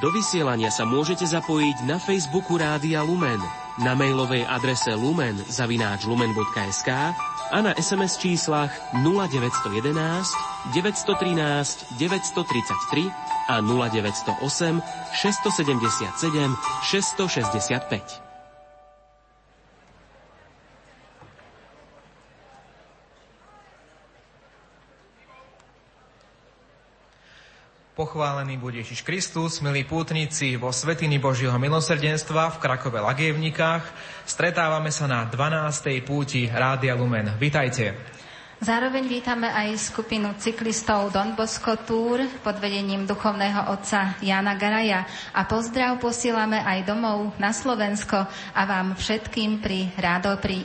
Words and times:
Do 0.00 0.08
vysielania 0.08 0.72
sa 0.72 0.88
môžete 0.88 1.28
zapojiť 1.28 1.84
na 1.84 2.00
Facebooku 2.00 2.56
Rádia 2.56 3.04
Lumen, 3.04 3.42
na 3.80 3.92
mailovej 3.92 4.44
adrese 4.48 4.92
lumen 4.96 5.36
zavináč 5.48 6.04
lumen.sk 6.04 6.88
a 7.52 7.58
na 7.60 7.72
SMS 7.76 8.16
číslach 8.16 8.72
0911 9.04 9.92
913 10.72 11.96
933 11.96 13.08
a 13.48 13.60
0908 13.60 14.80
677 15.12 16.56
665. 16.88 18.31
Pochválený 28.12 28.60
bude 28.60 28.76
Ježiš 28.76 29.08
Kristus, 29.08 29.64
milí 29.64 29.88
pútnici 29.88 30.60
vo 30.60 30.68
Svetiny 30.68 31.16
Božieho 31.16 31.56
milosrdenstva 31.56 32.52
v 32.52 32.60
Krakove 32.60 33.00
Lagievnikách. 33.00 33.88
Stretávame 34.28 34.92
sa 34.92 35.08
na 35.08 35.24
12. 35.24 36.04
púti 36.04 36.44
Rádia 36.44 36.92
Lumen. 36.92 37.32
Vitajte. 37.40 37.96
Zároveň 38.60 39.08
vítame 39.08 39.48
aj 39.48 39.96
skupinu 39.96 40.36
cyklistov 40.36 41.08
Don 41.08 41.32
Bosco 41.32 41.72
Tour 41.88 42.20
pod 42.44 42.60
vedením 42.60 43.08
duchovného 43.08 43.72
otca 43.72 44.20
Jana 44.20 44.60
Garaja 44.60 45.08
a 45.32 45.48
pozdrav 45.48 45.96
posielame 45.96 46.60
aj 46.60 46.84
domov 46.84 47.32
na 47.40 47.48
Slovensko 47.48 48.28
a 48.28 48.60
vám 48.68 48.92
všetkým 48.92 49.64
pri 49.64 49.88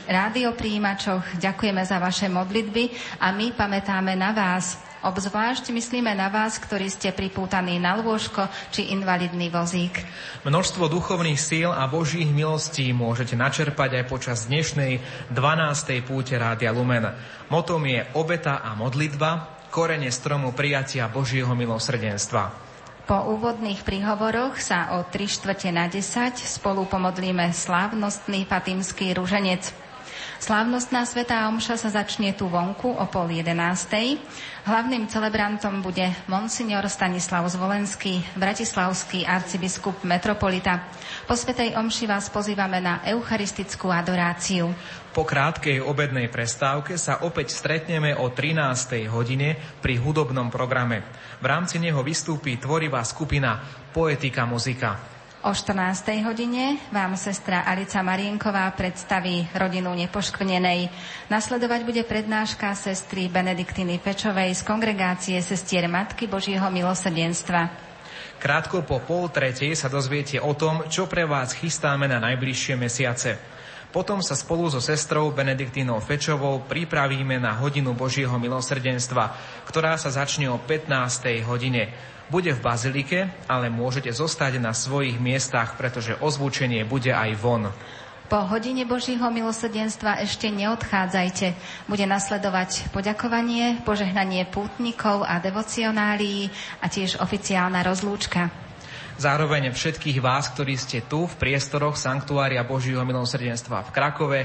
rádiopríjimačoch 0.04 1.40
ďakujeme 1.40 1.80
za 1.80 1.96
vaše 1.96 2.28
modlitby 2.28 3.16
a 3.24 3.32
my 3.32 3.56
pamätáme 3.56 4.12
na 4.20 4.36
vás. 4.36 4.87
Obzvlášť 4.98 5.70
myslíme 5.70 6.10
na 6.18 6.26
vás, 6.26 6.58
ktorí 6.58 6.90
ste 6.90 7.14
pripútaní 7.14 7.78
na 7.78 7.94
lôžko 7.94 8.50
či 8.74 8.90
invalidný 8.90 9.46
vozík. 9.46 10.02
Množstvo 10.42 10.90
duchovných 10.90 11.38
síl 11.38 11.70
a 11.70 11.86
božích 11.86 12.26
milostí 12.26 12.90
môžete 12.90 13.38
načerpať 13.38 14.02
aj 14.02 14.04
počas 14.10 14.50
dnešnej 14.50 14.98
12. 15.30 16.02
púte 16.02 16.34
Rádia 16.34 16.74
Lumen. 16.74 17.14
Motom 17.46 17.86
je 17.86 18.02
obeta 18.18 18.58
a 18.58 18.74
modlitba, 18.74 19.62
korene 19.70 20.10
stromu 20.10 20.50
prijatia 20.50 21.06
Božieho 21.06 21.54
milosrdenstva. 21.54 22.66
Po 23.08 23.24
úvodných 23.38 23.86
príhovoroch 23.88 24.60
sa 24.60 25.00
o 25.00 25.06
3 25.06 25.14
štvrte 25.16 25.72
na 25.72 25.88
10 25.88 26.44
spolu 26.44 26.84
pomodlíme 26.84 27.54
slávnostný 27.54 28.44
fatimský 28.44 29.16
rúženec. 29.16 29.87
Slávnostná 30.38 31.02
svetá 31.02 31.50
omša 31.50 31.82
sa 31.82 31.90
začne 31.90 32.30
tu 32.30 32.46
vonku 32.46 32.94
o 32.94 33.04
pol 33.10 33.26
jedenástej. 33.34 34.22
Hlavným 34.70 35.10
celebrantom 35.10 35.82
bude 35.82 36.14
monsignor 36.30 36.86
Stanislav 36.86 37.42
Zvolenský, 37.50 38.22
bratislavský 38.38 39.26
arcibiskup 39.26 40.06
metropolita. 40.06 40.86
Po 41.26 41.34
svetej 41.34 41.74
omši 41.74 42.06
vás 42.06 42.30
pozývame 42.30 42.78
na 42.78 43.02
eucharistickú 43.02 43.90
adoráciu. 43.90 44.70
Po 45.10 45.26
krátkej 45.26 45.82
obednej 45.82 46.30
prestávke 46.30 46.94
sa 46.94 47.26
opäť 47.26 47.58
stretneme 47.58 48.14
o 48.14 48.30
13. 48.30 49.10
hodine 49.10 49.58
pri 49.82 49.98
hudobnom 49.98 50.54
programe. 50.54 51.02
V 51.42 51.50
rámci 51.50 51.82
neho 51.82 51.98
vystúpi 52.06 52.62
tvorivá 52.62 53.02
skupina 53.02 53.58
Poetika 53.90 54.46
muzika. 54.46 55.17
O 55.38 55.54
14. 55.54 56.02
hodine 56.26 56.82
vám 56.90 57.14
sestra 57.14 57.62
Alica 57.62 58.02
Marienková 58.02 58.66
predstaví 58.74 59.46
rodinu 59.54 59.94
nepoškvrnenej. 59.94 60.90
Nasledovať 61.30 61.86
bude 61.86 62.02
prednáška 62.02 62.74
sestry 62.74 63.30
Benediktiny 63.30 64.02
Pečovej 64.02 64.58
z 64.58 64.66
kongregácie 64.66 65.38
sestier 65.38 65.86
Matky 65.86 66.26
Božieho 66.26 66.66
milosrdenstva. 66.74 67.70
Krátko 68.42 68.82
po 68.82 68.98
pol 68.98 69.30
tretej 69.30 69.78
sa 69.78 69.86
dozviete 69.86 70.42
o 70.42 70.58
tom, 70.58 70.90
čo 70.90 71.06
pre 71.06 71.22
vás 71.22 71.54
chystáme 71.54 72.10
na 72.10 72.18
najbližšie 72.18 72.74
mesiace. 72.74 73.38
Potom 73.94 74.18
sa 74.18 74.34
spolu 74.34 74.66
so 74.66 74.82
sestrou 74.82 75.30
Benediktínou 75.30 76.02
Fečovou 76.02 76.66
pripravíme 76.66 77.38
na 77.38 77.54
hodinu 77.54 77.94
Božieho 77.94 78.34
milosrdenstva, 78.42 79.38
ktorá 79.70 79.94
sa 80.02 80.10
začne 80.10 80.50
o 80.50 80.58
15. 80.58 81.46
hodine. 81.46 81.94
Bude 82.28 82.52
v 82.52 82.60
bazilike, 82.60 83.32
ale 83.48 83.72
môžete 83.72 84.12
zostať 84.12 84.60
na 84.60 84.76
svojich 84.76 85.16
miestach, 85.16 85.80
pretože 85.80 86.12
ozvučenie 86.20 86.84
bude 86.84 87.08
aj 87.08 87.30
von. 87.40 87.72
Po 88.28 88.44
hodine 88.44 88.84
Božího 88.84 89.24
milosrdenstva 89.32 90.20
ešte 90.20 90.52
neodchádzajte. 90.52 91.56
Bude 91.88 92.04
nasledovať 92.04 92.92
poďakovanie, 92.92 93.80
požehnanie 93.88 94.44
pútnikov 94.44 95.24
a 95.24 95.40
devocionálií 95.40 96.52
a 96.84 96.92
tiež 96.92 97.16
oficiálna 97.24 97.80
rozlúčka. 97.80 98.52
Zároveň 99.18 99.72
všetkých 99.72 100.20
vás, 100.20 100.52
ktorí 100.52 100.76
ste 100.76 101.00
tu 101.02 101.24
v 101.24 101.34
priestoroch 101.40 101.96
Sanktuária 101.96 102.60
Božího 102.62 103.00
milosrdenstva 103.02 103.88
v 103.88 103.94
Krakove, 103.96 104.40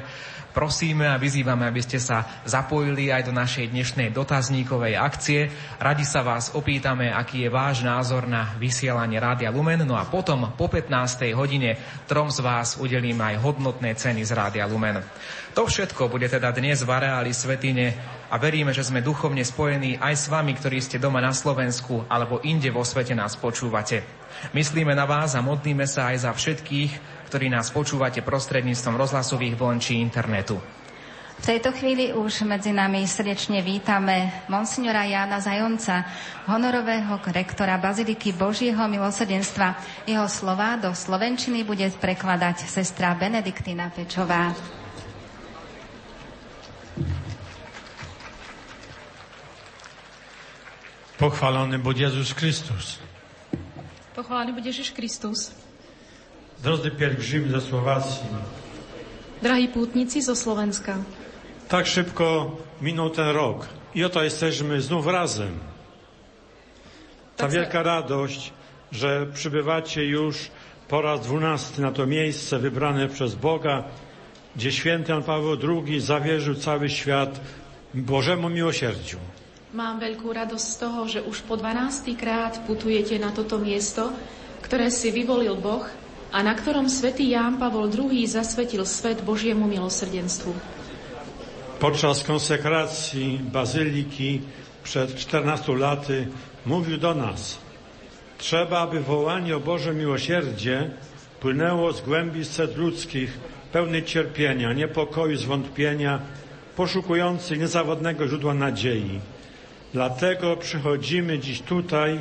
Prosíme 0.53 1.09
a 1.09 1.17
vyzývame, 1.17 1.65
aby 1.65 1.81
ste 1.81 1.97
sa 1.97 2.45
zapojili 2.45 3.09
aj 3.09 3.25
do 3.25 3.33
našej 3.33 3.73
dnešnej 3.73 4.13
dotazníkovej 4.13 4.93
akcie. 5.01 5.49
Radi 5.81 6.05
sa 6.05 6.21
vás 6.21 6.53
opýtame, 6.53 7.09
aký 7.09 7.41
je 7.41 7.49
váš 7.49 7.81
názor 7.81 8.29
na 8.29 8.53
vysielanie 8.61 9.17
Rádia 9.17 9.49
Lumen. 9.49 9.81
No 9.81 9.97
a 9.97 10.05
potom 10.05 10.53
po 10.53 10.69
15. 10.69 11.33
hodine 11.33 11.73
trom 12.05 12.29
z 12.29 12.45
vás 12.45 12.77
udelím 12.77 13.17
aj 13.17 13.41
hodnotné 13.41 13.97
ceny 13.97 14.21
z 14.21 14.31
Rádia 14.37 14.69
Lumen. 14.69 15.01
To 15.57 15.65
všetko 15.65 16.05
bude 16.05 16.29
teda 16.29 16.53
dnes 16.53 16.85
v 16.85 16.89
areáli 16.93 17.33
Svetine 17.33 17.97
a 18.29 18.37
veríme, 18.37 18.77
že 18.77 18.85
sme 18.85 19.01
duchovne 19.01 19.41
spojení 19.41 19.97
aj 19.97 20.13
s 20.13 20.25
vami, 20.29 20.53
ktorí 20.53 20.77
ste 20.85 21.01
doma 21.01 21.17
na 21.17 21.33
Slovensku 21.33 22.05
alebo 22.05 22.45
inde 22.45 22.69
vo 22.69 22.85
svete 22.85 23.17
nás 23.17 23.33
počúvate. 23.33 24.05
Myslíme 24.53 24.93
na 24.93 25.09
vás 25.09 25.33
a 25.33 25.41
modlíme 25.41 25.89
sa 25.89 26.13
aj 26.13 26.29
za 26.29 26.31
všetkých, 26.33 26.91
ktorí 27.33 27.49
nás 27.49 27.73
počúvate 27.73 28.21
prostredníctvom 28.21 28.93
rozhlasových 28.93 29.57
vln 29.57 29.81
či 29.81 29.97
internetu. 29.97 30.61
V 31.41 31.41
tejto 31.41 31.73
chvíli 31.73 32.13
už 32.13 32.45
medzi 32.45 32.69
nami 32.69 33.09
srdečne 33.09 33.57
vítame 33.65 34.45
monsignora 34.53 35.01
Jána 35.01 35.41
Zajonca, 35.41 36.05
honorového 36.45 37.17
rektora 37.33 37.81
Baziliky 37.81 38.37
Božieho 38.37 38.85
milosrdenstva. 38.85 39.73
Jeho 40.05 40.29
slova 40.29 40.77
do 40.77 40.93
Slovenčiny 40.93 41.65
bude 41.65 41.89
prekladať 41.97 42.69
sestra 42.69 43.17
Benediktina 43.17 43.89
Pečová. 43.89 44.53
Pochválený 51.17 51.81
bude 51.81 51.97
Jezus 51.97 52.29
Kristus. 52.37 53.01
Pochválený 54.13 54.53
bude 54.53 54.69
Ježiš 54.69 54.93
Kristus. 54.93 55.62
Drodzy 56.63 56.91
pielgrzymi 56.91 57.49
ze 57.51 57.61
Słowacji. 57.61 58.23
Drahí 59.43 59.67
pútnici 59.67 60.23
zo 60.23 60.31
Slovenska. 60.31 60.95
Tak 61.67 61.87
szybko 61.87 62.55
minął 62.81 63.09
ten 63.09 63.27
rok 63.35 63.67
i 63.95 64.03
oto 64.03 64.23
jesteśmy 64.23 64.81
znów 64.81 65.07
razem. 65.07 65.59
Ta 67.37 67.47
wielka 67.47 67.83
radość, 67.83 68.53
że 68.91 69.27
przybywacie 69.33 70.05
już 70.05 70.35
po 70.87 71.01
raz 71.01 71.21
dwunasty 71.21 71.81
na 71.81 71.91
to 71.91 72.07
miejsce 72.07 72.59
wybrane 72.59 73.07
przez 73.07 73.35
Boga, 73.35 73.83
gdzie 74.55 74.71
święty 74.71 75.11
Jan 75.11 75.23
Paweł 75.23 75.57
II 75.87 75.99
zawierzył 75.99 76.55
cały 76.55 76.89
świat 76.89 77.39
Bożemu 77.93 78.49
miłosierdziu. 78.49 79.19
Mám 79.73 79.99
veľkú 79.99 80.31
radosť 80.31 80.67
z 80.69 80.77
toho, 80.77 80.99
že 81.09 81.19
už 81.25 81.43
po 81.49 81.57
12. 81.57 82.13
krát 82.15 82.61
putujete 82.69 83.19
na 83.19 83.33
toto 83.35 83.59
miesto, 83.59 84.13
ktoré 84.61 84.93
si 84.93 85.09
vyvolil 85.11 85.57
Boh 85.57 86.02
a 86.33 86.41
na 86.41 86.57
ktorom 86.57 86.89
svätý 86.89 87.29
Ján 87.29 87.61
Pavol 87.61 87.93
II 87.93 88.25
zasvetil 88.25 88.81
svet 88.89 89.21
Božiemu 89.21 89.69
milosrdenstvu. 89.69 90.49
Podczas 91.77 92.25
konsekracji 92.25 93.37
bazyliki 93.53 94.41
przed 94.83 95.13
14 95.15 95.77
laty 95.77 96.27
mówił 96.65 96.97
do 96.97 97.13
nas 97.13 97.61
Trzeba, 98.43 98.79
aby 98.79 98.99
wołanie 98.99 99.55
o 99.55 99.59
Boże 99.59 99.93
miłosierdzie 99.93 100.89
płynęło 101.39 101.93
z 101.93 102.01
głębi 102.01 102.45
serc 102.45 102.75
ludzkich, 102.75 103.39
pełnych 103.71 104.05
cierpienia, 104.05 104.73
niepokoju, 104.73 105.37
zwątpienia, 105.37 106.19
poszukujących 106.75 107.59
niezawodnego 107.59 108.27
źródła 108.27 108.53
nadziei. 108.53 109.19
Dlatego 109.93 110.57
przychodzimy 110.57 111.39
dziś 111.39 111.61
tutaj 111.61 112.19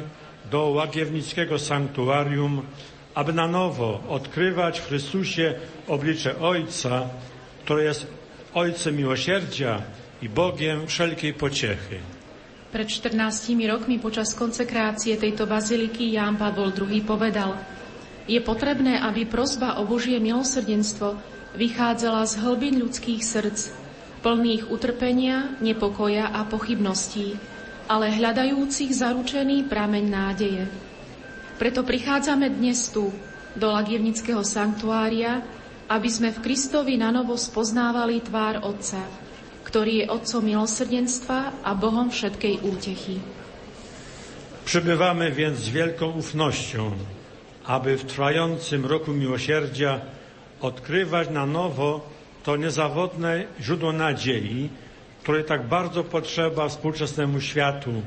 do 0.51 0.63
Łagiewnickiego 0.63 1.59
Sanktuarium, 1.59 2.63
aby 3.15 3.33
na 3.33 3.47
nowo 3.49 4.01
odkrywać 4.09 4.81
w 4.81 4.87
Chrystusie 4.89 5.55
oblicze 5.89 6.41
Ojca, 6.41 7.09
które 7.65 7.85
jest 7.85 8.07
Ojcem 8.55 8.97
miłosierdzia 8.97 9.83
i 10.23 10.29
Bogiem 10.29 10.87
wszelkiej 10.87 11.35
pociechy. 11.35 11.99
Pred 12.73 12.89
14 12.89 13.53
rokmi 13.69 13.99
počas 13.99 14.35
konsekrácie 14.35 15.17
tejto 15.17 15.45
baziliky 15.47 16.09
Ján 16.09 16.41
Pavol 16.41 16.73
II 16.73 17.01
povedal 17.05 17.57
Je 18.29 18.41
potrebné, 18.41 19.03
aby 19.03 19.29
prosba 19.29 19.77
o 19.77 19.85
Božie 19.85 20.17
milosrdenstvo 20.23 21.19
vychádzala 21.59 22.25
z 22.25 22.35
hlbín 22.41 22.81
ľudských 22.81 23.21
srdc, 23.21 23.61
plných 24.25 24.71
utrpenia, 24.71 25.59
nepokoja 25.61 26.31
a 26.31 26.47
pochybností, 26.47 27.37
ale 27.91 28.15
hľadajúcich 28.15 28.95
zaručený 28.95 29.67
prameň 29.69 30.05
nádeje. 30.07 30.65
Preto 31.63 31.87
prichádzame 31.87 32.51
dnes 32.59 32.91
tu, 32.91 33.15
do 33.55 33.71
Lagievnického 33.71 34.43
sanktuária, 34.43 35.47
aby 35.87 36.11
sme 36.11 36.35
v 36.35 36.43
Kristovi 36.43 36.99
nanovo 36.99 37.39
spoznávali 37.39 38.19
tvár 38.19 38.67
Otca, 38.67 38.99
ktorý 39.63 40.03
je 40.03 40.11
Otcom 40.11 40.43
milosrdenstva 40.43 41.63
a 41.63 41.71
Bohom 41.79 42.11
všetkej 42.11 42.67
útechy. 42.67 43.23
Przybywamy 44.67 45.31
więc 45.31 45.63
z 45.63 45.71
wielką 45.71 46.19
ufnością, 46.19 46.99
aby 47.71 47.95
w 47.95 48.11
trwającym 48.11 48.83
roku 48.83 49.15
miłosierdzia 49.15 50.03
odkrywać 50.59 51.31
na 51.31 51.47
nowo 51.47 52.03
to 52.43 52.59
niezawodne 52.59 53.47
źródło 53.63 53.95
nadziei, 53.95 54.67
które 55.23 55.47
tak 55.47 55.71
bardzo 55.71 56.03
potrzeba 56.03 56.67
współczesnemu 56.67 57.39
światu, 57.39 58.03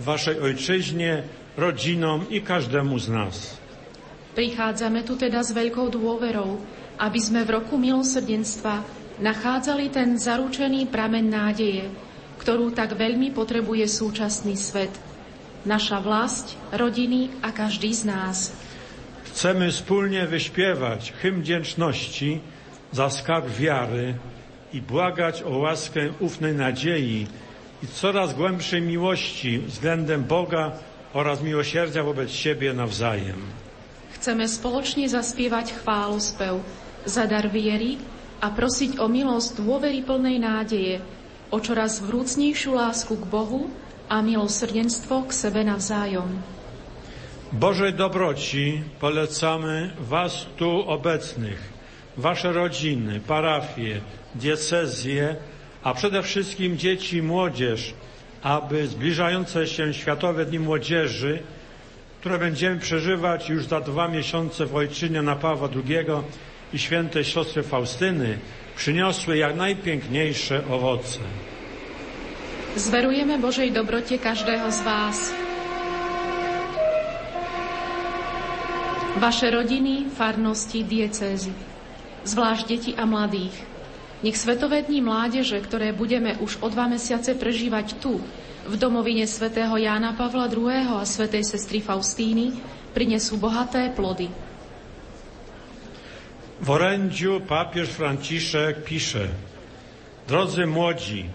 waszej 0.00 0.40
ojczyźnie, 0.40 1.43
rodzinom 1.56 2.26
i 2.30 2.42
każdemu 2.42 2.98
z 2.98 3.08
nas. 3.08 3.36
Prichádzame 4.34 5.06
tu 5.06 5.14
teda 5.14 5.46
s 5.46 5.54
veľkou 5.54 5.86
dôverou, 5.94 6.58
aby 6.98 7.20
sme 7.22 7.46
v 7.46 7.62
roku 7.62 7.78
milosrdenstva 7.78 8.82
nachádzali 9.22 9.94
ten 9.94 10.18
zaručený 10.18 10.90
pramen 10.90 11.30
nádeje, 11.30 11.86
ktorú 12.42 12.74
tak 12.74 12.98
veľmi 12.98 13.30
potrebuje 13.30 13.86
súčasný 13.86 14.58
svet. 14.58 14.90
Naša 15.64 16.02
vlast, 16.02 16.58
rodiny 16.74 17.30
a 17.40 17.54
každý 17.54 17.94
z 17.94 18.02
nás. 18.10 18.38
Chcemy 19.34 19.70
wspólnie 19.70 20.26
wyśpiewać 20.26 21.14
hymn 21.22 21.42
wdzięczności 21.42 22.40
za 22.92 23.10
skarb 23.10 23.50
wiary 23.50 24.14
i 24.72 24.82
błagać 24.82 25.42
o 25.42 25.58
łaskę 25.58 26.10
ufnej 26.20 26.54
nadziei 26.54 27.26
i 27.82 27.86
coraz 27.86 28.34
głębszej 28.34 28.82
miłości 28.82 29.58
względem 29.58 30.24
Boga 30.24 30.72
oraz 31.14 31.42
miłosierdzia 31.42 32.02
wobec 32.02 32.30
siebie 32.30 32.74
nawzajem. 32.74 33.38
Chceme 34.18 34.50
spoločne 34.50 35.06
zaspievať 35.06 35.78
chválospev 35.80 36.58
za 37.06 37.24
dar 37.30 37.46
viery 37.46 38.02
a 38.42 38.50
prosiť 38.50 38.98
o 38.98 39.06
milosť 39.06 39.62
dôvery 39.62 40.02
plnej 40.02 40.42
nádeje, 40.42 41.00
o 41.54 41.58
čoraz 41.62 42.02
vrúcnejšiu 42.02 42.74
lásku 42.74 43.14
k 43.14 43.24
Bohu 43.30 43.70
a 44.10 44.20
milosrdenstvo 44.20 45.28
k 45.28 45.30
sebe 45.30 45.62
navzájom. 45.62 46.28
Bożej 47.54 47.94
dobroci 47.94 48.82
polecamy 48.98 49.94
Was 50.10 50.50
tu 50.58 50.66
obecnych, 50.66 51.62
Wasze 52.18 52.52
rodziny, 52.52 53.20
parafie, 53.20 54.00
diecezje, 54.34 55.36
a 55.82 55.94
przede 55.94 56.22
wszystkim 56.22 56.78
dzieci 56.78 57.16
i 57.16 57.22
młodzież, 57.22 57.94
aby 58.44 58.86
zbliżające 58.86 59.66
się 59.66 59.94
Światowe 59.94 60.44
Dni 60.44 60.58
Młodzieży, 60.58 61.42
które 62.20 62.38
będziemy 62.38 62.76
przeżywać 62.80 63.48
już 63.48 63.66
za 63.66 63.80
dwa 63.80 64.08
miesiące 64.08 64.66
w 64.66 64.76
Ojczynie 64.76 65.22
na 65.22 65.36
Pawła 65.36 65.68
II 65.72 66.06
i 66.72 66.78
świętej 66.78 67.24
siostry 67.24 67.62
Faustyny, 67.62 68.38
przyniosły 68.76 69.36
jak 69.36 69.56
najpiękniejsze 69.56 70.62
owoce. 70.70 71.18
Zverujeme 72.76 73.38
Božej 73.38 73.72
dobrote 73.72 74.18
každého 74.18 74.72
z 74.72 74.80
vás. 74.82 75.18
Vaše 79.14 79.46
rodiny, 79.50 80.10
farnosti, 80.10 80.82
diecézy, 80.84 81.54
zvlášť 82.26 82.64
deti 82.66 82.92
a 82.98 83.06
mladých. 83.06 83.73
Nech 84.24 84.40
Svetové 84.40 84.80
dní 84.80 85.04
mládeže, 85.04 85.60
ktoré 85.60 85.92
budeme 85.92 86.40
už 86.40 86.56
o 86.64 86.72
dva 86.72 86.88
mesiace 86.88 87.36
prežívať 87.36 88.00
tu, 88.00 88.16
v 88.64 88.74
domovine 88.80 89.28
svätého 89.28 89.76
Jána 89.76 90.16
Pavla 90.16 90.48
II. 90.48 90.96
a 90.96 91.04
svätej 91.04 91.44
sestry 91.44 91.84
Faustíny, 91.84 92.56
prinesú 92.96 93.36
bohaté 93.36 93.92
plody. 93.92 94.32
W 96.56 96.68
orędziu 96.72 97.44
papież 97.44 97.92
Franciszek 97.92 98.88
pisze 98.88 99.28
Drodzy 100.24 100.64
młodzi, 100.64 101.28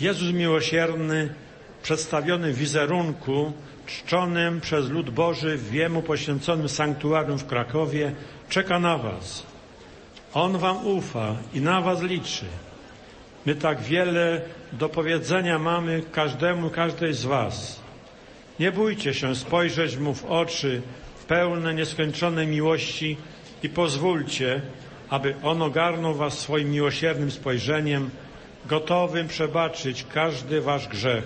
Jezus 0.00 0.32
miłosierny, 0.32 1.36
przedstawiony 1.84 2.52
w 2.52 2.56
wizerunku, 2.56 3.52
czczonym 3.84 4.64
przez 4.64 4.88
lud 4.88 5.10
Boży 5.12 5.60
w 5.60 5.68
Jemu 5.68 6.00
poświęconym 6.00 6.68
sanktuarium 6.68 7.38
w 7.38 7.46
Krakowie, 7.46 8.16
czeka 8.48 8.80
na 8.80 8.96
Was. 8.96 9.51
On 10.34 10.58
Wam 10.58 10.86
ufa 10.86 11.36
i 11.54 11.60
na 11.60 11.80
Was 11.80 12.02
liczy. 12.02 12.44
My 13.46 13.54
tak 13.54 13.80
wiele 13.80 14.40
do 14.72 14.88
powiedzenia 14.88 15.58
mamy 15.58 16.02
każdemu, 16.12 16.70
każdej 16.70 17.14
z 17.14 17.24
Was. 17.24 17.80
Nie 18.60 18.72
bójcie 18.72 19.14
się 19.14 19.36
spojrzeć 19.36 19.96
Mu 19.96 20.14
w 20.14 20.24
oczy, 20.24 20.82
pełne 21.28 21.74
nieskończonej 21.74 22.46
miłości 22.46 23.16
i 23.62 23.68
pozwólcie, 23.68 24.60
aby 25.10 25.34
On 25.42 25.62
ogarnął 25.62 26.14
Was 26.14 26.38
swoim 26.38 26.70
miłosiernym 26.70 27.30
spojrzeniem, 27.30 28.10
gotowym 28.66 29.28
przebaczyć 29.28 30.06
każdy 30.14 30.60
Wasz 30.60 30.88
grzech. 30.88 31.24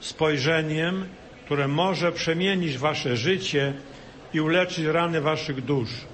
Spojrzeniem, 0.00 1.04
które 1.44 1.68
może 1.68 2.12
przemienić 2.12 2.78
Wasze 2.78 3.16
życie 3.16 3.72
i 4.34 4.40
uleczyć 4.40 4.84
rany 4.84 5.20
Waszych 5.20 5.64
dusz. 5.64 6.11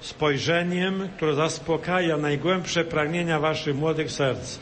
Spojrzeniem, 0.00 1.08
które 1.16 1.34
zaspokaja 1.34 2.16
najgłębsze 2.16 2.84
pragnienia 2.84 3.40
Waszych 3.40 3.76
młodych 3.76 4.10
serc. 4.10 4.58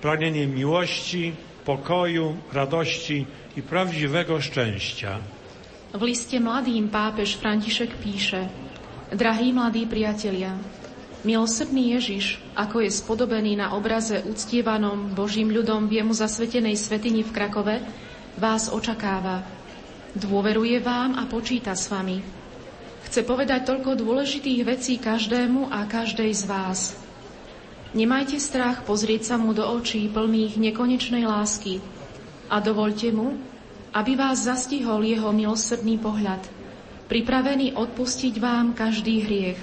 Pragnienie 0.00 0.46
miłości, 0.46 1.32
pokoju, 1.64 2.36
radości 2.52 3.26
i 3.56 3.62
prawdziwego 3.62 4.40
szczęścia. 4.40 5.18
V 5.96 6.02
liste 6.04 6.36
mladým 6.36 6.92
pápež 6.92 7.40
František 7.40 7.96
píše 8.04 8.52
Drahí 9.06 9.54
mladí 9.54 9.86
priatelia, 9.86 10.58
milosrdný 11.22 11.94
Ježiš, 11.94 12.42
ako 12.58 12.82
je 12.84 12.90
spodobený 12.90 13.54
na 13.54 13.72
obraze 13.72 14.18
uctievanom 14.26 15.14
Božím 15.14 15.54
ľudom 15.54 15.86
v 15.86 16.02
jemu 16.02 16.12
zasvetenej 16.12 16.74
svetini 16.74 17.22
v 17.22 17.30
Krakove, 17.30 17.76
vás 18.36 18.68
očakáva. 18.68 19.46
Dôveruje 20.12 20.82
vám 20.82 21.16
a 21.16 21.24
počíta 21.30 21.78
s 21.78 21.86
vami. 21.86 22.20
Chce 23.06 23.22
povedať 23.22 23.70
toľko 23.70 24.02
dôležitých 24.02 24.60
vecí 24.66 24.98
každému 24.98 25.70
a 25.70 25.86
každej 25.86 26.30
z 26.34 26.44
vás. 26.50 26.98
Nemajte 27.94 28.42
strach 28.42 28.82
pozrieť 28.82 29.30
sa 29.30 29.36
mu 29.38 29.54
do 29.54 29.62
očí 29.62 30.10
plných 30.10 30.58
nekonečnej 30.58 31.22
lásky 31.22 31.78
a 32.50 32.58
dovolte 32.58 33.14
mu, 33.14 33.38
aby 33.94 34.18
vás 34.18 34.44
zastihol 34.44 35.06
jeho 35.06 35.30
milosrdný 35.30 35.96
pohľad, 36.02 36.42
pripravený 37.06 37.78
odpustiť 37.78 38.34
vám 38.42 38.74
každý 38.74 39.22
hriech. 39.22 39.60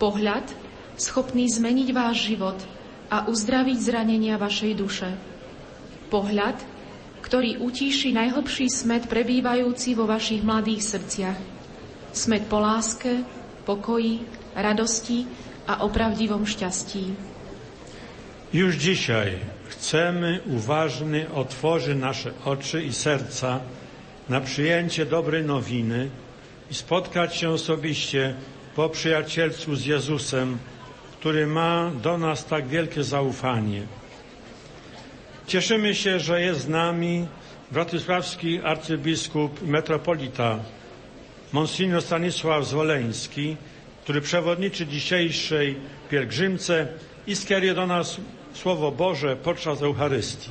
Pohľad, 0.00 0.48
schopný 0.96 1.46
zmeniť 1.46 1.88
váš 1.94 2.32
život 2.32 2.58
a 3.12 3.28
uzdraviť 3.28 3.78
zranenia 3.78 4.40
vašej 4.40 4.72
duše. 4.74 5.12
Pohľad, 6.08 6.58
ktorý 7.22 7.60
utíši 7.60 8.16
najhlbší 8.16 8.66
smet 8.72 9.06
prebývajúci 9.06 9.94
vo 9.94 10.08
vašich 10.08 10.42
mladých 10.42 10.82
srdciach. 10.82 11.53
Smet 12.14 12.46
po 12.46 12.62
láske, 12.62 13.26
pokoji, 13.66 14.22
radosti 14.54 15.26
a 15.66 15.82
opravdivom 15.82 16.46
šťastí. 16.46 17.14
Już 18.54 18.76
dzisiaj 18.78 19.38
chcemy 19.68 20.40
uważnie 20.46 21.26
otworzyć 21.34 21.98
nasze 21.98 22.30
oczy 22.44 22.82
i 22.86 22.92
serca 22.92 23.60
na 24.28 24.40
przyjęcie 24.40 25.06
dobrej 25.06 25.44
nowiny 25.44 26.10
i 26.70 26.74
spotkać 26.74 27.36
się 27.36 27.50
osobiście 27.50 28.34
po 28.76 28.88
przyjacielstwu 28.88 29.74
z 29.76 29.86
Jezusem, 29.86 30.58
który 31.18 31.46
ma 31.46 31.90
do 32.02 32.18
nas 32.18 32.44
tak 32.46 32.66
wielkie 32.66 33.04
zaufanie. 33.04 33.82
Cieszymy 35.46 35.94
się, 35.94 36.20
że 36.20 36.40
jest 36.40 36.60
z 36.60 36.68
nami 36.68 37.26
bratysławski 37.70 38.60
arcybiskup 38.62 39.62
metropolita 39.66 40.58
Monsignor 41.54 42.02
Stanisław 42.02 42.66
Zwoleński, 42.66 43.56
który 44.02 44.20
przewodniczy 44.20 44.86
dzisiejszej 44.86 45.76
pielgrzymce 46.10 46.86
i 47.26 47.36
skieruje 47.36 47.74
do 47.74 47.86
nas 47.86 48.16
Słowo 48.54 48.92
Boże 48.92 49.36
podczas 49.36 49.82
Eucharystii. 49.82 50.50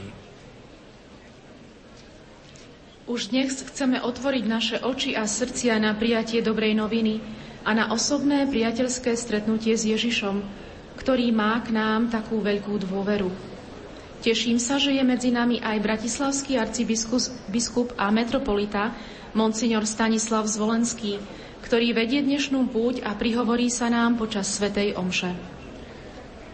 Už 3.04 3.36
dnes 3.36 3.68
chceme 3.68 4.00
otvoriť 4.00 4.44
naše 4.48 4.76
oči 4.80 5.12
a 5.20 5.28
srdcia 5.28 5.76
na 5.76 5.92
prijatie 5.92 6.40
dobrej 6.40 6.72
noviny 6.72 7.20
a 7.68 7.76
na 7.76 7.92
osobné 7.92 8.48
priateľské 8.48 9.12
stretnutie 9.20 9.76
s 9.76 9.84
Ježišom, 9.84 10.40
ktorý 10.96 11.36
má 11.36 11.60
k 11.68 11.76
nám 11.76 12.08
takú 12.16 12.40
veľkú 12.40 12.80
dôveru. 12.80 13.28
Teším 14.24 14.56
sa, 14.56 14.80
že 14.80 14.96
je 14.96 15.04
medzi 15.04 15.36
nami 15.36 15.60
aj 15.60 15.84
bratislavský 15.84 16.56
arcibiskup 16.56 17.92
a 18.00 18.08
metropolita 18.08 18.96
Monsignor 19.34 19.90
Stanislav 19.90 20.46
Zvolenský, 20.46 21.18
ktorý 21.66 21.98
vedie 21.98 22.22
dnešnú 22.22 22.70
púť 22.70 23.02
a 23.02 23.18
prihovorí 23.18 23.70
sa 23.74 23.90
nám 23.90 24.18
počas 24.22 24.50
Svetej 24.54 24.94
Omše. 24.94 25.34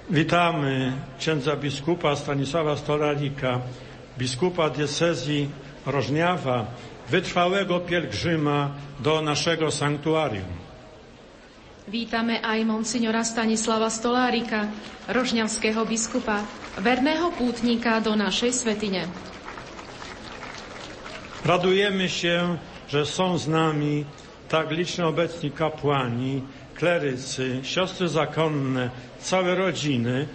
Witamy 0.09 0.95
księdza 1.21 1.53
biskupa 1.53 2.17
Stanisława 2.17 2.74
Stolarika, 2.74 3.62
biskupa 4.17 4.74
diecezji 4.74 5.45
Rożniawa, 5.86 6.65
wytrwałego 7.09 7.79
pielgrzyma 7.79 8.71
do 9.00 9.21
naszego 9.21 9.71
sanktuarium. 9.71 10.69
Vítame 11.89 12.38
aj 12.38 12.69
monsignora 12.69 13.25
Stanislava 13.25 13.89
Stolárika, 13.89 14.69
rožňavského 15.09 15.81
biskupa, 15.89 16.45
verného 16.77 17.33
pútnika 17.33 17.98
do 17.98 18.13
našej 18.13 18.53
svetine. 18.53 19.09
Radujemy 21.46 22.10
się, 22.10 22.58
że 22.88 23.05
są 23.05 23.38
z 23.38 23.48
nami 23.48 24.05
tak 24.50 24.72
licznie 24.72 25.08
obecni 25.08 25.51
kapłani, 25.51 26.41
klerycy, 26.75 27.60
siostry 27.63 28.08
zakonne, 28.08 28.89
całe 29.22 29.55
rodziny, 29.55 30.27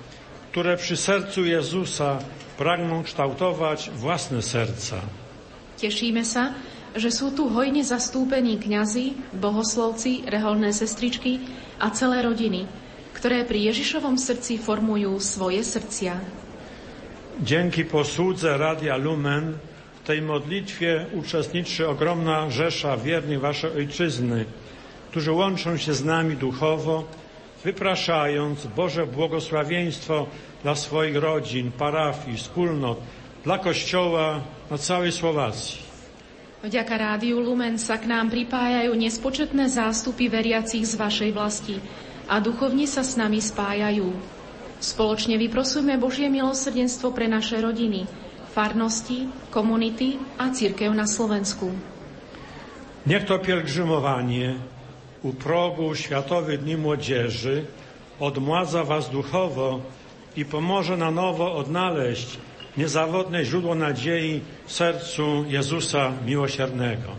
które 0.52 0.76
przy 0.76 0.96
sercu 0.96 1.44
Jezusa 1.44 2.18
pragną 2.58 3.02
kształtować 3.02 3.90
własne 3.90 4.42
serca. 4.42 5.02
Tešíme 5.74 6.22
sa, 6.22 6.54
že 6.94 7.10
sú 7.10 7.34
tu 7.34 7.50
hojne 7.50 7.82
zastúpení 7.82 8.62
kňazi, 8.62 9.18
bohoslovci, 9.34 10.22
reholné 10.30 10.70
sestričky 10.70 11.42
a 11.82 11.90
celé 11.90 12.22
rodiny, 12.22 12.70
ktoré 13.18 13.42
pri 13.42 13.74
Ježišovom 13.74 14.14
srdci 14.14 14.62
formujú 14.62 15.18
svoje 15.18 15.66
srdcia. 15.66 16.14
Dzięki 17.42 17.84
posłudze 17.90 18.54
Radia 18.54 18.94
Lumen 18.94 19.58
w 20.04 20.06
tej 20.06 20.22
modlitwie 20.22 21.06
uczestniczy 21.16 21.88
ogromna 21.88 22.50
rzesza 22.50 22.96
wiernych 22.96 23.40
Waszej 23.40 23.70
Ojczyzny, 23.72 24.44
którzy 25.10 25.32
łączą 25.32 25.76
się 25.76 25.94
z 25.94 26.04
nami 26.04 26.36
duchowo, 26.36 27.04
wypraszając 27.64 28.66
Boże 28.66 29.06
błogosławieństwo 29.06 30.26
dla 30.62 30.74
swoich 30.76 31.16
rodzin, 31.16 31.72
parafii, 31.72 32.36
wspólnot, 32.36 33.00
dla 33.44 33.58
Kościoła 33.58 34.40
na 34.70 34.78
całej 34.78 35.12
Słowacji. 35.12 35.80
Vďaka 36.64 36.96
Rádiu 37.00 37.40
Lumen 37.40 37.80
sa 37.80 37.96
k 37.96 38.04
nám 38.04 38.28
pripájajú 38.28 38.92
nespočetné 38.92 39.72
zástupy 39.72 40.28
veriacich 40.28 40.84
z 40.84 41.00
vašej 41.00 41.30
vlasti 41.32 41.80
a 42.28 42.44
duchovne 42.44 42.84
sa 42.84 43.00
s 43.00 43.16
nami 43.16 43.40
spájajú. 43.40 44.12
Spoločne 44.84 45.40
vyprosujme 45.40 45.96
Božie 45.96 46.28
milosrdenstvo 46.28 47.08
pre 47.16 47.24
naše 47.24 47.56
rodiny, 47.56 48.04
farnosti, 48.54 49.26
komunity 49.50 50.14
a 50.38 50.54
církev 50.54 50.94
na 50.94 51.10
Slovensku. 51.10 51.74
Niech 53.04 53.26
to 53.26 53.42
pielgrzymowanie 53.42 54.54
u 55.26 55.32
progu 55.34 55.94
Światowych 55.94 56.62
Dni 56.62 56.76
Młodzieży 56.76 57.66
odmładza 58.20 58.84
Was 58.84 59.10
duchowo 59.10 59.80
i 60.36 60.44
pomoże 60.44 60.96
na 60.96 61.10
nowo 61.10 61.56
odnaleźć 61.56 62.38
niezawodne 62.76 63.44
źródło 63.44 63.74
nadziei 63.74 64.40
w 64.66 64.72
sercu 64.72 65.44
Jezusa 65.48 66.12
Miłosiernego. 66.26 67.14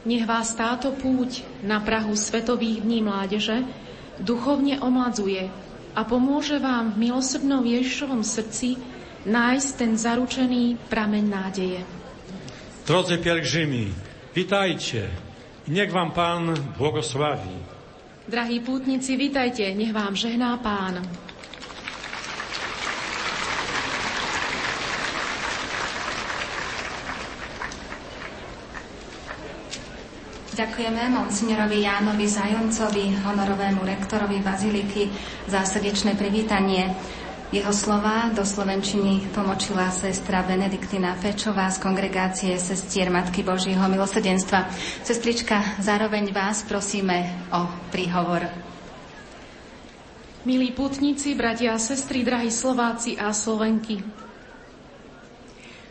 Nech 0.00 0.24
vás 0.24 0.56
táto 0.56 0.96
púť 0.96 1.44
na 1.60 1.76
Prahu 1.84 2.16
Svetových 2.16 2.80
dní 2.80 3.04
mládeže 3.04 3.68
duchovne 4.16 4.80
omladzuje 4.80 5.52
a 5.92 6.00
pomôže 6.08 6.56
vám 6.56 6.96
v 6.96 7.10
milosrdnom 7.10 7.60
Ježišovom 7.60 8.24
srdci 8.24 8.80
nájsť 9.26 9.68
ten 9.76 9.92
zaručený 9.96 10.76
prameň 10.88 11.24
nádeje. 11.28 11.80
Drodzy 12.84 13.16
pielgrzymi, 13.20 13.84
witajcie 14.32 15.30
niech 15.70 15.92
Wam 15.92 16.10
Pan 16.10 16.50
błogosławi. 16.78 17.56
Drahí 18.30 18.62
pútnici, 18.62 19.18
vitajte, 19.18 19.74
nech 19.74 19.90
vám 19.90 20.14
žehná 20.14 20.58
Pán. 20.62 21.02
Ďakujeme 30.50 31.08
monsignorovi 31.08 31.88
Jánovi 31.88 32.28
Zajoncovi, 32.28 33.16
honorovému 33.24 33.80
rektorovi 33.80 34.44
Baziliky, 34.44 35.08
za 35.48 35.64
srdečné 35.64 36.20
privítanie. 36.20 36.92
Jeho 37.50 37.74
slova 37.74 38.30
do 38.30 38.46
Slovenčiny 38.46 39.34
tlmočila 39.34 39.90
sestra 39.90 40.46
Benediktina 40.46 41.18
Pečová 41.18 41.66
z 41.74 41.82
kongregácie 41.82 42.54
sestier 42.54 43.10
Matky 43.10 43.42
Božího 43.42 43.82
milosrdenstva. 43.90 44.70
Sestrička, 45.02 45.82
zároveň 45.82 46.30
vás 46.30 46.62
prosíme 46.62 47.26
o 47.50 47.66
príhovor. 47.90 48.46
Milí 50.46 50.70
putníci, 50.70 51.34
bratia 51.34 51.74
a 51.74 51.82
sestry, 51.82 52.22
drahí 52.22 52.54
Slováci 52.54 53.18
a 53.18 53.34
Slovenky. 53.34 53.98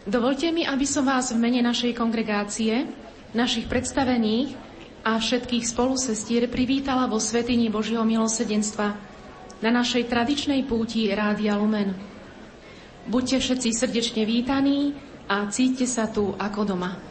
Dovolte 0.08 0.56
mi, 0.56 0.64
aby 0.64 0.88
som 0.88 1.04
vás 1.04 1.36
v 1.36 1.44
mene 1.44 1.60
našej 1.60 1.92
kongregácie, 1.92 2.88
našich 3.36 3.68
predstavených 3.68 4.56
a 5.04 5.20
všetkých 5.20 5.68
spolusestier 5.68 6.48
privítala 6.48 7.04
vo 7.12 7.20
Svetini 7.20 7.68
Božieho 7.68 8.08
milosrdenstva 8.08 9.09
na 9.60 9.70
našej 9.76 10.08
tradičnej 10.08 10.64
púti 10.64 11.12
Rádia 11.12 11.60
Lumen. 11.60 11.92
Buďte 13.10 13.44
všetci 13.44 13.70
srdečne 13.76 14.24
vítaní 14.24 14.96
a 15.28 15.48
cíťte 15.50 15.86
sa 15.90 16.08
tu 16.08 16.32
ako 16.38 16.62
doma. 16.76 17.10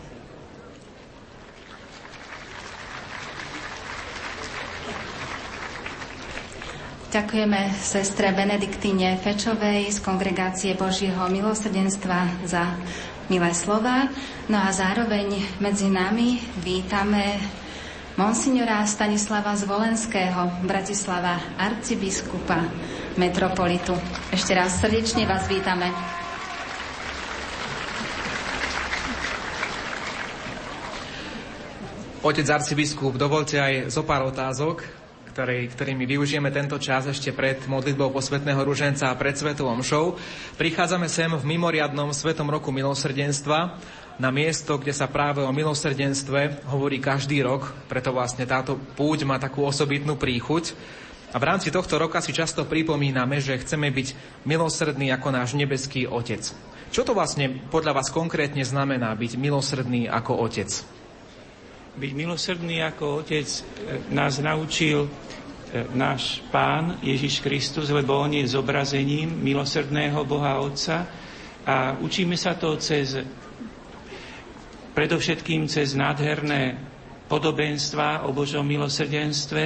Ďakujeme 7.09 7.73
sestre 7.73 8.37
Benediktine 8.37 9.17
Fečovej 9.17 9.97
z 9.97 9.99
Kongregácie 10.05 10.76
Božieho 10.76 11.25
milosrdenstva 11.33 12.45
za 12.45 12.76
milé 13.33 13.49
slova. 13.57 14.12
No 14.52 14.61
a 14.61 14.69
zároveň 14.69 15.57
medzi 15.57 15.88
nami 15.88 16.37
vítame 16.61 17.40
monsignora 18.18 18.82
Stanislava 18.82 19.54
Zvolenského, 19.54 20.66
Bratislava, 20.66 21.38
arcibiskupa 21.54 22.66
metropolitu. 23.14 23.94
Ešte 24.34 24.58
raz 24.58 24.82
srdečne 24.82 25.22
vás 25.22 25.46
vítame. 25.46 25.94
Otec 32.26 32.42
arcibiskup, 32.50 33.14
dovolte 33.14 33.62
aj 33.62 33.94
zo 33.94 34.02
pár 34.02 34.26
otázok, 34.26 34.82
ktorý, 35.30 35.70
ktorými 35.70 36.02
využijeme 36.02 36.50
tento 36.50 36.75
čas 36.82 37.06
ešte 37.06 37.30
pred 37.30 37.62
modlitbou 37.70 38.10
posvetného 38.10 38.66
ruženca 38.66 39.14
a 39.14 39.14
pred 39.14 39.38
Svetovom 39.38 39.87
show. 39.87 40.18
Prichádzame 40.58 41.06
sem 41.06 41.30
v 41.30 41.46
mimoriadnom 41.46 42.10
Svetom 42.10 42.50
roku 42.50 42.75
milosrdenstva 42.75 43.78
na 44.18 44.34
miesto, 44.34 44.76
kde 44.78 44.90
sa 44.90 45.06
práve 45.06 45.40
o 45.40 45.54
milosrdenstve 45.54 46.66
hovorí 46.66 46.98
každý 46.98 47.42
rok, 47.42 47.70
preto 47.87 48.10
vlastne 48.10 48.44
táto 48.44 48.75
púť 48.75 49.22
má 49.22 49.38
takú 49.38 49.62
osobitnú 49.62 50.18
príchuť. 50.18 50.75
A 51.30 51.37
v 51.38 51.46
rámci 51.46 51.68
tohto 51.68 52.00
roka 52.00 52.18
si 52.18 52.34
často 52.34 52.66
pripomíname, 52.66 53.38
že 53.38 53.60
chceme 53.60 53.92
byť 53.92 54.08
milosrdní 54.48 55.12
ako 55.12 55.28
náš 55.30 55.54
nebeský 55.54 56.08
Otec. 56.08 56.40
Čo 56.88 57.04
to 57.04 57.12
vlastne 57.12 57.52
podľa 57.68 58.00
vás 58.00 58.08
konkrétne 58.08 58.64
znamená 58.64 59.12
byť 59.12 59.37
milosrdný 59.37 60.08
ako 60.08 60.40
Otec? 60.40 60.70
Byť 62.00 62.12
milosrdný 62.16 62.80
ako 62.80 63.22
Otec 63.22 63.44
e, 63.44 63.60
nás 64.08 64.40
naučil 64.40 65.04
E, 65.68 65.84
náš 65.92 66.40
Pán 66.48 66.96
Ježiš 67.04 67.44
Kristus, 67.44 67.92
lebo 67.92 68.16
On 68.16 68.32
je 68.32 68.40
zobrazením 68.48 69.28
milosrdného 69.28 70.25
Boha 70.25 70.64
Otca 70.64 71.04
a 71.68 71.92
učíme 72.00 72.40
sa 72.40 72.56
to 72.56 72.72
cez 72.80 73.20
predovšetkým 74.99 75.71
cez 75.71 75.95
nádherné 75.95 76.75
podobenstva 77.31 78.26
o 78.26 78.35
Božom 78.35 78.67
milosrdenstve 78.67 79.62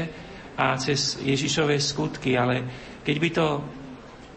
a 0.61 0.77
cez 0.77 1.17
Ježišové 1.25 1.81
skutky, 1.81 2.37
ale 2.37 2.69
keď 3.01 3.17
by 3.17 3.29
to 3.33 3.47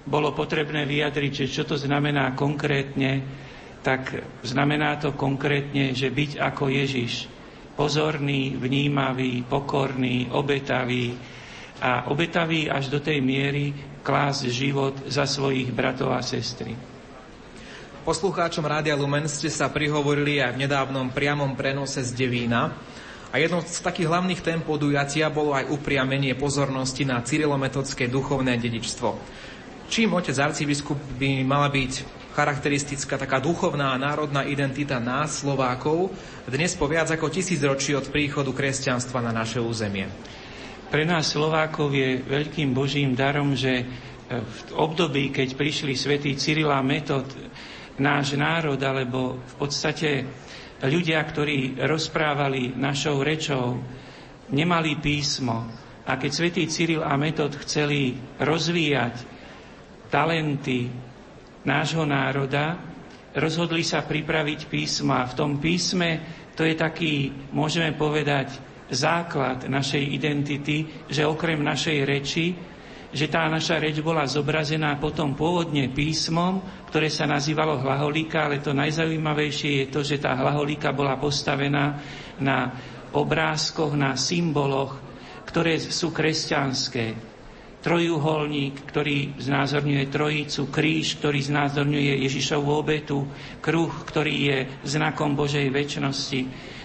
bolo 0.08 0.32
potrebné 0.32 0.88
vyjadriť, 0.88 1.32
že 1.44 1.52
čo 1.52 1.64
to 1.68 1.76
znamená 1.76 2.32
konkrétne, 2.32 3.28
tak 3.84 4.16
znamená 4.48 4.96
to 4.96 5.12
konkrétne, 5.20 5.92
že 5.92 6.08
byť 6.08 6.40
ako 6.40 6.72
Ježiš, 6.72 7.28
pozorný, 7.76 8.56
vnímavý, 8.56 9.44
pokorný, 9.44 10.32
obetavý, 10.32 11.12
a 11.76 12.08
obetavý 12.08 12.72
až 12.72 12.88
do 12.88 13.04
tej 13.04 13.20
miery 13.20 13.76
klásť 14.00 14.48
život 14.48 14.96
za 15.12 15.28
svojich 15.28 15.76
bratov 15.76 16.16
a 16.16 16.24
sestry. 16.24 16.95
Poslucháčom 18.06 18.62
Rádia 18.62 18.94
Lumen 18.94 19.26
ste 19.26 19.50
sa 19.50 19.66
prihovorili 19.66 20.38
aj 20.38 20.54
v 20.54 20.70
nedávnom 20.70 21.10
priamom 21.10 21.58
prenose 21.58 22.06
z 22.06 22.14
Devína. 22.14 22.70
A 23.34 23.42
jednou 23.42 23.66
z 23.66 23.82
takých 23.82 24.06
hlavných 24.06 24.46
tém 24.46 24.62
podujatia 24.62 25.26
bolo 25.34 25.58
aj 25.58 25.74
upriamenie 25.74 26.38
pozornosti 26.38 27.02
na 27.02 27.26
cyrilometodské 27.26 28.06
duchovné 28.06 28.62
dedičstvo. 28.62 29.10
Čím 29.90 30.22
otec 30.22 30.38
arcibiskup 30.38 31.02
by 31.18 31.42
mala 31.50 31.66
byť 31.74 32.06
charakteristická 32.38 33.18
taká 33.18 33.42
duchovná 33.42 33.98
a 33.98 34.02
národná 34.02 34.46
identita 34.46 35.02
nás, 35.02 35.42
Slovákov, 35.42 36.14
dnes 36.46 36.78
po 36.78 36.86
viac 36.86 37.10
ako 37.10 37.34
tisíc 37.34 37.58
ročí 37.66 37.98
od 37.98 38.06
príchodu 38.14 38.54
kresťanstva 38.54 39.18
na 39.18 39.34
naše 39.34 39.58
územie. 39.58 40.06
Pre 40.94 41.02
nás 41.10 41.34
Slovákov 41.34 41.90
je 41.90 42.22
veľkým 42.22 42.70
Božím 42.70 43.18
darom, 43.18 43.58
že 43.58 43.82
v 44.30 44.60
období, 44.78 45.34
keď 45.34 45.58
prišli 45.58 45.98
svätý 45.98 46.38
Cyril 46.38 46.70
a 46.70 46.86
Metod, 46.86 47.26
náš 48.00 48.36
národ, 48.36 48.78
alebo 48.80 49.40
v 49.40 49.54
podstate 49.56 50.28
ľudia, 50.84 51.24
ktorí 51.24 51.80
rozprávali 51.80 52.76
našou 52.76 53.24
rečou, 53.24 53.80
nemali 54.52 55.00
písmo. 55.00 55.66
A 56.06 56.22
keď 56.22 56.32
svätý 56.32 56.64
Cyril 56.70 57.02
a 57.02 57.18
Metod 57.18 57.56
chceli 57.66 58.14
rozvíjať 58.38 59.16
talenty 60.14 60.92
nášho 61.66 62.06
národa, 62.06 62.78
rozhodli 63.34 63.82
sa 63.82 64.06
pripraviť 64.06 64.70
písmo. 64.70 65.18
A 65.18 65.26
v 65.26 65.34
tom 65.34 65.58
písme 65.58 66.22
to 66.54 66.62
je 66.62 66.78
taký, 66.78 67.34
môžeme 67.52 67.92
povedať, 67.98 68.54
základ 68.86 69.66
našej 69.66 70.14
identity, 70.14 70.86
že 71.10 71.26
okrem 71.26 71.58
našej 71.58 71.98
reči 72.06 72.54
že 73.16 73.32
tá 73.32 73.48
naša 73.48 73.80
reč 73.80 74.04
bola 74.04 74.28
zobrazená 74.28 75.00
potom 75.00 75.32
pôvodne 75.32 75.88
písmom, 75.88 76.60
ktoré 76.92 77.08
sa 77.08 77.24
nazývalo 77.24 77.80
hlaholíka, 77.80 78.44
ale 78.44 78.60
to 78.60 78.76
najzaujímavejšie 78.76 79.72
je 79.80 79.86
to, 79.88 80.04
že 80.04 80.20
tá 80.20 80.36
hlaholíka 80.36 80.92
bola 80.92 81.16
postavená 81.16 81.96
na 82.44 82.76
obrázkoch, 83.16 83.96
na 83.96 84.20
symboloch, 84.20 85.00
ktoré 85.48 85.80
sú 85.80 86.12
kresťanské. 86.12 87.16
Trojuholník, 87.80 88.84
ktorý 88.92 89.40
znázorňuje 89.40 90.04
trojicu, 90.12 90.68
kríž, 90.68 91.22
ktorý 91.22 91.40
znázorňuje 91.40 92.20
Ježišovú 92.28 92.68
obetu, 92.68 93.24
kruh, 93.64 93.94
ktorý 94.12 94.34
je 94.52 94.58
znakom 94.84 95.38
Božej 95.38 95.72
väčšnosti. 95.72 96.42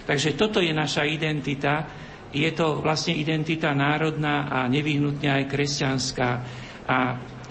Takže 0.07 0.37
toto 0.39 0.63
je 0.63 0.71
naša 0.71 1.03
identita 1.03 1.89
je 2.31 2.51
to 2.55 2.79
vlastne 2.79 3.15
identita 3.15 3.75
národná 3.75 4.47
a 4.47 4.67
nevyhnutne 4.71 5.27
aj 5.27 5.43
kresťanská. 5.51 6.29
A 6.87 6.97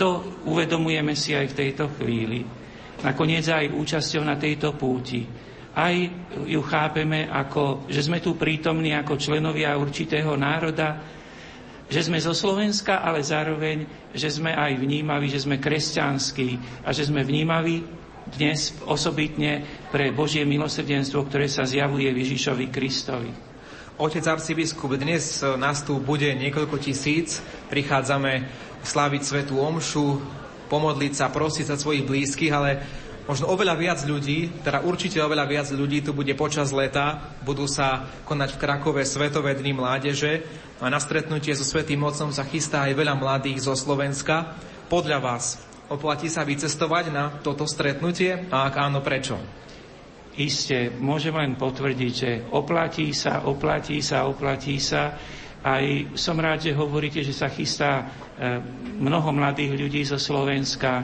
to 0.00 0.40
uvedomujeme 0.48 1.12
si 1.12 1.36
aj 1.36 1.52
v 1.52 1.58
tejto 1.60 1.92
chvíli. 2.00 2.40
Nakoniec 3.00 3.48
aj 3.48 3.72
účasťou 3.72 4.24
na 4.24 4.36
tejto 4.40 4.76
púti. 4.76 5.24
Aj 5.76 5.94
ju 6.44 6.60
chápeme 6.64 7.28
ako, 7.28 7.88
že 7.88 8.04
sme 8.04 8.20
tu 8.20 8.36
prítomní 8.36 8.96
ako 8.96 9.16
členovia 9.16 9.76
určitého 9.76 10.34
národa, 10.34 11.00
že 11.90 12.06
sme 12.06 12.22
zo 12.22 12.32
Slovenska, 12.32 13.02
ale 13.02 13.20
zároveň, 13.20 13.84
že 14.14 14.30
sme 14.30 14.54
aj 14.54 14.78
vnímaví, 14.78 15.26
že 15.28 15.42
sme 15.42 15.58
kresťanskí 15.58 16.82
a 16.86 16.94
že 16.94 17.06
sme 17.08 17.26
vnímaví 17.26 17.82
dnes 18.30 18.76
osobitne 18.86 19.64
pre 19.90 20.14
Božie 20.14 20.46
milosrdenstvo, 20.46 21.26
ktoré 21.26 21.50
sa 21.50 21.66
zjavuje 21.66 22.06
Ježišovi 22.08 22.66
Kristovi. 22.70 23.49
Otec 24.00 24.24
arcibiskup, 24.24 24.96
dnes 24.96 25.44
nás 25.60 25.84
tu 25.84 26.00
bude 26.00 26.24
niekoľko 26.24 26.80
tisíc. 26.80 27.44
Prichádzame 27.68 28.48
sláviť 28.80 29.22
svetú 29.28 29.60
omšu, 29.60 30.16
pomodliť 30.72 31.12
sa, 31.12 31.28
prosiť 31.28 31.68
sa 31.68 31.76
svojich 31.76 32.08
blízkych, 32.08 32.48
ale 32.48 32.80
možno 33.28 33.52
oveľa 33.52 33.76
viac 33.76 34.00
ľudí, 34.00 34.64
teda 34.64 34.80
určite 34.88 35.20
oveľa 35.20 35.44
viac 35.44 35.68
ľudí 35.68 36.00
tu 36.00 36.16
bude 36.16 36.32
počas 36.32 36.72
leta, 36.72 37.36
budú 37.44 37.68
sa 37.68 38.08
konať 38.24 38.56
v 38.56 38.60
Krakove 38.64 39.04
Svetové 39.04 39.52
dny 39.60 39.76
mládeže 39.76 40.48
a 40.80 40.88
na 40.88 40.96
stretnutie 40.96 41.52
so 41.52 41.68
Svetým 41.68 42.00
Mocom 42.00 42.32
sa 42.32 42.48
chystá 42.48 42.88
aj 42.88 42.96
veľa 42.96 43.20
mladých 43.20 43.68
zo 43.68 43.76
Slovenska. 43.76 44.56
Podľa 44.88 45.20
vás, 45.20 45.60
oplatí 45.92 46.32
sa 46.32 46.48
vycestovať 46.48 47.12
na 47.12 47.36
toto 47.44 47.68
stretnutie 47.68 48.48
a 48.48 48.64
ak 48.64 48.80
áno, 48.80 49.04
prečo? 49.04 49.36
Isté, 50.38 50.94
môžem 50.94 51.34
len 51.34 51.58
potvrdiť, 51.58 52.12
že 52.14 52.30
oplatí 52.54 53.10
sa, 53.10 53.42
oplatí 53.42 53.98
sa, 53.98 54.30
oplatí 54.30 54.78
sa. 54.78 55.18
Aj 55.60 55.82
som 56.14 56.38
rád, 56.38 56.70
že 56.70 56.78
hovoríte, 56.78 57.20
že 57.26 57.34
sa 57.34 57.50
chystá 57.50 58.06
e, 58.38 58.62
mnoho 59.02 59.34
mladých 59.34 59.74
ľudí 59.74 60.06
zo 60.06 60.16
Slovenska. 60.16 61.02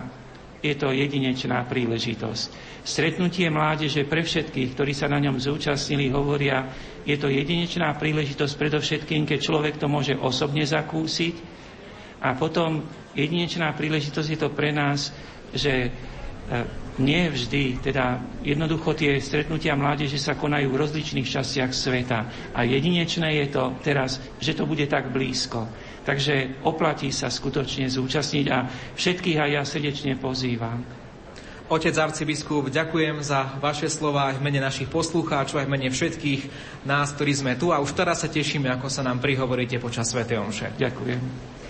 Je 0.62 0.73
to 0.78 0.95
jedinečná 0.95 1.66
príležitosť. 1.66 2.47
Stretnutie 2.87 3.50
mládeže 3.50 4.06
pre 4.06 4.23
všetkých, 4.23 4.78
ktorí 4.78 4.95
sa 4.95 5.11
na 5.11 5.18
ňom 5.18 5.42
zúčastnili, 5.42 6.06
hovoria, 6.09 6.71
je 7.02 7.18
to 7.18 7.26
jedinečná 7.26 7.90
príležitosť 7.99 8.54
predovšetkým, 8.54 9.26
keď 9.26 9.38
človek 9.42 9.75
to 9.76 9.90
môže 9.90 10.14
osobne 10.14 10.62
zakúsiť. 10.62 11.34
A 12.23 12.39
potom 12.39 12.86
jedinečná 13.12 13.75
príležitosť 13.75 14.28
je 14.32 14.39
to 14.39 14.49
pre 14.54 14.71
nás, 14.71 15.10
že 15.50 15.91
nie 16.97 17.28
vždy, 17.28 17.85
teda 17.85 18.25
jednoducho 18.41 18.97
tie 18.97 19.21
stretnutia 19.21 19.76
mládeže 19.76 20.17
sa 20.17 20.32
konajú 20.32 20.73
v 20.73 20.80
rozličných 20.80 21.28
častiach 21.28 21.73
sveta. 21.76 22.19
A 22.56 22.65
jedinečné 22.65 23.45
je 23.45 23.47
to 23.52 23.76
teraz, 23.85 24.17
že 24.41 24.56
to 24.56 24.65
bude 24.65 24.85
tak 24.89 25.13
blízko. 25.13 25.69
Takže 26.06 26.65
oplatí 26.65 27.13
sa 27.13 27.28
skutočne 27.28 27.91
zúčastniť 27.91 28.47
a 28.49 28.59
všetkých 28.97 29.39
aj 29.43 29.50
ja 29.52 29.63
srdečne 29.67 30.17
pozývam. 30.17 30.80
Otec 31.67 31.99
arcibiskup, 31.99 32.71
ďakujem 32.71 33.26
za 33.26 33.59
vaše 33.59 33.91
slova 33.91 34.30
aj 34.30 34.39
v 34.39 34.45
mene 34.47 34.63
našich 34.63 34.87
poslucháčov, 34.87 35.59
aj 35.59 35.67
v 35.67 35.75
mene 35.75 35.91
všetkých 35.91 36.41
nás, 36.87 37.11
ktorí 37.19 37.35
sme 37.35 37.52
tu 37.59 37.75
a 37.75 37.82
už 37.82 37.91
teraz 37.91 38.23
sa 38.23 38.30
tešíme, 38.30 38.71
ako 38.71 38.87
sa 38.87 39.02
nám 39.02 39.19
prihovoríte 39.19 39.82
počas 39.82 40.15
Sv. 40.15 40.23
Omše. 40.30 40.78
Ďakujem. 40.78 41.66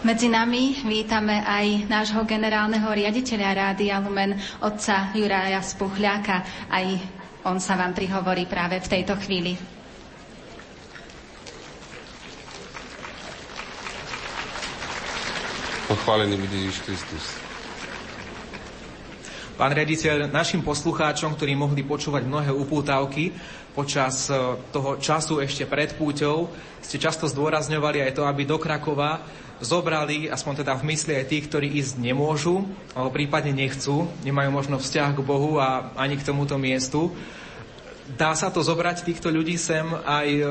Medzi 0.00 0.32
nami 0.32 0.80
vítame 0.88 1.44
aj 1.44 1.84
nášho 1.84 2.24
generálneho 2.24 2.88
riaditeľa 2.88 3.52
Rádia 3.52 4.00
Lumen, 4.00 4.32
otca 4.64 5.12
Juraja 5.12 5.60
Spuchľáka. 5.60 6.40
Aj 6.72 6.86
on 7.44 7.60
sa 7.60 7.76
vám 7.76 7.92
prihovorí 7.92 8.48
práve 8.48 8.80
v 8.80 8.88
tejto 8.88 9.20
chvíli. 9.20 9.60
Pochválený 15.84 16.48
byť 16.48 16.50
Ježiš 16.56 16.76
Kristus. 16.80 17.24
Pán 19.60 19.76
riaditeľ, 19.76 20.32
našim 20.32 20.64
poslucháčom, 20.64 21.36
ktorí 21.36 21.52
mohli 21.52 21.84
počúvať 21.84 22.24
mnohé 22.24 22.48
upútavky 22.48 23.36
počas 23.76 24.32
e, 24.32 24.56
toho 24.72 24.96
času 24.96 25.44
ešte 25.44 25.68
pred 25.68 25.92
púťou, 25.92 26.48
ste 26.80 26.96
často 26.96 27.28
zdôrazňovali 27.28 28.00
aj 28.00 28.16
to, 28.16 28.24
aby 28.24 28.48
do 28.48 28.56
Krakova 28.56 29.20
zobrali, 29.60 30.26
aspoň 30.32 30.64
teda 30.64 30.72
v 30.80 30.86
mysli 30.92 31.12
aj 31.20 31.28
tých, 31.28 31.44
ktorí 31.46 31.68
ísť 31.78 32.00
nemôžu, 32.00 32.64
alebo 32.96 33.12
prípadne 33.12 33.52
nechcú, 33.52 34.08
nemajú 34.24 34.50
možno 34.50 34.76
vzťah 34.80 35.14
k 35.14 35.24
Bohu 35.24 35.60
a 35.60 35.92
ani 35.94 36.16
k 36.16 36.26
tomuto 36.26 36.56
miestu. 36.56 37.12
Dá 38.10 38.34
sa 38.34 38.50
to 38.50 38.58
zobrať 38.58 39.06
týchto 39.06 39.30
ľudí 39.30 39.54
sem 39.54 39.86
aj 39.86 40.26
e, 40.26 40.42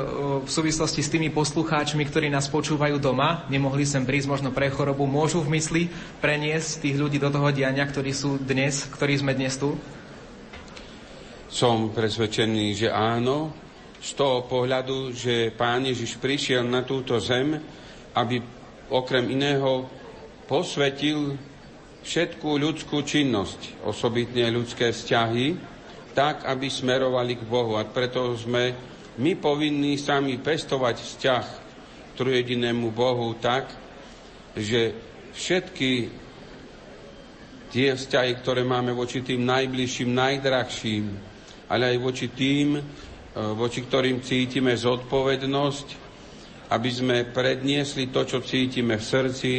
v 0.45 0.49
súvislosti 0.49 1.03
s 1.03 1.11
tými 1.11 1.27
poslucháčmi, 1.27 2.07
ktorí 2.07 2.31
nás 2.31 2.47
počúvajú 2.47 2.95
doma, 3.03 3.43
nemohli 3.51 3.83
sem 3.83 4.07
prísť 4.07 4.31
možno 4.31 4.55
pre 4.55 4.71
chorobu, 4.71 5.03
môžu 5.03 5.43
v 5.43 5.59
mysli 5.59 5.83
preniesť 6.23 6.87
tých 6.87 6.95
ľudí 6.95 7.19
do 7.19 7.27
toho 7.27 7.51
diania, 7.51 7.83
ktorí 7.83 8.15
sú 8.15 8.39
dnes, 8.39 8.87
ktorí 8.87 9.19
sme 9.19 9.35
dnes 9.35 9.59
tu? 9.59 9.75
Som 11.51 11.91
presvedčený, 11.91 12.79
že 12.79 12.87
áno, 12.95 13.51
z 13.99 14.15
toho 14.15 14.47
pohľadu, 14.47 15.11
že 15.11 15.51
Pán 15.51 15.83
Ježiš 15.83 16.15
prišiel 16.15 16.63
na 16.63 16.87
túto 16.87 17.19
zem, 17.19 17.59
aby 18.15 18.39
okrem 18.89 19.29
iného 19.29 19.85
posvetil 20.49 21.37
všetkú 22.01 22.57
ľudskú 22.57 23.05
činnosť, 23.05 23.85
osobitne 23.85 24.49
ľudské 24.49 24.89
vzťahy, 24.89 25.55
tak, 26.17 26.43
aby 26.49 26.67
smerovali 26.67 27.37
k 27.37 27.43
Bohu. 27.45 27.77
A 27.77 27.85
preto 27.85 28.33
sme 28.33 28.73
my 29.19 29.35
povinní 29.37 29.99
sami 29.99 30.41
pestovať 30.41 30.95
vzťah 30.99 31.45
k 31.45 32.11
trojedinému 32.17 32.89
Bohu 32.91 33.37
tak, 33.37 33.69
že 34.57 34.95
všetky 35.35 35.91
tie 37.69 37.93
vzťahy, 37.93 38.41
ktoré 38.41 38.65
máme 38.65 38.91
voči 38.97 39.21
tým 39.21 39.45
najbližším, 39.45 40.09
najdrahším, 40.09 41.05
ale 41.69 41.93
aj 41.93 41.97
voči 42.01 42.27
tým, 42.33 42.81
e, 42.81 42.83
voči 43.53 43.85
ktorým 43.85 44.25
cítime 44.25 44.73
zodpovednosť, 44.73 46.08
aby 46.69 46.89
sme 46.93 47.17
predniesli 47.25 48.13
to, 48.13 48.25
čo 48.25 48.45
cítime 48.45 49.01
v 49.01 49.05
srdci, 49.05 49.51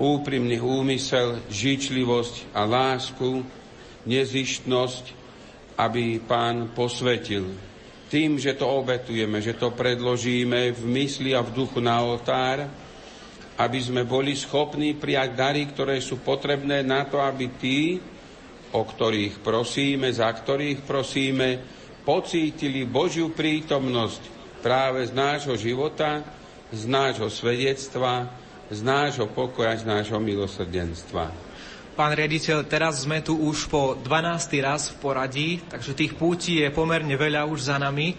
úprimný 0.00 0.60
úmysel, 0.60 1.44
žičlivosť 1.48 2.56
a 2.56 2.64
lásku, 2.64 3.44
nezištnosť, 4.04 5.04
aby 5.76 6.20
pán 6.24 6.72
posvetil. 6.72 7.48
Tým, 8.08 8.36
že 8.36 8.56
to 8.56 8.68
obetujeme, 8.68 9.38
že 9.40 9.56
to 9.56 9.72
predložíme 9.72 10.72
v 10.76 10.82
mysli 10.98 11.36
a 11.36 11.44
v 11.44 11.54
duchu 11.54 11.78
na 11.78 12.00
oltár, 12.00 12.66
aby 13.60 13.78
sme 13.80 14.08
boli 14.08 14.32
schopní 14.32 14.96
prijať 14.96 15.36
dary, 15.36 15.68
ktoré 15.68 16.00
sú 16.00 16.24
potrebné 16.24 16.80
na 16.80 17.04
to, 17.04 17.20
aby 17.20 17.46
tí, 17.60 18.00
o 18.72 18.82
ktorých 18.82 19.44
prosíme, 19.44 20.08
za 20.08 20.32
ktorých 20.32 20.80
prosíme, 20.88 21.60
pocítili 22.02 22.88
Božiu 22.88 23.30
prítomnosť 23.36 24.22
práve 24.64 25.04
z 25.04 25.12
nášho 25.12 25.54
života, 25.60 26.39
z 26.70 26.82
nášho 26.86 27.26
svedectva, 27.30 28.30
z 28.70 28.80
nášho 28.82 29.26
pokoja, 29.26 29.74
z 29.74 29.84
nášho 29.86 30.18
milosrdenstva. 30.22 31.50
Pán 31.98 32.16
riaditeľ, 32.16 32.64
teraz 32.64 33.04
sme 33.04 33.20
tu 33.20 33.36
už 33.36 33.66
po 33.66 33.98
12. 33.98 34.06
raz 34.62 34.94
v 34.94 34.96
poradí, 35.02 35.50
takže 35.68 35.92
tých 35.92 36.14
pútí 36.16 36.62
je 36.62 36.70
pomerne 36.70 37.12
veľa 37.12 37.44
už 37.50 37.68
za 37.68 37.76
nami. 37.76 38.14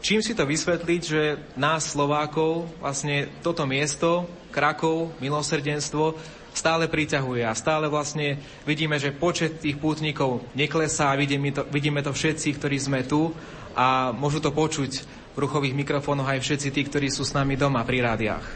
Čím 0.00 0.24
si 0.24 0.32
to 0.32 0.48
vysvetliť, 0.48 1.02
že 1.04 1.22
nás 1.60 1.92
Slovákov, 1.92 2.64
vlastne 2.80 3.28
toto 3.44 3.68
miesto, 3.68 4.24
Krakov, 4.48 5.12
milosrdenstvo, 5.20 6.16
stále 6.56 6.88
priťahuje 6.88 7.44
a 7.44 7.52
stále 7.52 7.86
vlastne 7.86 8.40
vidíme, 8.64 8.96
že 8.96 9.14
počet 9.14 9.60
tých 9.60 9.76
pútnikov 9.76 10.42
neklesá, 10.56 11.12
vidíme 11.14 11.52
to, 11.52 11.62
vidíme 11.68 12.00
to 12.00 12.16
všetci, 12.16 12.56
ktorí 12.56 12.78
sme 12.80 13.00
tu 13.04 13.30
a 13.76 14.10
môžu 14.10 14.40
to 14.40 14.50
počuť 14.50 15.19
ruchových 15.38 15.74
mikrofónoch 15.74 16.26
aj 16.26 16.42
všetci 16.42 16.68
tí, 16.74 16.82
ktorí 16.86 17.08
sú 17.10 17.22
s 17.22 17.36
nami 17.36 17.54
doma 17.54 17.86
pri 17.86 18.02
rádiách. 18.02 18.46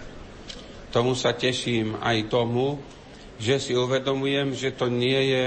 Tomu 0.90 1.18
sa 1.18 1.34
teším 1.34 1.98
aj 1.98 2.30
tomu, 2.30 2.78
že 3.38 3.58
si 3.58 3.72
uvedomujem, 3.74 4.54
že 4.54 4.74
to 4.74 4.86
nie 4.86 5.34
je 5.34 5.44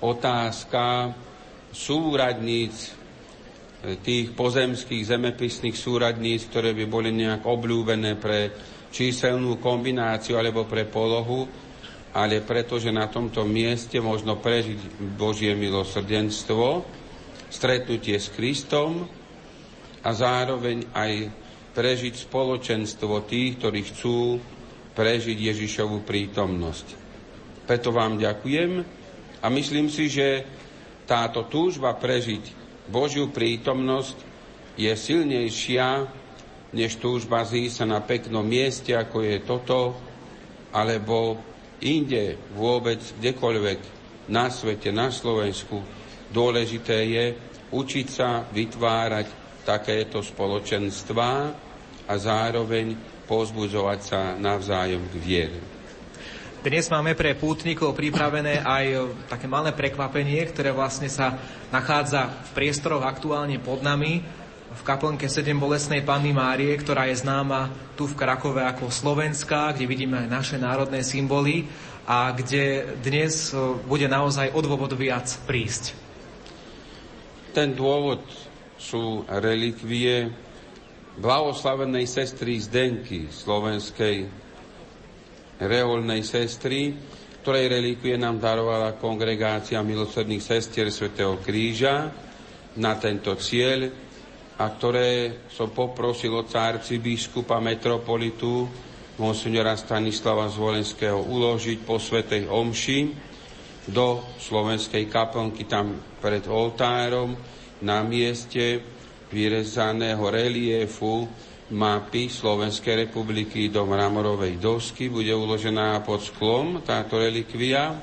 otázka 0.00 1.12
súradníc 1.70 2.96
tých 4.04 4.36
pozemských 4.36 5.04
zemepisných 5.04 5.76
súradníc, 5.76 6.48
ktoré 6.52 6.76
by 6.76 6.84
boli 6.84 7.12
nejak 7.12 7.44
obľúbené 7.44 8.20
pre 8.20 8.52
číselnú 8.92 9.56
kombináciu 9.56 10.36
alebo 10.36 10.68
pre 10.68 10.84
polohu, 10.84 11.48
ale 12.12 12.42
pretože 12.44 12.92
na 12.92 13.08
tomto 13.08 13.46
mieste 13.46 13.96
možno 14.02 14.36
prežiť 14.36 15.00
Božie 15.16 15.56
milosrdenstvo, 15.56 16.84
stretnutie 17.48 18.18
s 18.18 18.28
Kristom 18.34 19.19
a 20.00 20.10
zároveň 20.12 20.88
aj 20.92 21.12
prežiť 21.76 22.14
spoločenstvo 22.26 23.24
tých, 23.28 23.60
ktorí 23.60 23.80
chcú 23.86 24.40
prežiť 24.96 25.38
Ježišovú 25.38 26.02
prítomnosť. 26.02 26.86
Preto 27.64 27.94
vám 27.94 28.18
ďakujem 28.18 28.82
a 29.40 29.46
myslím 29.48 29.86
si, 29.86 30.10
že 30.10 30.44
táto 31.06 31.46
túžba 31.46 31.94
prežiť 31.94 32.58
Božiu 32.90 33.30
prítomnosť 33.30 34.16
je 34.74 34.90
silnejšia 34.90 36.10
než 36.70 37.02
túžba 37.02 37.42
zísť 37.42 37.82
sa 37.82 37.86
na 37.86 37.98
peknom 38.02 38.46
mieste, 38.46 38.94
ako 38.94 39.26
je 39.26 39.36
toto, 39.42 39.94
alebo 40.70 41.38
inde 41.82 42.38
vôbec, 42.54 43.02
kdekoľvek 43.18 43.80
na 44.30 44.46
svete, 44.50 44.94
na 44.94 45.10
Slovensku. 45.10 45.82
Dôležité 46.30 46.98
je 47.10 47.24
učiť 47.74 48.06
sa 48.06 48.46
vytvárať 48.46 49.39
takéto 49.64 50.24
spoločenstvá 50.24 51.34
a 52.06 52.14
zároveň 52.16 52.96
pozbudzovať 53.30 53.98
sa 54.02 54.20
navzájom 54.34 55.02
k 55.06 55.14
viere. 55.20 55.60
Dnes 56.60 56.92
máme 56.92 57.16
pre 57.16 57.32
pútnikov 57.32 57.96
pripravené 57.96 58.60
aj 58.60 59.16
také 59.32 59.48
malé 59.48 59.72
prekvapenie, 59.72 60.44
ktoré 60.52 60.76
vlastne 60.76 61.08
sa 61.08 61.40
nachádza 61.72 62.28
v 62.28 62.50
priestoroch 62.52 63.00
aktuálne 63.00 63.56
pod 63.56 63.80
nami, 63.80 64.20
v 64.70 64.82
kaplnke 64.86 65.26
7 65.26 65.56
bolesnej 65.58 66.06
Panny 66.06 66.30
Márie, 66.30 66.70
ktorá 66.78 67.10
je 67.10 67.18
známa 67.18 67.72
tu 67.98 68.06
v 68.06 68.14
Krakove 68.14 68.62
ako 68.62 68.92
Slovenská, 68.92 69.74
kde 69.74 69.88
vidíme 69.88 70.22
aj 70.22 70.28
naše 70.30 70.56
národné 70.62 71.02
symboly 71.02 71.66
a 72.06 72.30
kde 72.30 72.94
dnes 73.02 73.50
e, 73.50 73.58
bude 73.90 74.06
naozaj 74.06 74.54
o 74.54 74.60
dôvod 74.62 74.94
viac 74.94 75.26
prísť. 75.42 75.96
Ten 77.50 77.74
dôvod 77.74 78.22
sú 78.80 79.28
relikvie 79.28 80.32
blahoslavenej 81.20 82.08
sestry 82.08 82.56
Zdenky, 82.56 83.28
slovenskej 83.28 84.24
reholnej 85.60 86.24
sestry, 86.24 86.96
ktorej 87.44 87.68
relikvie 87.68 88.16
nám 88.16 88.40
darovala 88.40 88.96
kongregácia 88.96 89.84
milosrdných 89.84 90.40
sestier 90.40 90.88
svätého 90.88 91.36
Kríža 91.44 92.08
na 92.80 92.96
tento 92.96 93.36
cieľ 93.36 93.92
a 94.56 94.64
ktoré 94.72 95.44
som 95.52 95.72
poprosil 95.72 96.32
od 96.32 96.48
biskupa 97.00 97.60
metropolitu 97.60 98.64
monsignora 99.20 99.76
Stanislava 99.76 100.48
Zvolenského 100.48 101.20
uložiť 101.20 101.78
po 101.84 102.00
svetej 102.00 102.48
omši 102.48 103.00
do 103.92 104.24
slovenskej 104.40 105.04
kaplnky 105.08 105.68
tam 105.68 106.16
pred 106.20 106.44
oltárom 106.48 107.59
na 107.80 108.04
mieste 108.04 108.80
vyrezaného 109.30 110.22
reliefu 110.26 111.28
mapy 111.70 112.26
Slovenskej 112.26 113.06
republiky 113.06 113.70
do 113.70 113.86
mramorovej 113.86 114.58
dosky. 114.58 115.06
Bude 115.06 115.30
uložená 115.30 116.02
pod 116.02 116.20
sklom 116.26 116.82
táto 116.82 117.22
relikvia 117.22 117.94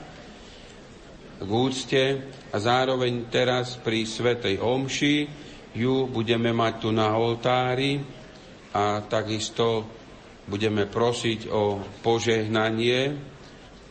k 1.37 1.49
úcte 1.51 2.03
a 2.49 2.57
zároveň 2.57 3.29
teraz 3.29 3.77
pri 3.77 4.07
Svetej 4.07 4.57
Omši 4.57 5.15
ju 5.77 6.09
budeme 6.09 6.49
mať 6.55 6.73
tu 6.81 6.89
na 6.89 7.13
oltári 7.13 8.01
a 8.73 9.05
takisto 9.05 9.85
budeme 10.47 10.87
prosiť 10.87 11.51
o 11.51 11.83
požehnanie 12.01 13.13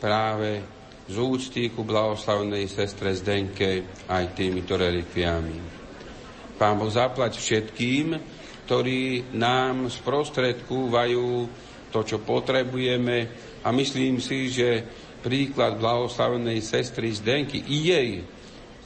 práve 0.01 0.65
z 1.07 1.15
úcty 1.15 1.71
ku 1.71 1.87
blahoslavnej 1.87 2.67
sestre 2.67 3.15
Zdenke 3.15 4.03
aj 4.11 4.35
týmito 4.35 4.75
relikviami. 4.75 5.76
Pán 6.57 6.81
Boh 6.81 6.89
zaplať 6.89 7.37
všetkým, 7.37 8.17
ktorí 8.65 9.31
nám 9.37 9.87
sprostredkúvajú 9.87 11.27
to, 11.93 11.99
čo 12.03 12.17
potrebujeme 12.19 13.29
a 13.63 13.71
myslím 13.71 14.19
si, 14.19 14.51
že 14.51 14.83
príklad 15.23 15.79
blahoslavenej 15.79 16.59
sestry 16.65 17.13
Zdenky 17.13 17.61
i 17.61 17.77
jej 17.93 18.11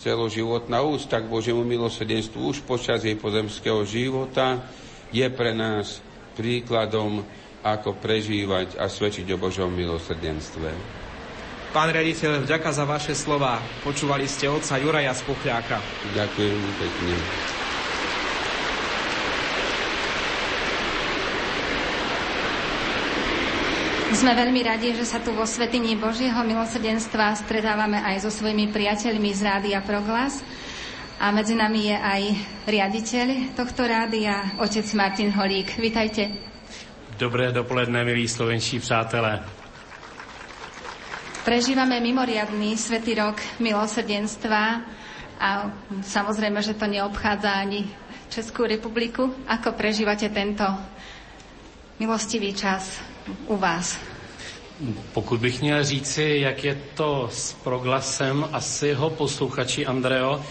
celoživotná 0.01 0.81
ústa 0.86 1.21
k 1.21 1.31
Božiemu 1.31 1.65
milosrdenstvu 1.65 2.39
už 2.53 2.57
počas 2.65 3.05
jej 3.05 3.17
pozemského 3.17 3.86
života 3.86 4.65
je 5.13 5.25
pre 5.29 5.53
nás 5.53 6.01
príkladom, 6.34 7.25
ako 7.62 8.01
prežívať 8.01 8.81
a 8.81 8.89
svedčiť 8.89 9.29
o 9.34 9.38
Božom 9.38 9.69
milosrdenstve. 9.69 11.00
Pán 11.71 11.88
riaditeľ, 11.88 12.43
vďaka 12.43 12.67
za 12.75 12.84
vaše 12.84 13.15
slova. 13.15 13.55
Počúvali 13.88 14.27
ste 14.27 14.51
otca 14.51 14.75
Juraja 14.75 15.15
Spuchľáka. 15.15 15.79
Ďakujem 16.12 16.60
pekne. 16.75 17.15
Sme 24.12 24.36
veľmi 24.36 24.62
radi, 24.67 24.91
že 24.91 25.07
sa 25.07 25.23
tu 25.23 25.31
vo 25.31 25.47
Svetini 25.47 25.95
Božieho 25.95 26.43
milosrdenstva 26.43 27.39
stretávame 27.39 28.03
aj 28.03 28.27
so 28.27 28.29
svojimi 28.36 28.67
priateľmi 28.75 29.31
z 29.31 29.39
Rádia 29.39 29.79
Proglas. 29.79 30.43
A 31.23 31.31
medzi 31.31 31.55
nami 31.55 31.88
je 31.88 31.95
aj 31.95 32.21
riaditeľ 32.67 33.55
tohto 33.55 33.88
rádia, 33.88 34.60
otec 34.60 34.84
Martin 34.91 35.31
Holík. 35.31 35.79
Vítajte. 35.79 36.36
Dobré 37.15 37.55
dopoledne, 37.55 38.03
milí 38.03 38.27
slovenští 38.27 38.84
přátelé. 38.84 39.61
Prežívame 41.41 41.97
mimoriadný 41.99 42.77
svetý 42.77 43.17
rok 43.17 43.41
milosrdenstva 43.60 44.86
a 45.41 45.49
samozrejme, 46.06 46.62
že 46.62 46.77
to 46.77 46.86
neobchádza 46.86 47.49
ani 47.65 47.89
Českú 48.30 48.63
republiku. 48.69 49.34
Ako 49.49 49.73
prežívate 49.73 50.30
tento 50.30 50.63
milostivý 51.99 52.54
čas? 52.54 53.12
u 53.47 53.58
vás? 53.58 53.97
Pokud 55.13 55.39
bych 55.39 55.62
měl 55.62 55.84
říci, 55.84 56.38
jak 56.41 56.63
je 56.63 56.82
to 56.93 57.30
s 57.32 57.54
proglasem 57.54 58.45
a 58.51 58.62
s 58.62 58.84
jeho 58.84 59.10
posluchači 59.10 59.86
Andreo, 59.86 60.45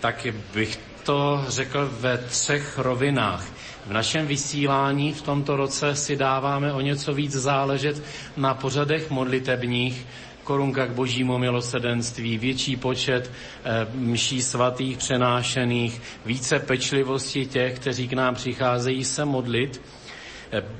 tak 0.00 0.26
bych 0.54 0.78
to 1.02 1.44
řekl 1.48 1.88
ve 2.00 2.18
třech 2.18 2.78
rovinách. 2.78 3.44
V 3.88 3.92
našem 3.92 4.26
vysílání 4.26 5.12
v 5.12 5.22
tomto 5.22 5.56
roce 5.56 5.94
si 5.94 6.16
dáváme 6.16 6.72
o 6.72 6.80
něco 6.80 7.14
víc 7.14 7.32
záležet 7.32 8.02
na 8.36 8.54
pořadech 8.54 9.10
modlitebních, 9.10 10.06
korunka 10.44 10.86
k 10.86 10.90
božímu 10.90 11.38
milosedenství, 11.38 12.38
větší 12.38 12.76
počet 12.76 13.30
e, 13.64 13.86
mší 13.94 14.42
svatých 14.42 14.96
přenášených, 14.98 16.02
více 16.26 16.58
pečlivosti 16.58 17.46
těch, 17.46 17.74
kteří 17.78 18.08
k 18.08 18.12
nám 18.12 18.34
přicházejí 18.34 19.04
se 19.04 19.24
modlit– 19.24 19.80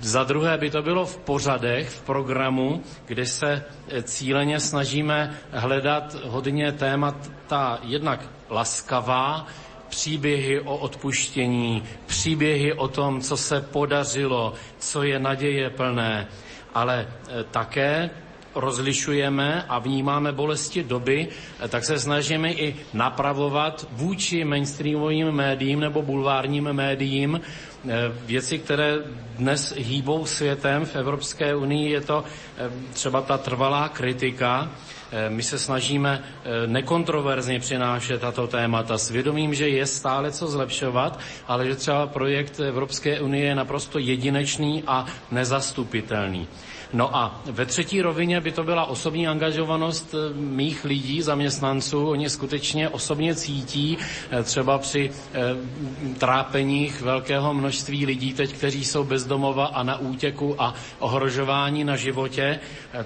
za 0.00 0.24
druhé 0.24 0.58
by 0.58 0.70
to 0.70 0.82
bylo 0.82 1.06
v 1.06 1.16
pořadech, 1.16 1.88
v 1.88 2.00
programu, 2.02 2.82
kde 3.06 3.26
se 3.26 3.64
eh, 3.88 4.02
cíleně 4.02 4.60
snažíme 4.60 5.38
hledat 5.52 6.14
hodně 6.24 6.72
témat 6.72 7.30
ta 7.46 7.78
jednak 7.82 8.20
laskavá, 8.50 9.46
příběhy 9.88 10.61
o 10.61 10.77
odpuštění, 10.77 11.83
příběhy 12.07 12.72
o 12.72 12.88
tom, 12.88 13.20
co 13.20 13.37
se 13.37 13.61
podařilo, 13.61 14.55
co 14.79 15.03
je 15.03 15.18
naděje 15.18 15.70
plné, 15.70 16.27
ale 16.74 17.07
eh, 17.29 17.44
také 17.51 18.11
rozlišujeme 18.55 19.62
a 19.68 19.79
vnímáme 19.79 20.33
bolesti 20.33 20.83
doby, 20.85 21.29
eh, 21.64 21.68
tak 21.68 21.85
se 21.85 21.98
snažíme 21.98 22.53
i 22.53 22.77
napravovat 22.94 23.87
vůči 23.92 24.44
mainstreamovým 24.44 25.31
médiím 25.33 25.81
nebo 25.81 26.03
bulvárním 26.03 26.72
médiím 26.72 27.40
Eh, 27.87 28.12
věci, 28.27 28.59
které 28.59 28.94
dnes 29.38 29.72
hýbou 29.77 30.27
světem 30.27 30.85
v 30.85 30.96
Evropské 30.96 31.55
unii, 31.57 31.90
je 31.90 32.01
to 32.01 32.24
třeba 32.92 33.20
ta 33.22 33.38
trvalá 33.38 33.88
kritika. 33.88 34.70
Eh, 35.12 35.30
my 35.30 35.42
se 35.42 35.58
snažíme 35.58 36.22
nekontroverzně 36.66 37.60
přinášet 37.60 38.20
tato 38.20 38.46
témata 38.46 38.98
s 38.98 39.10
vědomím, 39.10 39.54
že 39.54 39.68
je 39.68 39.86
stále 39.86 40.32
co 40.32 40.46
zlepšovat, 40.48 41.18
ale 41.48 41.66
že 41.66 41.74
třeba 41.76 42.06
projekt 42.06 42.60
Evropské 42.60 43.20
unie 43.20 43.44
je 43.44 43.54
naprosto 43.54 43.98
jedinečný 43.98 44.82
a 44.86 45.06
nezastupitelný. 45.30 46.48
No 46.92 47.16
a 47.16 47.40
ve 47.44 47.66
třetí 47.66 48.03
rovině 48.03 48.40
by 48.40 48.53
to 48.53 48.64
byla 48.64 48.85
osobní 48.85 49.29
angažovanost 49.29 50.14
eh, 50.14 50.35
mých 50.35 50.85
lidí, 50.85 51.22
zaměstnanců. 51.22 52.09
Oni 52.09 52.31
skutečně 52.31 52.88
osobně 52.88 53.35
cítí 53.35 53.98
eh, 54.31 54.42
třeba 54.42 54.79
při 54.79 55.11
eh, 55.35 55.40
trápeních 56.18 57.01
velkého 57.03 57.55
množství 57.55 58.07
lidí 58.07 58.33
teď, 58.33 58.53
kteří 58.53 58.85
jsou 58.85 59.05
bezdomova 59.05 59.66
a 59.66 59.83
na 59.83 59.98
útěku 59.98 60.62
a 60.62 60.74
ohrožování 60.98 61.85
na 61.85 61.96
životě. 61.96 62.61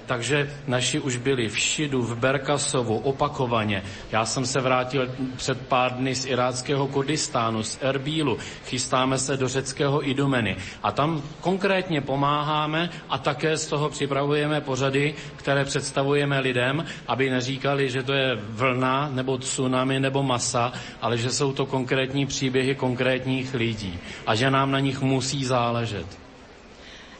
Takže 0.05 0.49
naši 0.67 0.99
už 0.99 1.17
byli 1.17 1.49
v 1.49 1.59
Šidu, 1.59 2.01
v 2.01 2.17
Berkasovu, 2.17 2.97
opakovaně. 2.97 3.83
Já 4.11 4.25
jsem 4.25 4.45
se 4.45 4.61
vrátil 4.61 5.11
před 5.35 5.67
pár 5.67 5.93
dny 5.93 6.15
z 6.15 6.25
iráckého 6.25 6.87
Kurdistánu, 6.87 7.63
z 7.63 7.77
Erbílu. 7.81 8.37
Chystáme 8.65 9.17
se 9.17 9.37
do 9.37 9.47
řeckého 9.47 10.09
Idumeny. 10.09 10.55
A 10.83 10.91
tam 10.91 11.21
konkrétně 11.41 12.01
pomáháme 12.01 12.89
a 13.09 13.17
také 13.17 13.57
z 13.57 13.72
toho 13.73 13.89
připravujeme 13.89 14.61
pořady, 14.61 15.13
které 15.35 15.65
představujeme 15.65 16.39
lidem, 16.39 16.85
aby 17.07 17.29
neříkali, 17.29 17.89
že 17.89 18.03
to 18.03 18.13
je 18.13 18.37
vlna 18.39 19.09
nebo 19.13 19.37
tsunami 19.37 19.99
nebo 19.99 20.23
masa, 20.23 20.73
ale 21.01 21.17
že 21.17 21.31
jsou 21.33 21.53
to 21.53 21.65
konkrétní 21.65 22.25
příběhy 22.25 22.75
konkrétních 22.75 23.53
lidí 23.53 23.97
a 24.29 24.35
že 24.35 24.51
nám 24.51 24.71
na 24.71 24.79
nich 24.79 25.01
musí 25.01 25.41
záležet. 25.45 26.05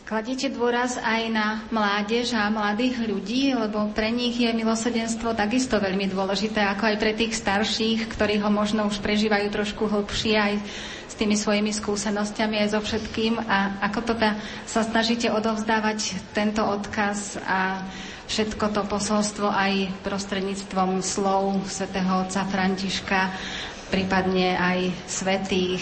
Kladíte 0.05 0.53
dôraz 0.53 1.01
aj 1.01 1.31
na 1.33 1.65
mládež 1.73 2.37
a 2.37 2.45
mladých 2.53 3.01
ľudí, 3.01 3.55
lebo 3.57 3.89
pre 3.97 4.13
nich 4.13 4.37
je 4.37 4.53
milosrdenstvo 4.53 5.33
takisto 5.33 5.81
veľmi 5.81 6.05
dôležité, 6.05 6.61
ako 6.69 6.85
aj 6.93 6.95
pre 7.01 7.17
tých 7.17 7.33
starších, 7.33 8.13
ktorí 8.13 8.37
ho 8.45 8.51
možno 8.53 8.85
už 8.85 9.01
prežívajú 9.01 9.49
trošku 9.49 9.89
hlbšie 9.89 10.35
aj 10.37 10.53
tými 11.23 11.39
svojimi 11.39 11.71
skúsenosťami 11.71 12.67
aj 12.67 12.75
so 12.75 12.83
všetkým 12.83 13.39
a 13.47 13.79
ako 13.79 14.11
to 14.11 14.13
sa 14.67 14.83
snažíte 14.83 15.31
odovzdávať 15.31 16.19
tento 16.35 16.59
odkaz 16.59 17.39
a 17.47 17.79
všetko 18.27 18.75
to 18.75 18.83
posolstvo 18.83 19.47
aj 19.47 20.03
prostredníctvom 20.03 20.99
slov 20.99 21.63
svätého 21.71 22.27
otca 22.27 22.43
Františka, 22.43 23.31
prípadne 23.87 24.59
aj 24.59 24.91
svetých. 25.07 25.79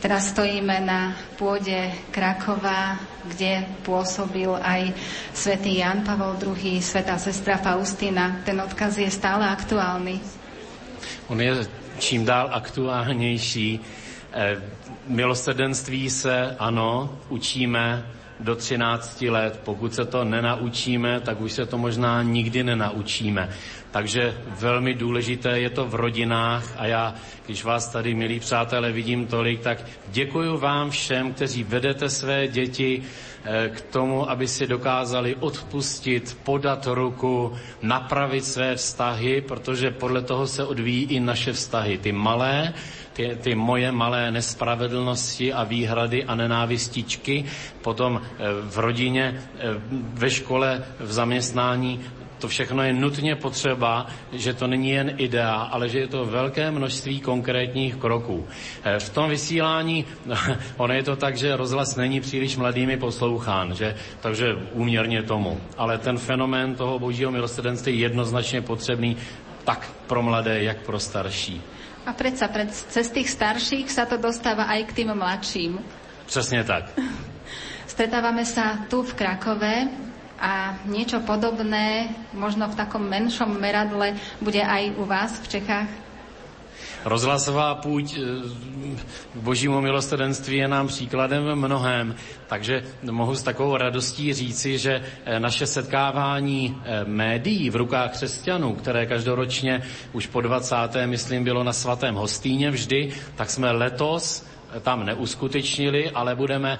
Teraz 0.00 0.32
stojíme 0.32 0.80
na 0.80 1.12
pôde 1.36 1.92
Krakova, 2.08 2.96
kde 3.28 3.68
pôsobil 3.84 4.48
aj 4.48 4.96
svätý 5.36 5.84
Jan 5.84 6.08
Pavol 6.08 6.40
II, 6.40 6.80
svätá 6.80 7.20
sestra 7.20 7.60
Faustina. 7.60 8.40
Ten 8.48 8.56
odkaz 8.64 8.96
je 8.96 9.12
stále 9.12 9.44
aktuálny. 9.44 10.24
On 11.28 11.36
je 11.36 11.68
čím 12.00 12.24
dál 12.24 12.48
aktuálnější 12.48 14.00
milosrdenství 15.06 16.10
se, 16.10 16.56
ano, 16.58 17.18
učíme 17.28 18.06
do 18.40 18.56
13 18.56 19.22
let. 19.22 19.60
Pokud 19.64 19.94
se 19.94 20.04
to 20.04 20.24
nenaučíme, 20.24 21.20
tak 21.20 21.40
už 21.40 21.52
se 21.52 21.66
to 21.66 21.78
možná 21.78 22.22
nikdy 22.22 22.64
nenaučíme. 22.64 23.48
Takže 23.94 24.34
velmi 24.46 24.94
důležité 24.94 25.58
je 25.60 25.70
to 25.70 25.84
v 25.86 25.94
rodinách 25.94 26.74
a 26.76 26.86
já, 26.86 27.14
když 27.46 27.64
vás 27.64 27.88
tady, 27.88 28.14
milí 28.14 28.40
přátelé, 28.40 28.92
vidím 28.92 29.26
tolik, 29.26 29.60
tak 29.60 29.78
děkuji 30.08 30.56
vám 30.58 30.90
všem, 30.90 31.32
kteří 31.32 31.64
vedete 31.64 32.08
své 32.10 32.48
děti 32.48 33.02
eh, 33.44 33.68
k 33.68 33.80
tomu, 33.80 34.30
aby 34.30 34.48
si 34.48 34.66
dokázali 34.66 35.34
odpustit, 35.40 36.36
podat 36.42 36.86
ruku, 36.90 37.52
napravit 37.82 38.44
své 38.44 38.74
vztahy, 38.76 39.40
protože 39.40 39.90
podle 39.90 40.22
toho 40.22 40.46
se 40.46 40.64
odvíjí 40.64 41.04
i 41.04 41.20
naše 41.20 41.52
vztahy. 41.52 41.98
Ty 41.98 42.12
malé, 42.12 42.74
ty, 43.12 43.38
ty 43.42 43.54
moje 43.54 43.92
malé 43.92 44.30
nespravedlnosti 44.30 45.52
a 45.52 45.64
výhrady 45.64 46.24
a 46.24 46.34
nenávističky, 46.34 47.44
potom 47.82 48.18
eh, 48.22 48.44
v 48.62 48.78
rodině, 48.78 49.38
eh, 49.58 49.62
ve 50.18 50.30
škole, 50.30 50.84
v 51.00 51.12
zaměstnání, 51.12 52.00
to 52.44 52.48
všechno 52.48 52.82
je 52.82 52.92
nutně 52.92 53.36
potřeba, 53.36 54.06
že 54.32 54.52
to 54.54 54.66
není 54.66 54.90
jen 54.90 55.14
idea, 55.16 55.54
ale 55.72 55.88
že 55.88 55.98
je 55.98 56.08
to 56.08 56.24
velké 56.28 56.70
množství 56.70 57.20
konkrétních 57.20 57.96
kroků. 57.96 58.44
Eh, 58.84 58.98
v 59.00 59.08
tom 59.08 59.30
vysílání, 59.32 60.04
ono 60.76 60.92
je 60.94 61.02
to 61.02 61.16
tak, 61.16 61.36
že 61.36 61.56
rozhlas 61.56 61.96
není 61.96 62.20
příliš 62.20 62.56
mladými 62.56 62.96
poslouchán, 63.00 63.74
že, 63.74 63.96
takže 64.20 64.52
úměrně 64.76 65.22
tomu. 65.22 65.56
Ale 65.76 65.98
ten 65.98 66.18
fenomén 66.18 66.74
toho 66.74 66.98
božího 66.98 67.30
milosrdenství 67.32 67.92
je 67.96 68.12
jednoznačně 68.12 68.60
potřebný 68.60 69.16
tak 69.64 69.88
pro 70.06 70.22
mladé, 70.22 70.62
jak 70.62 70.84
pro 70.84 71.00
starší. 71.00 71.62
A 72.06 72.12
predsa 72.12 72.48
pred, 72.52 72.68
cez 72.68 73.08
tých 73.08 73.30
starších 73.32 73.88
sa 73.88 74.04
to 74.04 74.20
dostáva 74.20 74.68
aj 74.68 74.84
k 74.84 74.92
tým 74.92 75.16
mladším. 75.16 75.80
Přesně 76.28 76.64
tak. 76.64 76.92
Stretávame 77.88 78.44
sa 78.44 78.84
tu 78.92 79.00
v 79.00 79.16
Krakove 79.16 79.88
a 80.44 80.76
niečo 80.84 81.24
podobné, 81.24 82.12
možno 82.36 82.68
v 82.68 82.76
takom 82.76 83.00
menšom 83.08 83.48
meradle, 83.56 84.20
bude 84.44 84.60
aj 84.60 84.92
u 85.00 85.04
vás 85.08 85.40
v 85.40 85.48
Čechách? 85.56 85.88
Rozhlasová 87.04 87.74
půjť 87.74 88.14
k 88.14 88.18
eh, 88.18 89.40
božímu 89.40 89.80
milostrdenství 89.80 90.56
je 90.56 90.68
nám 90.68 90.88
příkladem 90.88 91.44
v 91.44 91.54
mnohem, 91.54 92.14
takže 92.46 92.82
mohu 93.10 93.34
s 93.34 93.42
takovou 93.42 93.76
radostí 93.76 94.32
říci, 94.34 94.78
že 94.78 95.02
eh, 95.24 95.40
naše 95.40 95.66
setkávání 95.66 96.76
eh, 96.84 97.04
médií 97.04 97.70
v 97.70 97.76
rukách 97.76 98.12
křesťanů, 98.12 98.74
které 98.74 99.06
každoročně 99.06 99.82
už 100.12 100.26
po 100.26 100.40
20. 100.40 100.76
myslím 101.06 101.44
bylo 101.44 101.64
na 101.64 101.72
svatém 101.72 102.14
Hostýně 102.14 102.70
vždy, 102.70 103.12
tak 103.36 103.50
jsme 103.50 103.70
letos 103.72 104.46
tam 104.80 105.06
neuskutečnili, 105.06 106.10
ale 106.10 106.34
budeme 106.34 106.78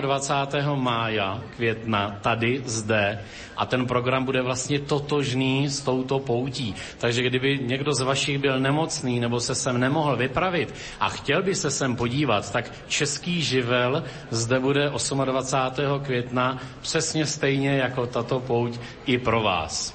28. 0.00 0.82
mája, 0.82 1.40
května, 1.56 2.18
tady, 2.22 2.62
zde 2.64 3.18
a 3.56 3.66
ten 3.66 3.86
program 3.86 4.24
bude 4.24 4.42
vlastně 4.42 4.78
totožný 4.78 5.68
s 5.68 5.80
touto 5.80 6.18
poutí. 6.18 6.74
Takže 6.98 7.22
kdyby 7.22 7.58
někdo 7.62 7.94
z 7.94 8.00
vašich 8.00 8.38
byl 8.38 8.60
nemocný 8.60 9.20
nebo 9.20 9.40
se 9.40 9.54
sem 9.54 9.80
nemohl 9.80 10.16
vypravit 10.16 10.74
a 11.00 11.08
chtěl 11.08 11.42
by 11.42 11.54
se 11.54 11.70
sem 11.70 11.96
podívat, 11.96 12.52
tak 12.52 12.70
český 12.88 13.42
živel 13.42 14.04
zde 14.30 14.60
bude 14.60 14.90
28. 15.24 16.00
května 16.04 16.58
přesně 16.80 17.26
stejně 17.26 17.76
jako 17.76 18.06
tato 18.06 18.40
pouť 18.40 18.78
i 19.06 19.18
pro 19.18 19.42
vás. 19.42 19.94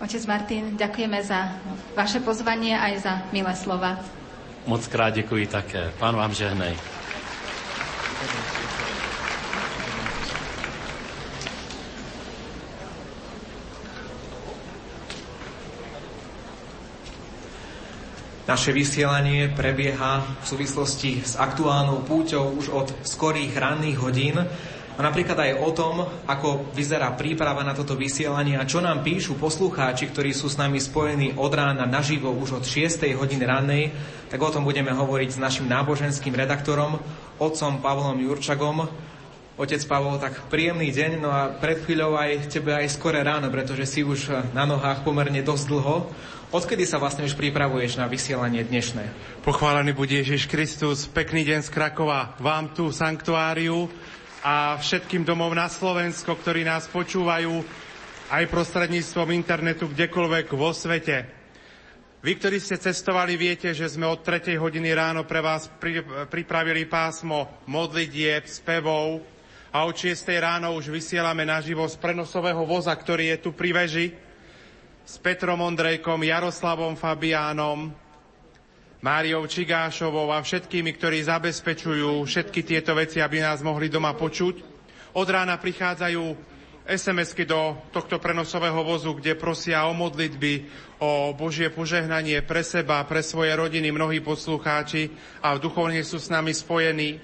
Otec 0.00 0.24
Martin, 0.26 0.80
ďakujeme 0.80 1.20
za 1.20 1.60
vaše 1.92 2.24
pozvanie 2.24 2.72
aj 2.72 3.04
za 3.04 3.12
milé 3.36 3.52
slova. 3.52 4.00
Moc 4.66 4.86
krát 4.86 5.10
děkuji 5.10 5.46
také. 5.46 5.92
Pán 5.98 6.16
vám 6.16 6.34
žehnej. 6.34 6.76
Naše 18.50 18.74
vysielanie 18.74 19.54
prebieha 19.54 20.26
v 20.42 20.44
súvislosti 20.44 21.22
s 21.22 21.38
aktuálnou 21.38 22.02
púťou 22.02 22.50
už 22.58 22.66
od 22.74 22.88
skorých 23.06 23.54
ranných 23.54 23.98
hodín 24.02 24.42
a 25.00 25.08
napríklad 25.08 25.40
aj 25.40 25.64
o 25.64 25.72
tom, 25.72 26.04
ako 26.28 26.76
vyzerá 26.76 27.16
príprava 27.16 27.64
na 27.64 27.72
toto 27.72 27.96
vysielanie 27.96 28.60
a 28.60 28.68
čo 28.68 28.84
nám 28.84 29.00
píšu 29.00 29.40
poslucháči, 29.40 30.12
ktorí 30.12 30.36
sú 30.36 30.52
s 30.52 30.60
nami 30.60 30.76
spojení 30.76 31.40
od 31.40 31.48
rána 31.56 31.88
naživo 31.88 32.28
už 32.28 32.60
od 32.60 32.64
6. 32.68 33.08
hodiny 33.16 33.44
rannej, 33.48 33.96
tak 34.28 34.44
o 34.44 34.52
tom 34.52 34.68
budeme 34.68 34.92
hovoriť 34.92 35.40
s 35.40 35.40
našim 35.40 35.64
náboženským 35.72 36.36
redaktorom, 36.36 37.00
otcom 37.40 37.80
Pavlom 37.80 38.20
Jurčagom. 38.20 38.92
Otec 39.60 39.80
Pavol, 39.88 40.16
tak 40.20 40.48
príjemný 40.48 40.88
deň, 40.88 41.20
no 41.20 41.28
a 41.28 41.52
pred 41.52 41.80
chvíľou 41.84 42.16
aj 42.16 42.48
tebe 42.48 42.72
aj 42.72 42.96
skore 42.96 43.20
ráno, 43.20 43.52
pretože 43.52 43.84
si 43.84 44.00
už 44.00 44.52
na 44.56 44.64
nohách 44.64 45.04
pomerne 45.04 45.44
dosť 45.44 45.64
dlho. 45.68 46.08
Odkedy 46.48 46.88
sa 46.88 46.96
vlastne 46.96 47.28
už 47.28 47.36
pripravuješ 47.36 48.00
na 48.00 48.08
vysielanie 48.08 48.64
dnešné? 48.64 49.04
Pochválený 49.44 49.92
bude 49.92 50.16
Ježiš 50.16 50.48
Kristus, 50.48 51.04
pekný 51.12 51.44
deň 51.44 51.60
z 51.62 51.70
Krakova, 51.76 52.36
vám 52.40 52.72
tu 52.72 52.88
sanktuáriu 52.88 53.86
a 54.40 54.80
všetkým 54.80 55.20
domov 55.20 55.52
na 55.52 55.68
Slovensko, 55.68 56.32
ktorí 56.32 56.64
nás 56.64 56.88
počúvajú 56.88 57.60
aj 58.32 58.48
prostredníctvom 58.48 59.28
internetu 59.36 59.84
kdekoľvek 59.92 60.46
vo 60.56 60.72
svete. 60.72 61.28
Vy, 62.20 62.36
ktorí 62.36 62.56
ste 62.60 62.80
cestovali, 62.80 63.36
viete, 63.36 63.72
že 63.76 63.88
sme 63.88 64.08
od 64.08 64.24
3. 64.24 64.56
hodiny 64.56 64.92
ráno 64.96 65.24
pre 65.28 65.44
vás 65.44 65.68
pri, 65.80 66.04
pripravili 66.28 66.88
pásmo 66.88 67.48
modlitieb, 67.68 68.44
spevov 68.48 69.24
a 69.72 69.84
od 69.84 69.96
6. 69.96 70.28
ráno 70.40 70.72
už 70.76 70.88
vysielame 70.88 71.44
naživo 71.44 71.84
z 71.88 72.00
prenosového 72.00 72.64
voza, 72.64 72.92
ktorý 72.92 73.36
je 73.36 73.38
tu 73.44 73.50
pri 73.52 73.76
veži 73.76 74.06
s 75.04 75.16
Petrom 75.20 75.60
Ondrejkom, 75.60 76.20
Jaroslavom 76.20 76.96
Fabiánom, 76.96 77.92
Máriou 79.00 79.48
Čigášovou 79.48 80.28
a 80.28 80.44
všetkými, 80.44 80.92
ktorí 80.92 81.24
zabezpečujú 81.24 82.20
všetky 82.20 82.60
tieto 82.60 82.92
veci, 82.92 83.16
aby 83.24 83.40
nás 83.40 83.64
mohli 83.64 83.88
doma 83.88 84.12
počuť. 84.12 84.60
Od 85.16 85.24
rána 85.24 85.56
prichádzajú 85.56 86.20
SMS-ky 86.84 87.48
do 87.48 87.80
tohto 87.96 88.20
prenosového 88.20 88.84
vozu, 88.84 89.16
kde 89.16 89.40
prosia 89.40 89.88
o 89.88 89.96
modlitby, 89.96 90.68
o 91.00 91.32
Božie 91.32 91.72
požehnanie 91.72 92.44
pre 92.44 92.60
seba, 92.60 93.00
pre 93.08 93.24
svoje 93.24 93.56
rodiny, 93.56 93.88
mnohí 93.88 94.20
poslucháči 94.20 95.08
a 95.40 95.56
duchovne 95.56 96.04
sú 96.04 96.20
s 96.20 96.28
nami 96.28 96.52
spojení. 96.52 97.16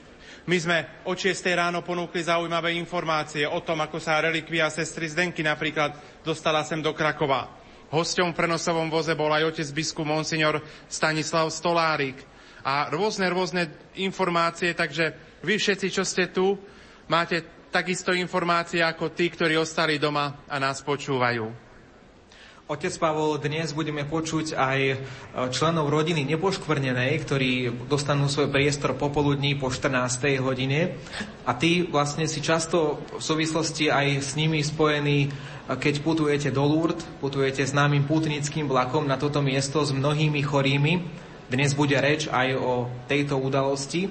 My 0.49 0.57
sme 0.57 0.79
od 1.05 1.21
6. 1.21 1.45
ráno 1.53 1.85
ponúkli 1.85 2.25
zaujímavé 2.25 2.73
informácie 2.73 3.45
o 3.45 3.61
tom, 3.61 3.85
ako 3.85 4.01
sa 4.01 4.25
relikvia 4.25 4.73
sestry 4.73 5.13
Zdenky 5.13 5.45
napríklad 5.45 5.93
dostala 6.25 6.65
sem 6.65 6.81
do 6.81 6.97
Krakova. 6.97 7.66
Hosťom 7.87 8.35
v 8.35 8.39
prenosovom 8.39 8.91
voze 8.91 9.15
bol 9.15 9.31
aj 9.31 9.55
otec 9.55 9.69
biskup 9.71 10.07
monsignor 10.07 10.59
Stanislav 10.91 11.47
Stolárik. 11.55 12.19
A 12.67 12.91
rôzne, 12.91 13.31
rôzne 13.31 13.71
informácie, 13.95 14.75
takže 14.75 15.15
vy 15.47 15.55
všetci, 15.55 15.87
čo 15.95 16.03
ste 16.03 16.27
tu, 16.35 16.59
máte 17.07 17.47
takisto 17.71 18.11
informácie 18.11 18.83
ako 18.83 19.15
tí, 19.15 19.31
ktorí 19.31 19.55
ostali 19.55 20.03
doma 20.03 20.43
a 20.51 20.59
nás 20.59 20.83
počúvajú. 20.83 21.67
Otec 22.67 22.99
Pavol, 22.99 23.39
dnes 23.39 23.71
budeme 23.71 24.03
počuť 24.03 24.59
aj 24.59 24.81
e, 24.83 24.97
členov 25.55 25.87
rodiny 25.87 26.27
nepoškvrnenej, 26.35 27.15
ktorí 27.23 27.71
dostanú 27.87 28.27
svoj 28.27 28.51
priestor 28.51 28.99
popoludní 28.99 29.55
po 29.55 29.71
14. 29.71 30.43
hodine. 30.43 30.99
A 31.47 31.55
tí 31.55 31.87
vlastne 31.87 32.27
si 32.27 32.43
často 32.43 33.07
v 33.15 33.23
súvislosti 33.23 33.87
aj 33.87 34.19
s 34.19 34.35
nimi 34.35 34.67
spojení, 34.67 35.31
keď 35.75 35.99
putujete 36.07 36.55
do 36.55 36.63
Lourdes, 36.63 37.03
putujete 37.19 37.67
s 37.67 37.75
námym 37.75 38.07
putnickým 38.07 38.71
vlakom 38.71 39.03
na 39.03 39.19
toto 39.19 39.43
miesto 39.43 39.83
s 39.83 39.91
mnohými 39.91 40.39
chorými. 40.47 41.03
Dnes 41.51 41.75
bude 41.75 41.99
reč 41.99 42.31
aj 42.31 42.55
o 42.55 42.87
tejto 43.11 43.35
udalosti. 43.35 44.07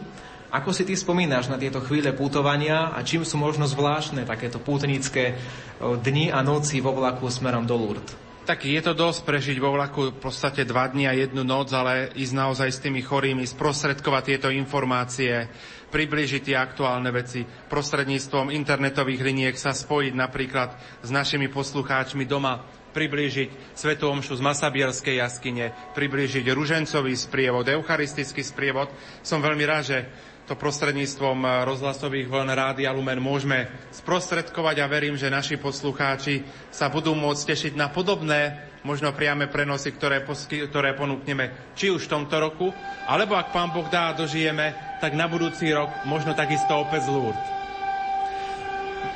Ako 0.51 0.75
si 0.75 0.83
ty 0.83 0.95
spomínaš 0.95 1.47
na 1.47 1.55
tieto 1.55 1.79
chvíle 1.79 2.11
putovania 2.11 2.91
a 2.91 3.03
čím 3.03 3.23
sú 3.23 3.39
možno 3.39 3.67
zvláštne 3.67 4.27
takéto 4.27 4.59
pútnické 4.59 5.31
e, 5.31 5.35
dni 5.79 6.31
a 6.31 6.39
noci 6.43 6.79
vo 6.79 6.95
vlaku 6.95 7.27
smerom 7.27 7.67
do 7.67 7.75
Lourdes? 7.75 8.15
Tak 8.45 8.61
je 8.61 8.77
to 8.77 8.93
dosť 8.93 9.25
prežiť 9.25 9.57
vo 9.57 9.73
vlaku 9.73 10.13
v 10.13 10.21
podstate 10.21 10.69
dva 10.69 10.85
dni 10.85 11.09
a 11.09 11.17
jednu 11.17 11.41
noc, 11.41 11.73
ale 11.73 12.13
ísť 12.13 12.33
naozaj 12.37 12.69
s 12.71 12.83
tými 12.83 13.01
chorými, 13.01 13.41
sprostredkovať 13.41 14.23
tieto 14.23 14.49
informácie, 14.53 15.49
približiť 15.95 16.51
tie 16.51 16.59
aktuálne 16.59 17.07
veci, 17.15 17.47
prostredníctvom 17.47 18.51
internetových 18.51 19.21
liniek 19.23 19.55
sa 19.55 19.71
spojiť 19.71 20.11
napríklad 20.11 20.75
s 20.99 21.07
našimi 21.07 21.47
poslucháčmi 21.47 22.27
doma, 22.27 22.59
priblížiť 22.91 23.71
Svetu 23.71 24.11
Omšu 24.11 24.35
z 24.35 24.43
Masabierskej 24.43 25.23
jaskyne, 25.23 25.71
priblížiť 25.95 26.51
ružencový 26.51 27.15
sprievod, 27.15 27.71
eucharistický 27.71 28.43
sprievod. 28.43 28.91
Som 29.23 29.39
veľmi 29.39 29.63
rád, 29.63 29.83
že 29.87 29.99
to 30.45 30.59
prostredníctvom 30.59 31.37
eh, 31.41 31.51
rozhlasových 31.63 32.27
vln 32.27 32.51
Rádia 32.51 32.91
Lumen 32.91 33.23
môžeme 33.23 33.71
sprostredkovať 33.95 34.83
a 34.83 34.91
verím, 34.91 35.15
že 35.15 35.31
naši 35.31 35.55
poslucháči 35.55 36.43
sa 36.75 36.91
budú 36.91 37.15
môcť 37.15 37.55
tešiť 37.55 37.73
na 37.79 37.87
podobné 37.87 38.74
možno 38.85 39.11
priame 39.11 39.49
prenosy, 39.49 39.89
ktoré, 39.91 40.21
ktoré 40.69 40.93
ponúkneme 40.93 41.73
či 41.73 41.89
už 41.89 42.05
v 42.05 42.11
tomto 42.21 42.37
roku, 42.37 42.69
alebo 43.09 43.33
ak 43.33 43.49
Pán 43.49 43.73
Boh 43.73 43.89
dá 43.89 44.13
a 44.13 44.17
dožijeme, 44.17 45.01
tak 45.01 45.17
na 45.17 45.25
budúci 45.25 45.73
rok 45.73 46.05
možno 46.05 46.37
takisto 46.37 46.77
opäť 46.77 47.09
z 47.09 47.11
Lourdes. 47.11 47.49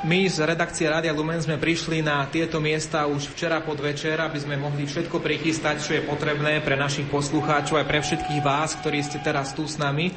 My 0.00 0.24
z 0.24 0.48
redakcie 0.48 0.88
Rádia 0.88 1.12
Lumen 1.12 1.44
sme 1.44 1.60
prišli 1.60 2.00
na 2.00 2.24
tieto 2.24 2.56
miesta 2.56 3.04
už 3.04 3.36
včera 3.36 3.60
podvečer, 3.60 4.16
aby 4.16 4.38
sme 4.40 4.56
mohli 4.56 4.88
všetko 4.88 5.20
prichystať, 5.20 5.76
čo 5.82 5.92
je 5.92 6.06
potrebné 6.08 6.64
pre 6.64 6.72
našich 6.72 7.04
poslucháčov 7.12 7.84
aj 7.84 7.86
pre 7.90 8.00
všetkých 8.00 8.40
vás, 8.40 8.80
ktorí 8.80 9.04
ste 9.04 9.20
teraz 9.20 9.52
tu 9.52 9.68
s 9.68 9.76
nami. 9.76 10.08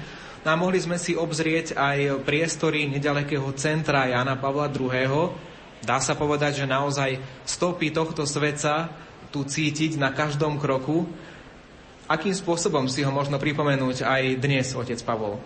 No 0.47 0.55
a 0.55 0.59
mohli 0.59 0.79
sme 0.79 0.95
si 0.95 1.19
obzrieť 1.19 1.75
aj 1.75 2.23
priestory 2.23 2.87
nedalekého 2.87 3.51
centra 3.59 4.07
Jana 4.07 4.39
Pavla 4.39 4.71
II. 4.71 5.35
Dá 5.83 5.99
sa 5.99 6.15
povedať, 6.15 6.63
že 6.63 6.65
naozaj 6.69 7.19
stopy 7.43 7.91
tohto 7.91 8.23
sveca 8.23 8.87
tu 9.33 9.41
cítiť 9.41 9.97
na 9.97 10.13
každom 10.13 10.61
kroku. 10.61 11.09
Akým 12.05 12.37
spôsobom 12.37 12.85
si 12.85 13.01
ho 13.01 13.09
možno 13.09 13.41
pripomenúť 13.41 14.05
aj 14.05 14.23
dnes, 14.37 14.77
otec 14.77 15.01
Pavol? 15.01 15.41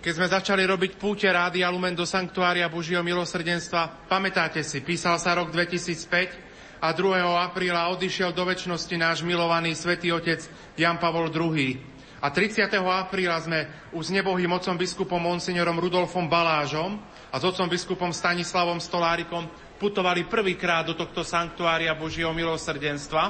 Keď 0.00 0.12
sme 0.16 0.30
začali 0.30 0.62
robiť 0.64 0.96
púte 0.96 1.28
Rádia 1.28 1.68
Lumen 1.68 1.92
do 1.92 2.08
Sanktuária 2.08 2.70
Božieho 2.72 3.04
milosrdenstva, 3.04 4.08
pamätáte 4.08 4.64
si, 4.64 4.80
písal 4.80 5.20
sa 5.20 5.36
rok 5.36 5.52
2005 5.52 6.80
a 6.80 6.94
2. 6.94 7.20
apríla 7.42 7.90
odišiel 7.92 8.30
do 8.32 8.46
väčšnosti 8.46 8.94
náš 8.96 9.18
milovaný 9.26 9.74
svätý 9.74 10.14
otec 10.14 10.40
Jan 10.78 10.96
Pavol 10.96 11.28
II. 11.28 11.76
A 12.22 12.32
30. 12.32 12.70
apríla 12.80 13.36
sme 13.42 13.68
už 13.92 14.08
s 14.08 14.14
nebohým 14.14 14.48
otcom 14.54 14.78
biskupom 14.78 15.20
monsignorom 15.20 15.76
Rudolfom 15.76 16.30
Balážom 16.30 16.96
a 17.28 17.36
s 17.36 17.44
otcom 17.44 17.68
biskupom 17.68 18.14
Stanislavom 18.14 18.80
Stolárikom 18.80 19.44
putovali 19.76 20.24
prvýkrát 20.24 20.84
do 20.88 20.96
tohto 20.96 21.22
sanktuária 21.22 21.92
Božieho 21.96 22.32
milosrdenstva. 22.32 23.24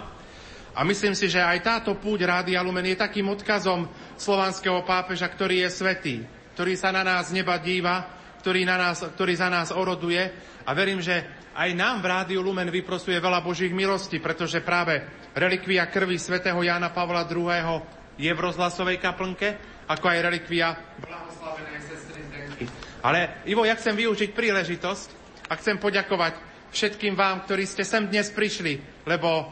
A 0.77 0.81
myslím 0.85 1.17
si, 1.17 1.27
že 1.27 1.41
aj 1.41 1.59
táto 1.65 1.97
púť 1.97 2.29
Rádia 2.29 2.61
Lumen 2.61 2.85
je 2.85 3.01
takým 3.01 3.27
odkazom 3.33 3.89
slovanského 4.21 4.85
pápeža, 4.85 5.27
ktorý 5.27 5.65
je 5.65 5.71
svetý, 5.73 6.17
ktorý 6.53 6.77
sa 6.77 6.93
na 6.93 7.01
nás 7.01 7.33
neba 7.33 7.57
díva, 7.57 8.13
ktorý, 8.45 8.69
na 8.69 8.77
nás, 8.77 9.01
ktorý 9.01 9.35
za 9.35 9.49
nás 9.49 9.73
oroduje. 9.73 10.21
A 10.69 10.71
verím, 10.77 11.01
že 11.01 11.25
aj 11.57 11.73
nám 11.73 12.05
v 12.05 12.11
Rádiu 12.13 12.45
Lumen 12.45 12.69
vyprosuje 12.69 13.17
veľa 13.17 13.41
Božích 13.41 13.73
milostí, 13.73 14.21
pretože 14.21 14.61
práve 14.61 15.01
relikvia 15.33 15.89
krvi 15.89 16.21
svätého 16.21 16.61
Jána 16.61 16.93
Pavla 16.93 17.25
II 17.25 17.81
je 18.21 18.29
v 18.29 18.41
rozhlasovej 18.45 19.01
kaplnke, 19.01 19.57
ako 19.89 20.05
aj 20.13 20.19
relikvia 20.21 20.77
blahoslavenej 21.01 21.81
sestry 21.89 22.21
Zdenky. 22.29 22.65
Ale 23.01 23.41
Ivo, 23.49 23.65
ja 23.65 23.73
chcem 23.81 23.97
využiť 23.97 24.37
príležitosť 24.37 25.26
a 25.47 25.53
chcem 25.59 25.79
poďakovať 25.79 26.35
všetkým 26.75 27.15
vám, 27.15 27.47
ktorí 27.47 27.65
ste 27.65 27.87
sem 27.87 28.07
dnes 28.07 28.29
prišli, 28.35 28.83
lebo 29.07 29.49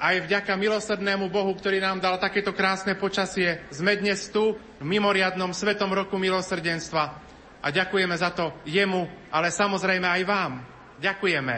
aj 0.00 0.24
vďaka 0.24 0.56
milosrdnému 0.56 1.28
Bohu, 1.28 1.52
ktorý 1.52 1.82
nám 1.82 2.00
dal 2.00 2.16
takéto 2.16 2.56
krásne 2.56 2.96
počasie, 2.96 3.60
sme 3.68 4.00
dnes 4.00 4.32
tu 4.32 4.56
v 4.56 4.84
mimoriadnom 4.86 5.52
Svetom 5.52 5.92
roku 5.92 6.16
milosrdenstva. 6.16 7.04
A 7.60 7.68
ďakujeme 7.68 8.16
za 8.16 8.32
to 8.32 8.56
jemu, 8.64 9.04
ale 9.28 9.52
samozrejme 9.52 10.08
aj 10.08 10.22
vám. 10.24 10.52
Ďakujeme. 11.04 11.56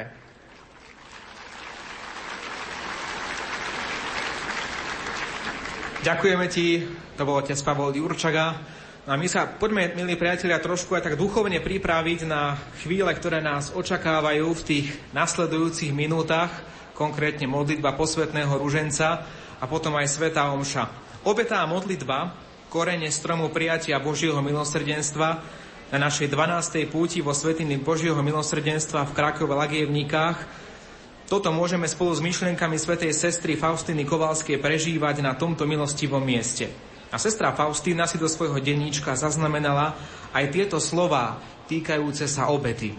Ďakujeme 6.02 6.46
ti, 6.50 6.82
to 7.14 7.22
bol 7.22 7.38
otec 7.38 7.54
Pavol 7.62 7.94
Jurčaga. 7.94 8.71
A 9.02 9.18
my 9.18 9.26
sa 9.26 9.50
poďme, 9.50 9.90
milí 9.98 10.14
priatelia, 10.14 10.62
trošku 10.62 10.94
aj 10.94 11.10
tak 11.10 11.18
duchovne 11.18 11.58
pripraviť 11.58 12.22
na 12.22 12.54
chvíle, 12.78 13.10
ktoré 13.10 13.42
nás 13.42 13.74
očakávajú 13.74 14.46
v 14.54 14.62
tých 14.62 14.86
nasledujúcich 15.10 15.90
minútach, 15.90 16.54
konkrétne 16.94 17.50
modlitba 17.50 17.98
posvetného 17.98 18.54
ruženca 18.54 19.26
a 19.58 19.64
potom 19.66 19.98
aj 19.98 20.06
Sveta 20.06 20.54
Omša. 20.54 20.86
Obetá 21.26 21.66
modlitba, 21.66 22.30
korene 22.70 23.10
stromu 23.10 23.50
prijatia 23.50 23.98
Božieho 23.98 24.38
milosrdenstva 24.38 25.28
na 25.90 25.98
našej 25.98 26.30
12. 26.30 26.86
púti 26.86 27.18
vo 27.18 27.34
Svetiny 27.34 27.82
Božieho 27.82 28.22
milosrdenstva 28.22 29.02
v 29.10 29.14
Krakove 29.18 29.58
Lagievníkach 29.58 30.62
toto 31.26 31.48
môžeme 31.48 31.88
spolu 31.88 32.12
s 32.12 32.20
myšlienkami 32.20 32.76
svätej 32.76 33.10
sestry 33.16 33.56
Faustiny 33.56 34.04
Kovalskej 34.04 34.60
prežívať 34.60 35.24
na 35.24 35.32
tomto 35.32 35.64
milostivom 35.64 36.20
mieste. 36.20 36.91
A 37.12 37.20
sestra 37.20 37.52
Faustína 37.52 38.08
si 38.08 38.16
do 38.16 38.24
svojho 38.24 38.56
denníčka 38.56 39.12
zaznamenala 39.12 39.92
aj 40.32 40.48
tieto 40.48 40.80
slova 40.80 41.36
týkajúce 41.68 42.24
sa 42.24 42.48
obety. 42.48 42.96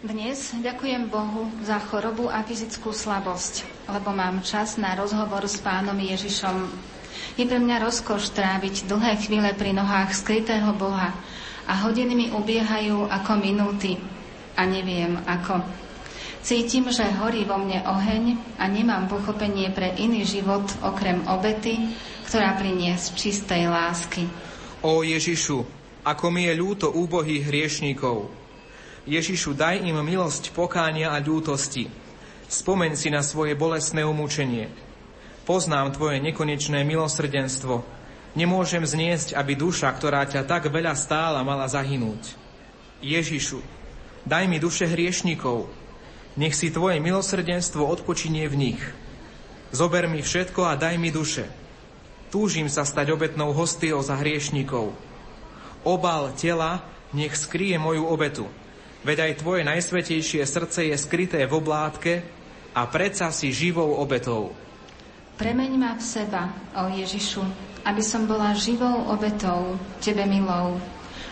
Dnes 0.00 0.52
ďakujem 0.56 1.08
Bohu 1.08 1.48
za 1.64 1.80
chorobu 1.88 2.28
a 2.28 2.44
fyzickú 2.44 2.92
slabosť, 2.92 3.64
lebo 3.88 4.12
mám 4.12 4.44
čas 4.44 4.76
na 4.76 4.92
rozhovor 4.96 5.44
s 5.44 5.60
pánom 5.60 5.96
Ježišom. 5.96 6.68
Je 7.36 7.44
pre 7.48 7.60
mňa 7.60 7.84
rozkoš 7.84 8.32
tráviť 8.32 8.88
dlhé 8.88 9.20
chvíle 9.20 9.52
pri 9.56 9.72
nohách 9.72 10.16
skrytého 10.16 10.72
Boha 10.76 11.12
a 11.64 11.72
hodiny 11.84 12.12
mi 12.16 12.26
ubiehajú 12.32 13.08
ako 13.08 13.32
minúty 13.40 14.00
a 14.56 14.64
neviem 14.68 15.20
ako. 15.24 15.64
Cítim, 16.40 16.88
že 16.88 17.04
horí 17.20 17.44
vo 17.44 17.60
mne 17.60 17.84
oheň 17.84 18.56
a 18.56 18.64
nemám 18.64 19.12
pochopenie 19.12 19.68
pre 19.76 19.92
iný 20.00 20.24
život 20.24 20.64
okrem 20.80 21.20
obety, 21.28 21.92
ktorá 22.24 22.56
plinie 22.56 22.96
z 22.96 23.12
čistej 23.12 23.68
lásky. 23.68 24.24
O 24.80 25.04
Ježišu, 25.04 25.68
ako 26.00 26.32
mi 26.32 26.48
je 26.48 26.56
ľúto 26.56 26.88
úbohých 26.88 27.44
hriešníkov. 27.44 28.32
Ježišu, 29.04 29.52
daj 29.52 29.84
im 29.84 30.00
milosť 30.00 30.56
pokánia 30.56 31.12
a 31.12 31.20
ľútosti. 31.20 31.92
Spomeň 32.48 32.96
si 32.96 33.12
na 33.12 33.20
svoje 33.20 33.52
bolestné 33.52 34.00
umúčenie. 34.00 34.72
Poznám 35.44 35.92
tvoje 35.92 36.24
nekonečné 36.24 36.88
milosrdenstvo. 36.88 37.84
Nemôžem 38.32 38.80
zniesť, 38.80 39.36
aby 39.36 39.60
duša, 39.60 39.92
ktorá 39.92 40.24
ťa 40.24 40.48
tak 40.48 40.72
veľa 40.72 40.96
stála, 40.96 41.44
mala 41.44 41.68
zahynúť. 41.68 42.32
Ježišu, 43.04 43.60
daj 44.24 44.48
mi 44.48 44.56
duše 44.56 44.88
hriešníkov, 44.88 45.79
nech 46.38 46.54
si 46.54 46.70
Tvoje 46.70 47.02
milosrdenstvo 47.02 47.82
odpočinie 47.86 48.46
v 48.46 48.56
nich. 48.58 48.82
Zober 49.70 50.10
mi 50.10 50.22
všetko 50.22 50.66
a 50.66 50.74
daj 50.74 50.98
mi 50.98 51.14
duše. 51.14 51.46
Túžim 52.30 52.70
sa 52.70 52.86
stať 52.86 53.10
obetnou 53.10 53.50
hostiou 53.50 53.98
za 54.02 54.18
hriešnikov. 54.18 54.94
Obal 55.82 56.30
tela 56.38 56.86
nech 57.10 57.34
skrie 57.34 57.74
moju 57.78 58.06
obetu. 58.06 58.46
Veď 59.02 59.30
aj 59.30 59.38
Tvoje 59.42 59.62
najsvetejšie 59.64 60.44
srdce 60.44 60.92
je 60.92 60.96
skryté 60.98 61.42
v 61.48 61.56
oblátke 61.56 62.22
a 62.76 62.86
predsa 62.86 63.32
si 63.34 63.50
živou 63.50 63.98
obetou. 63.98 64.54
Premeň 65.40 65.72
ma 65.80 65.96
v 65.96 66.04
seba, 66.04 66.52
o 66.76 66.92
Ježišu, 66.92 67.40
aby 67.88 68.02
som 68.04 68.28
bola 68.28 68.52
živou 68.52 69.08
obetou, 69.08 69.80
Tebe 70.04 70.28
milou. 70.28 70.76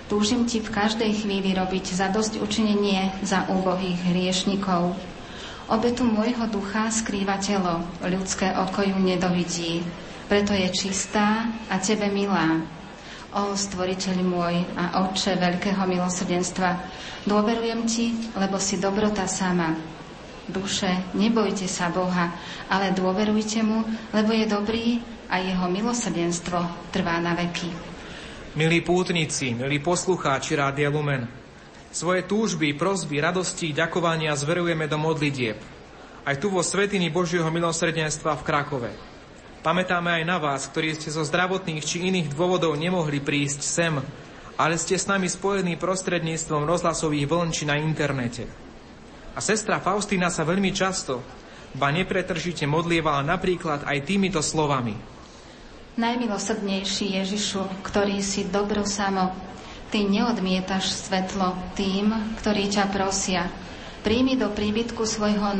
Túžim 0.08 0.48
Ti 0.48 0.64
v 0.64 0.72
každej 0.72 1.20
chvíli 1.20 1.52
robiť 1.52 1.92
zadosť 1.92 2.40
učinenie 2.40 3.12
za 3.20 3.44
úbohých 3.52 4.00
hriešnikov. 4.08 4.96
Obetu 5.68 6.08
môjho 6.08 6.48
ducha 6.48 6.88
skrýva 6.88 7.36
telo, 7.36 7.84
ľudské 8.00 8.56
oko 8.56 8.80
ju 8.80 8.96
nedovidí, 8.96 9.84
preto 10.24 10.56
je 10.56 10.64
čistá 10.72 11.52
a 11.68 11.76
Tebe 11.76 12.08
milá. 12.08 12.64
O 13.36 13.52
stvoriteľ 13.52 14.16
môj 14.24 14.64
a 14.80 15.04
Otče 15.04 15.36
veľkého 15.36 15.84
milosrdenstva, 15.84 16.80
dôverujem 17.28 17.84
Ti, 17.84 18.06
lebo 18.40 18.56
si 18.56 18.80
dobrota 18.80 19.28
sama. 19.28 19.76
Duše, 20.48 20.88
nebojte 21.12 21.68
sa 21.68 21.92
Boha, 21.92 22.32
ale 22.72 22.96
dôverujte 22.96 23.60
Mu, 23.60 23.84
lebo 24.16 24.32
je 24.32 24.48
dobrý 24.48 25.04
a 25.28 25.36
Jeho 25.36 25.68
milosrdenstvo 25.68 26.88
trvá 26.96 27.20
na 27.20 27.36
veky. 27.36 27.87
Milí 28.58 28.82
pútnici, 28.82 29.54
milí 29.54 29.78
poslucháči 29.78 30.58
Rádia 30.58 30.90
Lumen, 30.90 31.30
svoje 31.94 32.26
túžby, 32.26 32.74
prosby, 32.74 33.22
radosti, 33.22 33.70
ďakovania 33.70 34.34
zverujeme 34.34 34.90
do 34.90 34.98
modlitieb. 34.98 35.54
Aj 36.26 36.34
tu 36.34 36.50
vo 36.50 36.58
Svetiny 36.58 37.06
Božieho 37.06 37.46
milosrdenstva 37.54 38.34
v 38.34 38.42
Krakove. 38.42 38.90
Pamätáme 39.62 40.10
aj 40.10 40.24
na 40.26 40.42
vás, 40.42 40.66
ktorí 40.74 40.90
ste 40.98 41.06
zo 41.06 41.22
zdravotných 41.22 41.86
či 41.86 42.10
iných 42.10 42.34
dôvodov 42.34 42.74
nemohli 42.74 43.22
prísť 43.22 43.62
sem, 43.62 43.94
ale 44.58 44.74
ste 44.74 44.98
s 44.98 45.06
nami 45.06 45.30
spojení 45.30 45.78
prostredníctvom 45.78 46.66
rozhlasových 46.66 47.30
vln 47.30 47.54
či 47.54 47.62
na 47.62 47.78
internete. 47.78 48.42
A 49.34 49.38
sestra 49.38 49.78
Faustína 49.78 50.34
sa 50.34 50.42
veľmi 50.42 50.74
často, 50.74 51.22
ba 51.78 51.94
nepretržite 51.94 52.66
modlievala 52.66 53.22
napríklad 53.22 53.86
aj 53.86 54.02
týmito 54.02 54.42
slovami. 54.42 55.17
Najmilosrdnejší 55.98 57.18
Ježišu, 57.18 57.82
ktorý 57.82 58.22
si 58.22 58.46
dobro 58.46 58.86
samo, 58.86 59.34
Ty 59.88 60.04
neodmietaš 60.04 60.94
svetlo 60.94 61.58
tým, 61.74 62.12
ktorí 62.38 62.70
ťa 62.70 62.92
prosia, 62.92 63.50
Príjmi 63.98 64.38
do 64.38 64.46
príbytku 64.54 65.02
svojho 65.02 65.58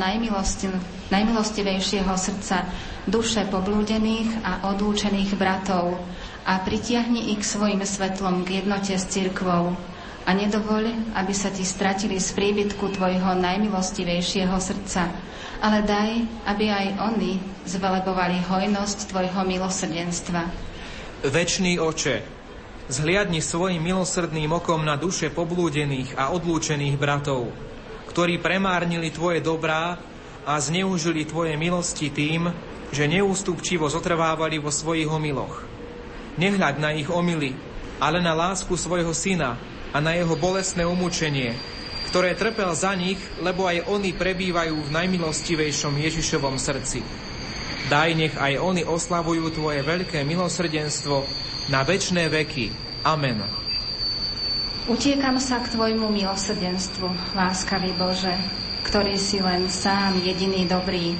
najmilostivejšieho 1.10 2.14
srdca 2.14 2.70
duše 3.10 3.42
poblúdených 3.50 4.30
a 4.46 4.70
odlúčených 4.70 5.34
bratov 5.34 5.98
a 6.46 6.62
pritiahni 6.62 7.34
ich 7.34 7.42
svojim 7.42 7.82
svetlom 7.82 8.46
k 8.46 8.62
jednote 8.62 8.94
s 8.94 9.10
cirkvou. 9.10 9.74
A 10.22 10.30
nedovoľ, 10.36 11.12
aby 11.18 11.34
sa 11.34 11.50
ti 11.50 11.66
stratili 11.66 12.22
z 12.22 12.30
príbytku 12.36 12.94
tvojho 12.94 13.34
najmilostivejšieho 13.42 14.54
srdca, 14.54 15.10
ale 15.58 15.82
daj, 15.82 16.10
aby 16.46 16.70
aj 16.70 16.86
oni 17.02 17.42
zvelebovali 17.66 18.42
hojnosť 18.46 19.10
tvojho 19.10 19.42
milosrdenstva. 19.42 20.42
Večný 21.26 21.82
oče, 21.82 22.22
zhliadni 22.88 23.42
svojim 23.42 23.82
milosrdným 23.82 24.54
okom 24.54 24.86
na 24.86 24.94
duše 24.94 25.28
poblúdených 25.34 26.14
a 26.14 26.30
odlúčených 26.30 26.96
bratov, 26.96 27.50
ktorí 28.08 28.38
premárnili 28.38 29.10
Tvoje 29.10 29.42
dobrá 29.42 29.98
a 30.46 30.54
zneužili 30.56 31.26
Tvoje 31.26 31.58
milosti 31.58 32.08
tým, 32.08 32.48
že 32.88 33.04
neústupčivo 33.04 33.84
zotrvávali 33.90 34.56
vo 34.62 34.72
svojich 34.72 35.10
omiloch. 35.10 35.66
Nehľaď 36.40 36.74
na 36.80 36.94
ich 36.94 37.10
omily, 37.10 37.52
ale 37.98 38.22
na 38.22 38.32
lásku 38.32 38.72
svojho 38.78 39.12
syna 39.12 39.58
a 39.90 39.98
na 39.98 40.14
jeho 40.14 40.38
bolestné 40.38 40.86
umúčenie, 40.86 41.52
ktoré 42.08 42.32
trpel 42.32 42.72
za 42.72 42.96
nich, 42.96 43.20
lebo 43.44 43.68
aj 43.68 43.84
oni 43.84 44.16
prebývajú 44.16 44.88
v 44.88 44.90
najmilostivejšom 44.96 45.94
Ježišovom 46.00 46.56
srdci. 46.56 47.04
Daj 47.88 48.10
nech 48.16 48.34
aj 48.36 48.60
oni 48.60 48.84
oslavujú 48.84 49.52
Tvoje 49.52 49.80
veľké 49.84 50.24
milosrdenstvo 50.24 51.24
na 51.68 51.84
večné 51.84 52.32
veky. 52.32 52.72
Amen. 53.04 53.44
Utiekam 54.88 55.36
sa 55.36 55.60
k 55.60 55.76
Tvojmu 55.76 56.08
milosrdenstvu, 56.08 57.36
láskavý 57.36 57.92
Bože, 57.92 58.32
ktorý 58.88 59.20
si 59.20 59.36
len 59.36 59.68
sám 59.68 60.16
jediný 60.24 60.64
dobrý. 60.64 61.12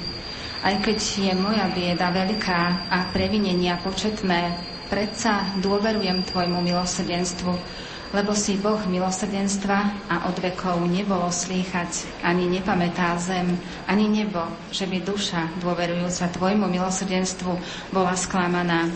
Aj 0.65 0.73
keď 0.81 0.97
je 0.97 1.33
moja 1.37 1.69
bieda 1.69 2.09
veľká 2.09 2.89
a 2.89 3.13
previnenia 3.13 3.77
početné, 3.85 4.57
predsa 4.89 5.53
dôverujem 5.61 6.25
Tvojmu 6.25 6.65
milosrdenstvu, 6.65 7.53
lebo 8.09 8.33
si 8.33 8.57
Boh 8.57 8.81
milosrdenstva 8.89 10.09
a 10.09 10.15
od 10.29 10.37
vekov 10.41 10.81
nebolo 10.89 11.29
slýchať, 11.29 12.09
ani 12.25 12.49
nepamätá 12.49 13.13
zem, 13.21 13.53
ani 13.85 14.09
nebo, 14.09 14.41
že 14.73 14.89
by 14.89 14.97
duša, 15.05 15.61
dôverujúca 15.61 16.25
Tvojmu 16.33 16.65
milosrdenstvu, 16.65 17.53
bola 17.93 18.17
sklamaná. 18.17 18.89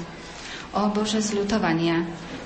O 0.74 0.90
Bože 0.90 1.22
zľutovania, 1.22 2.02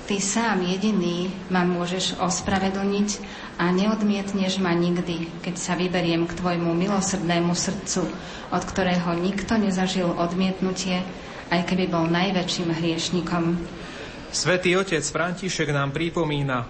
Ty 0.08 0.24
sám 0.24 0.64
jediný 0.64 1.28
ma 1.52 1.68
môžeš 1.68 2.16
ospravedlniť 2.16 3.20
a 3.60 3.68
neodmietneš 3.68 4.56
ma 4.56 4.72
nikdy, 4.72 5.28
keď 5.44 5.54
sa 5.60 5.76
vyberiem 5.76 6.24
k 6.24 6.32
Tvojmu 6.32 6.72
milosrdnému 6.72 7.52
srdcu, 7.52 8.08
od 8.48 8.62
ktorého 8.64 9.12
nikto 9.20 9.60
nezažil 9.60 10.08
odmietnutie, 10.08 11.04
aj 11.52 11.60
keby 11.68 11.92
bol 11.92 12.08
najväčším 12.08 12.72
hriešnikom. 12.72 13.60
Svetý 14.28 14.76
otec 14.76 15.00
František 15.00 15.72
nám 15.72 15.88
pripomína, 15.96 16.68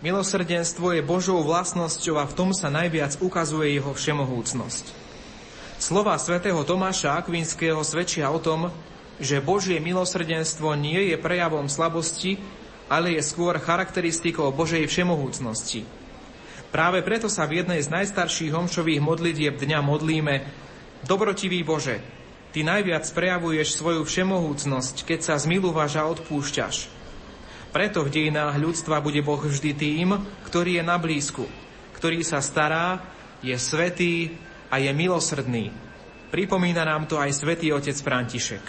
milosrdenstvo 0.00 0.96
je 0.96 1.04
Božou 1.04 1.44
vlastnosťou 1.44 2.16
a 2.16 2.24
v 2.24 2.32
tom 2.32 2.50
sa 2.56 2.72
najviac 2.72 3.20
ukazuje 3.20 3.76
jeho 3.76 3.92
všemohúcnosť. 3.92 4.84
Slova 5.76 6.16
svätého 6.16 6.56
Tomáša 6.64 7.20
Akvinského 7.20 7.84
svedčia 7.84 8.32
o 8.32 8.40
tom, 8.40 8.72
že 9.20 9.44
Božie 9.44 9.84
milosrdenstvo 9.84 10.72
nie 10.80 11.12
je 11.12 11.20
prejavom 11.20 11.68
slabosti, 11.68 12.40
ale 12.88 13.20
je 13.20 13.22
skôr 13.22 13.60
charakteristikou 13.60 14.48
Božej 14.48 14.88
všemohúcnosti. 14.88 15.84
Práve 16.72 17.04
preto 17.04 17.28
sa 17.28 17.44
v 17.44 17.60
jednej 17.60 17.84
z 17.84 17.92
najstarších 17.92 18.56
homšových 18.56 19.04
modlitieb 19.04 19.60
dňa 19.60 19.84
modlíme 19.84 20.34
Dobrotivý 21.04 21.60
Bože, 21.68 22.00
Ty 22.54 22.62
najviac 22.62 23.02
prejavuješ 23.10 23.74
svoju 23.74 24.06
všemohúcnosť, 24.06 25.02
keď 25.02 25.26
sa 25.26 25.34
zmilúvaš 25.34 25.98
a 25.98 26.06
odpúšťaš. 26.06 26.86
Preto 27.74 28.06
v 28.06 28.14
dejinách 28.14 28.54
ľudstva 28.62 29.02
bude 29.02 29.18
Boh 29.26 29.42
vždy 29.42 29.74
tým, 29.74 30.14
ktorý 30.46 30.78
je 30.78 30.84
na 30.86 30.94
blízku, 30.94 31.50
ktorý 31.98 32.22
sa 32.22 32.38
stará, 32.38 33.02
je 33.42 33.58
svetý 33.58 34.38
a 34.70 34.78
je 34.78 34.86
milosrdný. 34.94 35.74
Pripomína 36.30 36.86
nám 36.86 37.10
to 37.10 37.18
aj 37.18 37.34
svätý 37.34 37.74
otec 37.74 37.98
František. 37.98 38.62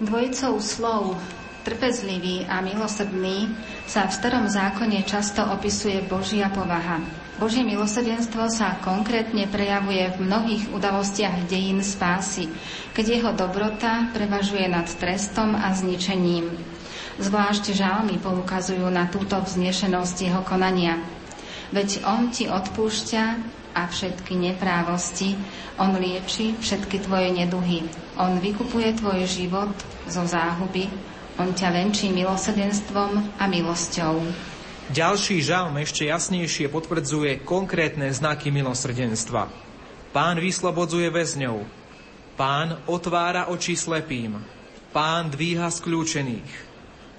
Dvojicou 0.00 0.56
slov 0.64 1.20
trpezlivý 1.68 2.48
a 2.48 2.64
milosrdný 2.64 3.52
sa 3.84 4.08
v 4.08 4.16
starom 4.16 4.48
zákone 4.48 5.04
často 5.04 5.44
opisuje 5.44 6.00
Božia 6.08 6.48
povaha. 6.48 7.04
Božie 7.36 7.60
milosrdenstvo 7.62 8.48
sa 8.48 8.80
konkrétne 8.80 9.44
prejavuje 9.46 10.10
v 10.16 10.24
mnohých 10.24 10.64
udalostiach 10.72 11.44
dejín 11.44 11.84
spásy, 11.84 12.48
keď 12.96 13.04
jeho 13.06 13.30
dobrota 13.36 14.08
prevažuje 14.16 14.64
nad 14.66 14.88
trestom 14.88 15.52
a 15.54 15.70
zničením. 15.76 16.50
Zvlášť 17.20 17.76
žalmy 17.76 18.16
poukazujú 18.16 18.88
na 18.88 19.06
túto 19.12 19.36
vznešenosť 19.38 20.16
jeho 20.24 20.42
konania. 20.42 20.98
Veď 21.68 22.00
on 22.08 22.32
ti 22.32 22.48
odpúšťa 22.48 23.24
a 23.76 23.86
všetky 23.86 24.34
neprávosti, 24.34 25.36
on 25.76 25.94
lieči 25.94 26.56
všetky 26.58 27.04
tvoje 27.04 27.30
neduhy. 27.30 27.86
On 28.16 28.40
vykupuje 28.40 28.98
tvoj 28.98 29.28
život 29.28 29.70
zo 30.10 30.24
záhuby, 30.26 30.90
on 31.38 31.54
ťa 31.54 31.70
venčí 31.70 32.10
milosrdenstvom 32.10 33.38
a 33.38 33.44
milosťou. 33.46 34.20
Ďalší 34.90 35.44
žalm 35.44 35.78
ešte 35.78 36.10
jasnejšie 36.10 36.66
potvrdzuje 36.72 37.46
konkrétne 37.46 38.10
znaky 38.10 38.50
milosrdenstva. 38.50 39.46
Pán 40.10 40.42
vyslobodzuje 40.42 41.12
väzňov. 41.12 41.62
Pán 42.34 42.82
otvára 42.90 43.52
oči 43.52 43.78
slepým. 43.78 44.40
Pán 44.90 45.30
dvíha 45.30 45.68
skľúčených. 45.68 46.50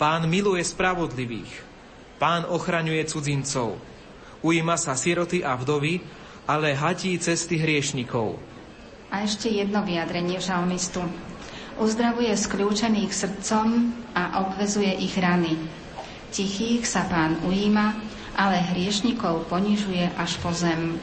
Pán 0.02 0.26
miluje 0.28 0.66
spravodlivých. 0.66 1.54
Pán 2.18 2.44
ochraňuje 2.44 3.06
cudzincov. 3.08 3.80
Ujíma 4.44 4.76
sa 4.76 4.98
siroty 4.98 5.46
a 5.46 5.56
vdovy, 5.56 6.02
ale 6.50 6.74
hatí 6.74 7.16
cesty 7.22 7.62
hriešnikov. 7.62 8.42
A 9.14 9.24
ešte 9.24 9.48
jedno 9.48 9.86
vyjadrenie 9.86 10.42
žalmistu 10.42 11.06
uzdravuje 11.80 12.32
skľúčených 12.36 13.12
srdcom 13.12 13.68
a 14.14 14.44
obvezuje 14.46 14.92
ich 15.00 15.16
rany. 15.16 15.56
Tichých 16.30 16.86
sa 16.86 17.08
pán 17.10 17.42
ujíma, 17.42 17.98
ale 18.38 18.62
hriešnikov 18.72 19.50
ponižuje 19.50 20.14
až 20.16 20.38
po 20.40 20.54
zem. 20.54 21.02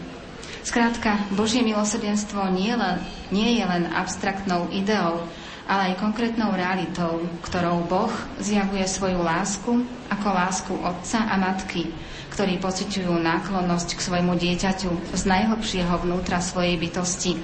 Skrátka, 0.63 1.19
Božie 1.35 1.63
milosrdenstvo 1.63 2.49
nie, 2.51 2.75
len, 2.75 2.99
nie 3.31 3.59
je 3.59 3.65
len 3.67 3.87
abstraktnou 3.91 4.67
ideou, 4.71 5.23
ale 5.67 5.93
aj 5.93 6.03
konkrétnou 6.03 6.55
realitou, 6.55 7.27
ktorou 7.43 7.87
Boh 7.87 8.11
zjavuje 8.39 8.87
svoju 8.87 9.19
lásku 9.19 9.83
ako 10.11 10.27
lásku 10.31 10.73
otca 10.79 11.27
a 11.27 11.35
matky, 11.35 11.91
ktorí 12.31 12.63
pociťujú 12.63 13.15
náklonnosť 13.15 13.99
k 13.99 14.05
svojmu 14.11 14.39
dieťaťu 14.39 14.91
z 15.15 15.23
najhlbšieho 15.27 15.95
vnútra 16.03 16.39
svojej 16.39 16.79
bytosti. 16.79 17.39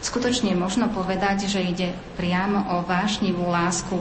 Skutočne 0.00 0.56
možno 0.56 0.88
povedať, 0.88 1.46
že 1.46 1.60
ide 1.60 1.92
priamo 2.16 2.80
o 2.80 2.88
vášnivú 2.88 3.44
lásku, 3.48 4.00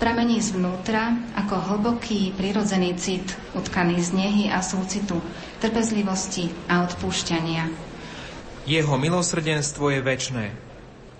Pramení 0.00 0.40
zvnútra 0.40 1.12
ako 1.36 1.60
hlboký 1.60 2.32
prirodzený 2.32 2.96
cit, 2.96 3.36
utkaný 3.52 4.00
z 4.00 4.16
nehy 4.16 4.44
a 4.48 4.64
súcitu, 4.64 5.20
trpezlivosti 5.60 6.48
a 6.72 6.88
odpúšťania. 6.88 7.68
Jeho 8.64 8.96
milosrdenstvo 8.96 9.92
je 9.92 10.00
väčné. 10.00 10.56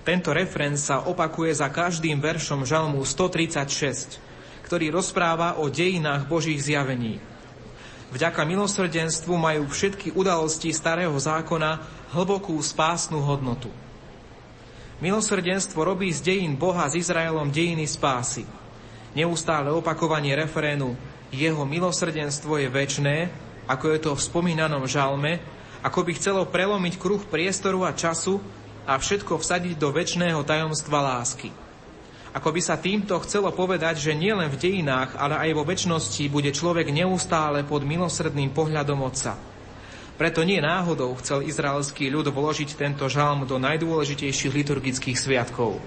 Tento 0.01 0.33
refren 0.33 0.81
sa 0.81 1.05
opakuje 1.05 1.53
za 1.53 1.69
každým 1.69 2.25
veršom 2.25 2.65
Žalmu 2.65 3.05
136, 3.05 4.17
ktorý 4.65 4.89
rozpráva 4.97 5.61
o 5.61 5.69
dejinách 5.69 6.25
Božích 6.25 6.65
zjavení. 6.65 7.21
Vďaka 8.17 8.49
milosrdenstvu 8.49 9.37
majú 9.37 9.69
všetky 9.69 10.17
udalosti 10.17 10.73
Starého 10.73 11.13
zákona 11.21 11.85
hlbokú 12.17 12.57
spásnu 12.65 13.21
hodnotu. 13.21 13.69
Milosrdenstvo 15.01 15.81
robí 15.81 16.13
z 16.13 16.21
dejín 16.21 16.55
Boha 16.61 16.85
s 16.87 16.95
Izraelom 16.95 17.49
dejiny 17.49 17.89
spásy– 17.89 18.45
Neustále 19.11 19.75
opakovanie 19.75 20.39
referénu 20.39 20.95
Jeho 21.35 21.67
milosrdenstvo 21.67 22.63
je 22.63 22.69
väčné, 22.71 23.17
ako 23.67 23.91
je 23.91 23.99
to 24.03 24.11
v 24.15 24.23
spomínanom 24.23 24.87
žalme, 24.87 25.43
ako 25.83 26.07
by 26.07 26.13
chcelo 26.15 26.43
prelomiť 26.47 26.95
kruh 26.99 27.23
priestoru 27.27 27.87
a 27.87 27.95
času 27.95 28.39
a 28.87 28.99
všetko 28.99 29.39
vsadiť 29.39 29.75
do 29.79 29.91
väčšného 29.91 30.43
tajomstva 30.47 30.99
lásky. 31.03 31.51
Ako 32.31 32.55
by 32.55 32.63
sa 32.63 32.79
týmto 32.79 33.19
chcelo 33.27 33.51
povedať, 33.51 33.99
že 33.99 34.15
nielen 34.15 34.47
v 34.47 34.59
dejinách, 34.59 35.19
ale 35.19 35.35
aj 35.39 35.51
vo 35.59 35.67
väčšnosti 35.67 36.31
bude 36.31 36.55
človek 36.55 36.95
neustále 36.95 37.67
pod 37.67 37.83
milosrdným 37.83 38.55
pohľadom 38.55 39.03
Otca. 39.03 39.35
Preto 40.21 40.45
nie 40.45 40.61
náhodou 40.61 41.17
chcel 41.17 41.49
izraelský 41.49 42.13
ľud 42.13 42.29
vložiť 42.29 42.77
tento 42.77 43.09
žalm 43.09 43.49
do 43.49 43.57
najdôležitejších 43.57 44.53
liturgických 44.53 45.17
sviatkov. 45.17 45.81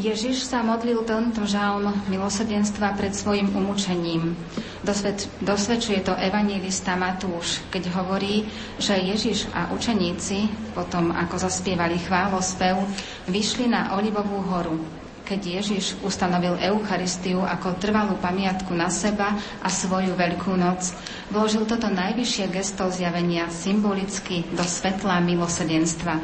Ježiš 0.00 0.48
sa 0.48 0.64
modlil 0.64 1.04
tento 1.04 1.44
žalm 1.44 1.92
milosrdenstva 2.08 2.96
pred 2.96 3.12
svojim 3.12 3.52
umúčením. 3.52 4.32
Dosved, 4.80 5.28
dosvedčuje 5.44 6.00
to 6.02 6.16
evangelista 6.16 6.96
Matúš, 6.96 7.60
keď 7.68 7.92
hovorí, 8.00 8.48
že 8.80 8.96
Ježiš 8.96 9.46
a 9.52 9.70
učeníci, 9.76 10.48
potom 10.72 11.12
ako 11.12 11.36
zaspievali 11.36 12.00
chválospev, 12.00 12.80
vyšli 13.28 13.68
na 13.68 13.92
Olivovú 14.00 14.40
horu, 14.40 15.03
keď 15.24 15.40
Ježiš 15.60 15.96
ustanovil 16.04 16.60
Eucharistiu 16.60 17.40
ako 17.40 17.80
trvalú 17.80 18.20
pamiatku 18.20 18.76
na 18.76 18.92
seba 18.92 19.32
a 19.64 19.68
svoju 19.72 20.12
Veľkú 20.12 20.52
noc, 20.52 20.92
vložil 21.32 21.64
toto 21.64 21.88
najvyššie 21.88 22.44
gesto 22.52 22.92
zjavenia 22.92 23.48
symbolicky 23.48 24.44
do 24.52 24.60
svetla 24.60 25.24
milosrdenstva. 25.24 26.20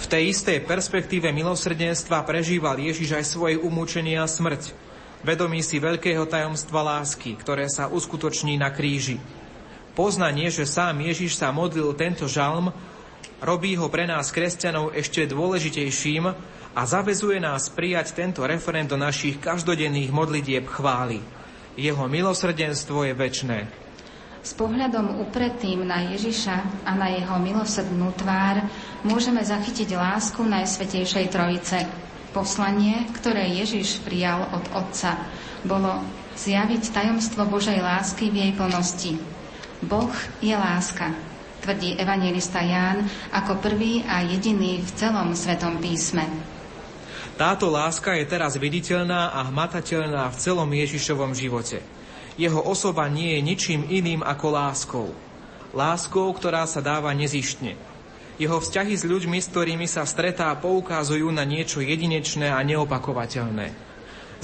V 0.00 0.04
tej 0.10 0.34
istej 0.34 0.66
perspektíve 0.66 1.30
milosrdenstva 1.30 2.26
prežíval 2.26 2.74
Ježiš 2.82 3.14
aj 3.14 3.24
svoje 3.24 3.56
umúčenie 3.62 4.18
a 4.18 4.26
smrť, 4.26 4.74
vedomí 5.22 5.62
si 5.62 5.78
veľkého 5.78 6.26
tajomstva 6.26 6.98
lásky, 6.98 7.38
ktoré 7.38 7.70
sa 7.70 7.86
uskutoční 7.86 8.58
na 8.58 8.74
kríži. 8.74 9.22
Poznanie, 9.94 10.50
že 10.50 10.66
sám 10.66 11.04
Ježiš 11.06 11.38
sa 11.38 11.54
modlil 11.54 11.92
tento 11.94 12.26
žalm, 12.26 12.74
robí 13.44 13.76
ho 13.76 13.86
pre 13.92 14.08
nás 14.08 14.32
kresťanov 14.34 14.96
ešte 14.96 15.28
dôležitejším 15.28 16.32
a 16.70 16.86
zavezuje 16.86 17.42
nás 17.42 17.66
prijať 17.66 18.14
tento 18.14 18.46
referent 18.46 18.86
do 18.86 18.94
našich 18.94 19.42
každodenných 19.42 20.14
modlitieb 20.14 20.64
chvály. 20.70 21.18
Jeho 21.74 22.06
milosrdenstvo 22.06 23.06
je 23.10 23.14
väčné. 23.14 23.58
S 24.40 24.56
pohľadom 24.56 25.20
upretým 25.20 25.84
na 25.84 26.16
Ježiša 26.16 26.88
a 26.88 26.96
na 26.96 27.12
jeho 27.12 27.36
milosrdnú 27.36 28.08
tvár 28.16 28.64
môžeme 29.04 29.44
zachytiť 29.44 29.92
lásku 29.92 30.40
Najsvetejšej 30.40 31.26
Trojice. 31.28 31.84
Poslanie, 32.32 33.04
ktoré 33.20 33.50
Ježiš 33.52 34.00
prijal 34.00 34.48
od 34.54 34.64
Otca, 34.72 35.18
bolo 35.66 36.00
zjaviť 36.40 36.82
tajomstvo 36.94 37.44
Božej 37.44 37.84
lásky 37.84 38.32
v 38.32 38.48
jej 38.48 38.52
plnosti. 38.56 39.12
Boh 39.84 40.12
je 40.40 40.56
láska, 40.56 41.12
tvrdí 41.60 42.00
evangelista 42.00 42.64
Ján 42.64 43.04
ako 43.34 43.60
prvý 43.60 44.08
a 44.08 44.24
jediný 44.24 44.80
v 44.80 44.90
celom 44.96 45.36
Svetom 45.36 45.76
písme. 45.84 46.24
Táto 47.40 47.72
láska 47.72 48.20
je 48.20 48.28
teraz 48.28 48.60
viditeľná 48.60 49.32
a 49.32 49.48
hmatateľná 49.48 50.28
v 50.28 50.36
celom 50.36 50.68
Ježišovom 50.68 51.32
živote. 51.32 51.80
Jeho 52.36 52.60
osoba 52.60 53.08
nie 53.08 53.32
je 53.32 53.40
ničím 53.40 53.80
iným 53.88 54.20
ako 54.20 54.46
láskou. 54.52 55.08
Láskou, 55.72 56.28
ktorá 56.36 56.68
sa 56.68 56.84
dáva 56.84 57.16
nezištne. 57.16 57.80
Jeho 58.36 58.60
vzťahy 58.60 58.92
s 58.92 59.08
ľuďmi, 59.08 59.40
s 59.40 59.48
ktorými 59.56 59.88
sa 59.88 60.04
stretá, 60.04 60.52
poukazujú 60.52 61.32
na 61.32 61.48
niečo 61.48 61.80
jedinečné 61.80 62.52
a 62.52 62.60
neopakovateľné. 62.60 63.72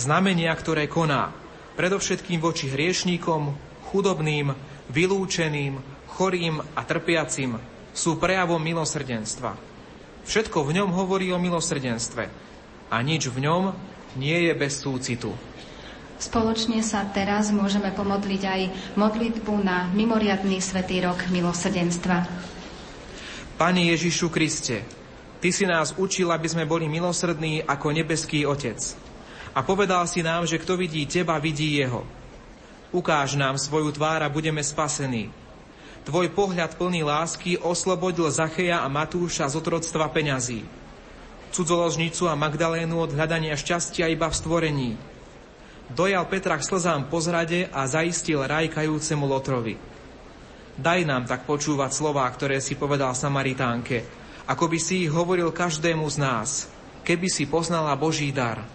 Znamenia, 0.00 0.56
ktoré 0.56 0.88
koná, 0.88 1.36
predovšetkým 1.76 2.40
voči 2.40 2.72
hriešníkom, 2.72 3.52
chudobným, 3.92 4.56
vylúčeným, 4.88 5.84
chorým 6.16 6.64
a 6.72 6.80
trpiacim, 6.80 7.60
sú 7.92 8.16
prejavom 8.16 8.60
milosrdenstva. 8.64 9.52
Všetko 10.24 10.64
v 10.64 10.80
ňom 10.80 10.96
hovorí 10.96 11.28
o 11.28 11.36
milosrdenstve 11.36 12.46
a 12.90 12.96
nič 13.02 13.28
v 13.30 13.46
ňom 13.46 13.74
nie 14.16 14.48
je 14.48 14.52
bez 14.56 14.80
súcitu. 14.80 15.34
Spoločne 16.16 16.80
sa 16.80 17.04
teraz 17.12 17.52
môžeme 17.52 17.92
pomodliť 17.92 18.42
aj 18.48 18.60
modlitbu 18.96 19.54
na 19.60 19.84
mimoriadný 19.92 20.64
svetý 20.64 21.04
rok 21.04 21.28
milosrdenstva. 21.28 22.24
Pane 23.60 23.82
Ježišu 23.92 24.32
Kriste, 24.32 24.84
Ty 25.36 25.52
si 25.52 25.68
nás 25.68 25.92
učil, 26.00 26.32
aby 26.32 26.48
sme 26.48 26.64
boli 26.64 26.88
milosrdní 26.88 27.60
ako 27.68 27.92
nebeský 27.92 28.48
Otec. 28.48 28.80
A 29.52 29.60
povedal 29.60 30.08
si 30.08 30.24
nám, 30.24 30.48
že 30.48 30.56
kto 30.56 30.80
vidí 30.80 31.04
Teba, 31.04 31.36
vidí 31.36 31.76
Jeho. 31.76 32.08
Ukáž 32.88 33.36
nám 33.36 33.60
svoju 33.60 33.92
tvár 33.92 34.24
a 34.24 34.32
budeme 34.32 34.64
spasení. 34.64 35.28
Tvoj 36.08 36.32
pohľad 36.32 36.80
plný 36.80 37.04
lásky 37.04 37.60
oslobodil 37.60 38.32
Zacheja 38.32 38.80
a 38.80 38.88
Matúša 38.88 39.50
z 39.52 39.60
otroctva 39.60 40.08
peňazí. 40.08 40.64
Cudzoložnicu 41.50 42.30
a 42.30 42.34
Magdalénu 42.34 42.96
od 42.98 43.14
hľadania 43.14 43.58
šťastia 43.58 44.08
iba 44.10 44.30
v 44.30 44.38
stvorení– 44.38 44.90
Dojal 45.86 46.26
Petra 46.26 46.58
k 46.58 46.66
slzám 46.66 47.06
po 47.06 47.22
zrade 47.22 47.70
a 47.70 47.86
zaistil 47.86 48.42
raj 48.42 48.74
Lotrovi. 49.22 49.78
Daj 50.76 51.00
nám 51.06 51.30
tak 51.30 51.46
počúvať 51.46 51.94
slová, 51.94 52.26
ktoré 52.26 52.58
si 52.58 52.74
povedal 52.74 53.14
Samaritánke, 53.14 54.02
ako 54.50 54.66
by 54.66 54.78
si 54.82 55.06
ich 55.06 55.12
hovoril 55.14 55.54
každému 55.54 56.04
z 56.10 56.16
nás, 56.18 56.66
keby 57.06 57.30
si 57.30 57.46
poznala 57.46 57.94
Boží 57.94 58.34
dar. 58.34 58.66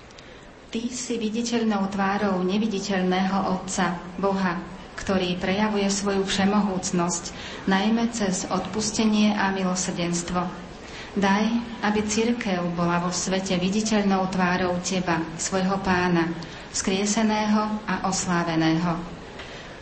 Ty 0.72 0.88
si 0.88 1.20
viditeľnou 1.20 1.92
tvárou 1.92 2.40
neviditeľného 2.48 3.60
Otca, 3.60 4.00
Boha, 4.16 4.64
ktorý 4.96 5.36
prejavuje 5.36 5.92
svoju 5.92 6.24
všemohúcnosť, 6.24 7.36
najmä 7.68 8.08
cez 8.16 8.48
odpustenie 8.48 9.36
a 9.36 9.52
milosrdenstvo. 9.52 10.71
Daj, 11.12 11.44
aby 11.84 12.08
církev 12.08 12.72
bola 12.72 13.04
vo 13.04 13.12
svete 13.12 13.60
viditeľnou 13.60 14.32
tvárou 14.32 14.80
Teba, 14.80 15.20
svojho 15.36 15.76
pána, 15.84 16.32
skrieseného 16.72 17.84
a 17.84 18.08
osláveného. 18.08 18.96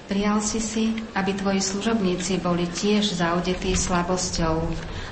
Prijal 0.10 0.42
si 0.42 0.58
si, 0.58 0.98
aby 1.14 1.38
tvoji 1.38 1.62
služobníci 1.62 2.42
boli 2.42 2.66
tiež 2.66 3.14
zaudetí 3.22 3.78
slabosťou 3.78 4.58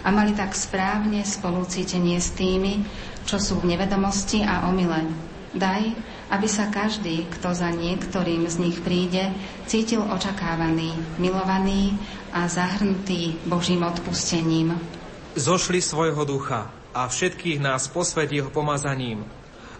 a 0.01 0.09
mali 0.09 0.34
tak 0.34 0.57
správne 0.57 1.22
spolucítenie 1.22 2.18
s 2.18 2.34
tými, 2.34 2.82
čo 3.30 3.38
sú 3.38 3.61
v 3.61 3.78
nevedomosti 3.78 4.41
a 4.41 4.65
omyle. 4.74 5.05
Daj, 5.53 5.93
aby 6.34 6.47
sa 6.49 6.74
každý, 6.74 7.30
kto 7.30 7.53
za 7.53 7.70
niektorým 7.70 8.49
z 8.49 8.57
nich 8.57 8.82
príde, 8.82 9.30
cítil 9.70 10.01
očakávaný, 10.01 10.97
milovaný 11.22 11.93
a 12.34 12.49
zahrnutý 12.49 13.38
Božím 13.45 13.86
odpustením. 13.86 14.97
Zošli 15.38 15.86
svojho 15.86 16.26
ducha 16.26 16.66
a 16.98 17.06
všetkých 17.06 17.62
nás 17.62 17.86
jeho 18.26 18.50
pomazaním, 18.50 19.22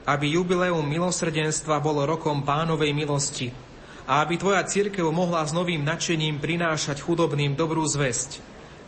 aby 0.06 0.38
jubileum 0.38 0.86
milosrdenstva 0.86 1.82
bolo 1.82 2.06
rokom 2.06 2.46
pánovej 2.46 2.94
milosti 2.94 3.50
a 4.06 4.22
aby 4.22 4.38
tvoja 4.38 4.62
církev 4.62 5.10
mohla 5.10 5.42
s 5.42 5.58
novým 5.58 5.82
nadšením 5.82 6.38
prinášať 6.38 7.02
chudobným 7.02 7.58
dobrú 7.58 7.82
zväzť, 7.90 8.38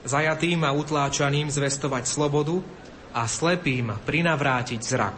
zajatým 0.05 0.61
a 0.61 0.69
utláčaným 0.69 1.49
zvestovať 1.49 2.05
slobodu 2.05 2.61
a 3.17 3.25
slepým 3.25 3.89
prinavrátiť 4.05 4.79
zrak. 4.85 5.17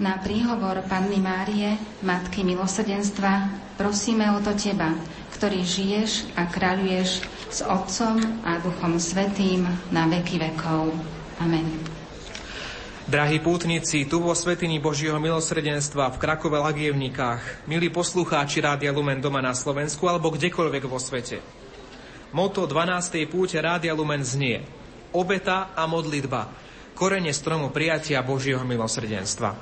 Na 0.00 0.16
príhovor 0.16 0.80
Panny 0.88 1.20
Márie, 1.20 1.76
Matky 2.00 2.40
milosrdenstva, 2.40 3.52
prosíme 3.76 4.32
o 4.32 4.40
to 4.40 4.56
Teba, 4.56 4.96
ktorý 5.44 5.60
žiješ 5.60 6.32
a 6.40 6.48
kráľuješ 6.48 7.20
s 7.52 7.60
Otcom 7.60 8.16
a 8.48 8.64
Duchom 8.64 8.96
Svetým 8.96 9.68
na 9.92 10.08
veky 10.08 10.40
vekov. 10.40 10.88
Amen. 11.36 11.84
Drahí 13.04 13.44
pútnici, 13.44 14.08
tu 14.08 14.24
vo 14.24 14.32
Svetini 14.32 14.80
Božieho 14.80 15.20
milosrdenstva 15.20 16.16
v 16.16 16.16
Krakove 16.16 16.56
Lagievnikách, 16.56 17.68
milí 17.68 17.92
poslucháči 17.92 18.64
Rádia 18.64 18.88
Lumen 18.88 19.20
doma 19.20 19.44
na 19.44 19.52
Slovensku 19.52 20.08
alebo 20.08 20.32
kdekoľvek 20.32 20.88
vo 20.88 20.96
svete. 20.96 21.44
Moto 22.32 22.64
12. 22.64 23.28
púte 23.28 23.60
Rádia 23.60 23.92
Lumen 23.92 24.24
znie 24.24 24.64
Obeta 25.12 25.76
a 25.76 25.84
modlitba, 25.84 26.48
korene 26.96 27.36
stromu 27.36 27.68
prijatia 27.68 28.24
Božieho 28.24 28.64
milosrdenstva. 28.64 29.52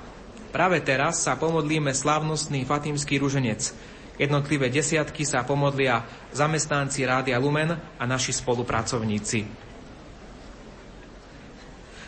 Práve 0.54 0.78
teraz 0.78 1.26
sa 1.26 1.34
pomodlíme 1.34 1.90
slávnostný 1.90 2.62
Fatimský 2.70 3.18
ruženec. 3.18 3.90
Jednotlivé 4.20 4.68
desiatky 4.68 5.24
sa 5.24 5.44
pomodlia 5.44 6.04
zamestnanci 6.36 7.08
Rádia 7.08 7.40
Lumen 7.40 7.72
a 7.72 8.04
naši 8.04 8.36
spolupracovníci. 8.36 9.40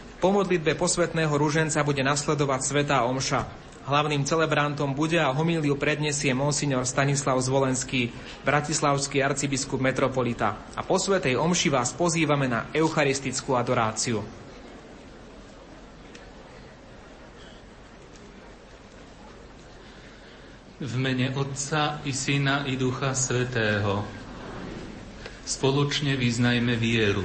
V 0.04 0.14
pomodlitbe 0.20 0.76
posvetného 0.76 1.32
ruženca 1.36 1.80
bude 1.84 2.00
nasledovať 2.04 2.60
Svetá 2.64 3.04
Omša. 3.08 3.64
Hlavným 3.84 4.24
celebrantom 4.24 4.96
bude 4.96 5.20
a 5.20 5.28
homíliu 5.28 5.76
predniesie 5.76 6.32
monsignor 6.32 6.88
Stanislav 6.88 7.36
Zvolenský, 7.44 8.08
bratislavský 8.40 9.20
arcibiskup 9.20 9.76
metropolita. 9.76 10.72
A 10.72 10.80
po 10.80 10.96
Svetej 10.96 11.36
Omši 11.36 11.68
vás 11.68 11.92
pozývame 11.92 12.48
na 12.48 12.72
eucharistickú 12.72 13.52
adoráciu. 13.52 14.43
V 20.74 20.98
mene 20.98 21.30
Otca 21.38 22.02
i 22.02 22.10
Syna 22.10 22.66
i 22.66 22.74
Ducha 22.74 23.14
Svetého. 23.14 24.02
Spoločne 25.46 26.18
vyznajme 26.18 26.74
vieru. 26.74 27.22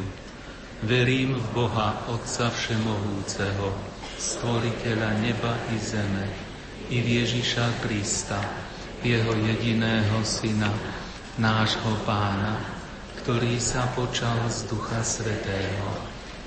Verím 0.86 1.34
v 1.34 1.46
Boha, 1.58 2.06
Otca 2.14 2.54
Všemohúceho, 2.54 3.74
Stvoriteľa 4.22 5.18
neba 5.26 5.58
i 5.74 5.82
zeme, 5.82 6.30
i 6.94 7.02
v 7.02 7.26
Ježiša 7.26 7.82
Krista, 7.82 8.38
Jeho 9.02 9.34
jediného 9.34 10.22
Syna, 10.22 10.70
nášho 11.42 11.98
Pána, 12.06 12.54
ktorý 13.26 13.58
sa 13.58 13.90
počal 13.98 14.46
z 14.46 14.70
Ducha 14.70 15.02
Svetého. 15.02 15.90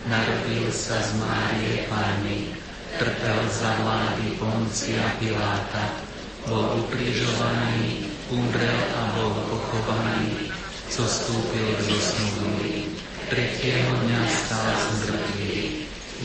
Narodil 0.06 0.70
sa 0.70 1.02
z 1.02 1.18
Márie 1.18 1.82
Pány, 1.90 2.54
trpel 2.94 3.42
za 3.50 3.74
vlády 3.82 4.38
Poncia 4.38 5.02
Piláta, 5.18 6.11
bol 6.46 6.82
ukrižovaný, 6.82 8.10
umrel 8.34 8.80
a 8.98 9.00
bol 9.14 9.30
pochovaný, 9.46 10.50
co 10.90 11.02
stúpil 11.06 11.68
k 11.78 11.80
zosnulým. 11.86 12.88
Tretieho 13.30 13.92
dňa 14.02 14.22
stál 14.28 14.72
z 14.74 14.86
mŕtvych, 15.06 15.70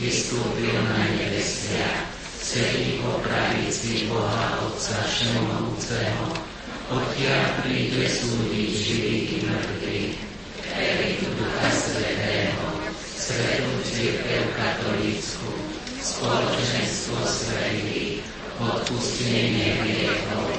vystúpil 0.02 0.74
na 0.74 0.98
nebesia, 1.14 2.10
sedí 2.42 2.98
po 3.00 3.22
pravici 3.22 4.10
Boha 4.10 4.58
Otca 4.66 4.98
Všemohúceho, 5.06 6.26
odtiaľ 6.90 7.44
príde 7.62 8.04
súdiť 8.10 8.70
živých 8.74 9.26
i 9.30 9.38
mŕtvych. 9.46 10.16
Verím 10.78 11.22
Ducha 11.38 11.68
Svetého, 11.72 12.66
Svetú 13.16 13.72
Církev 13.88 14.42
Katolícku, 14.54 15.50
spoločenstvo 15.98 17.18
svetých, 17.24 18.22
odpustenie 18.58 19.78
hriechov, 19.78 20.50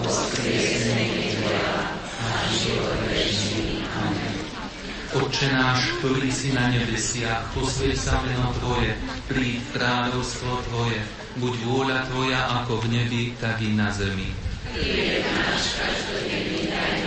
poskriesenie 0.00 1.36
tela 1.36 1.92
a 2.00 2.28
život 2.48 2.96
večný. 3.12 3.84
Amen. 3.92 4.34
Oče 5.12 5.46
náš, 5.52 5.92
ktorý 6.00 6.32
si 6.32 6.56
na 6.56 6.72
nebesiach, 6.72 7.52
posvieť 7.52 7.96
sa 8.00 8.16
meno 8.24 8.56
Tvoje, 8.56 8.96
príď 9.28 9.60
kráľovstvo 9.76 10.64
Tvoje, 10.72 11.00
buď 11.36 11.54
vôľa 11.68 11.98
Tvoja 12.08 12.40
ako 12.64 12.80
v 12.88 12.96
nebi, 12.96 13.22
tak 13.36 13.60
i 13.60 13.76
na 13.76 13.92
zemi. 13.92 14.32
Chlieb 14.72 15.20
náš 15.28 15.76
každodenný 15.76 16.72
daj 16.72 17.01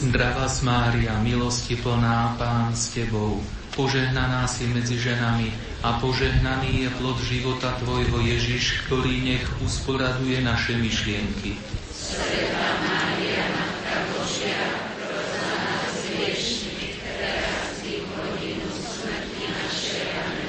Zdrava 0.00 0.48
z 0.48 0.64
Mária, 0.64 1.12
milosti 1.20 1.76
plná, 1.76 2.32
Pán 2.40 2.72
s 2.72 2.96
Tebou, 2.96 3.36
požehnaná 3.76 4.48
si 4.48 4.64
medzi 4.72 4.96
ženami 4.96 5.52
a 5.84 6.00
požehnaný 6.00 6.88
je 6.88 6.90
plod 6.96 7.20
života 7.20 7.76
Tvojho 7.84 8.16
Ježiš, 8.24 8.88
ktorý 8.88 9.20
nech 9.20 9.44
usporaduje 9.60 10.40
naše 10.40 10.80
myšlienky. 10.80 11.52
Svetá 11.92 12.80
Mária, 12.80 13.44
Matka 13.52 13.96
Božia, 14.16 14.64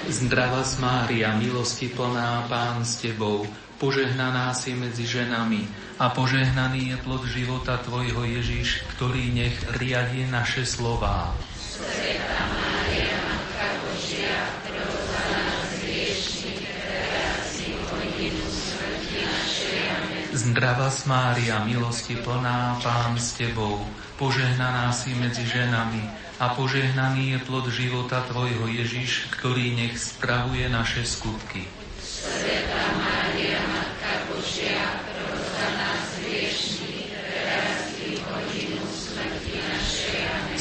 Zdrava 0.08 0.64
z 0.64 0.80
Mária, 0.80 1.36
milosti 1.36 1.92
plná, 1.92 2.48
Pán 2.48 2.88
s 2.88 3.04
Tebou, 3.04 3.44
požehnaná 3.82 4.54
si 4.54 4.78
medzi 4.78 5.10
ženami 5.10 5.66
a 5.98 6.14
požehnaný 6.14 6.94
je 6.94 6.98
plod 7.02 7.26
života 7.26 7.82
Tvojho 7.82 8.22
Ježiš, 8.30 8.86
ktorý 8.94 9.34
nech 9.34 9.58
riadi 9.82 10.30
naše 10.30 10.70
slová. 10.70 11.34
Sveta 11.58 12.46
Mária, 12.46 13.18
Matka 13.26 13.68
Božia, 13.82 14.38
Zdrava 20.32 20.88
z 20.88 21.02
Mária, 21.12 21.60
milosti 21.66 22.16
plná, 22.16 22.80
Pán 22.80 23.20
s 23.20 23.36
Tebou, 23.36 23.84
požehnaná 24.16 24.94
si 24.96 25.12
medzi 25.18 25.44
ženami 25.44 26.06
a 26.40 26.54
požehnaný 26.54 27.36
je 27.36 27.40
plod 27.50 27.68
života 27.74 28.24
Tvojho 28.30 28.70
Ježiš, 28.70 29.28
ktorý 29.36 29.74
nech 29.74 29.98
spravuje 29.98 30.70
naše 30.72 31.04
skutky. 31.04 31.68
Sveta 32.00 32.86
Mária, 32.96 33.31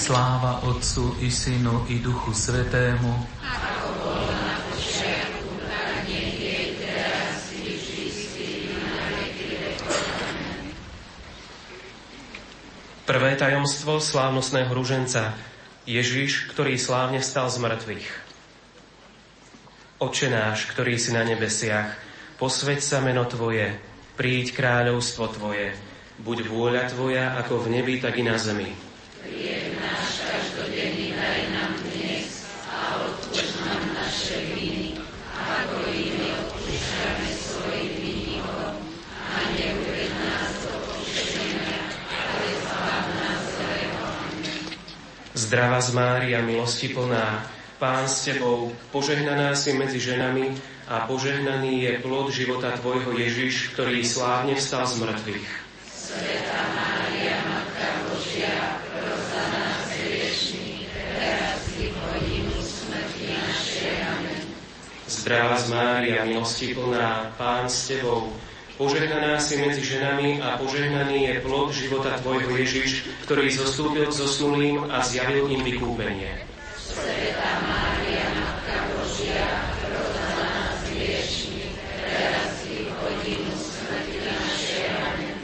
Sláva 0.00 0.64
Otcu 0.64 1.12
i 1.20 1.28
Synu 1.28 1.84
i 1.92 2.00
Duchu 2.00 2.32
Svetému, 2.32 3.12
ako 3.44 3.88
bolo 4.00 4.32
na 4.32 4.56
počiatku, 4.72 5.60
tak 5.68 6.08
nech 6.08 6.40
je 6.40 6.56
Prvé 13.04 13.36
tajomstvo 13.36 14.00
slávnostného 14.00 14.72
ruženca 14.72 15.36
Ježiš, 15.84 16.48
ktorý 16.48 16.80
slávne 16.80 17.20
vstal 17.20 17.52
z 17.52 17.60
mŕtvych. 17.60 18.08
Oče 20.00 20.32
náš, 20.32 20.64
ktorý 20.72 20.96
si 20.96 21.12
na 21.12 21.28
nebesiach, 21.28 21.92
posveď 22.40 22.80
sa 22.80 23.04
meno 23.04 23.28
Tvoje, 23.28 23.76
príď 24.16 24.56
kráľovstvo 24.56 25.28
Tvoje, 25.36 25.76
buď 26.24 26.48
vôľa 26.48 26.88
Tvoja 26.88 27.36
ako 27.36 27.68
v 27.68 27.76
nebi, 27.76 28.00
tak 28.00 28.16
i 28.16 28.24
na 28.24 28.40
zemi. 28.40 28.89
Chlieb 29.20 29.76
náš 29.76 30.24
každodenný 30.24 31.12
daj 31.12 31.40
nám 31.52 31.76
dnes 31.92 32.48
a 32.72 33.04
odpúšť 33.04 33.52
nám 33.68 33.84
naše 33.92 34.38
viny, 34.48 34.96
ako 35.36 35.76
i 35.92 36.02
my 36.16 36.28
odpúšťame 36.40 37.28
svojim 37.36 37.92
vinníkom 38.00 38.74
a 39.20 39.38
neuved 39.52 40.12
nás 40.24 40.50
do 40.64 40.72
pokušenia, 40.72 41.80
ale 42.08 42.48
zbav 42.64 43.04
nás 43.12 43.40
zlého. 43.44 44.04
Zdravá 45.36 45.80
z 45.84 45.90
Mária, 45.92 46.40
milosti 46.40 46.88
plná, 46.88 47.44
Pán 47.76 48.08
s 48.08 48.24
Tebou, 48.24 48.72
požehnaná 48.88 49.52
si 49.52 49.76
medzi 49.76 50.00
ženami 50.00 50.56
a 50.88 51.04
požehnaný 51.04 51.84
je 51.84 51.92
plod 52.00 52.32
života 52.32 52.72
Tvojho 52.80 53.12
Ježiš, 53.20 53.76
ktorý 53.76 54.00
slávne 54.00 54.56
vstal 54.56 54.88
z 54.88 54.96
mŕtvych. 55.04 55.69
Svetá 56.10 56.60
Mária, 56.74 57.38
Matka 57.46 57.88
Božia, 58.10 58.82
za 59.30 59.44
nás 59.54 59.86
hriešných, 59.94 60.90
teraz 60.90 61.62
i 61.78 61.86
hodinu 61.94 62.58
smrti 62.58 63.24
našej. 63.30 63.94
Amen. 64.10 64.42
Zdravá 65.06 65.54
z 65.62 65.66
Mária, 65.70 66.26
milosti 66.26 66.74
plná, 66.74 67.30
Pán 67.38 67.70
s 67.70 67.94
Tebou, 67.94 68.34
Požehnaná 68.80 69.36
si 69.36 69.60
medzi 69.60 69.84
ženami 69.84 70.40
a 70.40 70.56
požehnaný 70.56 71.28
je 71.28 71.44
plod 71.44 71.68
života 71.68 72.16
Tvojho 72.24 72.48
Ježiš, 72.48 73.12
ktorý 73.28 73.52
zostúpil 73.52 74.08
k 74.08 74.16
zosnulým 74.24 74.88
a 74.88 75.04
zjavil 75.04 75.52
im 75.52 75.60
vykúpenie. 75.60 76.48
Svetá 76.80 77.60
Mária, 77.60 78.24
Matka 78.40 78.88
Božia, 78.96 79.68
za 79.84 80.32
nás 80.40 80.80
hriešných, 80.88 81.76
teraz 81.92 82.64
i 82.72 82.88
v 82.88 82.90
hodinu 83.04 83.52
smrti 83.52 84.18
našej. 84.24 84.84
Amen. 84.96 85.36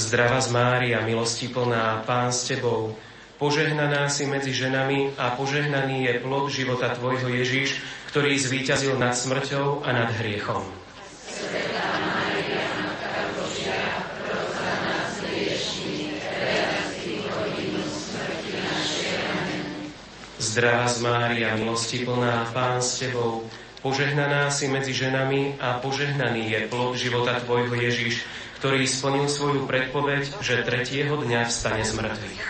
Zdravá 0.00 0.40
z 0.40 0.48
Mária, 0.56 1.04
milosti 1.04 1.52
plná, 1.52 2.08
Pán 2.08 2.32
s 2.32 2.48
Tebou, 2.48 2.96
Požehnaná 3.36 4.08
si 4.08 4.24
medzi 4.28 4.52
ženami 4.52 5.16
a 5.16 5.32
požehnaný 5.36 6.08
je 6.08 6.24
plod 6.24 6.48
života 6.52 6.92
Tvojho 6.92 7.28
Ježiš, 7.28 7.80
ktorý 8.12 8.36
zvíťazil 8.36 8.96
nad 8.96 9.16
smrťou 9.16 9.84
a 9.84 9.88
nad 9.92 10.08
hriechom. 10.16 10.64
Zdravá 20.40 20.88
z 20.88 20.98
Mária, 21.04 21.56
milosti 21.60 22.08
plná, 22.08 22.48
Pán 22.56 22.80
s 22.80 23.04
Tebou, 23.04 23.44
požehnaná 23.84 24.48
si 24.48 24.68
medzi 24.68 24.96
ženami 24.96 25.60
a 25.60 25.80
požehnaný 25.80 26.56
je 26.56 26.60
plod 26.72 26.96
života 26.96 27.40
Tvojho 27.40 27.76
Ježiš, 27.76 28.24
ktorý 28.60 28.84
splnil 28.84 29.24
svoju 29.24 29.64
predpoveď, 29.64 30.36
že 30.44 30.60
tretieho 30.68 31.16
dňa 31.16 31.48
vstane 31.48 31.80
z 31.80 31.96
mŕtvych. 31.96 32.44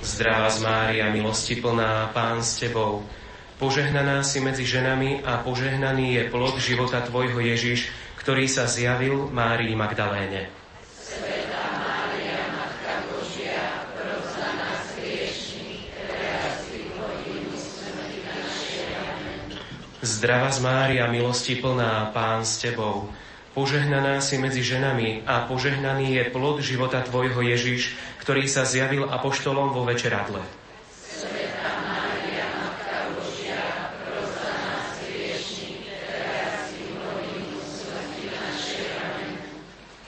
Zdravá 0.00 0.48
z 0.48 0.58
Mária, 0.64 1.12
milosti 1.12 1.60
plná, 1.60 2.08
Pán 2.16 2.40
s 2.40 2.56
Tebou, 2.56 3.04
požehnaná 3.60 4.24
si 4.24 4.40
medzi 4.40 4.64
ženami 4.64 5.20
a 5.28 5.44
požehnaný 5.44 6.16
je 6.16 6.22
plod 6.32 6.56
života 6.56 7.04
Tvojho 7.04 7.36
Ježiš, 7.36 7.92
ktorý 8.16 8.48
sa 8.48 8.64
zjavil 8.64 9.28
Márii 9.28 9.76
Magdaléne. 9.76 10.48
Zdravá 20.02 20.50
z 20.50 20.58
Mária, 20.66 21.06
milosti 21.06 21.62
plná, 21.62 22.10
Pán 22.10 22.42
s 22.42 22.58
Tebou, 22.58 23.06
požehnaná 23.54 24.18
si 24.18 24.34
medzi 24.34 24.58
ženami 24.58 25.22
a 25.30 25.46
požehnaný 25.46 26.18
je 26.18 26.24
plod 26.26 26.58
života 26.58 27.06
Tvojho 27.06 27.38
Ježiš, 27.38 27.94
ktorý 28.18 28.50
sa 28.50 28.66
zjavil 28.66 29.06
apoštolom 29.06 29.70
vo 29.70 29.86
večeradle. 29.86 30.42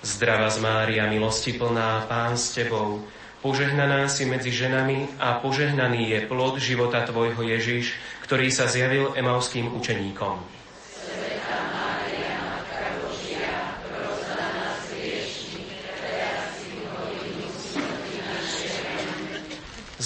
Zdravá 0.03 0.51
z 0.51 0.59
Mária, 0.59 1.07
milosti 1.07 1.55
plná, 1.55 2.11
Pán 2.11 2.35
s 2.35 2.51
Tebou, 2.51 3.07
požehnaná 3.47 4.11
si 4.11 4.27
medzi 4.27 4.51
ženami 4.51 5.23
a 5.23 5.39
požehnaný 5.39 6.19
je 6.19 6.21
plod 6.27 6.59
života 6.59 7.07
Tvojho 7.07 7.47
Ježiš, 7.47 7.95
ktorý 8.25 8.49
sa 8.49 8.65
zjavil 8.65 9.13
emauským 9.13 9.69
učeníkom. 9.77 10.65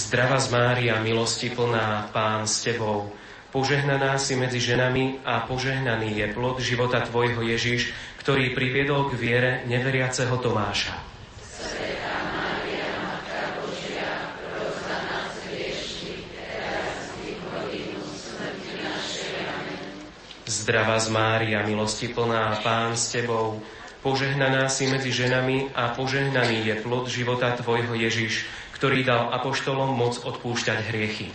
Zdrava 0.09 0.41
z 0.41 0.47
Mária, 0.49 0.95
milosti 1.05 1.53
plná, 1.53 2.09
Pán 2.09 2.49
s 2.49 2.65
Tebou, 2.65 3.13
požehnaná 3.53 4.17
si 4.17 4.33
medzi 4.33 4.57
ženami 4.57 5.21
a 5.21 5.45
požehnaný 5.45 6.17
je 6.17 6.27
plod 6.33 6.57
života 6.59 7.05
Tvojho 7.05 7.45
Ježiš, 7.45 7.93
ktorý 8.17 8.57
priviedol 8.57 9.11
k 9.11 9.13
viere 9.15 9.51
neveriaceho 9.69 10.33
Tomáša. 10.41 10.97
Zdravá 20.49 20.97
z 20.97 21.13
Mária, 21.13 21.61
milosti 21.61 22.09
plná, 22.09 22.65
Pán 22.65 22.97
s 22.97 23.13
Tebou, 23.13 23.61
požehnaná 24.01 24.65
si 24.65 24.89
medzi 24.89 25.13
ženami 25.13 25.69
a 25.77 25.93
požehnaný 25.93 26.65
je 26.65 26.75
plod 26.81 27.05
života 27.05 27.53
Tvojho 27.53 27.93
Ježiš, 27.93 28.49
ktorý 28.73 29.05
dal 29.05 29.29
apoštolom 29.29 29.93
moc 29.93 30.17
odpúšťať 30.17 30.89
hriechy. 30.89 31.29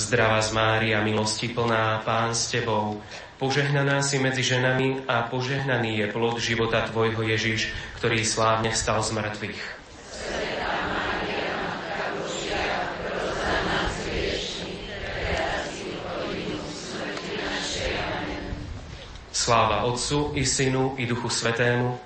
Zdravá 0.00 0.40
z 0.40 0.50
Mária, 0.56 1.04
milosti 1.04 1.52
plná, 1.52 2.00
Pán 2.08 2.32
s 2.32 2.48
Tebou, 2.48 3.04
Požehnaná 3.42 4.06
si 4.06 4.22
medzi 4.22 4.46
ženami 4.46 5.02
a 5.10 5.26
požehnaný 5.26 5.98
je 5.98 6.06
plod 6.14 6.38
života 6.38 6.86
Tvojho 6.86 7.26
Ježiš, 7.26 7.74
ktorý 7.98 8.22
slávne 8.22 8.70
vstal 8.70 9.02
z 9.02 9.18
mŕtvych. 9.18 9.62
Sláva 19.34 19.90
Otcu 19.90 20.38
i 20.38 20.46
Synu 20.46 20.94
i 21.02 21.10
Duchu 21.10 21.26
Svetému, 21.26 21.98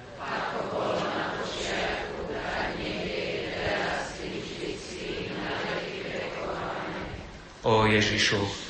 O 7.60 7.84
Ježišu, 7.84 8.65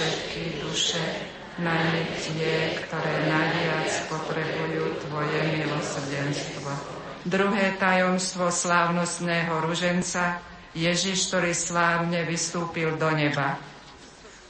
všetky 0.00 0.64
duše, 0.64 1.02
najmä 1.60 2.02
tie, 2.20 2.76
ktoré 2.84 3.14
najviac 3.28 3.90
potrebujú 4.08 4.96
Tvoje 5.04 5.40
milosrdenstvo. 5.60 6.70
Druhé 7.24 7.76
tajomstvo 7.76 8.48
slávnostného 8.48 9.60
ruženca, 9.60 10.40
Ježiš, 10.72 11.28
ktorý 11.28 11.52
slávne 11.52 12.24
vystúpil 12.24 12.96
do 12.96 13.10
neba. 13.12 13.60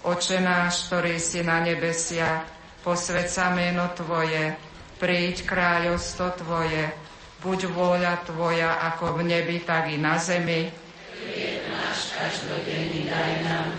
Oče 0.07 0.39
náš, 0.39 0.87
ktorý 0.87 1.19
si 1.19 1.43
na 1.43 1.59
nebesia, 1.65 2.47
posvedca 2.87 3.51
meno 3.57 3.91
Tvoje, 3.97 4.55
príď 5.03 5.47
kráľovstvo 5.49 6.37
Tvoje, 6.39 6.95
buď 7.43 7.59
vôľa 7.75 8.15
Tvoja 8.23 8.87
ako 8.93 9.19
v 9.19 9.35
nebi, 9.35 9.63
tak 9.67 9.91
i 9.91 9.99
na 9.99 10.15
zemi. 10.21 10.71
Chlieb 11.21 11.67
náš 11.69 12.15
každodenný 12.15 13.11
daj 13.11 13.33
nám 13.45 13.70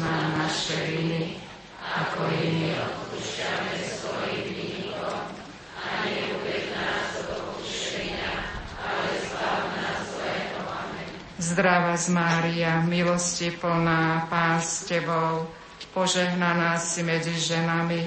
nám 0.00 0.38
naše 0.38 0.76
viny, 0.86 1.36
ako 1.82 2.20
i 2.30 2.46
my 2.54 2.68
odpúšťame 2.78 3.74
svojim 3.82 4.44
vinníkom. 4.54 5.18
A 5.78 5.88
neuved 6.06 6.64
nás 6.74 7.06
do 7.18 7.34
pokušenia, 7.38 8.32
ale 8.78 9.08
zbav 9.26 9.60
nás 9.74 9.98
zlého. 10.14 10.60
Zdravá 11.38 11.94
z 11.98 12.06
Mária, 12.14 12.72
milosti 12.86 13.50
plná, 13.50 14.30
Pán 14.30 14.62
s 14.62 14.86
Tebou, 14.86 15.50
požehnaná 15.90 16.78
si 16.78 17.02
medzi 17.02 17.34
ženami 17.34 18.06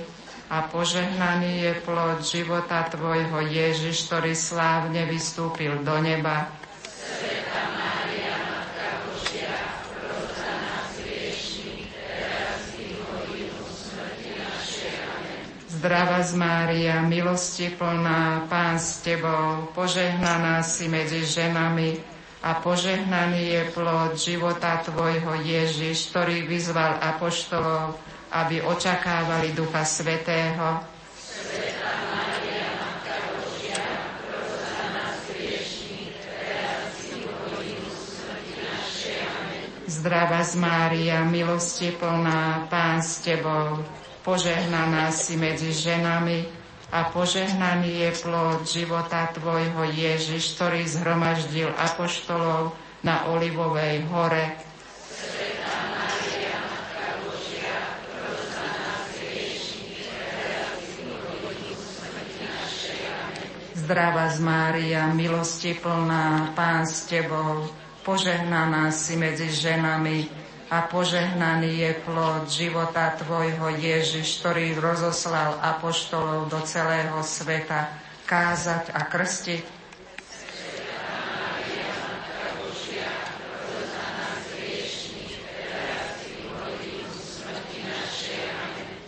a 0.51 0.67
požehnaný 0.67 1.63
je 1.63 1.73
plod 1.83 2.23
života 2.23 2.87
Tvojho 2.87 3.39
Ježiš, 3.47 4.07
ktorý 4.07 4.35
slávne 4.35 5.07
vystúpil 5.07 5.79
do 5.83 5.95
neba. 5.99 6.60
Zdrava 15.81 16.21
z 16.21 16.37
Mária, 16.37 17.01
milosti 17.01 17.73
plná, 17.73 18.45
Pán 18.45 18.77
s 18.77 19.01
Tebou, 19.01 19.65
požehnaná 19.73 20.61
si 20.61 20.85
medzi 20.85 21.25
ženami 21.25 21.97
a 22.45 22.61
požehnaný 22.61 23.57
je 23.57 23.63
plod 23.73 24.13
života 24.13 24.77
Tvojho 24.85 25.41
Ježiš, 25.41 26.13
ktorý 26.13 26.45
vyzval 26.45 27.01
apoštolov, 27.01 27.97
aby 28.29 28.61
očakávali 28.61 29.57
Ducha 29.57 29.81
Svetého. 29.81 30.85
Zdrava 39.89 40.45
z 40.45 40.53
Mária, 40.61 41.25
milosti 41.25 41.89
plná, 41.89 42.69
Pán 42.69 43.01
s 43.01 43.25
Tebou, 43.25 43.81
požehnaná 44.21 45.09
si 45.09 45.37
medzi 45.37 45.73
ženami 45.73 46.45
a 46.91 47.09
požehnaný 47.09 48.05
je 48.05 48.11
plod 48.21 48.67
života 48.67 49.31
Tvojho 49.31 49.87
Ježiš, 49.95 50.59
ktorý 50.59 50.83
zhromaždil 50.85 51.71
apoštolov 51.73 52.75
na 53.01 53.31
Olivovej 53.31 54.05
hore. 54.11 54.59
Zdrava 63.81 64.31
z 64.31 64.39
Mária, 64.39 65.11
milosti 65.11 65.75
plná, 65.75 66.55
Pán 66.55 66.87
s 66.87 67.11
Tebou, 67.11 67.67
požehnaná 68.07 68.87
si 68.93 69.19
medzi 69.19 69.51
ženami 69.51 70.40
a 70.71 70.87
požehnaný 70.87 71.83
je 71.83 71.91
plod 72.07 72.47
života 72.47 73.11
Tvojho 73.19 73.75
Ježiš, 73.75 74.39
ktorý 74.39 74.79
rozoslal 74.79 75.59
apoštolov 75.59 76.47
do 76.47 76.63
celého 76.63 77.19
sveta 77.27 77.91
kázať 78.23 78.95
a 78.95 79.03
krstiť. 79.03 79.83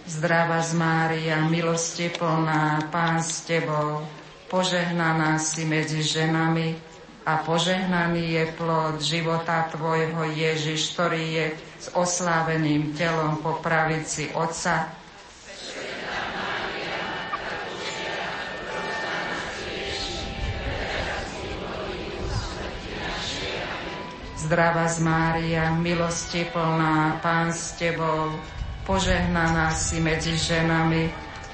Zdrava 0.04 0.60
z 0.60 0.72
Mária, 0.76 1.40
milosti 1.48 2.12
plná, 2.12 2.92
Pán 2.92 3.24
s 3.24 3.48
Tebou, 3.48 4.04
požehnaná 4.52 5.40
si 5.40 5.64
medzi 5.64 6.04
ženami, 6.04 6.93
a 7.24 7.40
požehnaný 7.40 8.36
je 8.36 8.46
plod 8.60 9.00
života 9.00 9.72
Tvojho 9.72 10.28
Ježiš, 10.36 10.92
ktorý 10.92 11.24
je 11.24 11.48
s 11.80 11.88
osláveným 11.96 12.92
telom 13.00 13.40
po 13.40 13.64
pravici 13.64 14.28
Otca. 14.36 14.92
Zdrava 24.44 24.92
z 24.92 25.00
Mária, 25.00 25.72
milosti 25.80 26.44
plná, 26.52 27.24
Pán 27.24 27.56
s 27.56 27.80
Tebou, 27.80 28.36
požehnaná 28.84 29.72
si 29.72 30.04
medzi 30.04 30.36
ženami 30.36 31.08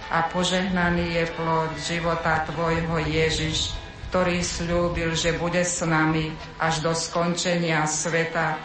a 0.10 0.26
požehnaný 0.34 1.14
je 1.14 1.26
plod 1.38 1.70
života 1.86 2.42
Tvojho 2.50 2.98
Ježiš, 3.06 3.78
ktorý 4.10 4.42
slúbil, 4.42 5.14
že 5.14 5.38
bude 5.38 5.62
s 5.62 5.86
nami 5.86 6.34
až 6.58 6.82
do 6.82 6.98
skončenia 6.98 7.86
sveta. 7.86 8.58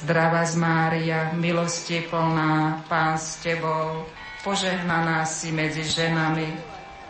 Zdrava 0.00 0.48
z 0.48 0.56
Mária, 0.56 1.36
milosti 1.36 2.00
plná, 2.08 2.88
Pán 2.88 3.20
s 3.20 3.44
Tebou, 3.44 4.08
požehnaná 4.40 5.28
si 5.28 5.52
medzi 5.52 5.84
ženami 5.84 6.48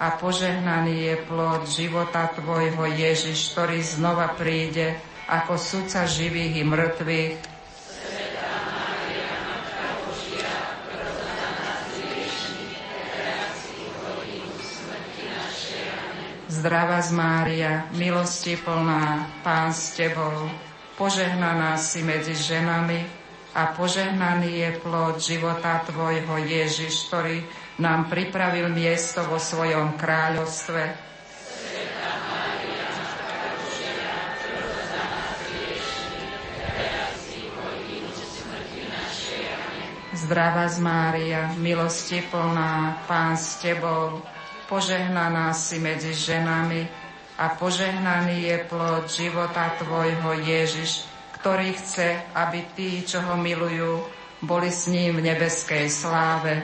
a 0.03 0.19
požehnaný 0.19 1.07
je 1.07 1.17
plod 1.31 1.71
života 1.71 2.35
Tvojho 2.35 2.91
Ježiš, 2.91 3.55
ktorý 3.55 3.79
znova 3.79 4.35
príde 4.35 4.99
ako 5.31 5.55
sudca 5.55 6.03
živých 6.03 6.59
i 6.59 6.65
mŕtvych, 6.67 7.58
Zdrava 16.59 16.99
z 16.99 17.15
Mária, 17.15 17.87
milosti 17.95 18.59
plná, 18.59 19.31
Pán 19.47 19.71
s 19.71 19.95
Tebou, 19.95 20.51
požehnaná 20.99 21.79
si 21.79 22.03
medzi 22.03 22.35
ženami 22.35 23.07
a 23.55 23.79
požehnaný 23.79 24.67
je 24.67 24.71
plod 24.83 25.23
života 25.23 25.87
Tvojho 25.87 26.35
Ježiš, 26.43 27.07
ktorý 27.07 27.47
nám 27.79 28.11
pripravil 28.11 28.75
miesto 28.75 29.23
vo 29.31 29.39
svojom 29.39 29.95
kráľovstve. 30.03 30.83
Zdrava 40.11 40.67
z 40.67 40.83
Mária, 40.83 41.55
milosti 41.55 42.19
plná, 42.27 43.07
Pán 43.07 43.39
s 43.39 43.63
Tebou, 43.63 44.19
požehnaná 44.69 45.57
si 45.57 45.81
medzi 45.81 46.13
ženami 46.13 46.85
a 47.41 47.57
požehnaný 47.57 48.53
je 48.53 48.57
plod 48.69 49.09
života 49.09 49.73
Tvojho 49.81 50.45
Ježiš, 50.45 51.09
ktorý 51.41 51.73
chce, 51.73 52.21
aby 52.37 52.69
tí, 52.77 53.01
čo 53.01 53.25
ho 53.25 53.41
milujú, 53.41 54.05
boli 54.45 54.69
s 54.69 54.87
ním 54.93 55.19
v 55.19 55.33
nebeskej 55.33 55.89
sláve. 55.89 56.61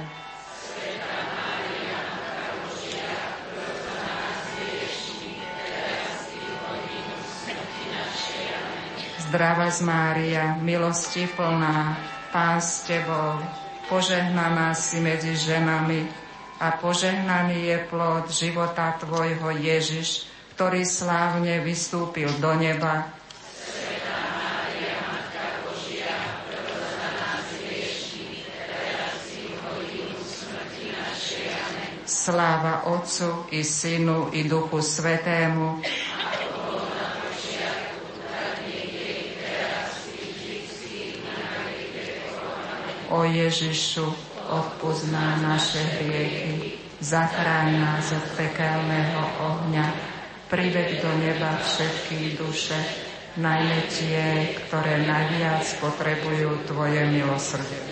Zdrava 9.25 9.67
z 9.73 9.81
Mária, 9.83 10.55
milosti 10.61 11.27
plná, 11.27 11.99
Pán 12.31 12.63
s 12.63 12.87
Tebou, 12.87 13.43
požehnaná 13.91 14.75
si 14.75 15.03
medzi 15.03 15.35
ženami 15.35 16.24
a 16.61 16.79
požehnaný 16.79 17.67
je 17.67 17.79
plod 17.91 18.31
života 18.31 18.95
Tvojho 19.03 19.51
Ježiš, 19.59 20.31
ktorý 20.55 20.87
slávne 20.87 21.59
vystúpil 21.67 22.31
do 22.39 22.55
neba. 22.55 23.11
Sláva 32.05 32.89
Otcu 32.89 33.53
i 33.53 33.61
Synu 33.61 34.33
i 34.33 34.49
Duchu 34.49 34.81
Svetému, 34.81 35.85
O 43.15 43.23
Ježišu, 43.23 44.34
odpozná 44.51 45.41
naše 45.41 45.81
hriechy, 46.01 46.77
zachráň 47.01 47.81
nás 47.81 48.13
od 48.13 48.27
pekelného 48.37 49.23
ohňa, 49.41 49.87
prived 50.49 51.01
do 51.01 51.11
neba 51.21 51.57
všetky 51.61 52.37
duše, 52.37 52.77
najmä 53.41 53.79
tie, 53.91 54.55
ktoré 54.65 55.03
najviac 55.03 55.67
potrebujú 55.83 56.63
Tvoje 56.71 57.03
milosrdie. 57.11 57.83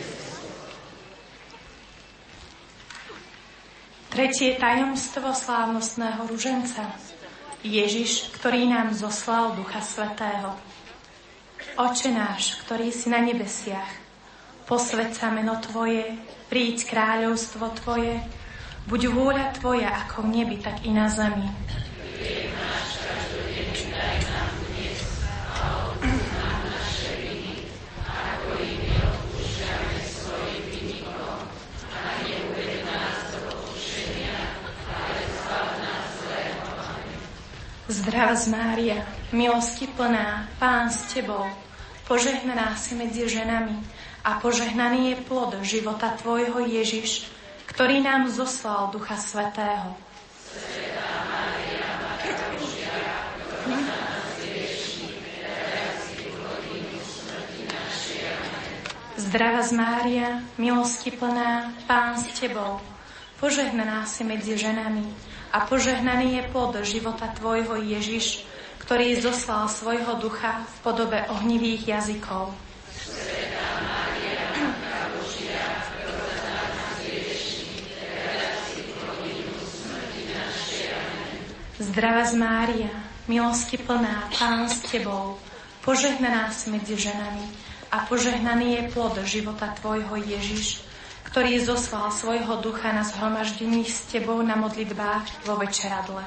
Tretie 4.12 4.60
tajomstvo 4.60 5.32
slávnostného 5.32 6.28
ruženca. 6.28 6.84
Ježiš, 7.64 8.28
ktorý 8.36 8.68
nám 8.68 8.92
zoslal 8.92 9.56
Ducha 9.56 9.80
Svetého. 9.80 10.52
Oče 11.80 12.12
náš, 12.12 12.60
ktorý 12.60 12.92
si 12.92 13.08
na 13.08 13.24
nebesiach, 13.24 13.88
posved 14.68 15.16
sa 15.16 15.32
meno 15.32 15.56
Tvoje, 15.64 16.12
príď 16.52 16.84
kráľovstvo 16.84 17.64
Tvoje, 17.80 18.20
buď 18.84 19.08
vôľa 19.08 19.56
Tvoja 19.56 19.88
ako 20.04 20.28
v 20.28 20.36
nebi, 20.36 20.60
tak 20.60 20.84
i 20.84 20.92
na 20.92 21.08
zemi. 21.08 21.48
Zdrav 37.88 38.36
z 38.36 38.52
Mária, 38.52 39.00
milosti 39.32 39.88
plná, 39.88 40.52
Pán 40.60 40.92
s 40.92 41.16
Tebou, 41.16 41.48
požehnaná 42.04 42.76
si 42.76 42.92
medzi 42.92 43.24
ženami 43.24 43.91
a 44.22 44.38
požehnaný 44.38 45.10
je 45.10 45.16
plod 45.26 45.58
života 45.66 46.14
Tvojho 46.14 46.62
Ježiš, 46.62 47.26
ktorý 47.66 47.98
nám 47.98 48.30
zoslal 48.30 48.94
Ducha 48.94 49.18
Svetého. 49.18 49.98
Zdrava 59.18 59.62
z 59.64 59.72
Mária, 59.74 60.28
milosti 60.58 61.10
plná, 61.10 61.74
Pán 61.90 62.18
s 62.18 62.30
Tebou, 62.38 62.78
požehnaná 63.42 64.06
si 64.06 64.22
medzi 64.22 64.54
ženami 64.54 65.08
a 65.50 65.66
požehnaný 65.66 66.38
je 66.38 66.42
plod 66.54 66.78
života 66.86 67.26
Tvojho 67.34 67.80
Ježiš, 67.80 68.46
ktorý 68.86 69.18
zoslal 69.18 69.66
svojho 69.66 70.18
ducha 70.18 70.62
v 70.62 70.74
podobe 70.84 71.18
ohnivých 71.32 71.96
jazykov. 71.96 72.54
Zdrava 81.82 82.22
z 82.22 82.38
Mária, 82.38 82.94
milosti 83.26 83.74
plná, 83.74 84.30
Pán 84.38 84.70
s 84.70 84.86
Tebou, 84.86 85.34
požehnaná 85.82 86.54
si 86.54 86.70
medzi 86.70 86.94
ženami 86.94 87.42
a 87.90 88.06
požehnaný 88.06 88.78
je 88.78 88.82
plod 88.94 89.18
života 89.26 89.74
Tvojho 89.82 90.14
Ježiš, 90.14 90.86
ktorý 91.26 91.58
zoslal 91.58 92.14
svojho 92.14 92.62
ducha 92.62 92.94
na 92.94 93.02
zhromaždení 93.02 93.82
s 93.82 94.06
Tebou 94.06 94.38
na 94.46 94.54
modlitbách 94.54 95.26
vo 95.42 95.58
večeradle. 95.58 96.22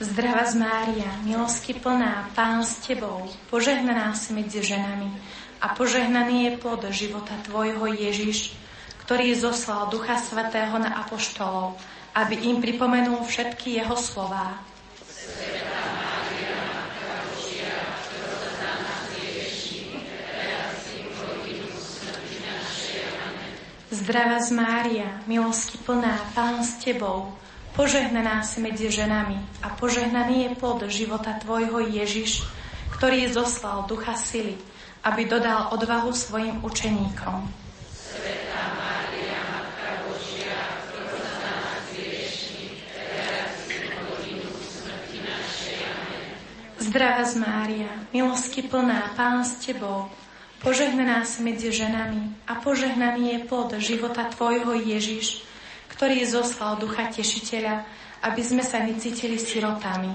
Zdrava 0.00 0.48
z 0.48 0.54
Mária, 0.56 1.10
milosti 1.28 1.76
plná, 1.76 2.32
Pán 2.32 2.64
s 2.64 2.80
Tebou, 2.88 3.28
požehnaná 3.52 4.16
si 4.16 4.32
medzi 4.32 4.64
ženami 4.64 5.12
a 5.60 5.72
požehnaný 5.72 6.50
je 6.50 6.52
plod 6.60 6.82
života 6.92 7.36
Tvojho 7.46 7.86
Ježiš, 7.92 8.52
ktorý 9.06 9.34
zoslal 9.38 9.88
Ducha 9.88 10.18
Svetého 10.18 10.76
na 10.82 11.06
apoštolov, 11.06 11.78
aby 12.16 12.48
im 12.48 12.58
pripomenul 12.58 13.22
všetky 13.22 13.78
jeho 13.80 13.96
slová. 13.96 14.58
Zdrava 23.86 24.42
z 24.44 24.50
Mária, 24.52 25.08
milosti 25.24 25.78
plná, 25.82 26.20
Pán 26.34 26.60
s 26.60 26.82
Tebou, 26.82 27.32
Požehnaná 27.76 28.40
si 28.40 28.64
medzi 28.64 28.88
ženami 28.88 29.36
a 29.60 29.68
požehnaný 29.76 30.48
je 30.48 30.50
plod 30.56 30.88
života 30.88 31.36
Tvojho 31.36 31.84
Ježiš, 31.84 32.48
ktorý 32.96 33.28
zoslal 33.28 33.84
ducha 33.84 34.16
sily, 34.16 34.56
aby 35.06 35.22
dodal 35.30 35.70
odvahu 35.70 36.10
svojim 36.10 36.58
učeníkom. 36.66 37.46
Zdravá 46.82 47.22
z 47.26 47.34
Mária, 47.38 47.90
milosky 48.14 48.62
plná, 48.62 49.14
Pán 49.18 49.42
s 49.46 49.58
Tebou, 49.62 50.10
požehnaná 50.62 51.22
si 51.26 51.42
medzi 51.42 51.70
ženami 51.70 52.46
a 52.46 52.58
požehnaný 52.62 53.36
je 53.36 53.38
plod 53.46 53.74
života 53.82 54.26
Tvojho 54.30 54.74
Ježiš, 54.74 55.42
ktorý 55.90 56.26
zoslal 56.26 56.78
Ducha 56.78 57.10
Tešiteľa, 57.10 57.86
aby 58.22 58.42
sme 58.42 58.62
sa 58.62 58.82
necítili 58.82 59.38
sirotami. 59.38 60.14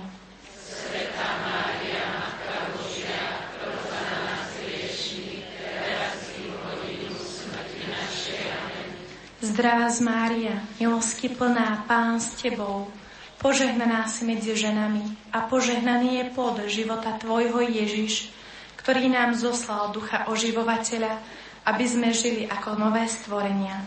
Zdravá 9.41 9.89
z 9.89 10.05
Mária, 10.05 10.61
milosky 10.77 11.25
plná, 11.25 11.89
Pán 11.89 12.21
s 12.21 12.37
Tebou, 12.37 12.93
požehnaná 13.41 14.05
si 14.05 14.21
medzi 14.21 14.53
ženami 14.53 15.01
a 15.33 15.49
požehnaný 15.49 16.21
je 16.21 16.25
plod 16.29 16.61
života 16.69 17.17
Tvojho 17.17 17.57
Ježiš, 17.65 18.29
ktorý 18.77 19.09
nám 19.09 19.33
zoslal 19.33 19.89
Ducha 19.97 20.29
oživovateľa, 20.29 21.17
aby 21.65 21.85
sme 21.89 22.13
žili 22.13 22.45
ako 22.45 22.77
nové 22.77 23.09
stvorenia. 23.09 23.81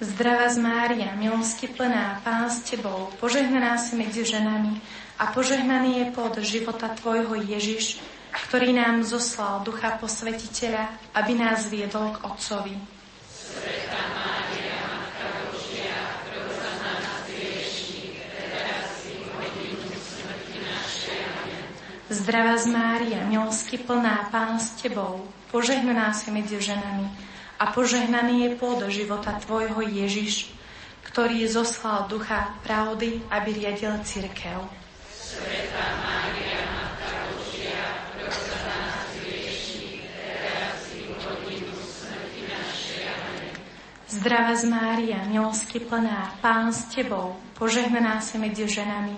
Zdravá 0.00 0.48
z 0.48 0.56
Mária, 0.64 1.12
milosky 1.20 1.68
plná, 1.68 2.24
Pán 2.24 2.48
s 2.48 2.64
Tebou, 2.64 3.12
požehnaná 3.20 3.76
si 3.76 4.00
medzi 4.00 4.24
ženami 4.24 4.80
a 5.16 5.32
požehnaný 5.32 6.04
je 6.04 6.06
plod 6.12 6.34
života 6.44 6.92
Tvojho 6.92 7.40
Ježiš, 7.40 8.00
ktorý 8.48 8.76
nám 8.76 9.00
zoslal 9.00 9.64
Ducha 9.64 9.96
Posvetiteľa, 9.96 10.92
aby 11.16 11.32
nás 11.32 11.72
viedol 11.72 12.12
k 12.12 12.22
Otcovi. 12.28 12.76
Zdravá 22.06 22.54
z 22.54 22.66
Mária, 22.70 23.20
milosky 23.26 23.82
plná, 23.82 24.30
Pán 24.30 24.62
s 24.62 24.78
Tebou, 24.78 25.26
požehnaná 25.50 26.14
si 26.14 26.30
medzi 26.30 26.54
ženami 26.60 27.08
a 27.58 27.72
požehnaný 27.72 28.46
je 28.46 28.50
plod 28.60 28.84
života 28.92 29.34
Tvojho 29.42 29.80
Ježiš, 29.80 30.52
ktorý 31.08 31.48
zoslal 31.48 32.06
Ducha 32.06 32.52
pravdy, 32.62 33.24
aby 33.32 33.48
riadil 33.58 33.96
církev. 34.04 34.85
Zdravá 44.06 44.54
z 44.54 44.64
Mária, 44.64 45.22
milosky 45.28 45.82
plná, 45.82 46.38
Pán 46.40 46.72
s 46.72 46.88
Tebou, 46.94 47.36
požehnaná 47.58 48.18
si 48.24 48.38
medzi 48.38 48.66
ženami 48.66 49.14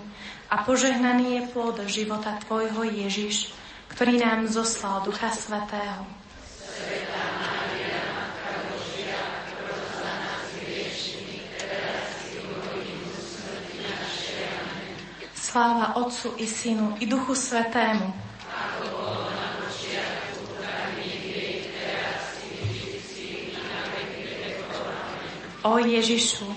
a 0.49 0.65
požehnaný 0.65 1.39
je 1.39 1.41
plod 1.53 1.81
života 1.85 2.37
Tvojho 2.45 2.83
Ježiš, 2.83 3.53
ktorý 3.93 4.21
nám 4.21 4.49
zoslal 4.49 5.01
Ducha 5.05 5.33
Svetého. 5.33 6.05
Sláva 15.49 15.95
Otcu 15.95 16.33
i 16.37 16.47
Synu 16.47 16.97
i 16.99 17.05
Duchu 17.05 17.35
Svetému. 17.35 18.13
O 25.63 25.77
Ježišu, 25.77 26.55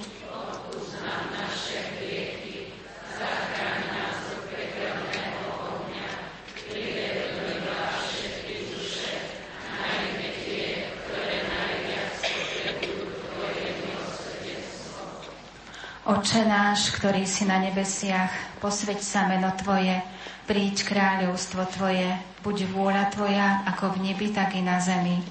Oče 16.02 16.42
náš, 16.50 16.90
ktorý 16.98 17.22
si 17.22 17.46
na 17.46 17.62
nebesiach, 17.62 18.58
posveď 18.58 18.98
sa 18.98 19.30
meno 19.30 19.54
Tvoje, 19.54 20.02
príď 20.50 20.82
kráľovstvo 20.82 21.62
Tvoje, 21.70 22.10
buď 22.42 22.74
vôľa 22.74 23.06
Tvoja, 23.14 23.62
ako 23.70 23.94
v 23.94 24.10
nebi, 24.10 24.34
tak 24.34 24.58
i 24.58 24.66
na 24.66 24.82
zemi. 24.82 25.22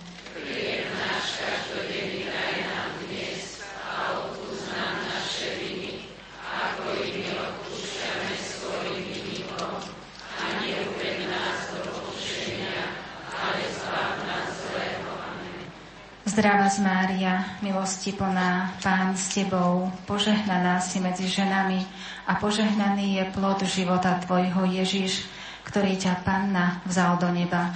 Zdravá 16.31 16.71
z 16.71 16.79
Mária, 16.79 17.43
milosti 17.59 18.15
plná, 18.15 18.79
Pán 18.79 19.19
s 19.19 19.35
Tebou, 19.35 19.91
požehnaná 20.07 20.79
si 20.79 21.03
medzi 21.03 21.27
ženami 21.27 21.83
a 22.23 22.39
požehnaný 22.39 23.19
je 23.19 23.25
plod 23.35 23.59
života 23.67 24.15
Tvojho 24.23 24.63
Ježiš, 24.63 25.27
ktorý 25.67 25.99
ťa 25.99 26.23
Panna 26.23 26.79
vzal 26.87 27.19
do 27.19 27.27
neba. 27.35 27.75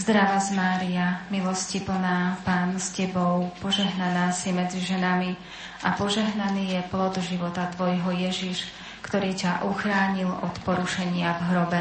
Zdravá 0.00 0.40
z 0.40 0.56
Mária, 0.56 1.28
milosti 1.28 1.84
plná, 1.84 2.40
Pán 2.40 2.80
s 2.80 2.96
Tebou, 2.96 3.52
požehnaná 3.60 4.32
si 4.32 4.48
medzi 4.48 4.80
ženami 4.80 5.36
a 5.84 5.92
požehnaný 5.92 6.72
je 6.72 6.80
plod 6.88 7.20
života 7.20 7.68
Tvojho 7.68 8.08
Ježiš, 8.16 8.83
ktorý 9.04 9.36
ťa 9.36 9.68
uchránil 9.68 10.32
od 10.32 10.54
porušenia 10.64 11.36
v 11.36 11.42
hrobe. 11.52 11.80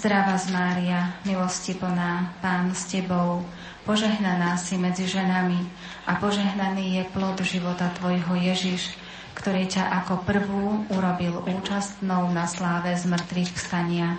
Zdravá 0.00 0.40
z 0.40 0.48
Mária, 0.48 1.12
milosti 1.28 1.76
plná, 1.76 2.32
Pán 2.40 2.72
s 2.72 2.88
Tebou, 2.88 3.44
požehnaná 3.84 4.56
si 4.56 4.80
medzi 4.80 5.04
ženami 5.04 5.60
a 6.08 6.16
požehnaný 6.16 6.96
je 6.96 7.04
plod 7.12 7.36
života 7.44 7.92
Tvojho 8.00 8.32
Ježiš, 8.40 8.96
ktorý 9.36 9.68
ťa 9.68 10.00
ako 10.00 10.24
prvú 10.24 10.88
urobil 10.88 11.44
účastnou 11.44 12.32
na 12.32 12.48
sláve 12.48 12.96
z 12.96 13.04
mŕtvych 13.12 13.52
vstania. 13.52 14.16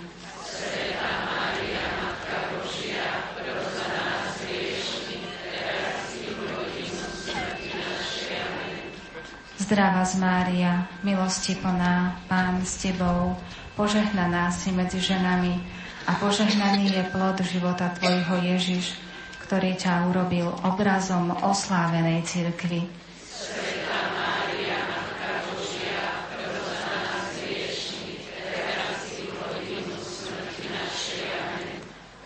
Zdravá 9.72 10.04
z 10.04 10.20
Mária, 10.20 10.84
milosti 11.00 11.56
plná, 11.56 12.28
Pán 12.28 12.60
s 12.60 12.84
Tebou, 12.84 13.40
požehnaná 13.80 14.52
si 14.52 14.68
medzi 14.68 15.00
ženami 15.00 15.64
a 16.12 16.20
požehnaný 16.20 16.92
je 16.92 17.00
plod 17.08 17.40
života 17.40 17.88
Tvojho 17.96 18.52
Ježiš, 18.52 19.00
ktorý 19.48 19.80
ťa 19.80 20.12
urobil 20.12 20.52
obrazom 20.68 21.32
oslávenej 21.40 22.20
cirkvi. 22.28 22.84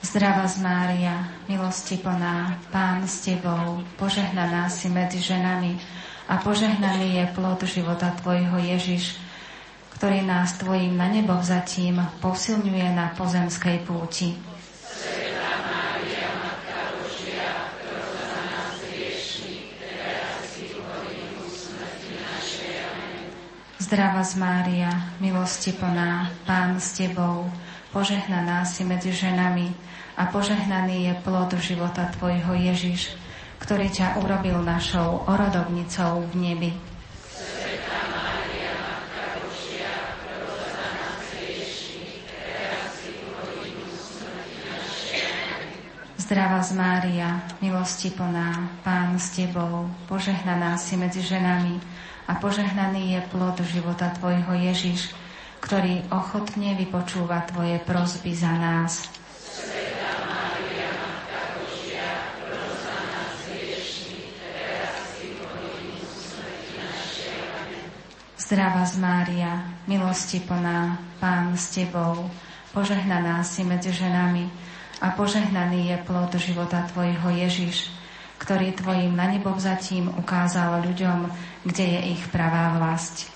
Zdravá 0.02 0.50
z 0.50 0.66
Mária, 0.66 1.30
milosti 1.46 2.02
plná, 2.02 2.58
Pán 2.74 3.06
s 3.06 3.22
Tebou, 3.22 3.86
požehnaná 4.02 4.66
si 4.66 4.90
medzi 4.90 5.22
ženami 5.22 5.78
a 6.26 6.42
požehnaný 6.42 7.22
je 7.22 7.26
plod 7.38 7.62
života 7.70 8.10
Tvojho 8.22 8.58
Ježiš, 8.58 9.22
ktorý 9.96 10.26
nás 10.26 10.58
Tvojim 10.58 10.98
na 10.98 11.08
nebo 11.08 11.38
vzatím 11.38 12.02
posilňuje 12.20 12.88
na 12.98 13.14
pozemskej 13.14 13.86
púti. 13.86 14.34
Zdravá 23.86 24.26
z 24.26 24.34
Mária, 24.42 24.90
milosti 25.22 25.70
plná, 25.70 26.34
Pán 26.50 26.82
s 26.82 26.98
Tebou, 26.98 27.46
požehnaná 27.94 28.66
si 28.66 28.82
medzi 28.82 29.14
ženami 29.14 29.70
a 30.18 30.26
požehnaný 30.34 31.06
je 31.06 31.14
plod 31.22 31.54
života 31.62 32.10
Tvojho 32.18 32.58
Ježiš, 32.58 33.14
ktorý 33.66 33.90
ťa 33.90 34.22
urobil 34.22 34.62
našou 34.62 35.26
orodovnicou 35.26 36.22
v 36.30 36.34
nebi. 36.38 36.72
Zdravá 46.22 46.62
z 46.62 46.74
Mária, 46.78 47.42
milosti 47.58 48.14
plná, 48.14 48.82
Pán 48.86 49.18
s 49.18 49.34
Tebou, 49.34 49.90
požehnaná 50.10 50.78
si 50.78 50.94
medzi 50.98 51.26
ženami 51.26 51.82
a 52.30 52.38
požehnaný 52.38 53.18
je 53.18 53.22
plod 53.34 53.58
života 53.66 54.14
Tvojho 54.14 54.62
Ježiš, 54.62 55.10
ktorý 55.66 56.06
ochotne 56.14 56.78
vypočúva 56.78 57.42
Tvoje 57.50 57.82
prozby 57.82 58.34
za 58.38 58.54
nás. 58.54 59.10
Zdravá 68.46 68.86
z 68.86 69.02
Mária, 69.02 69.74
milosti 69.90 70.38
plná, 70.38 71.02
Pán 71.18 71.58
s 71.58 71.74
Tebou, 71.74 72.30
požehnaná 72.78 73.42
si 73.42 73.66
medzi 73.66 73.90
ženami 73.90 74.46
a 75.02 75.10
požehnaný 75.18 75.90
je 75.90 75.98
plod 76.06 76.30
života 76.38 76.86
Tvojho 76.94 77.26
Ježiš, 77.42 77.90
ktorý 78.38 78.78
Tvojim 78.78 79.18
na 79.18 79.34
nebo 79.34 79.50
vzatím 79.50 80.14
ukázal 80.14 80.86
ľuďom, 80.86 81.26
kde 81.66 81.86
je 81.90 82.00
ich 82.14 82.24
pravá 82.30 82.78
vlast. 82.78 83.34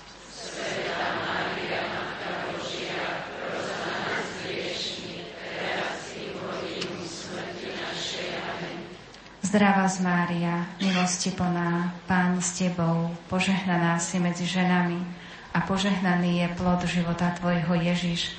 Zdravá 9.50 9.90
z 9.90 10.06
Mária, 10.06 10.62
milosti 10.78 11.34
plná, 11.34 11.90
Pán 12.06 12.38
s 12.38 12.54
Tebou, 12.54 13.10
požehnaná 13.26 13.98
si 13.98 14.22
medzi 14.22 14.46
ženami 14.46 15.02
a 15.50 15.66
požehnaný 15.66 16.46
je 16.46 16.48
plod 16.54 16.86
života 16.86 17.34
Tvojho 17.34 17.74
Ježiš, 17.82 18.30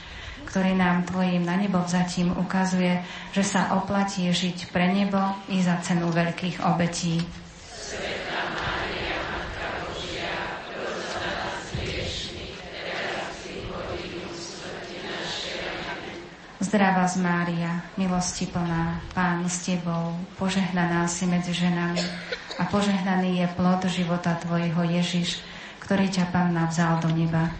ktorý 0.48 0.72
nám 0.72 1.04
Tvojim 1.04 1.44
na 1.44 1.60
nebo 1.60 1.84
vzatím 1.84 2.32
ukazuje, 2.32 3.04
že 3.36 3.44
sa 3.44 3.76
oplatí 3.76 4.24
žiť 4.32 4.72
pre 4.72 4.88
nebo 4.88 5.20
i 5.52 5.60
za 5.60 5.84
cenu 5.84 6.08
veľkých 6.16 6.64
obetí. 6.64 7.20
Zdravá 16.72 17.04
z 17.04 17.20
Mária, 17.20 17.84
milosti 18.00 18.48
plná, 18.48 19.04
Pán 19.12 19.44
s 19.44 19.68
Tebou, 19.68 20.16
požehnaná 20.40 21.04
si 21.04 21.28
medzi 21.28 21.52
ženami 21.52 22.00
a 22.56 22.64
požehnaný 22.64 23.44
je 23.44 23.48
plod 23.60 23.84
života 23.92 24.40
Tvojho 24.40 24.80
Ježiš, 24.88 25.44
ktorý 25.84 26.08
ťa 26.08 26.32
Pán 26.32 26.56
navzal 26.56 27.04
do 27.04 27.12
neba. 27.12 27.52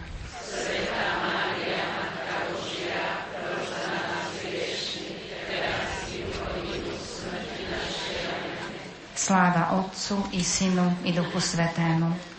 Sláva 9.12 9.76
Otcu 9.76 10.24
i 10.32 10.40
Synu 10.40 10.88
i 11.04 11.12
Duchu 11.12 11.36
Svetému. 11.36 12.31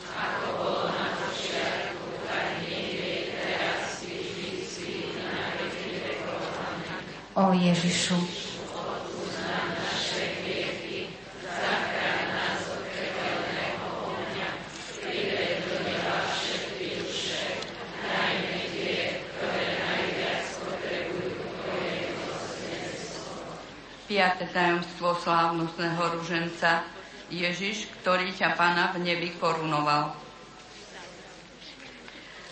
O 7.33 7.49
Ježišu, 7.49 8.13
piaté 24.05 24.45
tajomstvo 24.53 25.17
slávnostného 25.17 25.97
ruženca 26.13 26.85
Ježiš, 27.33 27.89
ktorý 27.97 28.29
ťa 28.37 28.53
Pana 28.53 28.93
v 28.93 29.09
nebi 29.09 29.33
korunoval. 29.41 30.13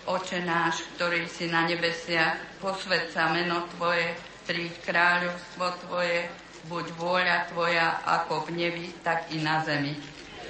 Oče 0.09 0.41
náš, 0.41 0.89
ktorý 0.97 1.29
si 1.29 1.53
na 1.53 1.69
nebesiach, 1.69 2.41
posved 2.57 3.13
meno 3.29 3.69
Tvoje, 3.77 4.30
príď 4.45 4.73
kráľovstvo 4.85 5.65
Tvoje, 5.85 6.29
buď 6.69 6.85
vôľa 6.97 7.37
Tvoja 7.53 8.01
ako 8.05 8.49
v 8.49 8.49
nebi, 8.57 8.85
tak 9.05 9.29
i 9.33 9.41
na 9.41 9.61
zemi. 9.65 9.97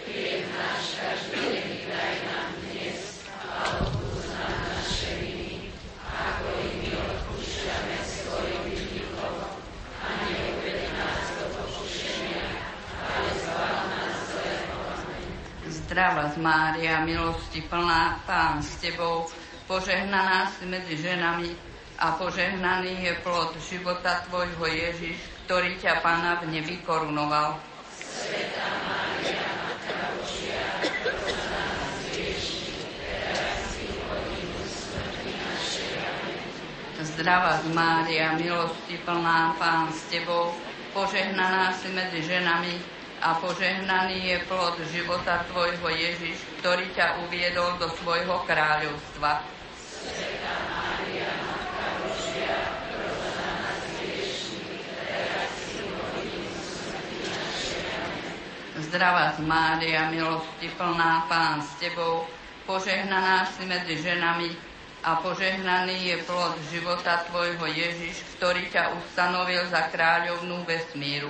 Chlieb 0.06 0.48
náš 0.56 0.98
každý 0.98 1.88
daj 1.88 2.16
nám 2.28 2.50
dnes 2.66 3.28
a 3.38 3.64
Zdrava 15.72 16.32
z 16.32 16.40
Mária, 16.40 17.04
milosti 17.04 17.68
plná, 17.68 18.24
Pán 18.24 18.64
s 18.64 18.80
Tebou, 18.80 19.28
požehnaná 19.68 20.48
si 20.56 20.64
medzi 20.64 20.96
ženami 20.96 21.71
a 22.02 22.18
požehnaný 22.18 23.06
je 23.06 23.14
plod 23.22 23.54
života 23.62 24.26
Tvojho 24.26 24.66
Ježiš, 24.66 25.22
ktorý 25.46 25.78
ťa 25.78 26.02
Pána 26.02 26.42
v 26.42 26.50
nebi 26.50 26.82
korunoval. 26.82 27.62
Sveta 27.94 28.68
Mária, 28.90 29.46
Zdrava 37.02 37.62
z 37.62 37.66
Mária, 37.70 38.34
milosti 38.34 38.98
plná, 39.06 39.54
Pán 39.62 39.94
s 39.94 40.02
Tebou, 40.10 40.58
požehnaná 40.98 41.70
si 41.78 41.94
medzi 41.94 42.26
ženami 42.26 42.82
a 43.22 43.38
požehnaný 43.38 44.26
je 44.26 44.38
plod 44.50 44.74
života 44.90 45.46
Tvojho 45.54 45.94
Ježiš, 45.94 46.42
ktorý 46.66 46.90
ťa 46.98 47.22
uviedol 47.30 47.78
do 47.78 47.94
svojho 48.02 48.42
kráľovstva. 48.50 49.62
Zdravá 58.82 59.38
z 59.38 59.46
Mária, 59.46 60.10
milosti 60.10 60.66
plná, 60.74 61.30
Pán 61.30 61.62
s 61.62 61.70
Tebou, 61.78 62.26
požehnaná 62.66 63.46
si 63.54 63.70
medzi 63.70 64.02
ženami 64.02 64.58
a 65.06 65.22
požehnaný 65.22 66.10
je 66.10 66.18
plod 66.26 66.58
života 66.74 67.22
Tvojho 67.30 67.62
Ježiš, 67.70 68.26
ktorý 68.38 68.74
ťa 68.74 68.98
ustanovil 68.98 69.70
za 69.70 69.86
kráľovnú 69.94 70.66
vesmíru. 70.66 71.30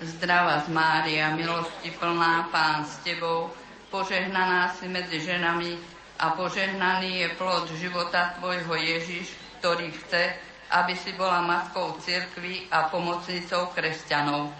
Zdravá 0.00 0.64
z 0.64 0.68
Mária, 0.72 1.36
milosti 1.36 1.92
plná, 2.00 2.48
Pán 2.48 2.88
s 2.88 2.96
Tebou, 3.04 3.52
požehnaná 3.92 4.72
si 4.80 4.88
medzi 4.88 5.20
ženami 5.20 5.99
a 6.20 6.36
požehnaný 6.36 7.24
je 7.24 7.28
plod 7.40 7.64
života 7.80 8.36
Tvojho 8.36 8.76
Ježiš, 8.76 9.32
ktorý 9.58 9.88
chce, 9.88 10.36
aby 10.68 10.92
si 10.92 11.16
bola 11.16 11.40
matkou 11.40 11.96
cirkvy 11.96 12.68
a 12.68 12.92
pomocnicou 12.92 13.72
kresťanov. 13.72 14.52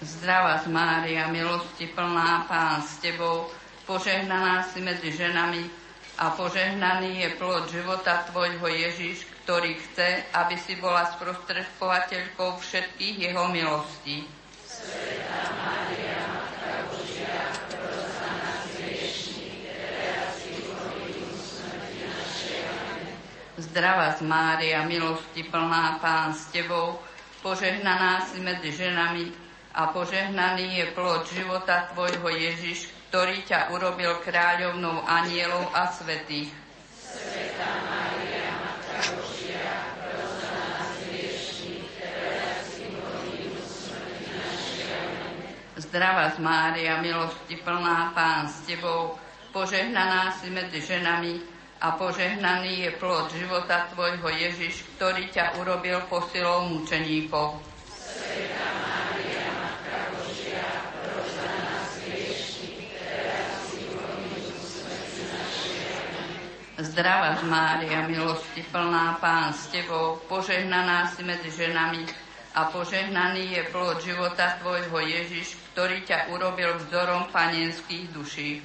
Zdravá 0.00 0.64
z 0.64 0.66
Mária, 0.72 1.28
milosti 1.28 1.92
plná, 1.92 2.48
Pán 2.48 2.80
s 2.80 3.04
Tebou, 3.04 3.52
požehnaná 3.84 4.64
si 4.68 4.80
medzi 4.80 5.12
ženami 5.12 5.68
a 6.16 6.32
požehnaný 6.32 7.20
je 7.20 7.28
plod 7.36 7.68
života 7.68 8.24
Tvojho 8.32 8.64
Ježiš, 8.64 9.29
ktorý 9.44 9.72
chce, 9.76 10.24
aby 10.36 10.56
si 10.60 10.76
bola 10.78 11.08
sprostredkovateľkou 11.16 12.60
všetkých 12.60 13.16
jeho 13.30 13.44
milostí. 13.48 14.28
Zdravá 23.60 24.16
z 24.16 24.24
Mária, 24.24 24.88
milosti 24.88 25.44
plná 25.44 26.00
Pán 26.00 26.32
s 26.32 26.48
Tebou, 26.48 26.96
požehnaná 27.44 28.24
si 28.24 28.40
medzi 28.40 28.72
ženami 28.72 29.30
a 29.76 29.92
požehnaný 29.92 30.80
je 30.80 30.86
plod 30.96 31.28
života 31.28 31.92
Tvojho 31.92 32.28
Ježiš, 32.34 32.88
ktorý 33.10 33.44
ťa 33.44 33.70
urobil 33.76 34.16
kráľovnou 34.24 35.04
anielov 35.04 35.68
a 35.76 35.92
svetých. 35.92 36.50
Sveta 37.04 37.70
Maria, 37.84 38.09
Zdravá 45.90 46.30
z 46.30 46.38
Mária, 46.38 47.02
milosti 47.02 47.58
plná, 47.66 48.14
Pán 48.14 48.46
s 48.46 48.62
Tebou, 48.62 49.18
požehnaná 49.50 50.30
si 50.38 50.46
medzi 50.46 50.78
ženami 50.78 51.42
a 51.82 51.98
požehnaný 51.98 52.86
je 52.86 52.90
plod 52.94 53.26
života 53.34 53.90
Tvojho 53.90 54.30
Ježiš, 54.30 54.86
ktorý 54.94 55.26
ťa 55.34 55.58
urobil 55.58 55.98
posilou 56.06 56.70
mučeníkov. 56.70 57.58
Zdravá 66.78 67.34
z 67.34 67.42
Mária, 67.50 68.06
milosti 68.06 68.62
plná, 68.70 69.18
Pán 69.18 69.50
s 69.50 69.66
Tebou, 69.74 70.22
požehnaná 70.30 71.10
si 71.10 71.26
medzi 71.26 71.50
ženami 71.50 72.06
a 72.54 72.70
požehnaný 72.70 73.58
je 73.58 73.62
plod 73.74 73.98
života 74.02 74.54
Tvojho 74.62 75.02
Ježiš, 75.02 75.58
ktorý 75.80 76.04
ťa 76.04 76.28
urobil 76.36 76.76
vzorom 76.76 77.32
panenských 77.32 78.12
duší. 78.12 78.60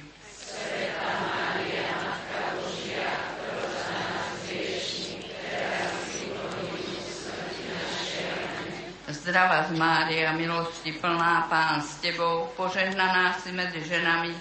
Zdravá 9.08 9.64
z 9.64 9.80
Mária, 9.80 10.36
milosti 10.36 10.92
plná, 11.00 11.48
Pán 11.48 11.80
s 11.80 12.04
Tebou, 12.04 12.52
požehnaná 12.52 13.40
si 13.40 13.48
medzi 13.48 13.80
ženami 13.80 14.36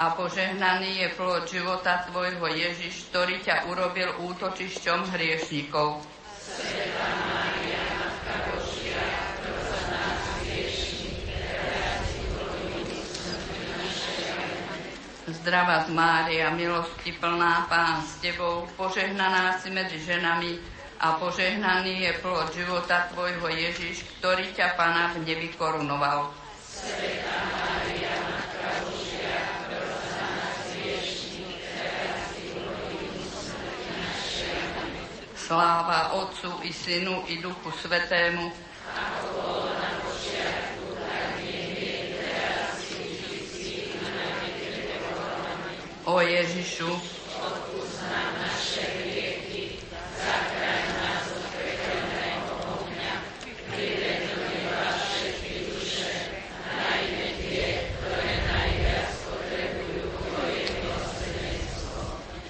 a 0.00 0.16
požehnaný 0.16 1.04
je 1.04 1.08
plod 1.20 1.44
života 1.44 2.08
Tvojho 2.08 2.48
Ježiš, 2.56 3.12
ktorý 3.12 3.44
ťa 3.44 3.68
urobil 3.68 4.08
útočišťom 4.32 5.12
hriešnikov. 5.12 6.00
Sveta 6.40 7.08
Mária, 7.20 7.73
Zdravá 15.44 15.84
z 15.84 15.92
Mária, 15.92 16.48
milosti 16.56 17.12
plná, 17.20 17.68
Pán 17.68 18.00
s 18.00 18.16
Tebou, 18.24 18.64
požehnaná 18.80 19.60
si 19.60 19.68
medzi 19.68 20.00
ženami 20.00 20.56
a 20.96 21.20
požehnaný 21.20 22.08
je 22.08 22.12
plod 22.24 22.48
života 22.56 23.12
Tvojho 23.12 23.52
Ježiš, 23.52 24.08
ktorý 24.16 24.56
ťa 24.56 24.72
Pána 24.72 25.12
v 25.12 25.28
nebi 25.28 25.52
korunoval. 25.52 26.32
Sláva 35.36 36.16
Otcu 36.24 36.64
i 36.64 36.72
Synu 36.72 37.20
i 37.28 37.44
Duchu 37.44 37.68
Svetému, 37.84 38.48
ako 38.96 39.64
O 46.04 46.20
Ježišu, 46.20 47.00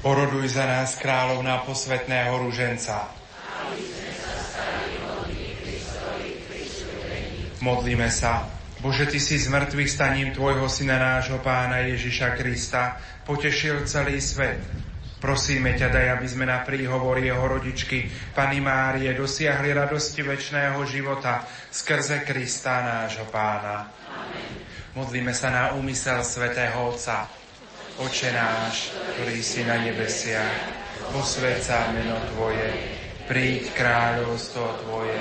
Oroduj 0.05 0.53
za 0.53 0.67
nás, 0.67 0.99
kráľovná 1.01 1.63
posvetného 1.63 2.35
ruženca. 2.37 3.09
Modlíme 7.63 8.11
sa. 8.11 8.51
Bože, 8.85 9.09
Ty 9.09 9.17
si 9.17 9.41
z 9.41 9.49
mŕtvych 9.49 9.89
staním 9.89 10.29
Tvojho 10.37 10.69
Syna 10.69 11.01
nášho 11.01 11.41
Pána 11.41 11.89
Ježiša 11.89 12.37
Krista 12.37 13.01
potešil 13.25 13.85
celý 13.89 14.21
svet. 14.21 14.61
Prosíme 15.25 15.73
ťa, 15.73 15.89
daj, 15.89 16.09
aby 16.21 16.27
sme 16.29 16.45
na 16.45 16.61
príhovor 16.61 17.17
jeho 17.17 17.41
rodičky, 17.41 18.05
Pany 18.37 18.61
Márie, 18.61 19.17
dosiahli 19.17 19.73
radosti 19.73 20.21
väčšného 20.21 20.77
života 20.85 21.49
skrze 21.73 22.29
Krista 22.29 22.85
nášho 22.85 23.25
Pána. 23.33 23.89
Amen. 24.13 24.61
Modlíme 24.95 25.33
sa 25.33 25.49
na 25.49 25.65
úmysel 25.75 26.21
svätého 26.21 26.77
Otca. 26.77 27.27
Oče 27.99 28.31
náš, 28.37 28.93
ktorý 29.17 29.41
si 29.41 29.65
na 29.65 29.81
nebesiach, 29.81 30.55
posved 31.11 31.57
meno 31.97 32.21
Tvoje, 32.31 32.69
príď 33.25 33.75
kráľovstvo 33.75 34.87
Tvoje, 34.87 35.19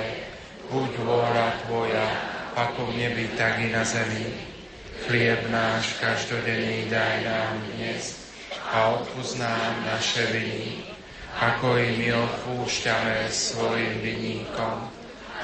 buď 0.68 0.90
vôľa 1.00 1.48
Tvoja, 1.64 2.06
ako 2.54 2.92
v 2.92 3.02
nebi, 3.02 3.26
tak 3.34 3.58
i 3.62 3.72
na 3.72 3.82
zemi. 3.82 4.30
Chlieb 5.04 5.52
náš 5.52 6.00
každodenný 6.00 6.88
daj 6.88 7.28
nám 7.28 7.60
dnes 7.76 8.24
a 8.72 8.96
odpúsť 8.96 9.36
nám 9.36 9.84
naše 9.84 10.24
viny, 10.32 10.80
ako 11.44 11.76
i 11.76 11.92
my 12.00 12.08
odpúšťame 12.24 13.28
svojim 13.28 14.00
vinníkom 14.00 14.88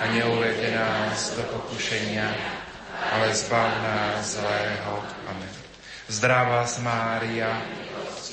a 0.00 0.02
neuvede 0.16 0.72
nás 0.72 1.36
do 1.36 1.44
pokušenia, 1.44 2.24
ale 3.12 3.36
zbav 3.36 3.68
nás 3.84 4.40
zlého. 4.40 4.96
Amen. 5.28 5.52
Zdravá 6.08 6.64
Mária, 6.80 7.60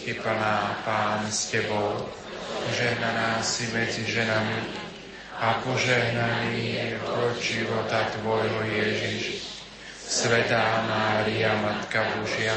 je 0.08 0.16
plná 0.16 0.80
Pán 0.88 1.28
s 1.28 1.52
Tebou, 1.52 2.08
požehnaná 2.72 3.44
si 3.44 3.68
medzi 3.76 4.08
ženami 4.08 4.64
a 5.44 5.60
požehnaný 5.60 6.72
je 6.72 6.96
plod 7.04 7.36
života 7.36 8.16
Tvojho 8.16 8.64
Ježiš. 8.64 9.47
Svetá 10.08 10.88
Mária, 10.88 11.52
Matka 11.60 12.00
Božia, 12.16 12.56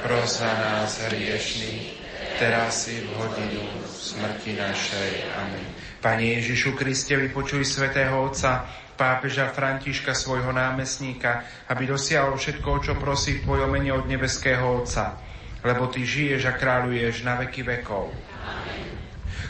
pros 0.00 0.40
za 0.40 0.48
nás 0.48 0.96
hriešný, 1.04 2.00
teraz 2.40 2.88
i 2.88 3.04
v 3.04 3.08
hodinu 3.20 3.60
smrti 3.84 4.56
našej. 4.56 5.12
Amen. 5.36 5.60
Pane 6.00 6.40
Ježišu 6.40 6.72
Kriste, 6.72 7.20
vypočuj 7.20 7.68
svätého 7.68 8.16
Otca, 8.16 8.64
pápeža 8.96 9.52
Františka, 9.52 10.16
svojho 10.16 10.56
námestníka, 10.56 11.44
aby 11.68 11.84
dosiahol 11.84 12.40
všetko, 12.40 12.80
čo 12.80 12.96
prosí 12.96 13.36
v 13.36 13.44
Tvojom 13.44 13.76
mene 13.76 13.92
od 13.92 14.08
nebeského 14.08 14.64
Otca, 14.80 15.20
lebo 15.60 15.84
Ty 15.92 16.00
žiješ 16.00 16.48
a 16.48 16.56
kráľuješ 16.56 17.28
na 17.28 17.44
veky 17.44 17.60
vekov. 17.60 18.08
Amen. 18.40 18.88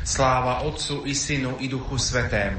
Sláva 0.02 0.66
Otcu 0.66 1.06
i 1.06 1.14
Synu 1.14 1.62
i 1.62 1.70
Duchu 1.70 1.94
Svetému. 1.94 2.58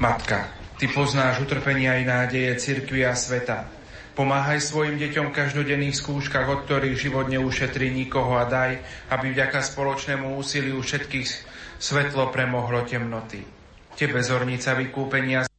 Matka, 0.00 0.48
Ty 0.80 0.88
poznáš 0.96 1.44
utrpenia 1.44 2.00
i 2.00 2.08
nádeje 2.08 2.56
cirkvi 2.56 3.04
a 3.04 3.12
sveta. 3.12 3.68
Pomáhaj 4.16 4.64
svojim 4.64 4.96
deťom 4.96 5.28
v 5.28 5.36
každodenných 5.36 5.92
skúškach, 5.92 6.48
od 6.48 6.64
ktorých 6.64 6.96
život 6.96 7.28
neušetrí 7.28 7.92
nikoho 7.92 8.40
a 8.40 8.48
daj, 8.48 8.80
aby 9.12 9.36
vďaka 9.36 9.60
spoločnému 9.60 10.40
úsiliu 10.40 10.80
všetkých 10.80 11.28
svetlo 11.76 12.32
premohlo 12.32 12.88
temnoty. 12.88 13.44
Tebe, 13.92 14.24
zornica 14.24 14.72
vykúpenia, 14.72 15.49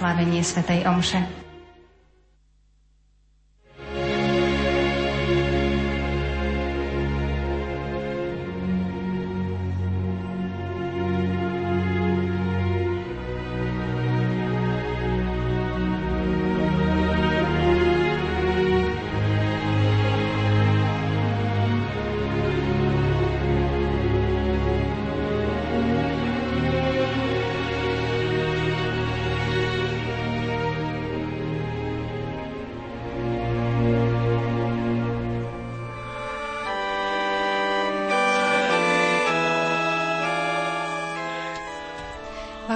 slávenie 0.00 0.40
Svetej 0.40 0.88
Omše. 0.88 1.20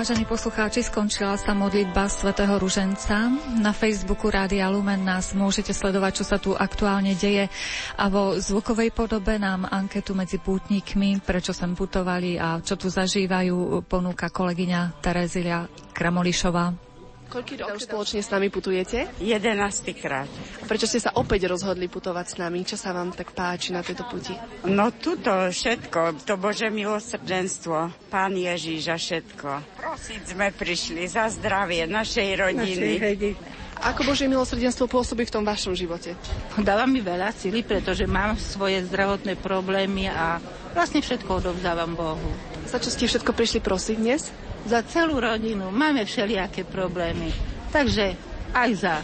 Vážení 0.05 0.29
poslucháči, 0.29 0.85
skončila 0.85 1.33
sa 1.41 1.57
modlitba 1.57 2.13
svätého 2.13 2.61
Ruženca. 2.61 3.25
Na 3.57 3.73
Facebooku 3.73 4.29
Rádia 4.29 4.69
Lumen 4.69 5.01
nás 5.01 5.33
môžete 5.33 5.73
sledovať, 5.73 6.21
čo 6.21 6.25
sa 6.29 6.37
tu 6.37 6.53
aktuálne 6.53 7.17
deje 7.17 7.49
a 7.97 8.13
vo 8.13 8.37
zvukovej 8.37 8.93
podobe 8.93 9.41
nám 9.41 9.65
anketu 9.65 10.13
medzi 10.13 10.37
pútnikmi, 10.37 11.25
prečo 11.25 11.57
sem 11.57 11.73
putovali 11.73 12.37
a 12.37 12.61
čo 12.61 12.77
tu 12.77 12.93
zažívajú, 12.93 13.81
ponúka 13.89 14.29
kolegyňa 14.29 15.01
Terezilia 15.01 15.65
Kramolišová. 15.97 16.94
Koľký 17.35 17.67
rokov 17.67 17.83
spoločne 17.83 18.23
s 18.23 18.31
nami 18.31 18.47
putujete? 18.47 19.11
11 19.19 19.59
krát. 19.99 20.31
Prečo 20.71 20.87
ste 20.87 21.03
sa 21.03 21.19
opäť 21.19 21.51
rozhodli 21.51 21.91
putovať 21.91 22.27
s 22.31 22.35
nami? 22.39 22.63
Čo 22.63 22.79
sa 22.79 22.95
vám 22.95 23.11
tak 23.11 23.35
páči 23.35 23.75
na 23.75 23.83
tejto 23.83 24.07
puti? 24.07 24.31
No 24.71 24.95
tuto 24.95 25.51
všetko, 25.51 26.23
to 26.23 26.39
Bože 26.39 26.71
milosrdenstvo, 26.71 27.91
Pán 28.07 28.39
Ježíš 28.39 28.87
a 28.87 28.95
všetko. 28.95 29.49
Prosiť 29.83 30.23
sme 30.31 30.55
prišli 30.55 31.11
za 31.11 31.27
zdravie 31.27 31.91
našej 31.91 32.29
rodiny. 32.39 33.03
Našej 33.03 33.35
Ako 33.83 34.07
Božie 34.07 34.31
milosrdenstvo 34.31 34.87
pôsobí 34.87 35.27
v 35.27 35.35
tom 35.35 35.43
vašom 35.43 35.75
živote? 35.75 36.15
Dáva 36.63 36.87
mi 36.87 37.03
veľa 37.03 37.35
sily, 37.35 37.67
pretože 37.67 38.07
mám 38.07 38.39
svoje 38.39 38.79
zdravotné 38.87 39.35
problémy 39.43 40.07
a 40.07 40.39
vlastne 40.71 41.03
všetko 41.03 41.43
odovzdávam 41.43 41.99
Bohu. 41.99 42.54
Za 42.75 42.83
čo 42.83 42.91
ste 42.91 43.07
všetko 43.07 43.31
prišli 43.39 43.63
prosiť 43.63 43.97
dnes? 44.03 44.35
za 44.65 44.81
celú 44.83 45.21
rodinu. 45.21 45.69
Máme 45.69 46.09
všelijaké 46.09 46.65
problémy. 46.65 47.29
Takže 47.69 48.17
aj 48.57 48.71
za 48.75 48.95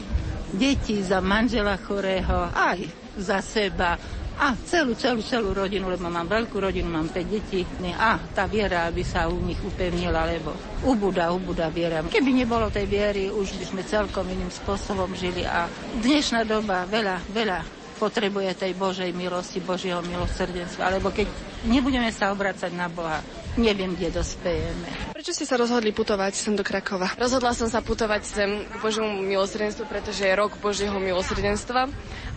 deti, 0.57 1.05
za 1.05 1.21
manžela 1.21 1.77
chorého, 1.79 2.49
aj 2.51 2.81
za 3.21 3.39
seba 3.45 4.01
a 4.41 4.57
celú, 4.65 4.97
celú, 4.97 5.21
celú 5.21 5.53
rodinu, 5.53 5.93
lebo 5.93 6.09
mám 6.09 6.25
veľkú 6.25 6.57
rodinu, 6.65 6.89
mám 6.89 7.13
5 7.13 7.29
detí. 7.29 7.61
A 7.93 8.17
tá 8.33 8.49
viera, 8.49 8.89
aby 8.89 9.05
sa 9.05 9.29
u 9.29 9.37
nich 9.37 9.61
upevnila, 9.61 10.25
lebo 10.25 10.57
ubúda, 10.81 11.29
ubúda 11.29 11.69
viera. 11.69 12.01
Keby 12.09 12.33
nebolo 12.33 12.73
tej 12.73 12.89
viery, 12.89 13.29
už 13.29 13.53
by 13.61 13.65
sme 13.69 13.83
celkom 13.85 14.25
iným 14.33 14.49
spôsobom 14.49 15.13
žili. 15.13 15.45
A 15.45 15.69
dnešná 16.01 16.49
doba 16.49 16.89
veľa, 16.89 17.21
veľa 17.37 17.61
potrebuje 18.01 18.57
tej 18.57 18.73
Božej 18.81 19.13
milosti, 19.13 19.61
Božieho 19.61 20.01
milosrdenstva. 20.01 20.89
Alebo 20.89 21.13
keď 21.13 21.29
nebudeme 21.69 22.09
sa 22.09 22.33
obracať 22.33 22.73
na 22.73 22.89
Boha, 22.89 23.21
neviem, 23.59 23.97
kde 23.97 24.15
dospejeme. 24.15 25.11
Prečo 25.11 25.35
ste 25.35 25.47
sa 25.49 25.59
rozhodli 25.59 25.91
putovať 25.91 26.33
sem 26.37 26.55
do 26.55 26.63
Krakova? 26.63 27.11
Rozhodla 27.19 27.57
som 27.57 27.67
sa 27.67 27.83
putovať 27.83 28.23
sem 28.23 28.51
k 28.63 28.75
Božiemu 28.79 29.19
milosrdenstvu, 29.23 29.89
pretože 29.91 30.23
je 30.23 30.35
rok 30.37 30.55
Božieho 30.63 30.97
milosrdenstva 30.97 31.91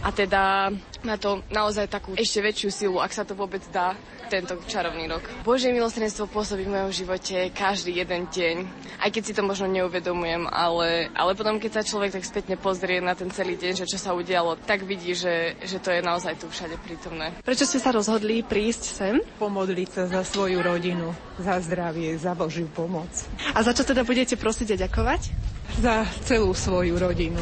a 0.03 0.11
teda 0.11 0.69
má 1.07 1.15
to 1.15 1.39
naozaj 1.47 1.87
takú 1.87 2.11
ešte 2.19 2.43
väčšiu 2.43 2.69
silu, 2.69 2.97
ak 2.99 3.15
sa 3.15 3.23
to 3.23 3.33
vôbec 3.35 3.63
dá, 3.71 3.95
tento 4.27 4.57
čarovný 4.65 5.05
rok. 5.07 5.23
Božie 5.45 5.69
milosrdenstvo 5.69 6.25
pôsobí 6.25 6.65
v 6.65 6.73
mojom 6.73 6.91
živote 6.91 7.53
každý 7.53 8.01
jeden 8.01 8.25
deň, 8.27 8.55
aj 9.03 9.09
keď 9.13 9.23
si 9.23 9.35
to 9.35 9.45
možno 9.45 9.69
neuvedomujem, 9.69 10.49
ale, 10.49 11.11
ale 11.13 11.37
potom, 11.37 11.61
keď 11.61 11.79
sa 11.79 11.83
človek 11.85 12.17
tak 12.17 12.25
spätne 12.25 12.55
pozrie 12.57 12.97
na 12.97 13.13
ten 13.13 13.29
celý 13.29 13.59
deň, 13.59 13.85
že 13.85 13.89
čo 13.93 13.99
sa 14.01 14.15
udialo, 14.17 14.57
tak 14.63 14.87
vidí, 14.89 15.13
že, 15.13 15.53
že 15.61 15.77
to 15.77 15.93
je 15.93 16.01
naozaj 16.01 16.39
tu 16.39 16.49
všade 16.49 16.81
prítomné. 16.81 17.29
Prečo 17.45 17.69
ste 17.69 17.77
sa 17.77 17.93
rozhodli 17.93 18.41
prísť 18.41 18.83
sem? 18.83 19.15
Pomodliť 19.37 19.89
sa 19.91 20.03
za 20.09 20.21
svoju 20.25 20.65
rodinu, 20.65 21.13
za 21.37 21.61
zdravie, 21.61 22.15
za 22.17 22.33
Božiu 22.33 22.65
pomoc. 22.71 23.11
A 23.53 23.61
za 23.61 23.75
čo 23.75 23.85
teda 23.85 24.01
budete 24.01 24.33
prosiť 24.33 24.73
a 24.73 24.89
ďakovať? 24.89 25.52
Za 25.81 26.05
celú 26.25 26.53
svoju 26.53 26.99
rodinu, 26.99 27.41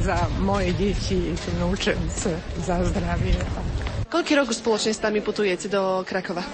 za 0.00 0.28
moje 0.40 0.76
deti, 0.76 1.32
vnúčence, 1.56 2.36
za 2.60 2.76
zdravie. 2.84 3.38
Koľký 4.12 4.36
rokov 4.36 4.60
spoločne 4.60 4.92
s 4.92 5.00
nami 5.00 5.24
putujete 5.24 5.72
do 5.72 6.04
Krakova? 6.04 6.44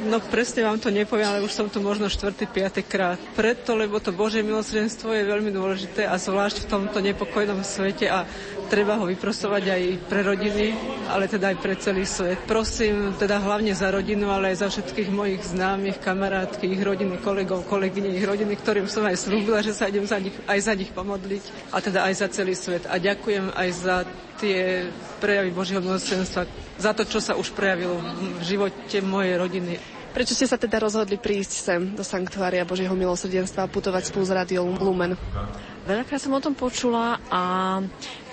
No 0.00 0.16
presne 0.16 0.64
vám 0.64 0.80
to 0.80 0.88
nepoviem, 0.88 1.28
ale 1.28 1.44
už 1.44 1.52
som 1.52 1.68
tu 1.68 1.84
možno 1.84 2.08
4. 2.08 2.32
5. 2.32 2.80
krát. 2.88 3.20
Preto, 3.36 3.76
lebo 3.76 4.00
to 4.00 4.16
Božie 4.16 4.40
milosrdenstvo 4.40 5.12
je 5.12 5.28
veľmi 5.28 5.52
dôležité 5.52 6.08
a 6.08 6.16
zvlášť 6.16 6.64
v 6.64 6.68
tomto 6.72 7.04
nepokojnom 7.04 7.60
svete 7.60 8.08
a 8.08 8.24
treba 8.70 8.94
ho 9.02 9.04
vyprosovať 9.10 9.64
aj 9.66 9.82
pre 10.06 10.22
rodiny, 10.22 10.70
ale 11.10 11.26
teda 11.26 11.50
aj 11.50 11.58
pre 11.58 11.74
celý 11.74 12.06
svet. 12.06 12.38
Prosím 12.46 13.18
teda 13.18 13.42
hlavne 13.42 13.74
za 13.74 13.90
rodinu, 13.90 14.30
ale 14.30 14.54
aj 14.54 14.62
za 14.62 14.68
všetkých 14.70 15.10
mojich 15.10 15.42
známych, 15.42 15.98
kamarátky, 15.98 16.70
ich 16.70 16.78
rodiny, 16.78 17.18
kolegov, 17.18 17.66
kolegyne, 17.66 18.14
ich 18.14 18.22
rodiny, 18.22 18.54
ktorým 18.54 18.86
som 18.86 19.02
aj 19.02 19.18
slúbila, 19.18 19.58
že 19.58 19.74
sa 19.74 19.90
idem 19.90 20.06
za 20.06 20.22
nich, 20.22 20.32
aj 20.46 20.60
za 20.62 20.78
nich 20.78 20.94
pomodliť 20.94 21.74
a 21.74 21.82
teda 21.82 22.06
aj 22.06 22.14
za 22.14 22.28
celý 22.30 22.54
svet. 22.54 22.86
A 22.86 23.02
ďakujem 23.02 23.50
aj 23.50 23.68
za 23.74 23.96
tie 24.38 24.86
prejavy 25.18 25.50
Božieho 25.50 25.82
milosrdenstva, 25.82 26.46
za 26.78 26.92
to, 26.94 27.02
čo 27.04 27.18
sa 27.18 27.34
už 27.34 27.50
prejavilo 27.52 27.98
v 28.38 28.42
živote 28.46 29.02
mojej 29.02 29.34
rodiny. 29.34 29.74
Prečo 30.10 30.34
ste 30.34 30.50
sa 30.50 30.58
teda 30.58 30.82
rozhodli 30.82 31.22
prísť 31.22 31.52
sem 31.54 31.80
do 31.94 32.02
Sanktuária 32.02 32.66
Božieho 32.66 32.94
milosrdenstva 32.98 33.66
a 33.66 33.70
putovať 33.70 34.10
spolu 34.10 34.26
s 34.26 34.34
Rádiom 34.34 34.74
Lumen? 34.82 35.14
Veľakrát 35.86 36.18
som 36.18 36.34
o 36.34 36.42
tom 36.42 36.58
počula 36.58 37.22
a 37.30 37.78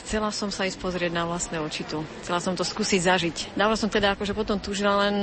chcela 0.08 0.32
som 0.32 0.48
sa 0.48 0.64
ísť 0.64 0.80
pozrieť 0.80 1.12
na 1.12 1.28
vlastné 1.28 1.60
oči 1.60 1.84
tu. 1.84 2.00
Chcela 2.24 2.40
som 2.40 2.56
to 2.56 2.64
skúsiť 2.64 3.04
zažiť. 3.04 3.38
Dávno 3.60 3.76
som 3.76 3.92
teda 3.92 4.16
akože 4.16 4.32
potom 4.32 4.56
túžila, 4.56 5.04
len 5.04 5.16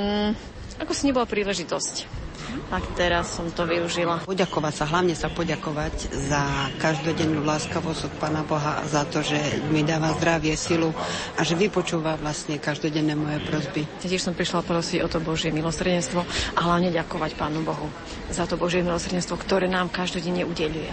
ako 0.77 0.93
si 0.93 1.09
nebola 1.09 1.25
príležitosť 1.25 2.25
tak 2.69 2.83
teraz 2.97 3.35
som 3.35 3.51
to 3.51 3.67
využila. 3.67 4.23
Poďakovať 4.25 4.73
sa, 4.73 4.85
hlavne 4.89 5.15
sa 5.17 5.29
poďakovať 5.29 6.13
za 6.13 6.71
každodennú 6.79 7.43
láskavosť 7.43 8.09
od 8.09 8.13
Pána 8.17 8.41
Boha 8.47 8.81
a 8.81 8.83
za 8.87 9.03
to, 9.05 9.21
že 9.21 9.37
mi 9.69 9.83
dáva 9.85 10.15
zdravie, 10.17 10.55
silu 10.57 10.91
a 11.35 11.41
že 11.43 11.57
vypočúva 11.57 12.17
vlastne 12.17 12.57
každodenné 12.57 13.13
moje 13.13 13.39
prosby. 13.45 13.81
Tiež 14.01 14.23
som 14.23 14.33
prišla 14.37 14.65
prosiť 14.65 14.99
o 15.03 15.07
to 15.11 15.19
Božie 15.21 15.51
milosrdenstvo 15.51 16.21
a 16.55 16.59
hlavne 16.63 16.89
ďakovať 16.95 17.31
Pánu 17.37 17.61
Bohu 17.61 17.87
za 18.31 18.47
to 18.47 18.57
Božie 18.57 18.81
milosrdenstvo, 18.81 19.37
ktoré 19.37 19.69
nám 19.69 19.91
každodenne 19.91 20.47
udeluje. 20.47 20.89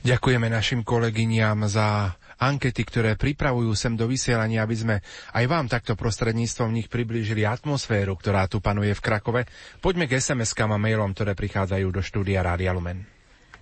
Ďakujeme 0.00 0.48
našim 0.48 0.80
kolegyniam 0.80 1.68
za 1.68 2.16
ankety, 2.40 2.82
ktoré 2.82 3.14
pripravujú 3.20 3.76
sem 3.76 3.94
do 3.94 4.08
vysielania, 4.08 4.64
aby 4.64 4.76
sme 4.76 4.96
aj 5.36 5.44
vám 5.44 5.68
takto 5.68 5.92
prostredníctvom 5.94 6.72
nich 6.72 6.88
priblížili 6.88 7.44
atmosféru, 7.44 8.16
ktorá 8.16 8.48
tu 8.48 8.64
panuje 8.64 8.96
v 8.96 9.04
Krakove. 9.04 9.40
Poďme 9.84 10.08
k 10.08 10.16
SMS-kám 10.16 10.72
a 10.72 10.80
mailom, 10.80 11.12
ktoré 11.12 11.36
prichádzajú 11.36 11.86
do 11.92 12.00
štúdia 12.00 12.40
Rádia 12.40 12.72
Lumen. 12.72 13.20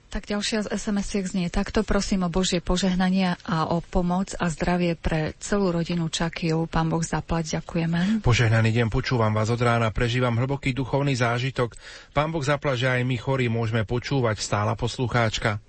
Tak 0.09 0.25
ďalšia 0.25 0.65
z 0.65 0.73
SMS-iek 0.73 1.29
znie 1.29 1.53
takto. 1.53 1.85
Prosím 1.85 2.25
o 2.25 2.33
Božie 2.33 2.65
požehnanie 2.65 3.37
a 3.45 3.69
o 3.69 3.85
pomoc 3.85 4.33
a 4.41 4.49
zdravie 4.49 4.97
pre 4.97 5.37
celú 5.37 5.69
rodinu 5.69 6.09
Čakijov. 6.09 6.65
Pán 6.73 6.89
Boh 6.89 7.05
zaplať, 7.05 7.61
ďakujeme. 7.61 8.25
Požehnaný 8.25 8.73
deň, 8.73 8.89
počúvam 8.89 9.37
vás 9.37 9.53
od 9.53 9.61
rána, 9.61 9.93
prežívam 9.93 10.33
hlboký 10.33 10.73
duchovný 10.73 11.13
zážitok. 11.13 11.77
Pán 12.17 12.33
Boh 12.33 12.41
zaplať, 12.41 12.77
že 12.81 12.89
aj 12.89 13.03
my 13.05 13.17
chorí 13.21 13.53
môžeme 13.53 13.85
počúvať 13.85 14.41
stála 14.41 14.73
poslucháčka. 14.81 15.61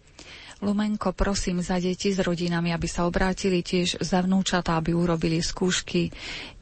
Lumenko, 0.59 1.15
prosím 1.15 1.63
za 1.63 1.79
deti 1.79 2.11
s 2.11 2.19
rodinami, 2.19 2.75
aby 2.75 2.83
sa 2.83 3.07
obrátili 3.07 3.63
tiež 3.63 4.03
za 4.03 4.19
vnúčatá, 4.19 4.75
aby 4.75 4.91
urobili 4.91 5.39
skúšky 5.39 6.11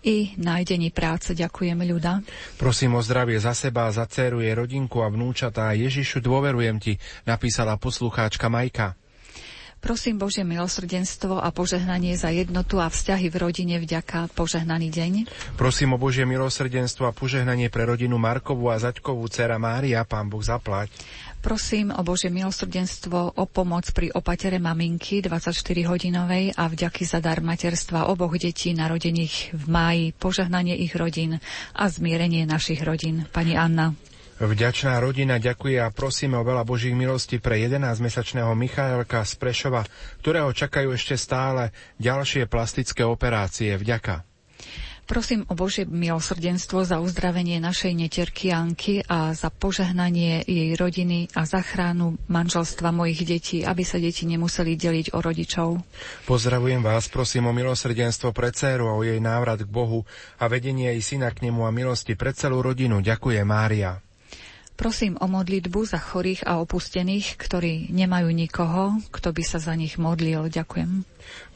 i 0.05 0.37
nájdení 0.37 0.93
práce. 0.93 1.33
Ďakujem, 1.33 1.81
ľuda. 1.81 2.21
Prosím 2.61 2.93
o 2.93 3.01
zdravie 3.01 3.41
za 3.41 3.57
seba, 3.57 3.89
za 3.89 4.05
dceru, 4.05 4.45
jej 4.45 4.53
rodinku 4.53 5.01
a 5.01 5.09
vnúčatá. 5.09 5.73
Ježišu, 5.73 6.21
dôverujem 6.21 6.77
ti, 6.77 6.93
napísala 7.25 7.73
poslucháčka 7.81 8.53
Majka. 8.53 8.93
Prosím 9.77 10.17
Božie 10.17 10.41
milosrdenstvo 10.41 11.37
a 11.37 11.53
požehnanie 11.53 12.17
za 12.17 12.33
jednotu 12.33 12.81
a 12.81 12.89
vzťahy 12.89 13.29
v 13.29 13.37
rodine 13.37 13.77
vďaka 13.77 14.33
požehnaný 14.33 14.89
deň. 14.89 15.13
Prosím 15.53 15.93
o 15.93 16.01
Božie 16.01 16.25
milosrdenstvo 16.25 17.05
a 17.05 17.13
požehnanie 17.13 17.69
pre 17.69 17.85
rodinu 17.85 18.17
Markovú 18.17 18.73
a 18.73 18.81
Zaďkovú 18.81 19.29
dcera 19.29 19.61
Mária, 19.61 20.01
pán 20.01 20.33
Boh 20.33 20.41
zaplať. 20.41 20.89
Prosím 21.37 21.93
o 21.93 22.01
Božie 22.01 22.27
milosrdenstvo, 22.27 23.37
o 23.37 23.43
pomoc 23.45 23.87
pri 23.93 24.09
opatere 24.11 24.57
maminky 24.57 25.21
24-hodinovej 25.21 26.57
a 26.57 26.65
vďaky 26.65 27.03
za 27.05 27.21
dar 27.21 27.39
materstva 27.39 28.09
oboch 28.09 28.35
detí 28.35 28.73
narodených 28.73 29.53
v 29.53 29.63
máji, 29.69 30.05
požehnanie 30.11 30.73
ich 30.75 30.91
rodín 30.91 31.37
a 31.71 31.83
zmierenie 31.87 32.43
našich 32.43 32.81
rodín. 32.81 33.29
Pani 33.29 33.53
Anna. 33.53 33.93
Vďačná 34.37 35.01
rodina 35.01 35.41
ďakuje 35.41 35.81
a 35.81 35.89
prosíme 35.89 36.37
o 36.37 36.45
veľa 36.45 36.61
Božích 36.61 36.93
milostí 36.93 37.41
pre 37.41 37.57
11-mesačného 37.57 38.53
Michaelka 38.53 39.25
z 39.25 39.33
Prešova, 39.33 39.81
ktorého 40.21 40.53
čakajú 40.53 40.93
ešte 40.93 41.17
stále 41.17 41.73
ďalšie 41.97 42.45
plastické 42.45 43.01
operácie. 43.01 43.73
Vďaka. 43.73 44.21
Prosím 45.07 45.47
o 45.47 45.55
Božie 45.55 45.87
milosrdenstvo 45.87 46.83
za 46.83 46.99
uzdravenie 46.99 47.63
našej 47.63 47.95
neterky 47.95 48.51
Anky 48.51 49.07
a 49.07 49.31
za 49.31 49.47
požehnanie 49.47 50.43
jej 50.43 50.75
rodiny 50.75 51.31
a 51.31 51.47
zachránu 51.47 52.19
manželstva 52.27 52.91
mojich 52.91 53.23
detí, 53.23 53.63
aby 53.63 53.87
sa 53.87 54.03
deti 54.03 54.27
nemuseli 54.27 54.75
deliť 54.75 55.15
o 55.15 55.23
rodičov. 55.23 55.69
Pozdravujem 56.27 56.83
vás, 56.83 57.07
prosím 57.07 57.47
o 57.47 57.55
milosrdenstvo 57.55 58.35
pre 58.35 58.51
dceru 58.51 58.91
a 58.91 58.99
o 58.99 59.07
jej 59.07 59.23
návrat 59.23 59.63
k 59.63 59.71
Bohu 59.71 60.03
a 60.35 60.51
vedenie 60.51 60.91
jej 60.99 61.15
syna 61.15 61.31
k 61.31 61.47
nemu 61.47 61.63
a 61.63 61.71
milosti 61.71 62.19
pre 62.19 62.35
celú 62.35 62.59
rodinu. 62.59 62.99
Ďakujem, 62.99 63.47
Mária. 63.47 64.06
Prosím 64.77 65.17
o 65.17 65.25
modlitbu 65.25 65.89
za 65.89 65.97
chorých 65.97 66.45
a 66.45 66.61
opustených, 66.61 67.41
ktorí 67.41 67.89
nemajú 67.89 68.29
nikoho, 68.29 69.01
kto 69.09 69.33
by 69.33 69.41
sa 69.41 69.57
za 69.57 69.73
nich 69.73 69.97
modlil. 69.97 70.53
Ďakujem. 70.53 71.01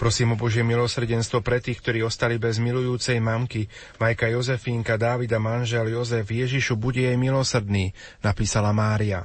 Prosím 0.02 0.34
o 0.34 0.40
Božie 0.42 0.66
milosrdenstvo 0.66 1.46
pre 1.46 1.62
tých, 1.62 1.86
ktorí 1.86 2.02
ostali 2.02 2.42
bez 2.42 2.58
milujúcej 2.58 3.22
mamky. 3.22 3.70
Majka 4.02 4.26
Jozefínka, 4.26 4.98
Dávida, 4.98 5.38
manžel 5.38 5.94
Jozef, 5.94 6.26
Ježišu, 6.26 6.74
bude 6.82 7.06
jej 7.06 7.14
milosrdný, 7.14 7.94
napísala 8.26 8.74
Mária. 8.74 9.22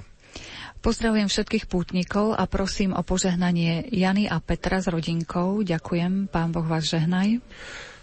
Pozdravujem 0.85 1.32
všetkých 1.32 1.64
pútnikov 1.66 2.36
a 2.36 2.44
prosím 2.44 2.93
o 2.93 3.01
požehnanie 3.01 3.89
Jany 3.90 4.28
a 4.28 4.44
Petra 4.44 4.78
s 4.78 4.93
rodinkou. 4.93 5.64
Ďakujem, 5.64 6.28
pán 6.28 6.52
Boh 6.52 6.68
vás 6.68 6.85
žehnaj. 6.85 7.40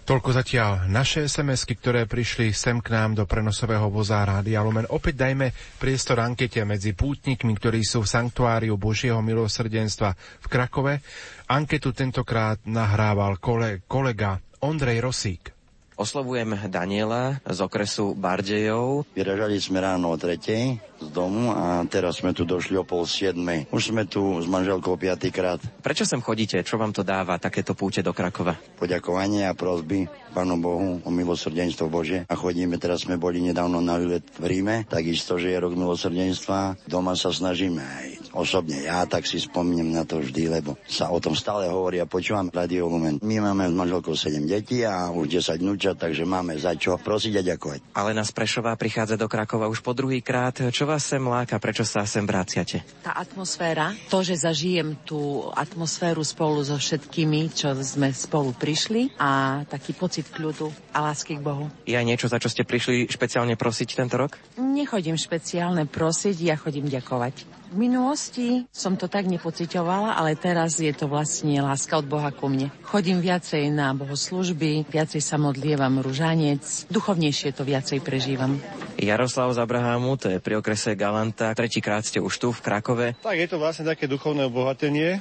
Toľko 0.03 0.35
zatiaľ 0.35 0.91
naše 0.91 1.23
sms 1.31 1.63
ktoré 1.79 2.03
prišli 2.03 2.51
sem 2.51 2.83
k 2.83 2.91
nám 2.91 3.15
do 3.15 3.23
prenosového 3.23 3.87
voza 3.87 4.19
Rádia 4.19 4.59
Lumen. 4.59 4.83
Opäť 4.91 5.23
dajme 5.23 5.55
priestor 5.79 6.19
ankete 6.19 6.59
medzi 6.67 6.91
pútnikmi, 6.91 7.55
ktorí 7.55 7.87
sú 7.87 8.03
v 8.03 8.11
sanktuáriu 8.11 8.75
Božieho 8.75 9.23
milosrdenstva 9.23 10.11
v 10.43 10.47
Krakove. 10.51 10.99
Anketu 11.47 11.95
tentokrát 11.95 12.59
nahrával 12.67 13.39
kolega 13.87 14.43
Ondrej 14.59 14.99
Rosík. 14.99 15.62
Oslovujem 15.93 16.57
Daniela 16.73 17.37
z 17.45 17.59
okresu 17.61 18.17
Bardejov. 18.17 19.05
Vyražali 19.13 19.61
sme 19.61 19.77
ráno 19.77 20.09
o 20.09 20.17
tretej 20.17 20.81
z 20.97 21.07
domu 21.13 21.53
a 21.53 21.85
teraz 21.85 22.23
sme 22.23 22.33
tu 22.33 22.47
došli 22.47 22.79
o 22.79 22.87
pol 22.87 23.05
siedmej. 23.05 23.69
Už 23.69 23.93
sme 23.93 24.09
tu 24.09 24.41
s 24.41 24.47
manželkou 24.49 24.97
piatýkrát. 24.97 25.61
Prečo 25.85 26.07
sem 26.07 26.23
chodíte? 26.23 26.57
Čo 26.65 26.81
vám 26.81 26.95
to 26.95 27.05
dáva, 27.05 27.37
takéto 27.37 27.77
púte 27.77 28.01
do 28.01 28.15
Krakova? 28.15 28.57
Poďakovanie 28.79 29.45
a 29.45 29.53
prosby 29.53 30.09
Pánu 30.33 30.57
Bohu 30.57 30.97
o 31.05 31.09
milosrdenstvo 31.13 31.93
Bože. 31.93 32.25
A 32.25 32.33
chodíme, 32.33 32.81
teraz 32.81 33.05
sme 33.05 33.21
boli 33.21 33.37
nedávno 33.37 33.77
na 33.85 34.01
výlet 34.01 34.25
v 34.41 34.49
Ríme, 34.49 34.89
takisto, 34.89 35.37
že 35.37 35.53
je 35.53 35.61
rok 35.61 35.77
milosrdenstva. 35.77 36.89
Doma 36.89 37.13
sa 37.13 37.29
snažíme 37.29 37.79
aj 37.85 38.07
osobne 38.33 38.81
ja, 38.81 39.05
tak 39.05 39.29
si 39.29 39.37
spomínam 39.37 39.93
na 39.93 40.03
to 40.03 40.19
vždy, 40.19 40.49
lebo 40.49 40.75
sa 40.89 41.13
o 41.13 41.21
tom 41.21 41.37
stále 41.37 41.69
hovorí 41.69 42.01
a 42.01 42.09
počúvam 42.09 42.49
Radio 42.49 42.89
Lumen. 42.89 43.21
My 43.21 43.39
máme 43.39 43.69
s 43.69 43.73
manželkou 43.77 44.17
7 44.17 44.41
detí 44.49 44.81
a 44.81 45.13
už 45.13 45.39
10 45.39 45.61
vnúčat, 45.61 45.95
takže 46.01 46.25
máme 46.25 46.57
za 46.57 46.73
čo 46.73 46.97
prosiť 46.97 47.33
a 47.39 47.41
ďakovať. 47.53 47.79
Ale 47.93 48.11
na 48.17 48.25
Sprešová 48.25 48.73
prichádza 48.73 49.15
do 49.15 49.29
Krakova 49.29 49.69
už 49.69 49.85
po 49.85 49.93
druhý 49.93 50.25
krát. 50.25 50.57
Čo 50.73 50.89
vás 50.89 51.05
sem 51.05 51.21
láka? 51.21 51.61
Prečo 51.61 51.85
sa 51.85 52.09
sem 52.09 52.25
vraciate? 52.25 52.81
Tá 53.05 53.13
atmosféra, 53.13 53.93
to, 54.09 54.25
že 54.25 54.41
zažijem 54.41 54.97
tú 55.05 55.47
atmosféru 55.53 56.25
spolu 56.25 56.65
so 56.65 56.75
všetkými, 56.75 57.53
čo 57.53 57.77
sme 57.85 58.09
spolu 58.09 58.51
prišli 58.57 59.13
a 59.21 59.61
taký 59.69 59.93
pocit 59.93 60.22
kľudu 60.31 60.71
a 60.95 61.03
lásky 61.09 61.39
k 61.39 61.43
Bohu. 61.43 61.67
Je 61.83 61.97
aj 61.97 62.07
niečo, 62.07 62.31
za 62.31 62.39
čo 62.39 62.47
ste 62.47 62.63
prišli 62.63 63.11
špeciálne 63.11 63.59
prosiť 63.59 63.89
tento 63.97 64.15
rok? 64.15 64.39
Nechodím 64.55 65.19
špeciálne 65.19 65.89
prosiť, 65.89 66.35
ja 66.39 66.55
chodím 66.55 66.87
ďakovať. 66.87 67.63
V 67.73 67.81
minulosti 67.81 68.69
som 68.69 68.93
to 68.93 69.09
tak 69.09 69.25
nepocitovala, 69.25 70.13
ale 70.13 70.37
teraz 70.37 70.77
je 70.77 70.93
to 70.93 71.09
vlastne 71.09 71.57
láska 71.57 71.97
od 71.97 72.05
Boha 72.05 72.29
ku 72.29 72.45
mne. 72.45 72.69
Chodím 72.85 73.17
viacej 73.17 73.73
na 73.73 73.97
bohoslužby, 73.97 74.85
viacej 74.93 75.17
sa 75.17 75.41
modlievam 75.41 75.97
ružanec, 75.97 76.61
duchovnejšie 76.93 77.49
to 77.57 77.65
viacej 77.65 78.05
prežívam. 78.05 78.61
Jaroslav 78.93 79.49
z 79.57 79.65
Abrahamu, 79.65 80.21
to 80.21 80.29
je 80.29 80.37
pri 80.37 80.61
okrese 80.61 80.93
Galanta. 80.93 81.49
Tretíkrát 81.57 82.05
ste 82.05 82.21
už 82.21 82.37
tu 82.37 82.53
v 82.53 82.61
Krakove. 82.61 83.07
Tak 83.25 83.41
je 83.41 83.49
to 83.49 83.57
vlastne 83.57 83.89
také 83.89 84.05
duchovné 84.05 84.45
obohatenie 84.45 85.17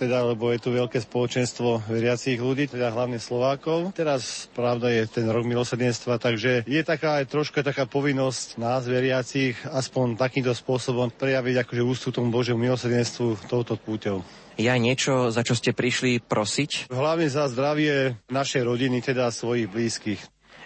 teda, 0.00 0.24
lebo 0.32 0.48
je 0.48 0.64
tu 0.64 0.72
veľké 0.72 0.96
spoločenstvo 0.96 1.84
veriacich 1.84 2.40
ľudí, 2.40 2.72
teda 2.72 2.88
hlavne 2.88 3.20
Slovákov. 3.20 3.92
Teraz, 3.92 4.48
pravda, 4.56 4.88
je 4.88 5.04
ten 5.04 5.28
rok 5.28 5.44
milosrdenstva, 5.44 6.16
takže 6.16 6.64
je 6.64 6.80
taká 6.80 7.20
aj 7.20 7.28
troška 7.28 7.60
taká 7.60 7.84
povinnosť 7.84 8.56
nás, 8.56 8.88
veriacich, 8.88 9.60
aspoň 9.68 10.16
takýmto 10.16 10.56
spôsobom 10.56 11.12
prejaviť 11.12 11.68
akože 11.68 11.82
ústu 11.84 12.08
tomu 12.08 12.32
Božiemu 12.32 12.64
milosrdenstvu 12.64 13.44
touto 13.44 13.76
púťou. 13.76 14.24
Je 14.56 14.68
aj 14.68 14.80
niečo, 14.80 15.28
za 15.28 15.44
čo 15.44 15.52
ste 15.56 15.76
prišli 15.76 16.20
prosiť? 16.24 16.92
Hlavne 16.92 17.28
za 17.28 17.48
zdravie 17.48 18.16
našej 18.32 18.62
rodiny, 18.64 19.04
teda 19.04 19.28
svojich 19.32 19.68
blízkych. 19.68 20.20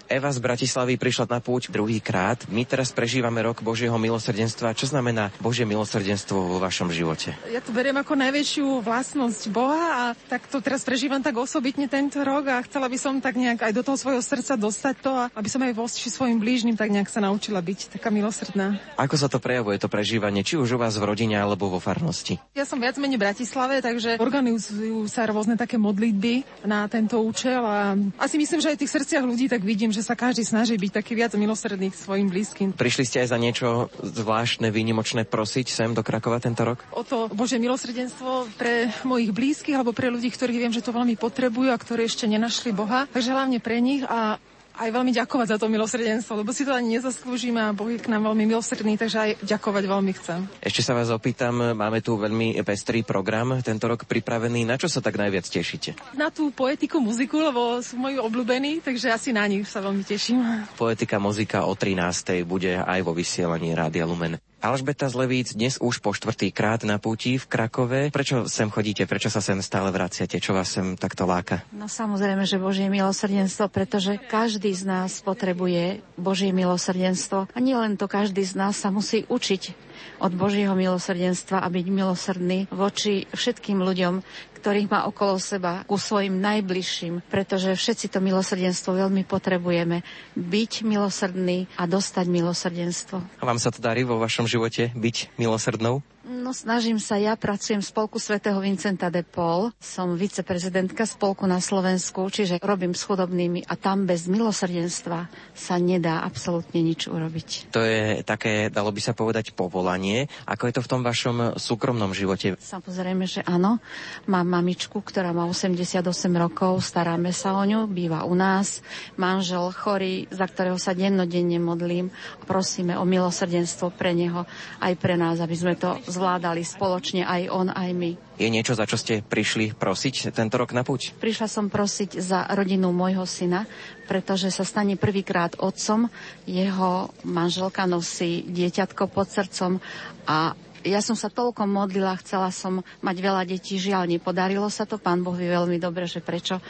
Eva 0.07 0.29
z 0.29 0.41
Bratislavy 0.41 1.01
prišla 1.01 1.27
na 1.29 1.41
púť 1.41 1.73
druhýkrát. 1.73 2.45
My 2.53 2.69
teraz 2.69 2.93
prežívame 2.93 3.41
rok 3.41 3.65
Božieho 3.65 3.97
milosrdenstva. 3.97 4.77
Čo 4.77 4.93
znamená 4.93 5.33
Božie 5.41 5.65
milosrdenstvo 5.65 6.37
vo 6.37 6.57
vašom 6.61 6.93
živote? 6.93 7.33
Ja 7.49 7.65
to 7.65 7.73
beriem 7.73 7.97
ako 7.97 8.13
najväčšiu 8.13 8.85
vlastnosť 8.85 9.43
Boha 9.49 9.83
a 9.89 10.03
tak 10.29 10.45
to 10.53 10.61
teraz 10.61 10.85
prežívam 10.85 11.25
tak 11.25 11.41
osobitne 11.41 11.89
tento 11.89 12.21
rok 12.21 12.45
a 12.53 12.61
chcela 12.69 12.93
by 12.93 12.99
som 13.01 13.17
tak 13.25 13.41
nejak 13.41 13.65
aj 13.65 13.73
do 13.73 13.81
toho 13.81 13.97
svojho 13.97 14.21
srdca 14.21 14.61
dostať 14.61 14.95
to, 15.01 15.13
a 15.13 15.25
aby 15.33 15.49
som 15.49 15.65
aj 15.65 15.73
voči 15.73 16.13
svojim 16.13 16.37
blížnym 16.37 16.77
tak 16.77 16.93
nejak 16.93 17.09
sa 17.09 17.25
naučila 17.25 17.65
byť 17.65 17.97
taká 17.97 18.13
milosrdná. 18.13 18.77
Ako 19.01 19.17
sa 19.17 19.33
to 19.33 19.41
prejavuje, 19.41 19.81
to 19.81 19.89
prežívanie, 19.89 20.45
či 20.45 20.61
už 20.61 20.77
u 20.77 20.79
vás 20.79 21.01
v 21.01 21.09
rodine 21.09 21.41
alebo 21.41 21.73
vo 21.73 21.81
farnosti? 21.81 22.37
Ja 22.53 22.69
som 22.69 22.77
viac 22.77 23.01
menej 23.01 23.17
v 23.17 23.25
Bratislave, 23.25 23.81
takže 23.81 24.21
organizujú 24.21 25.09
sa 25.09 25.25
rôzne 25.25 25.57
také 25.57 25.81
modlitby 25.81 26.67
na 26.69 26.85
tento 26.93 27.17
účel 27.23 27.65
a 27.65 27.97
asi 28.21 28.37
myslím, 28.37 28.61
že 28.61 28.75
aj 28.75 28.77
v 28.77 28.83
tých 28.85 28.95
srdciach 29.01 29.25
ľudí 29.25 29.47
tak 29.49 29.63
vidím, 29.63 29.94
že 29.95 30.03
sa 30.03 30.19
každý 30.19 30.43
snaží 30.43 30.75
byť 30.75 30.93
taký 30.99 31.15
viac 31.15 31.33
milosrdný 31.39 31.95
k 31.95 31.97
svojim 31.97 32.27
blízkym. 32.27 32.75
Prišli 32.75 33.05
ste 33.07 33.23
aj 33.23 33.29
za 33.31 33.39
niečo 33.39 33.69
zvláštne, 34.03 34.75
výnimočné 34.75 35.23
prosiť 35.23 35.71
sem 35.71 35.91
do 35.95 36.03
Krakova 36.03 36.43
tento 36.43 36.67
rok? 36.67 36.83
O 36.91 37.07
to 37.07 37.31
Bože 37.31 37.63
milosrdenstvo 37.63 38.51
pre 38.59 38.91
mojich 39.07 39.31
blízkych 39.31 39.79
alebo 39.79 39.95
pre 39.95 40.11
ľudí, 40.11 40.35
ktorí 40.35 40.59
viem, 40.59 40.75
že 40.75 40.83
to 40.83 40.91
veľmi 40.91 41.15
potrebujú 41.15 41.71
a 41.71 41.79
ktorí 41.79 42.11
ešte 42.11 42.27
nenašli 42.27 42.75
Boha. 42.75 43.07
Takže 43.15 43.31
hlavne 43.31 43.63
pre 43.63 43.79
nich 43.79 44.03
a 44.03 44.43
aj 44.75 44.91
veľmi 44.91 45.15
ďakovať 45.15 45.55
za 45.55 45.57
to 45.57 45.71
milosrdenstvo, 45.71 46.43
lebo 46.43 46.51
si 46.51 46.67
to 46.67 46.75
ani 46.75 46.99
nezaslúžime 46.99 47.63
a 47.63 47.71
Boh 47.71 47.87
je 47.91 48.03
k 48.03 48.11
nám 48.11 48.27
veľmi 48.27 48.45
milosrdný, 48.51 48.99
takže 48.99 49.17
aj 49.19 49.31
ďakovať 49.47 49.85
veľmi 49.87 50.13
chcem. 50.19 50.41
Ešte 50.59 50.83
sa 50.83 50.93
vás 50.99 51.15
opýtam, 51.15 51.75
máme 51.79 52.03
tu 52.03 52.19
veľmi 52.19 52.59
pestrý 52.67 53.07
program 53.07 53.63
tento 53.63 53.87
rok 53.87 54.07
pripravený. 54.07 54.67
Na 54.67 54.75
čo 54.75 54.91
sa 54.91 54.99
tak 54.99 55.15
najviac 55.15 55.47
tešíte? 55.47 55.95
Na 56.19 56.35
tú 56.35 56.51
poetiku, 56.51 56.99
muziku, 56.99 57.39
lebo 57.39 57.79
sú 57.83 57.95
moji 57.99 58.19
obľúbení, 58.19 58.83
takže 58.83 59.15
asi 59.15 59.31
na 59.31 59.47
nich 59.47 59.67
sa 59.71 59.79
veľmi 59.79 60.03
teším. 60.03 60.43
Poetika, 60.75 61.23
muzika 61.23 61.67
o 61.67 61.75
13. 61.79 62.43
bude 62.43 62.75
aj 62.75 63.01
vo 63.07 63.15
vysielaní 63.15 63.73
Rádia 63.73 64.05
Lumen. 64.05 64.39
Alžbeta 64.65 65.13
Zlevíc 65.13 65.53
dnes 65.53 65.77
už 65.77 66.01
po 66.01 66.17
štvrtý 66.17 66.49
krát 66.49 66.89
na 66.89 66.97
púti 66.97 67.37
v 67.37 67.45
Krakove. 67.45 68.09
Prečo 68.09 68.49
sem 68.49 68.73
chodíte? 68.73 69.05
Prečo 69.05 69.29
sa 69.29 69.45
sem 69.45 69.61
stále 69.61 69.93
vraciate? 69.93 70.41
Čo 70.41 70.57
vás 70.57 70.73
sem 70.73 70.97
takto 70.97 71.29
láka? 71.29 71.69
No 71.69 71.85
samozrejme, 71.85 72.49
že 72.49 72.57
Božie 72.57 72.89
milosrdenstvo, 72.89 73.69
pretože 73.69 74.17
každý 74.17 74.73
z 74.73 74.89
nás 74.89 75.21
potrebuje 75.21 76.01
Božie 76.17 76.57
milosrdenstvo. 76.57 77.53
A 77.53 77.59
nielen 77.61 78.01
to, 78.01 78.09
každý 78.09 78.41
z 78.41 78.57
nás 78.57 78.81
sa 78.81 78.89
musí 78.89 79.29
učiť 79.29 79.77
od 80.25 80.33
Božieho 80.33 80.73
milosrdenstva 80.73 81.61
a 81.61 81.69
byť 81.69 81.87
milosrdný 81.93 82.65
voči 82.73 83.29
všetkým 83.37 83.85
ľuďom, 83.85 84.25
ktorých 84.65 84.89
má 84.89 85.05
okolo 85.05 85.37
seba, 85.37 85.85
ku 85.85 86.01
svojim 86.01 86.41
najbližším, 86.41 87.21
pretože 87.29 87.77
všetci 87.77 88.09
to 88.09 88.25
milosrdenstvo 88.25 88.97
veľmi 88.97 89.29
potrebujeme. 89.29 90.01
Byť 90.33 90.89
milosrdný 90.89 91.69
a 91.77 91.85
dostať 91.85 92.25
milosrdenstvo. 92.33 93.21
A 93.21 93.45
vám 93.45 93.61
sa 93.61 93.69
to 93.69 93.85
darí 93.85 94.09
vo 94.09 94.17
vašom 94.17 94.49
živote 94.49 94.89
byť 94.97 95.37
milosrdnou? 95.37 96.01
No 96.25 96.57
snažím 96.57 96.97
sa, 96.97 97.21
ja 97.21 97.37
pracujem 97.37 97.85
v 97.85 97.91
spolku 97.93 98.17
svätého 98.17 98.57
Vincenta 98.57 99.13
de 99.13 99.21
Paul, 99.21 99.77
som 99.77 100.17
viceprezidentka 100.17 101.05
spolku 101.05 101.45
na 101.45 101.61
Slovensku, 101.61 102.33
čiže 102.33 102.65
robím 102.65 102.97
s 102.97 103.05
chudobnými 103.05 103.69
a 103.69 103.77
tam 103.77 104.09
bez 104.09 104.25
milosrdenstva 104.25 105.29
sa 105.53 105.75
nedá 105.77 106.25
absolútne 106.25 106.81
nič 106.81 107.13
urobiť. 107.13 107.69
To 107.77 107.85
je 107.85 108.25
také, 108.25 108.73
dalo 108.73 108.89
by 108.89 109.05
sa 109.05 109.13
povedať, 109.13 109.53
povolanie. 109.53 110.25
Ako 110.49 110.65
je 110.65 110.75
to 110.81 110.85
v 110.89 110.91
tom 110.97 111.05
vašom 111.05 111.61
súkromnom 111.61 112.17
živote? 112.17 112.57
Samozrejme, 112.57 113.29
že 113.29 113.45
áno. 113.45 113.85
Mám 114.25 114.49
mamičku, 114.49 115.05
ktorá 115.05 115.37
má 115.37 115.45
88 115.45 116.01
rokov, 116.41 116.81
staráme 116.81 117.37
sa 117.37 117.53
o 117.53 117.61
ňu, 117.69 117.85
býva 117.85 118.25
u 118.25 118.33
nás. 118.33 118.81
Manžel 119.21 119.69
chorý, 119.77 120.25
za 120.33 120.49
ktorého 120.49 120.81
sa 120.81 120.97
dennodenne 120.97 121.61
modlím 121.61 122.09
a 122.41 122.49
prosíme 122.49 122.97
o 122.97 123.05
milosrdenstvo 123.05 123.93
pre 123.93 124.17
neho 124.17 124.49
aj 124.81 124.97
pre 124.97 125.21
nás, 125.21 125.37
aby 125.45 125.53
sme 125.53 125.77
to 125.77 126.01
zvládali 126.15 126.63
spoločne 126.63 127.27
aj 127.27 127.43
on, 127.51 127.69
aj 127.75 127.91
my. 127.91 128.11
Je 128.39 128.51
niečo, 128.51 128.79
za 128.79 128.87
čo 128.87 128.95
ste 128.95 129.23
prišli 129.23 129.75
prosiť 129.75 130.31
tento 130.31 130.55
rok 130.55 130.71
na 130.71 130.87
puť? 130.87 131.19
Prišla 131.19 131.49
som 131.51 131.67
prosiť 131.67 132.23
za 132.23 132.47
rodinu 132.55 132.95
môjho 132.95 133.27
syna, 133.27 133.67
pretože 134.07 134.55
sa 134.55 134.63
stane 134.63 134.95
prvýkrát 134.95 135.59
otcom. 135.59 136.07
Jeho 136.47 137.11
manželka 137.27 137.87
nosí 137.91 138.47
dieťatko 138.47 139.11
pod 139.11 139.31
srdcom 139.31 139.83
a 140.31 140.55
ja 140.85 141.01
som 141.01 141.17
sa 141.17 141.33
toľko 141.33 141.65
modlila, 141.65 142.21
chcela 142.21 142.53
som 142.53 142.85
mať 143.01 143.17
veľa 143.17 143.43
detí, 143.49 143.81
žiaľ 143.81 144.05
nepodarilo 144.05 144.69
sa 144.69 144.85
to, 144.85 145.01
pán 145.01 145.25
Boh 145.25 145.33
vie 145.33 145.49
veľmi 145.49 145.81
dobre, 145.81 146.05
že 146.05 146.21
prečo. 146.21 146.61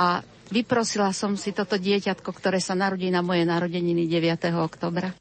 A 0.00 0.24
vyprosila 0.48 1.12
som 1.12 1.36
si 1.36 1.52
toto 1.52 1.76
dieťatko, 1.76 2.32
ktoré 2.32 2.64
sa 2.64 2.72
narodí 2.72 3.12
na 3.12 3.20
moje 3.20 3.44
narodeniny 3.44 4.08
9. 4.08 4.48
oktobra. 4.56 5.12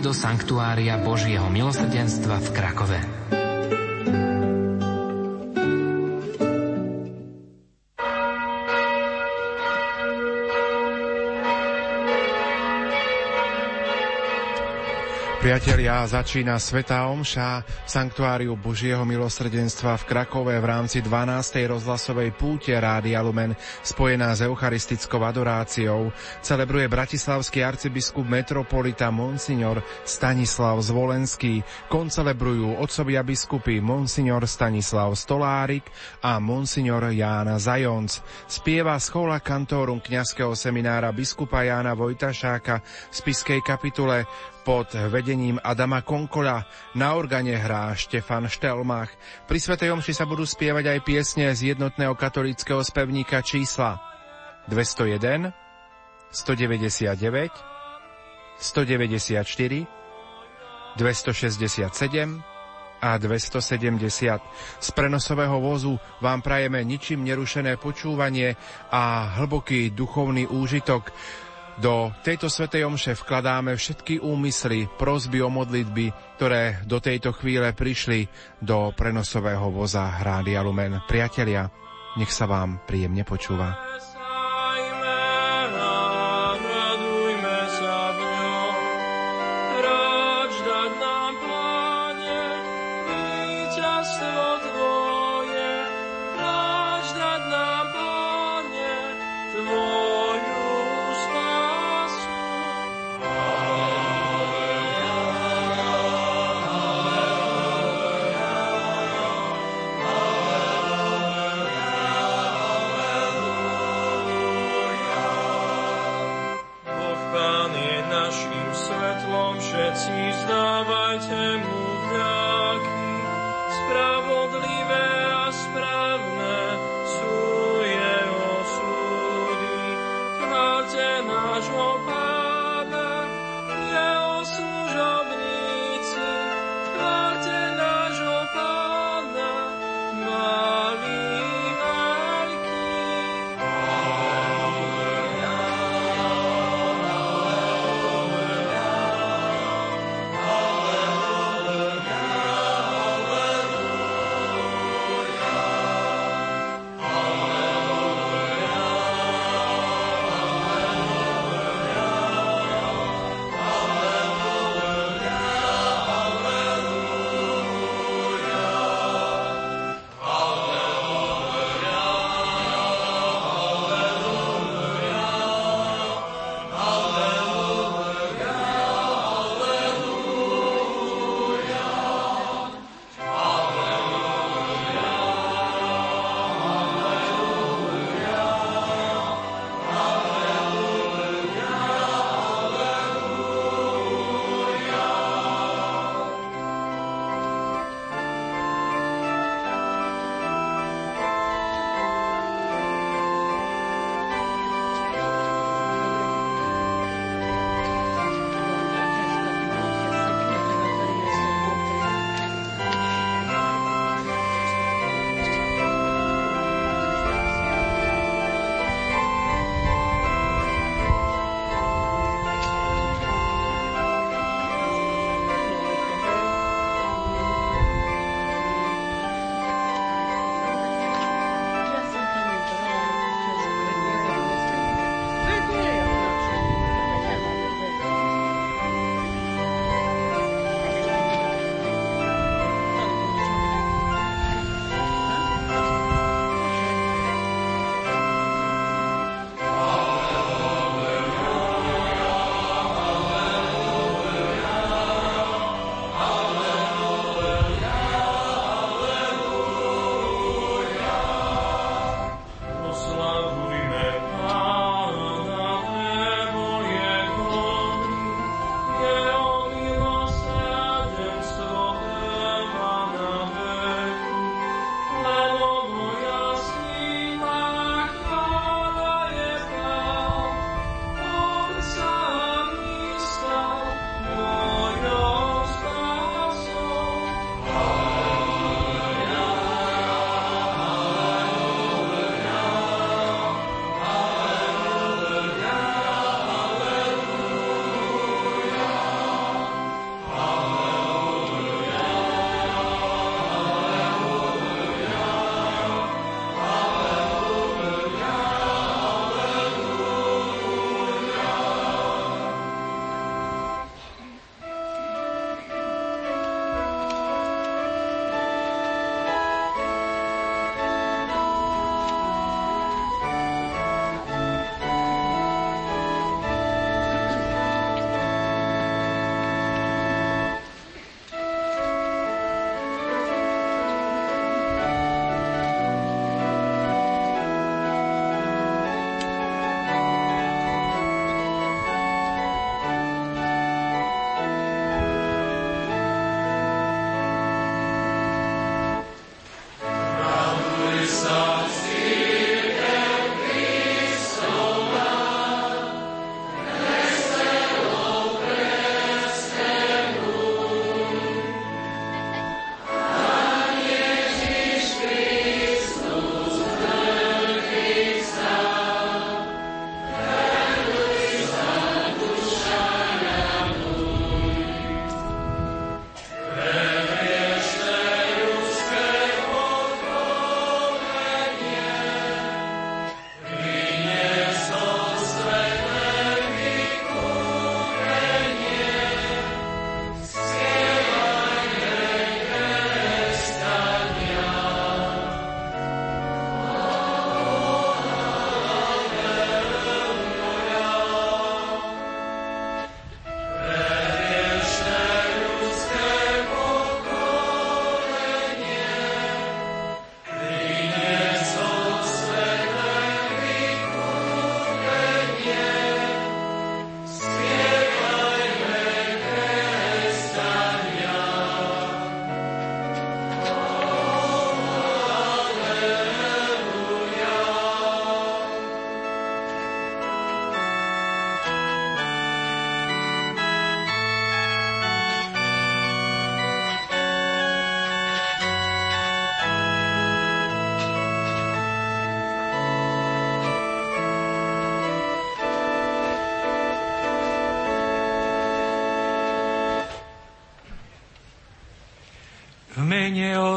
Do 0.00 0.16
Sanktuária 0.16 0.96
Božieho 0.96 1.52
milosrdenstva 1.52 2.40
v 2.40 2.48
Krakove. 2.56 3.00
Priatelia, 15.50 16.06
začína 16.06 16.62
Svetá 16.62 17.10
Omša 17.10 17.66
v 17.66 17.90
Sanktuáriu 17.90 18.54
Božieho 18.54 19.02
milosrdenstva 19.02 19.98
v 19.98 20.06
Krakove 20.06 20.54
v 20.54 20.62
rámci 20.62 21.02
12. 21.02 21.66
rozhlasovej 21.66 22.30
púte 22.38 22.70
Rádia 22.70 23.18
Lumen 23.18 23.58
spojená 23.82 24.30
s 24.30 24.46
eucharistickou 24.46 25.18
adoráciou. 25.26 26.14
Celebruje 26.38 26.86
bratislavský 26.86 27.66
arcibiskup 27.66 28.30
metropolita 28.30 29.10
Monsignor 29.10 29.82
Stanislav 30.06 30.78
Zvolenský. 30.86 31.66
Koncelebrujú 31.90 32.78
otcovia 32.78 33.26
biskupy 33.26 33.82
Monsignor 33.82 34.46
Stanislav 34.46 35.18
Stolárik 35.18 35.90
a 36.22 36.38
Monsignor 36.38 37.10
Jána 37.10 37.58
Zajonc. 37.58 38.22
Spieva 38.46 38.94
schola 39.02 39.42
kantórum 39.42 39.98
kňazského 39.98 40.54
seminára 40.54 41.10
biskupa 41.10 41.66
Jána 41.66 41.98
Vojtašáka 41.98 42.86
v 42.86 43.14
spiskej 43.18 43.66
kapitule 43.66 44.30
pod 44.64 44.92
vedením 44.94 45.60
Adama 45.64 46.00
Konkola. 46.04 46.64
Na 46.94 47.14
organe 47.16 47.56
hrá 47.56 47.94
Štefan 47.96 48.46
Štelmach. 48.46 49.10
Pri 49.48 49.58
Svetej 49.60 49.90
Omši 49.96 50.12
sa 50.14 50.28
budú 50.28 50.44
spievať 50.44 50.96
aj 50.96 50.98
piesne 51.04 51.50
z 51.56 51.74
jednotného 51.74 52.14
katolického 52.14 52.84
spevníka 52.84 53.40
čísla 53.42 53.98
201, 54.68 55.50
199, 56.30 57.50
194, 58.60 59.88
267 60.96 62.42
a 63.00 63.16
270. 63.16 64.40
Z 64.80 64.88
prenosového 64.92 65.56
vozu 65.60 65.96
vám 66.20 66.44
prajeme 66.44 66.84
ničím 66.84 67.24
nerušené 67.24 67.80
počúvanie 67.80 68.54
a 68.92 69.34
hlboký 69.40 69.90
duchovný 69.96 70.44
úžitok. 70.46 71.08
Do 71.80 72.12
tejto 72.20 72.52
svetej 72.52 72.84
omše 72.84 73.16
vkladáme 73.16 73.72
všetky 73.72 74.20
úmysly, 74.20 74.84
prosby 75.00 75.40
o 75.40 75.48
modlitby, 75.48 76.36
ktoré 76.36 76.84
do 76.84 77.00
tejto 77.00 77.32
chvíle 77.32 77.72
prišli 77.72 78.28
do 78.60 78.92
prenosového 78.92 79.72
voza 79.72 80.12
Rádia 80.20 80.60
Lumen. 80.60 81.00
Priatelia, 81.08 81.72
nech 82.20 82.28
sa 82.28 82.44
vám 82.44 82.84
príjemne 82.84 83.24
počúva. 83.24 83.80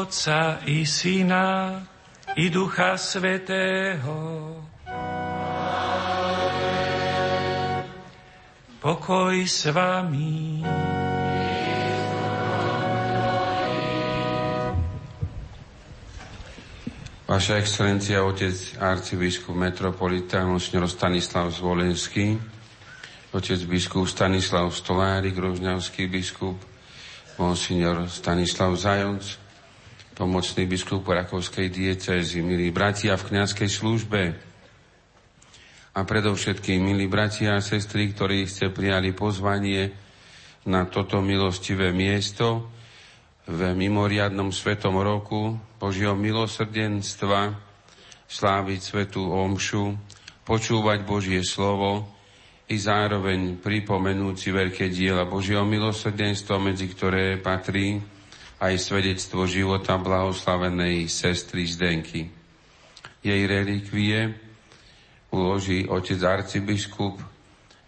Otca 0.04 0.60
i 0.68 0.84
Syna 0.84 1.80
i 2.36 2.50
Ducha 2.52 3.00
Svetého. 3.00 4.20
Pokoj 8.84 9.48
s 9.48 9.64
vami. 9.72 10.60
Vaša 17.24 17.56
excelencia, 17.56 18.20
otec 18.28 18.76
arcibiskup 18.76 19.56
metropolita, 19.56 20.44
monsignor 20.44 20.84
Stanislav 20.84 21.48
Zvolenský, 21.48 22.36
otec 23.32 23.60
biskup 23.64 24.04
Stanislav 24.04 24.68
Stolárik, 24.68 25.32
rožňavský 25.32 26.12
biskup, 26.12 26.60
monsignor 27.40 28.04
Stanislav 28.12 28.76
Zajonc, 28.76 29.43
pomocný 30.14 30.70
biskup 30.70 31.02
Rakovskej 31.02 31.68
diecezy, 31.74 32.38
milí 32.38 32.70
bratia 32.70 33.18
v 33.18 33.34
kniazkej 33.34 33.66
službe 33.66 34.22
a 35.94 36.00
predovšetkým 36.06 36.78
milí 36.78 37.10
bratia 37.10 37.58
a 37.58 37.62
sestry, 37.62 38.14
ktorí 38.14 38.46
ste 38.46 38.70
prijali 38.70 39.10
pozvanie 39.10 39.90
na 40.70 40.86
toto 40.86 41.18
milostivé 41.18 41.90
miesto, 41.90 42.70
v 43.44 43.76
mimoriadnom 43.76 44.48
svetom 44.48 44.96
roku 45.04 45.60
Božieho 45.76 46.16
milosrdenstva 46.16 47.52
sláviť 48.24 48.80
svetú 48.80 49.20
omšu, 49.28 49.92
počúvať 50.48 51.04
Božie 51.04 51.44
slovo 51.44 52.08
i 52.72 52.80
zároveň 52.80 53.60
pripomenúci 53.60 54.48
veľké 54.48 54.88
diela 54.88 55.28
Božieho 55.28 55.68
milosrdenstva, 55.68 56.56
medzi 56.56 56.88
ktoré 56.88 57.36
patrí 57.36 58.00
aj 58.60 58.74
svedectvo 58.78 59.46
života 59.46 59.98
blahoslavenej 59.98 61.10
sestry 61.10 61.66
Zdenky. 61.66 62.30
Jej 63.24 63.42
relikvie 63.48 64.34
uloží 65.32 65.88
otec 65.88 66.20
arcibiskup 66.22 67.18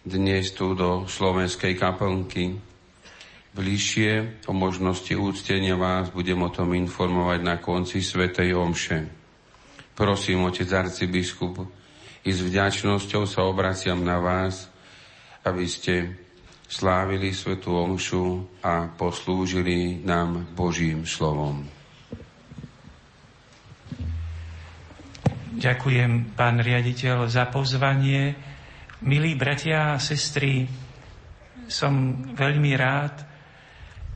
dnes 0.06 0.54
tu 0.54 0.74
do 0.74 1.04
slovenskej 1.10 1.74
kaplnky 1.78 2.56
Bližšie 3.56 4.44
o 4.44 4.52
možnosti 4.52 5.16
úctenia 5.16 5.80
vás 5.80 6.12
budem 6.12 6.36
o 6.44 6.52
tom 6.52 6.76
informovať 6.76 7.40
na 7.40 7.56
konci 7.56 8.04
Svetej 8.04 8.52
Omše. 8.52 9.08
Prosím, 9.96 10.44
otec 10.44 10.68
arcibiskup, 10.68 11.64
i 12.28 12.36
s 12.36 12.44
vďačnosťou 12.44 13.24
sa 13.24 13.48
obraciam 13.48 14.04
na 14.04 14.20
vás, 14.20 14.68
aby 15.40 15.64
ste 15.64 16.20
slávili 16.66 17.30
Svetú 17.30 17.78
Omšu 17.78 18.58
a 18.62 18.90
poslúžili 18.90 20.02
nám 20.02 20.50
Božím 20.54 21.06
slovom. 21.06 21.66
Ďakujem, 25.56 26.36
pán 26.36 26.60
riaditeľ, 26.60 27.32
za 27.32 27.48
pozvanie. 27.48 28.36
Milí 29.00 29.32
bratia 29.38 29.96
a 29.96 30.02
sestry, 30.02 30.68
som 31.64 32.22
veľmi 32.36 32.76
rád, 32.76 33.24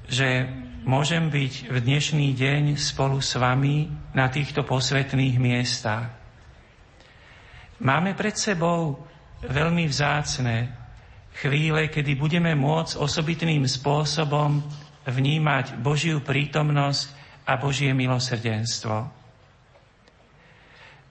že 0.05 0.45
môžem 0.85 1.33
byť 1.33 1.73
v 1.73 1.77
dnešný 1.81 2.37
deň 2.37 2.77
spolu 2.77 3.25
s 3.25 3.41
vami 3.41 3.89
na 4.13 4.29
týchto 4.29 4.69
posvetných 4.69 5.41
miestach. 5.41 6.13
Máme 7.81 8.13
pred 8.13 8.37
sebou 8.37 9.01
veľmi 9.41 9.89
vzácne 9.89 10.80
chvíle, 11.41 11.89
kedy 11.89 12.21
budeme 12.21 12.53
môcť 12.53 13.01
osobitným 13.01 13.65
spôsobom 13.65 14.61
vnímať 15.09 15.81
Božiu 15.81 16.21
prítomnosť 16.21 17.17
a 17.49 17.57
Božie 17.57 17.97
milosrdenstvo. 17.97 19.09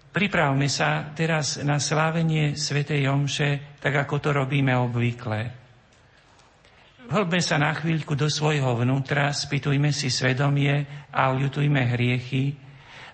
Pripravme 0.10 0.70
sa 0.70 1.14
teraz 1.14 1.62
na 1.62 1.78
slávenie 1.82 2.54
Svetej 2.58 3.10
Omše, 3.10 3.80
tak 3.82 4.06
ako 4.06 4.16
to 4.22 4.30
robíme 4.34 4.74
obvykle. 4.74 5.42
Vhlbme 7.10 7.42
sa 7.42 7.58
na 7.58 7.74
chvíľku 7.74 8.14
do 8.14 8.30
svojho 8.30 8.78
vnútra, 8.78 9.34
spýtujme 9.34 9.90
si 9.90 10.14
svedomie 10.14 10.86
a 11.10 11.34
ľutujme 11.34 11.82
hriechy, 11.98 12.54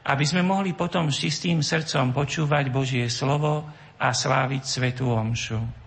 aby 0.04 0.24
sme 0.28 0.44
mohli 0.44 0.76
potom 0.76 1.08
s 1.08 1.24
čistým 1.24 1.64
srdcom 1.64 2.12
počúvať 2.12 2.68
Božie 2.72 3.08
slovo 3.08 3.64
a 3.96 4.12
sláviť 4.12 4.64
Svetú 4.68 5.12
Omšu. 5.16 5.85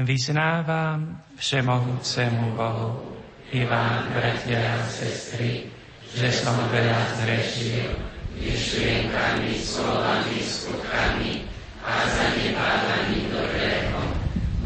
Vyznávam 0.00 1.20
všemohúcemu 1.36 2.56
Bohu 2.56 3.20
i 3.52 3.68
vám, 3.68 4.08
bratia 4.16 4.80
a 4.80 4.88
sestry, 4.88 5.68
že 6.16 6.32
som 6.32 6.56
veľa 6.72 7.20
zrešil 7.20 8.00
myšlienkami, 8.40 9.60
slovami, 9.60 10.40
skutkami 10.40 11.44
a 11.84 11.92
zanedbávaním 12.08 13.28
dobrého. 13.28 14.00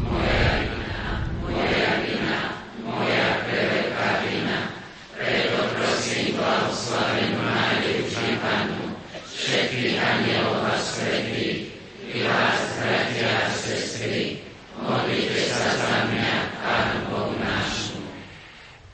Moja 0.07 1.91
vina, 1.99 2.39
moja 2.79 3.27
veľká 3.43 4.09
vina. 4.23 4.71
Preto 5.19 5.59
prosím 5.75 6.39
blahoslavenú 6.39 7.43
najlepšiu 7.43 8.39
Panu, 8.39 8.95
všetkých 9.27 9.99
anielov 9.99 10.63
a 10.63 10.79
svetých, 10.79 11.75
i 12.15 12.23
vás, 12.23 12.61
bratia 12.79 13.27
a 13.27 13.51
sestry, 13.51 14.39
modlite 14.79 15.39
sa 15.51 15.67
za 15.75 15.95
mňa, 16.11 16.35
Pán 16.63 16.91
Boh 17.11 17.31
náš. 17.41 17.97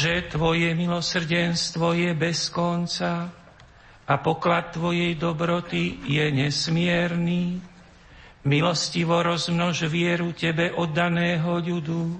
Bože, 0.00 0.32
Tvoje 0.32 0.72
milosrdenstvo 0.72 1.92
je 1.92 2.16
bez 2.16 2.48
konca 2.48 3.28
a 4.08 4.14
poklad 4.16 4.72
Tvojej 4.72 5.12
dobroty 5.12 6.00
je 6.08 6.24
nesmierný. 6.32 7.60
Milostivo 8.48 9.20
rozmnož 9.20 9.92
vieru 9.92 10.32
Tebe 10.32 10.72
oddaného 10.72 11.52
ľudu, 11.60 12.16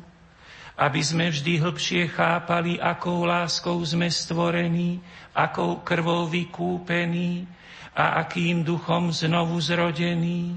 aby 0.77 1.01
sme 1.01 1.32
vždy 1.32 1.57
hlbšie 1.57 2.12
chápali, 2.12 2.77
akou 2.77 3.24
láskou 3.24 3.81
sme 3.81 4.12
stvorení, 4.12 5.01
akou 5.32 5.81
krvou 5.81 6.28
vykúpení 6.28 7.48
a 7.97 8.20
akým 8.20 8.61
duchom 8.61 9.09
znovu 9.09 9.57
zrodení. 9.57 10.52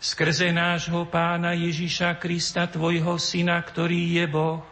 Skrze 0.00 0.48
nášho 0.48 1.04
pána 1.12 1.52
Ježiša 1.52 2.16
Krista, 2.16 2.64
Tvojho 2.64 3.20
syna, 3.20 3.60
ktorý 3.60 4.16
je 4.16 4.24
Boh, 4.32 4.71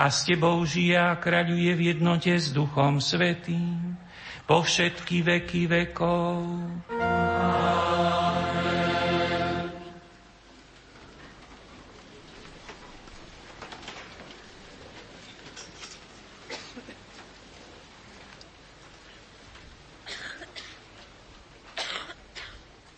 a 0.00 0.08
s 0.08 0.24
Tebou 0.24 0.64
žije 0.64 0.96
a 0.96 1.12
kráľuje 1.12 1.76
v 1.76 1.92
jednote 1.92 2.32
s 2.32 2.56
Duchom 2.56 3.04
Svetým 3.04 4.00
po 4.48 4.64
všetky 4.64 5.20
veky 5.20 5.68
vekov. 5.68 6.40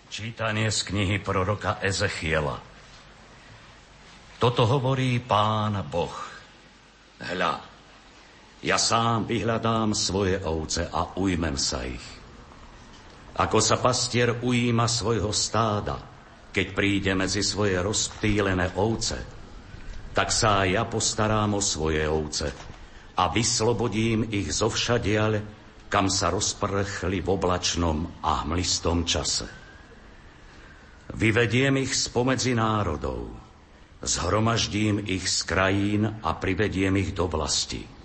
Čítanie 0.07 0.71
z 0.71 0.79
knihy 0.87 1.19
proroka 1.19 1.83
Ezechiela. 1.83 2.63
Toto 4.39 4.71
hovorí 4.71 5.19
pán 5.19 5.83
Boh. 5.91 6.32
Hľa, 7.23 7.55
ja 8.67 8.79
sám 8.79 9.31
vyhľadám 9.31 9.95
svoje 9.95 10.43
ovce 10.43 10.87
a 10.91 11.15
ujmem 11.19 11.55
sa 11.55 11.87
ich. 11.87 12.03
Ako 13.39 13.59
sa 13.63 13.79
pastier 13.79 14.43
ujíma 14.43 14.91
svojho 14.91 15.31
stáda, 15.31 15.99
keď 16.53 16.67
príde 16.77 17.13
medzi 17.15 17.41
svoje 17.41 17.79
rozptýlené 17.81 18.75
ovce, 18.77 19.19
tak 20.13 20.29
sa 20.29 20.69
ja 20.69 20.85
postarám 20.85 21.57
o 21.57 21.63
svoje 21.65 22.05
ovce 22.05 22.53
a 23.17 23.33
vyslobodím 23.33 24.29
ich 24.29 24.53
zo 24.53 24.69
všadiaľ, 24.69 25.41
kam 25.89 26.13
sa 26.13 26.29
rozprchli 26.29 27.25
v 27.25 27.29
oblačnom 27.29 28.21
a 28.21 28.45
hmlistom 28.45 29.09
čase. 29.09 29.49
Vyvediem 31.13 31.83
ich 31.83 31.93
spomedzi 31.93 32.57
národov, 32.57 33.42
zhromaždím 34.03 35.03
ich 35.07 35.31
z 35.31 35.47
krajín 35.47 36.19
a 36.23 36.35
privediem 36.35 36.99
ich 36.99 37.15
do 37.15 37.31
vlasti 37.31 38.03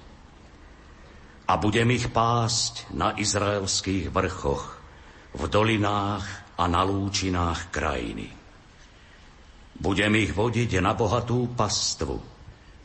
a 1.47 1.53
budem 1.55 1.95
ich 1.95 2.11
pásť 2.11 2.91
na 2.91 3.15
izraelských 3.15 4.11
vrchoch, 4.11 4.75
v 5.31 5.43
dolinách 5.47 6.27
a 6.59 6.67
na 6.67 6.83
lúčinách 6.83 7.71
krajiny. 7.71 8.27
Budem 9.79 10.19
ich 10.19 10.35
vodiť 10.35 10.83
na 10.83 10.91
bohatú 10.91 11.55
pastvu 11.55 12.19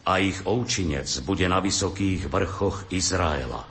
a 0.07 0.13
ich 0.23 0.47
ovčinec 0.47 1.09
bude 1.27 1.49
na 1.51 1.59
vysokých 1.59 2.31
vrchoch 2.31 2.93
Izraela. 2.95 3.67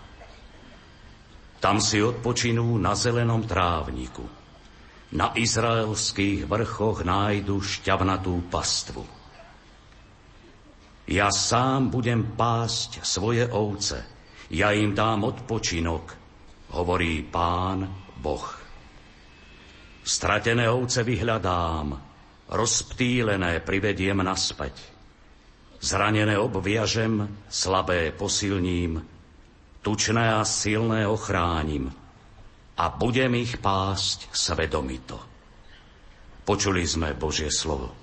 Tam 1.61 1.77
si 1.77 2.01
odpočinú 2.01 2.75
na 2.81 2.97
zelenom 2.97 3.45
trávniku. 3.45 4.25
Na 5.13 5.37
izraelských 5.37 6.49
vrchoch 6.49 7.05
nájdu 7.05 7.61
šťavnatú 7.61 8.49
pastvu. 8.49 9.20
Ja 11.11 11.27
sám 11.27 11.91
budem 11.91 12.39
pásť 12.39 13.03
svoje 13.03 13.43
ovce– 13.51 13.99
ja 14.51 14.75
im 14.75 14.91
dám 14.91 15.23
odpočinok, 15.23 16.05
hovorí 16.75 17.23
pán 17.23 17.87
Boh. 18.19 18.43
Stratené 20.03 20.67
ovce 20.67 21.07
vyhľadám, 21.07 21.95
rozptýlené 22.51 23.63
privediem 23.63 24.19
naspäť. 24.19 24.75
Zranené 25.79 26.35
obviažem, 26.35 27.47
slabé 27.47 28.11
posilním, 28.11 28.99
tučné 29.79 30.35
a 30.35 30.43
silné 30.43 31.07
ochránim 31.07 31.87
a 32.75 32.85
budem 32.91 33.39
ich 33.39 33.55
pásť 33.55 34.27
svedomito. 34.35 35.15
Počuli 36.43 36.83
sme 36.83 37.15
Božie 37.15 37.47
slovo. 37.47 37.95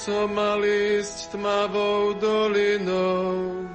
som 0.00 0.32
mal 0.32 0.64
ísť 0.64 1.36
tmavou 1.36 2.16
dolinou, 2.16 3.68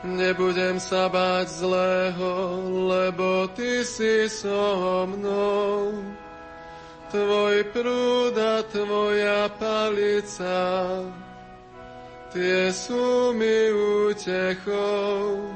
nebudem 0.00 0.80
sa 0.80 1.12
báť 1.12 1.60
zlého, 1.60 2.32
lebo 2.88 3.44
Ty 3.52 3.84
si 3.84 4.32
so 4.32 5.04
mnou. 5.04 6.00
Tvoj 7.12 7.68
prúd 7.68 8.34
a 8.40 8.64
Tvoja 8.64 9.52
palica, 9.60 11.04
tie 12.32 12.72
sú 12.72 13.36
mi 13.36 13.60
útechou. 14.08 15.55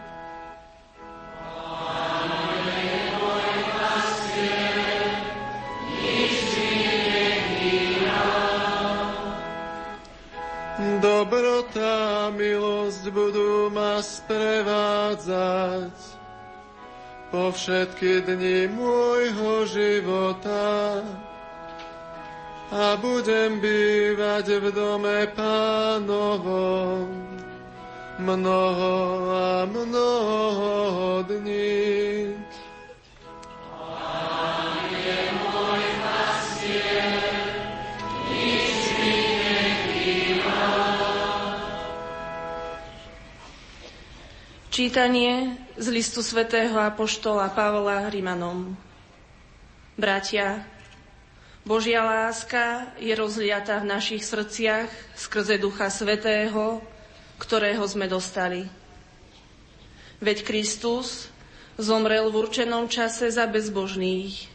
všetky 17.51 18.25
dni 18.25 18.67
môjho 18.73 19.69
života 19.69 20.99
a 22.71 22.95
budem 22.99 23.59
bývať 23.61 24.59
v 24.59 24.65
dome 24.73 25.29
pánovom 25.37 27.07
mnoho 28.19 28.95
a 29.29 29.69
mnoho 29.69 31.21
dní. 31.29 32.40
Čítanie 44.71 45.59
z 45.75 45.91
listu 45.91 46.23
svätého 46.23 46.79
Apoštola 46.79 47.51
Pavla 47.51 48.07
Rimanom. 48.07 48.71
Bratia, 49.99 50.63
Božia 51.67 51.99
láska 51.99 52.87
je 52.95 53.11
rozliata 53.11 53.83
v 53.83 53.91
našich 53.91 54.23
srdciach 54.23 54.87
skrze 55.19 55.59
Ducha 55.59 55.91
Svetého, 55.91 56.79
ktorého 57.35 57.83
sme 57.83 58.07
dostali. 58.07 58.63
Veď 60.23 60.47
Kristus 60.47 61.27
zomrel 61.75 62.31
v 62.31 62.39
určenom 62.39 62.87
čase 62.87 63.27
za 63.27 63.51
bezbožných, 63.51 64.47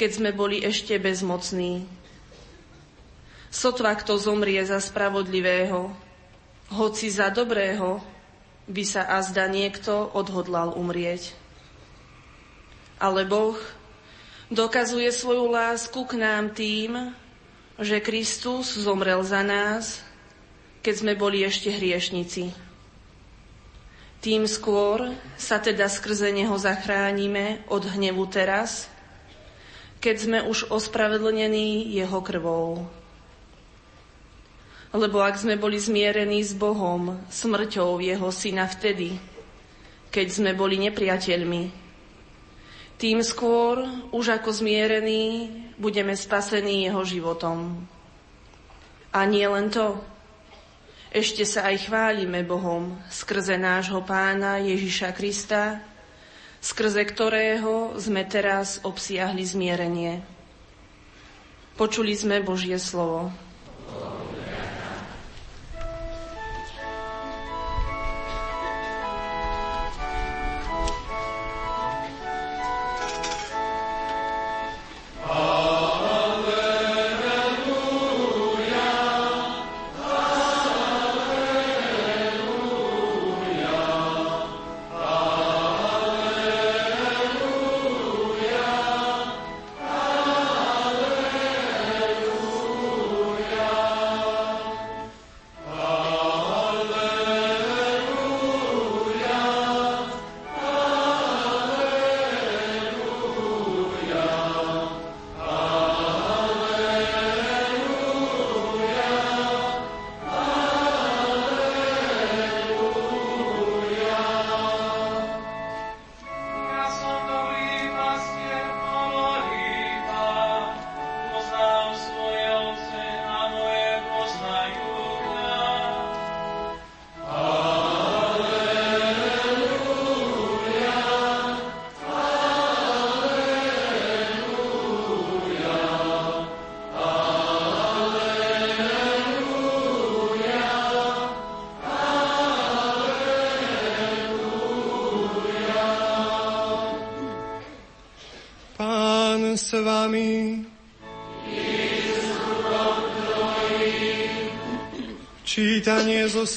keď 0.00 0.10
sme 0.24 0.30
boli 0.32 0.64
ešte 0.64 0.96
bezmocní. 0.96 1.84
Sotva 3.52 3.92
kto 3.92 4.16
zomrie 4.16 4.64
za 4.64 4.80
spravodlivého, 4.80 5.92
hoci 6.72 7.12
za 7.12 7.28
dobrého, 7.28 8.00
by 8.70 8.84
sa 8.86 9.02
azda 9.18 9.50
niekto 9.50 10.14
odhodlal 10.14 10.78
umrieť. 10.78 11.34
Ale 13.02 13.26
Boh 13.26 13.58
dokazuje 14.46 15.10
svoju 15.10 15.50
lásku 15.50 15.98
k 16.06 16.12
nám 16.14 16.54
tým, 16.54 17.10
že 17.82 17.98
Kristus 17.98 18.78
zomrel 18.78 19.18
za 19.26 19.42
nás, 19.42 19.98
keď 20.86 20.94
sme 20.94 21.12
boli 21.18 21.42
ešte 21.42 21.74
hriešnici. 21.74 22.54
Tým 24.20 24.44
skôr 24.44 25.16
sa 25.40 25.56
teda 25.58 25.88
skrze 25.88 26.28
Neho 26.28 26.52
zachránime 26.60 27.64
od 27.72 27.88
hnevu 27.88 28.28
teraz, 28.28 28.86
keď 29.98 30.16
sme 30.16 30.38
už 30.44 30.68
ospravedlnení 30.68 31.88
Jeho 31.88 32.20
krvou. 32.20 32.84
Lebo 34.90 35.22
ak 35.22 35.38
sme 35.38 35.54
boli 35.54 35.78
zmierení 35.78 36.42
s 36.42 36.50
Bohom 36.50 37.22
smrťou 37.30 38.02
Jeho 38.02 38.28
Syna 38.34 38.66
vtedy, 38.66 39.14
keď 40.10 40.26
sme 40.26 40.50
boli 40.50 40.82
nepriateľmi, 40.82 41.62
tým 43.00 43.24
skôr, 43.24 43.80
už 44.12 44.42
ako 44.42 44.50
zmierení, 44.52 45.48
budeme 45.80 46.12
spasení 46.12 46.90
Jeho 46.90 47.00
životom. 47.06 47.86
A 49.14 49.24
nie 49.24 49.46
len 49.46 49.72
to, 49.72 49.96
ešte 51.10 51.42
sa 51.42 51.66
aj 51.72 51.90
chválime 51.90 52.46
Bohom 52.46 52.94
skrze 53.10 53.58
nášho 53.58 53.98
pána 54.06 54.62
Ježiša 54.62 55.10
Krista, 55.16 55.82
skrze 56.62 57.02
ktorého 57.02 57.98
sme 57.98 58.22
teraz 58.28 58.78
obsiahli 58.84 59.42
zmierenie. 59.42 60.22
Počuli 61.74 62.14
sme 62.14 62.44
Božie 62.44 62.76
slovo. 62.76 63.32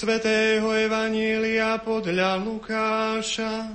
Svätého 0.04 0.68
Evanielia 0.76 1.80
podľa 1.80 2.36
Lukáša. 2.44 3.72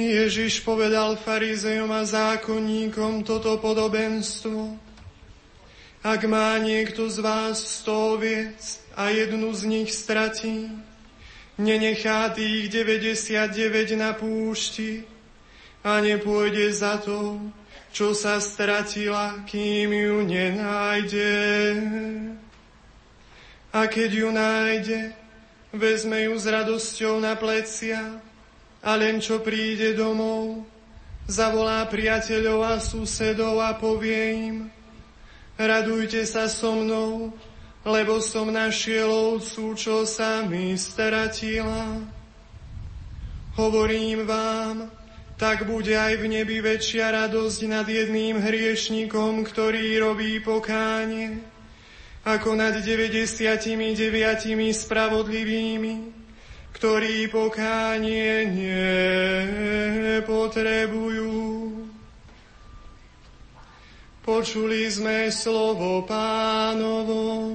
Ježiš 0.00 0.64
povedal 0.64 1.20
farizejom 1.20 1.92
a 1.92 2.08
zákonníkom 2.08 3.20
toto 3.20 3.60
podobenstvo. 3.60 4.91
Ak 6.02 6.26
má 6.26 6.58
niekto 6.58 7.06
z 7.06 7.22
vás 7.22 7.62
sto 7.62 8.18
oviec 8.18 8.82
a 8.98 9.14
jednu 9.14 9.54
z 9.54 9.62
nich 9.70 9.94
stratí, 9.94 10.66
nenechá 11.54 12.26
tých 12.34 12.74
99 12.74 13.94
na 13.94 14.10
púšti 14.10 15.06
a 15.86 16.02
nepôjde 16.02 16.74
za 16.74 16.98
to, 16.98 17.38
čo 17.94 18.18
sa 18.18 18.42
stratila, 18.42 19.46
kým 19.46 19.94
ju 19.94 20.26
nenájde. 20.26 21.34
A 23.70 23.86
keď 23.86 24.10
ju 24.10 24.28
nájde, 24.34 25.00
vezme 25.70 26.26
ju 26.26 26.34
s 26.34 26.50
radosťou 26.50 27.22
na 27.22 27.38
plecia 27.38 28.18
a 28.82 28.90
len 28.98 29.22
čo 29.22 29.38
príde 29.38 29.94
domov, 29.94 30.66
zavolá 31.30 31.86
priateľov 31.86 32.58
a 32.66 32.74
susedov 32.82 33.62
a 33.62 33.78
povie 33.78 34.50
im, 34.50 34.56
radujte 35.58 36.24
sa 36.24 36.48
so 36.48 36.76
mnou, 36.76 37.32
lebo 37.82 38.22
som 38.22 38.48
našiel 38.52 39.10
ovcu, 39.10 39.74
čo 39.74 40.06
sa 40.06 40.46
mi 40.46 40.78
stratila. 40.78 41.98
Hovorím 43.58 44.24
vám, 44.24 44.88
tak 45.36 45.66
bude 45.66 45.98
aj 45.98 46.22
v 46.22 46.30
nebi 46.30 46.62
väčšia 46.62 47.10
radosť 47.10 47.60
nad 47.66 47.82
jedným 47.82 48.38
hriešnikom, 48.38 49.42
ktorý 49.42 49.98
robí 49.98 50.38
pokánie, 50.38 51.42
ako 52.22 52.54
nad 52.54 52.78
99 52.78 53.58
spravodlivými, 54.70 55.94
ktorí 56.78 57.26
pokánie 57.28 58.46
nepotrebujú. 60.22 61.81
Počuli 64.22 64.86
sme 64.86 65.34
slovo 65.34 66.06
pánovo. 66.06 67.50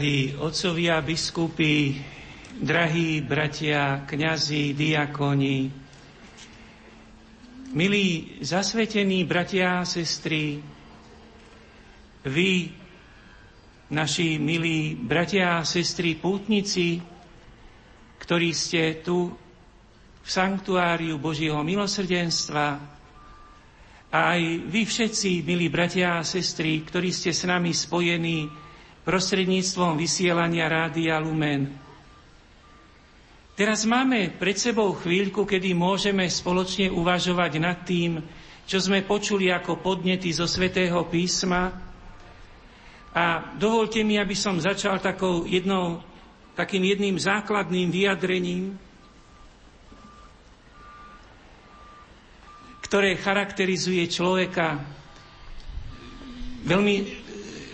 Drahí 0.00 0.32
otcovia, 0.40 0.96
biskupy, 1.04 1.92
drahí 2.56 3.20
bratia, 3.20 4.00
kňazi, 4.08 4.72
diakoni, 4.72 5.68
milí 7.76 8.40
zasvetení 8.40 9.28
bratia 9.28 9.84
a 9.84 9.84
sestry, 9.84 10.56
vy, 12.24 12.72
naši 13.92 14.40
milí 14.40 14.96
bratia 14.96 15.60
a 15.60 15.68
sestry 15.68 16.16
pútnici, 16.16 16.96
ktorí 18.24 18.56
ste 18.56 19.04
tu 19.04 19.28
v 20.24 20.28
sanktuáriu 20.32 21.20
Božieho 21.20 21.60
milosrdenstva, 21.60 22.66
a 24.08 24.18
aj 24.32 24.64
vy 24.64 24.80
všetci, 24.80 25.44
milí 25.44 25.68
bratia 25.68 26.16
a 26.16 26.24
sestry, 26.24 26.88
ktorí 26.88 27.12
ste 27.12 27.36
s 27.36 27.44
nami 27.44 27.76
spojení 27.76 28.69
prostredníctvom 29.02 29.96
vysielania 29.96 30.68
Rádia 30.68 31.16
Lumen. 31.18 31.68
Teraz 33.60 33.84
máme 33.84 34.32
pred 34.40 34.56
sebou 34.56 34.96
chvíľku, 34.96 35.44
kedy 35.44 35.76
môžeme 35.76 36.24
spoločne 36.24 36.88
uvažovať 36.88 37.52
nad 37.60 37.76
tým, 37.84 38.24
čo 38.64 38.80
sme 38.80 39.04
počuli 39.04 39.52
ako 39.52 39.84
podnety 39.84 40.32
zo 40.32 40.48
Svetého 40.48 41.04
písma. 41.04 41.68
A 43.12 43.52
dovolte 43.60 44.00
mi, 44.00 44.16
aby 44.16 44.32
som 44.32 44.56
začal 44.56 44.96
takou 45.02 45.44
jednou, 45.44 46.00
takým 46.56 46.88
jedným 46.88 47.20
základným 47.20 47.92
vyjadrením, 47.92 48.80
ktoré 52.80 53.12
charakterizuje 53.20 54.08
človeka. 54.08 54.80
Veľmi 56.64 57.19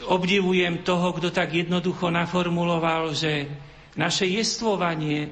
obdivujem 0.07 0.81
toho, 0.83 1.13
kto 1.13 1.31
tak 1.31 1.53
jednoducho 1.53 2.11
naformuloval, 2.11 3.15
že 3.15 3.51
naše 3.97 4.27
jestvovanie, 4.29 5.31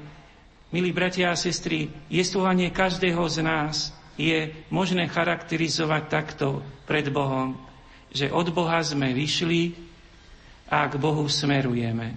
milí 0.72 0.90
bratia 0.90 1.30
a 1.30 1.38
sestry, 1.38 1.86
jestvovanie 2.10 2.70
každého 2.70 3.22
z 3.28 3.38
nás 3.44 3.94
je 4.14 4.50
možné 4.70 5.10
charakterizovať 5.10 6.02
takto 6.06 6.62
pred 6.86 7.10
Bohom, 7.10 7.58
že 8.14 8.30
od 8.30 8.50
Boha 8.54 8.78
sme 8.82 9.10
vyšli 9.10 9.74
a 10.70 10.86
k 10.86 10.94
Bohu 10.98 11.26
smerujeme. 11.26 12.14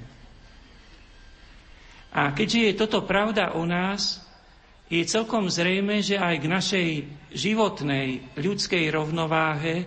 A 2.13 2.33
keďže 2.33 2.59
je 2.59 2.73
toto 2.73 3.05
pravda 3.05 3.53
o 3.53 3.65
nás, 3.67 4.23
je 4.87 5.03
celkom 5.03 5.51
zrejme, 5.51 5.99
že 5.99 6.15
aj 6.15 6.35
k 6.39 6.45
našej 6.47 6.87
životnej 7.35 8.23
ľudskej 8.39 8.87
rovnováhe 8.87 9.83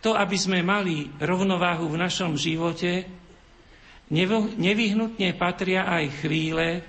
to, 0.00 0.16
aby 0.16 0.36
sme 0.36 0.64
mali 0.64 1.12
rovnováhu 1.20 1.92
v 1.92 2.00
našom 2.00 2.32
živote, 2.36 3.04
nevyhnutne 4.56 5.36
patria 5.36 5.86
aj 5.86 6.24
chvíle, 6.24 6.80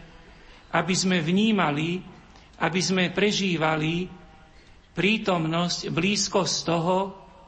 aby 0.71 0.95
sme 0.95 1.19
vnímali, 1.19 1.99
aby 2.63 2.81
sme 2.81 3.11
prežívali 3.11 4.07
prítomnosť, 4.95 5.91
blízkosť 5.91 6.55
toho, 6.63 6.97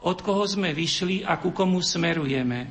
od 0.04 0.18
koho 0.20 0.44
sme 0.44 0.76
vyšli 0.76 1.24
a 1.24 1.40
ku 1.40 1.56
komu 1.56 1.80
smerujeme. 1.80 2.68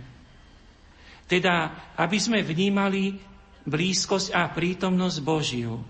Teda, 1.25 1.89
aby 1.97 2.17
sme 2.21 2.45
vnímali 2.45 3.17
blízkosť 3.65 4.37
a 4.37 4.45
prítomnosť 4.53 5.17
Božiu. 5.25 5.81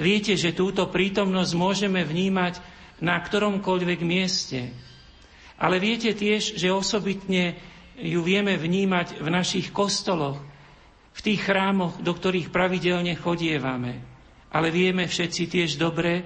Viete, 0.00 0.34
že 0.34 0.56
túto 0.56 0.88
prítomnosť 0.90 1.52
môžeme 1.54 2.02
vnímať 2.02 2.58
na 3.04 3.20
ktoromkoľvek 3.20 4.00
mieste, 4.02 4.72
ale 5.60 5.76
viete 5.76 6.16
tiež, 6.16 6.56
že 6.56 6.72
osobitne 6.72 7.60
ju 8.00 8.24
vieme 8.24 8.56
vnímať 8.56 9.20
v 9.20 9.28
našich 9.28 9.68
kostoloch, 9.76 10.40
v 11.12 11.20
tých 11.20 11.44
chrámoch, 11.44 12.00
do 12.00 12.16
ktorých 12.16 12.48
pravidelne 12.48 13.12
chodievame. 13.12 14.00
Ale 14.48 14.72
vieme 14.72 15.04
všetci 15.04 15.42
tiež 15.52 15.70
dobre, 15.76 16.24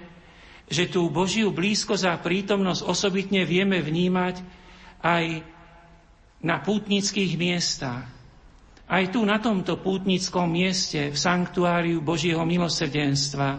že 0.71 0.87
tú 0.87 1.11
Božiu 1.11 1.51
blízkosť 1.51 2.05
a 2.07 2.23
prítomnosť 2.23 2.87
osobitne 2.87 3.43
vieme 3.43 3.83
vnímať 3.83 4.41
aj 5.03 5.25
na 6.41 6.57
pútnických 6.63 7.35
miestach. 7.35 8.07
Aj 8.85 9.05
tu 9.11 9.25
na 9.27 9.43
tomto 9.43 9.81
pútnickom 9.81 10.47
mieste 10.47 11.11
v 11.11 11.17
sanktuáriu 11.17 12.05
Božieho 12.05 12.45
milosrdenstva. 12.47 13.51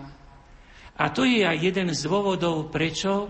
A 0.96 1.06
to 1.12 1.28
je 1.28 1.44
aj 1.44 1.58
jeden 1.60 1.92
z 1.92 2.00
dôvodov, 2.08 2.72
prečo 2.72 3.28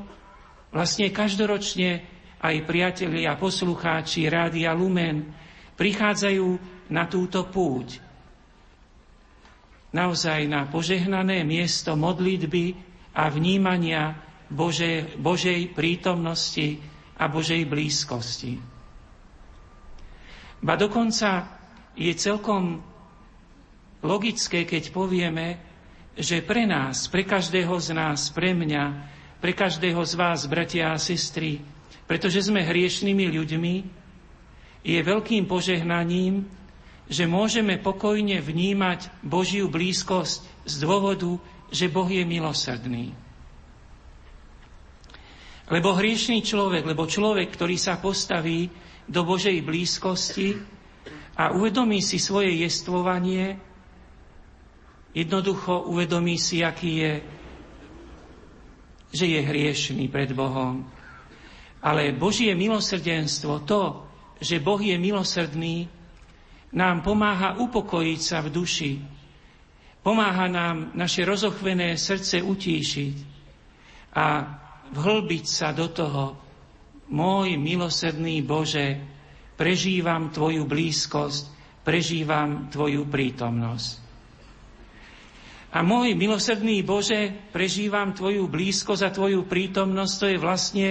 vlastne 0.69 1.09
každoročne 1.09 2.15
aj 2.45 2.67
priatelia 2.69 3.34
a 3.34 3.39
poslucháči 3.39 4.30
Rádia 4.30 4.69
Lumen 4.77 5.26
prichádzajú 5.73 6.47
na 6.93 7.09
túto 7.09 7.49
púť. 7.49 7.97
Naozaj 9.95 10.45
na 10.45 10.67
požehnané 10.67 11.41
miesto 11.47 11.95
modlitby 11.95 12.76
a 13.15 13.31
vnímania 13.31 14.19
Bože, 14.51 15.15
Božej 15.17 15.73
prítomnosti 15.73 16.77
a 17.17 17.26
Božej 17.31 17.65
blízkosti. 17.65 18.59
Ba 20.61 20.76
dokonca 20.76 21.47
je 21.95 22.11
celkom 22.13 22.84
logické, 24.03 24.67
keď 24.67 24.91
povieme, 24.91 25.57
že 26.15 26.43
pre 26.43 26.67
nás, 26.67 27.07
pre 27.07 27.26
každého 27.26 27.76
z 27.80 27.89
nás, 27.95 28.30
pre 28.31 28.53
mňa, 28.53 28.84
pre 29.39 29.51
každého 29.51 29.99
z 30.03 30.13
vás, 30.15 30.47
bratia 30.47 30.95
a 30.95 30.99
sestry, 30.99 31.74
pretože 32.06 32.45
sme 32.45 32.61
hriešnými 32.61 33.26
ľuďmi, 33.34 33.76
je 34.86 34.99
veľkým 35.02 35.49
požehnaním, 35.49 36.45
že 37.10 37.26
môžeme 37.26 37.77
pokojne 37.82 38.38
vnímať 38.41 39.10
Božiu 39.26 39.69
blízkosť 39.69 40.65
z 40.65 40.76
dôvodu, 40.82 41.38
že 41.73 41.90
Boh 41.90 42.06
je 42.06 42.22
milosrdný. 42.22 43.14
Lebo 45.65 45.98
hriešný 45.98 46.45
človek, 46.45 46.86
lebo 46.86 47.10
človek, 47.10 47.49
ktorý 47.49 47.77
sa 47.77 47.98
postaví 47.98 48.69
do 49.10 49.26
Božej 49.26 49.65
blízkosti 49.65 50.61
a 51.34 51.57
uvedomí 51.57 52.06
si 52.06 52.22
svoje 52.22 52.53
jestvovanie, 52.61 53.57
jednoducho 55.18 55.90
uvedomí 55.90 56.38
si, 56.38 56.61
aký 56.61 56.91
je, 57.02 57.14
že 59.10 59.26
je 59.26 59.41
hriešný 59.41 60.06
pred 60.06 60.30
Bohom, 60.38 60.86
ale 61.86 62.18
Božie 62.18 62.57
milosrdenstvo, 62.57 63.62
to, 63.62 64.02
že 64.41 64.57
Boh 64.57 64.82
je 64.82 64.98
milosrdný, 64.98 65.86
nám 66.74 67.06
pomáha 67.06 67.62
upokojiť 67.62 68.20
sa 68.20 68.41
v 68.41 68.49
duši. 68.49 68.91
Pomáha 70.02 70.49
nám 70.49 70.98
naše 70.98 71.22
rozochvené 71.22 71.94
srdce 71.94 72.41
utíšiť 72.41 73.16
a 74.18 74.26
vhlbiť 74.98 75.45
sa 75.45 75.70
do 75.78 75.88
toho. 75.94 76.26
Môj 77.14 77.53
milosrdný 77.62 78.41
Bože, 78.41 78.98
prežívam 79.53 80.34
Tvoju 80.34 80.66
blízkosť, 80.66 81.44
prežívam 81.86 82.66
Tvoju 82.74 83.06
prítomnosť. 83.06 83.91
A 85.76 85.84
môj 85.86 86.18
milosrdný 86.18 86.82
Bože, 86.82 87.30
prežívam 87.53 88.10
Tvoju 88.10 88.49
blízkosť 88.49 89.02
a 89.06 89.14
Tvoju 89.14 89.45
prítomnosť, 89.45 90.14
to 90.18 90.26
je 90.34 90.38
vlastne 90.41 90.90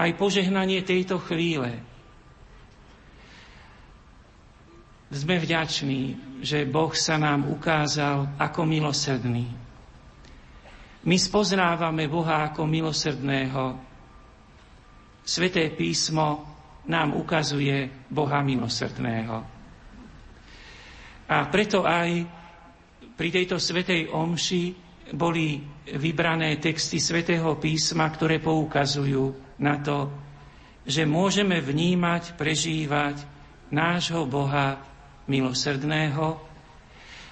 aj 0.00 0.16
požehnanie 0.16 0.80
tejto 0.80 1.20
chvíle. 1.20 1.84
Sme 5.12 5.36
vďační, 5.36 6.16
že 6.40 6.64
Boh 6.64 6.94
sa 6.96 7.20
nám 7.20 7.52
ukázal 7.52 8.40
ako 8.40 8.64
milosrdný. 8.64 9.44
My 11.04 11.16
spoznávame 11.20 12.08
Boha 12.08 12.48
ako 12.48 12.64
milosrdného. 12.64 13.76
Sveté 15.20 15.68
písmo 15.72 16.48
nám 16.88 17.20
ukazuje 17.20 18.08
Boha 18.08 18.40
milosrdného. 18.40 19.36
A 21.30 21.36
preto 21.52 21.84
aj 21.84 22.24
pri 23.20 23.28
tejto 23.28 23.60
svetej 23.60 24.08
omši 24.08 24.89
boli 25.10 25.58
vybrané 25.90 26.58
texty 26.62 27.02
svätého 27.02 27.58
písma, 27.58 28.06
ktoré 28.10 28.38
poukazujú 28.38 29.58
na 29.58 29.78
to, 29.82 30.10
že 30.86 31.06
môžeme 31.06 31.58
vnímať, 31.58 32.38
prežívať 32.38 33.22
nášho 33.70 34.26
Boha 34.26 34.80
milosrdného. 35.26 36.26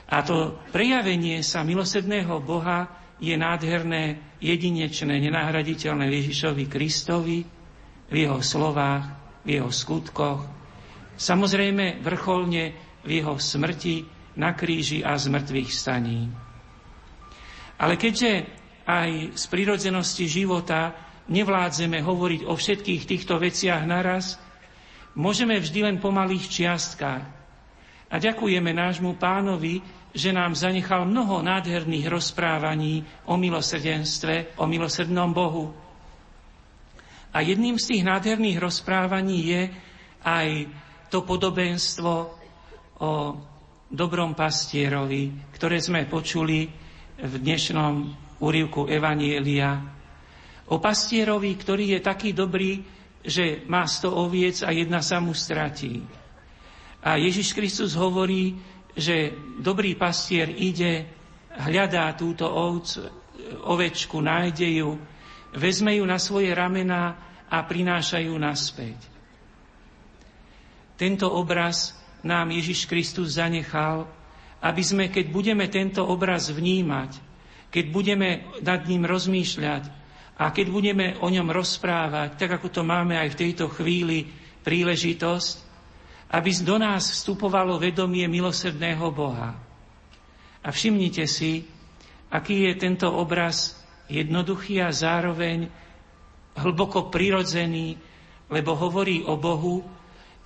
A 0.08 0.16
to 0.24 0.58
prejavenie 0.70 1.42
sa 1.42 1.62
milosrdného 1.62 2.38
Boha 2.42 2.88
je 3.18 3.34
nádherné, 3.34 4.38
jedinečné, 4.38 5.18
nenahraditeľné 5.18 6.06
Ježišovi 6.06 6.64
Kristovi, 6.70 7.38
v 8.08 8.14
jeho 8.24 8.40
slovách, 8.40 9.04
v 9.44 9.60
jeho 9.60 9.68
skutkoch, 9.68 10.48
samozrejme 11.20 12.00
vrcholne 12.00 12.72
v 13.04 13.10
jeho 13.20 13.36
smrti 13.36 14.04
na 14.40 14.56
kríži 14.56 15.04
a 15.04 15.18
zmrtvých 15.18 15.70
staní. 15.72 16.47
Ale 17.78 17.94
keďže 17.94 18.44
aj 18.84 19.38
z 19.38 19.44
prirodzenosti 19.46 20.26
života 20.26 20.96
nevládzeme 21.30 22.02
hovoriť 22.02 22.40
o 22.48 22.58
všetkých 22.58 23.02
týchto 23.06 23.38
veciach 23.38 23.86
naraz, 23.86 24.40
môžeme 25.14 25.60
vždy 25.62 25.86
len 25.86 25.96
po 26.02 26.10
malých 26.10 26.48
čiastkách 26.48 27.24
A 28.08 28.16
ďakujeme 28.16 28.72
nášmu 28.72 29.20
pánovi, 29.20 29.84
že 30.16 30.32
nám 30.32 30.56
zanechal 30.56 31.04
mnoho 31.04 31.44
nádherných 31.44 32.08
rozprávaní 32.08 33.04
o 33.28 33.36
milosrdenstve, 33.36 34.56
o 34.56 34.64
milosrdnom 34.64 35.28
Bohu. 35.36 35.68
A 37.28 37.44
jedným 37.44 37.76
z 37.76 37.92
tých 37.92 38.02
nádherných 38.08 38.56
rozprávaní 38.56 39.38
je 39.52 39.62
aj 40.24 40.48
to 41.12 41.20
podobenstvo 41.28 42.12
o 43.04 43.12
dobrom 43.92 44.32
pastierovi, 44.32 45.52
ktoré 45.52 45.76
sme 45.76 46.08
počuli 46.08 46.87
v 47.18 47.34
dnešnom 47.42 48.14
úrivku 48.38 48.86
Evanielia. 48.86 49.82
O 50.70 50.78
pastierovi, 50.78 51.50
ktorý 51.58 51.98
je 51.98 52.00
taký 52.00 52.30
dobrý, 52.30 52.78
že 53.26 53.66
má 53.66 53.82
sto 53.90 54.14
oviec 54.14 54.62
a 54.62 54.70
jedna 54.70 55.02
sa 55.02 55.18
mu 55.18 55.34
stratí. 55.34 55.98
A 57.02 57.18
Ježiš 57.18 57.58
Kristus 57.58 57.98
hovorí, 57.98 58.54
že 58.94 59.34
dobrý 59.58 59.98
pastier 59.98 60.46
ide, 60.46 61.10
hľadá 61.58 62.14
túto 62.14 62.46
ovcu, 62.46 63.10
ovečku, 63.66 64.22
nájde 64.22 64.68
ju, 64.78 64.94
vezme 65.58 65.98
ju 65.98 66.04
na 66.06 66.22
svoje 66.22 66.54
ramena 66.54 67.18
a 67.50 67.66
prináša 67.66 68.22
ju 68.22 68.38
naspäť. 68.38 68.98
Tento 70.94 71.30
obraz 71.30 71.98
nám 72.22 72.50
Ježiš 72.54 72.86
Kristus 72.86 73.38
zanechal, 73.38 74.06
aby 74.58 74.82
sme, 74.82 75.04
keď 75.10 75.26
budeme 75.30 75.66
tento 75.70 76.02
obraz 76.02 76.50
vnímať, 76.50 77.10
keď 77.70 77.84
budeme 77.94 78.28
nad 78.58 78.82
ním 78.88 79.06
rozmýšľať 79.06 79.84
a 80.38 80.50
keď 80.50 80.66
budeme 80.70 81.06
o 81.22 81.28
ňom 81.30 81.50
rozprávať, 81.50 82.38
tak 82.38 82.50
ako 82.58 82.68
to 82.70 82.82
máme 82.82 83.14
aj 83.14 83.34
v 83.34 83.40
tejto 83.46 83.70
chvíli 83.70 84.26
príležitosť, 84.62 85.54
aby 86.34 86.50
do 86.60 86.76
nás 86.76 87.08
vstupovalo 87.08 87.80
vedomie 87.80 88.26
milosrdného 88.28 89.06
Boha. 89.14 89.56
A 90.60 90.68
všimnite 90.68 91.24
si, 91.24 91.64
aký 92.28 92.68
je 92.68 92.74
tento 92.76 93.08
obraz 93.08 93.78
jednoduchý 94.10 94.84
a 94.84 94.92
zároveň 94.92 95.70
hlboko 96.58 97.08
prirodzený, 97.08 97.96
lebo 98.50 98.74
hovorí 98.74 99.22
o 99.24 99.38
Bohu, 99.38 99.84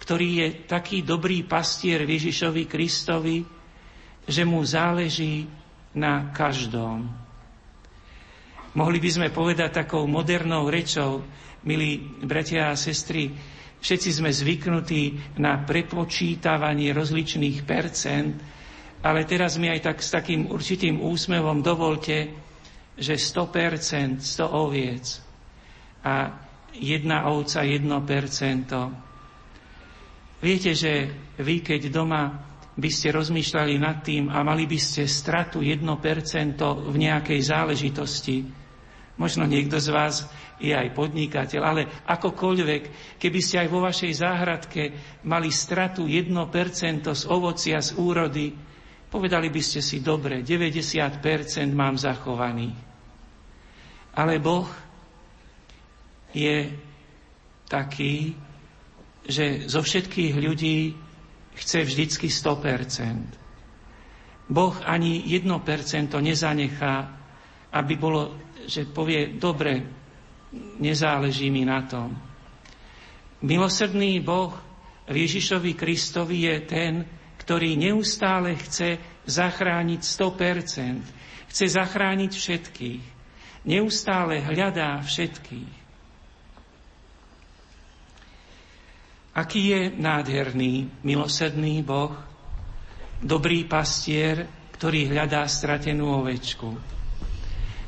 ktorý 0.03 0.29
je 0.43 0.49
taký 0.67 1.07
dobrý 1.07 1.47
pastier 1.47 2.03
Ježišovi 2.03 2.67
Kristovi, 2.67 3.62
že 4.25 4.43
mu 4.43 4.63
záleží 4.63 5.47
na 5.93 6.31
každom. 6.31 7.11
Mohli 8.73 8.99
by 8.99 9.11
sme 9.11 9.29
povedať 9.29 9.85
takou 9.85 10.09
modernou 10.09 10.67
rečou, 10.67 11.21
milí 11.63 12.01
bratia 12.25 12.73
a 12.73 12.79
sestry, 12.79 13.29
Všetci 13.83 14.11
sme 14.15 14.31
zvyknutí 14.31 15.03
na 15.43 15.59
prepočítavanie 15.59 16.95
rozličných 16.95 17.67
percent, 17.67 18.39
ale 19.03 19.27
teraz 19.27 19.59
mi 19.59 19.67
aj 19.67 19.91
tak 19.91 19.99
s 19.99 20.15
takým 20.15 20.47
určitým 20.47 21.03
úsmevom 21.03 21.67
dovolte, 21.67 22.31
že 22.95 23.19
100%, 23.19 24.23
100 24.23 24.39
oviec 24.47 25.19
a 26.07 26.31
jedna 26.71 27.27
ovca 27.27 27.67
1%. 27.67 28.71
Viete, 30.39 30.71
že 30.79 31.11
vy, 31.43 31.59
keď 31.59 31.91
doma 31.91 32.52
by 32.73 32.89
ste 32.89 33.13
rozmýšľali 33.13 33.75
nad 33.77 34.01
tým 34.01 34.33
a 34.33 34.41
mali 34.41 34.65
by 34.65 34.79
ste 34.81 35.05
stratu 35.05 35.61
1% 35.61 35.85
v 36.89 36.97
nejakej 36.97 37.41
záležitosti, 37.45 38.49
možno 39.21 39.45
niekto 39.45 39.77
z 39.77 39.89
vás 39.93 40.25
je 40.57 40.73
aj 40.73 40.95
podnikateľ, 40.97 41.61
ale 41.61 41.83
akokoľvek, 42.09 42.83
keby 43.21 43.41
ste 43.45 43.61
aj 43.61 43.69
vo 43.69 43.85
vašej 43.85 44.13
záhradke 44.15 44.83
mali 45.29 45.53
stratu 45.53 46.09
1% 46.09 46.33
z 47.13 47.23
ovocia, 47.29 47.83
z 47.83 47.93
úrody, 47.99 48.57
povedali 49.13 49.53
by 49.53 49.61
ste 49.61 49.85
si, 49.85 50.01
dobre, 50.01 50.41
90% 50.41 51.21
mám 51.77 52.01
zachovaný. 52.01 52.73
Ale 54.17 54.41
Boh 54.41 54.69
je 56.33 56.73
taký, 57.69 58.33
že 59.29 59.69
zo 59.69 59.85
všetkých 59.85 60.35
ľudí 60.41 60.79
chce 61.55 61.85
vždycky 61.85 62.27
100%. 62.29 63.41
Boh 64.49 64.77
ani 64.85 65.25
1% 65.25 65.49
nezanechá, 66.21 66.95
aby 67.73 67.95
bolo, 67.97 68.37
že 68.69 68.85
povie, 68.85 69.39
dobre, 69.41 69.81
nezáleží 70.79 71.49
mi 71.49 71.65
na 71.65 71.83
tom. 71.89 72.13
Milosrdný 73.43 74.21
Boh 74.21 74.53
v 75.09 75.27
Ježišovi 75.27 75.75
Kristovi 75.75 76.47
je 76.47 76.57
ten, 76.63 76.93
ktorý 77.43 77.75
neustále 77.75 78.55
chce 78.55 79.01
zachrániť 79.27 80.01
100%. 80.01 81.51
Chce 81.51 81.65
zachrániť 81.69 82.33
všetkých. 82.33 83.03
Neustále 83.67 84.39
hľadá 84.41 85.03
všetkých. 85.03 85.82
Aký 89.33 89.73
je 89.73 89.81
nádherný, 89.97 91.01
milosrdný 91.01 91.81
Boh, 91.81 92.13
dobrý 93.17 93.65
pastier, 93.65 94.45
ktorý 94.77 95.09
hľadá 95.09 95.49
stratenú 95.49 96.21
ovečku. 96.21 96.69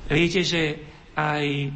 Viete, 0.08 0.40
že 0.40 0.80
aj 1.12 1.68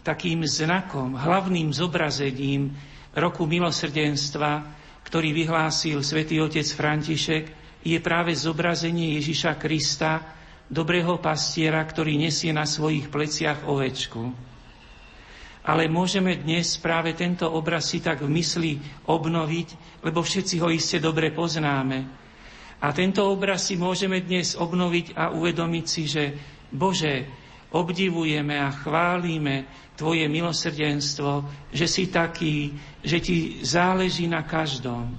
takým 0.00 0.48
znakom, 0.48 1.12
hlavným 1.12 1.76
zobrazením 1.76 2.72
roku 3.12 3.44
milosrdenstva, 3.44 4.64
ktorý 5.04 5.36
vyhlásil 5.36 6.00
svätý 6.00 6.40
otec 6.40 6.64
František, 6.64 7.44
je 7.84 7.98
práve 8.00 8.32
zobrazenie 8.32 9.20
Ježiša 9.20 9.60
Krista, 9.60 10.24
dobrého 10.72 11.20
pastiera, 11.20 11.84
ktorý 11.84 12.16
nesie 12.16 12.48
na 12.48 12.64
svojich 12.64 13.12
pleciach 13.12 13.68
ovečku. 13.68 14.51
Ale 15.62 15.86
môžeme 15.86 16.34
dnes 16.42 16.74
práve 16.82 17.14
tento 17.14 17.46
obraz 17.46 17.86
si 17.86 18.02
tak 18.02 18.26
v 18.26 18.30
mysli 18.34 18.82
obnoviť, 19.06 20.02
lebo 20.02 20.18
všetci 20.18 20.58
ho 20.58 20.68
iste 20.74 20.98
dobre 20.98 21.30
poznáme. 21.30 22.22
A 22.82 22.90
tento 22.90 23.30
obraz 23.30 23.70
si 23.70 23.78
môžeme 23.78 24.18
dnes 24.18 24.58
obnoviť 24.58 25.14
a 25.14 25.30
uvedomiť 25.30 25.86
si, 25.86 26.02
že 26.10 26.34
Bože, 26.74 27.30
obdivujeme 27.72 28.58
a 28.58 28.74
chválime 28.74 29.64
Tvoje 29.92 30.26
milosrdenstvo, 30.26 31.46
že 31.70 31.86
si 31.86 32.10
taký, 32.10 32.74
že 33.04 33.22
Ti 33.22 33.62
záleží 33.62 34.26
na 34.26 34.42
každom. 34.42 35.14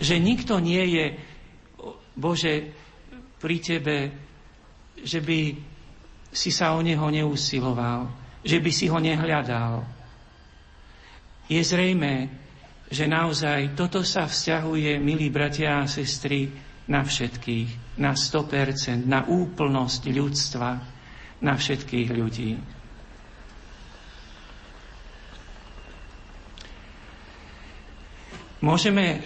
Že 0.00 0.16
nikto 0.16 0.54
nie 0.64 0.80
je, 0.96 1.06
Bože, 2.16 2.72
pri 3.36 3.56
Tebe, 3.60 3.98
že 4.96 5.20
by 5.20 5.40
si 6.32 6.48
sa 6.48 6.72
o 6.72 6.80
Neho 6.80 7.04
neusiloval, 7.12 8.23
že 8.44 8.60
by 8.60 8.70
si 8.70 8.86
ho 8.92 9.00
nehľadal. 9.00 9.82
Je 11.48 11.60
zrejme, 11.60 12.28
že 12.88 13.08
naozaj 13.08 13.72
toto 13.72 14.04
sa 14.04 14.28
vzťahuje, 14.28 15.00
milí 15.00 15.32
bratia 15.32 15.80
a 15.80 15.88
sestry, 15.88 16.52
na 16.84 17.00
všetkých, 17.00 17.96
na 17.96 18.12
100%, 18.12 19.08
na 19.08 19.24
úplnosť 19.24 20.02
ľudstva, 20.12 20.68
na 21.40 21.54
všetkých 21.56 22.08
ľudí. 22.12 22.52
Môžeme 28.64 29.20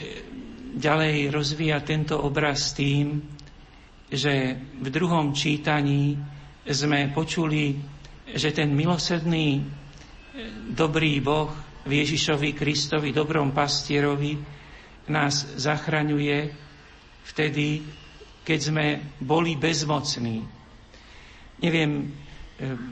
ďalej 0.74 1.30
rozvíjať 1.30 1.82
tento 1.86 2.14
obraz 2.18 2.74
tým, 2.74 3.22
že 4.10 4.54
v 4.78 4.86
druhom 4.90 5.30
čítaní 5.34 6.18
sme 6.66 7.10
počuli, 7.14 7.74
že 8.34 8.52
ten 8.52 8.72
milosrdný 8.72 9.64
dobrý 10.72 11.20
Boh 11.20 11.50
v 11.88 12.04
Ježišovi 12.04 12.52
Kristovi, 12.52 13.10
dobrom 13.16 13.50
pastierovi, 13.50 14.36
nás 15.08 15.56
zachraňuje 15.56 16.52
vtedy, 17.32 17.80
keď 18.44 18.58
sme 18.60 18.86
boli 19.24 19.56
bezmocní. 19.56 20.44
Neviem, 21.64 21.90
e, 22.00 22.04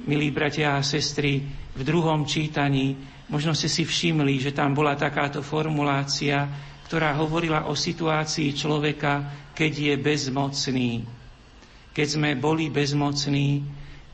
milí 0.09 0.33
bratia 0.33 0.81
a 0.81 0.85
sestry, 0.85 1.45
v 1.77 1.83
druhom 1.85 2.25
čítaní 2.25 2.97
možno 3.29 3.53
ste 3.53 3.69
si 3.69 3.85
všimli, 3.85 4.41
že 4.41 4.57
tam 4.57 4.73
bola 4.73 4.97
takáto 4.97 5.45
formulácia, 5.45 6.49
ktorá 6.89 7.13
hovorila 7.19 7.69
o 7.69 7.77
situácii 7.77 8.57
človeka, 8.57 9.29
keď 9.53 9.73
je 9.93 9.95
bezmocný. 10.01 10.93
Keď 11.93 12.07
sme 12.07 12.31
boli 12.37 12.73
bezmocní, 12.73 13.65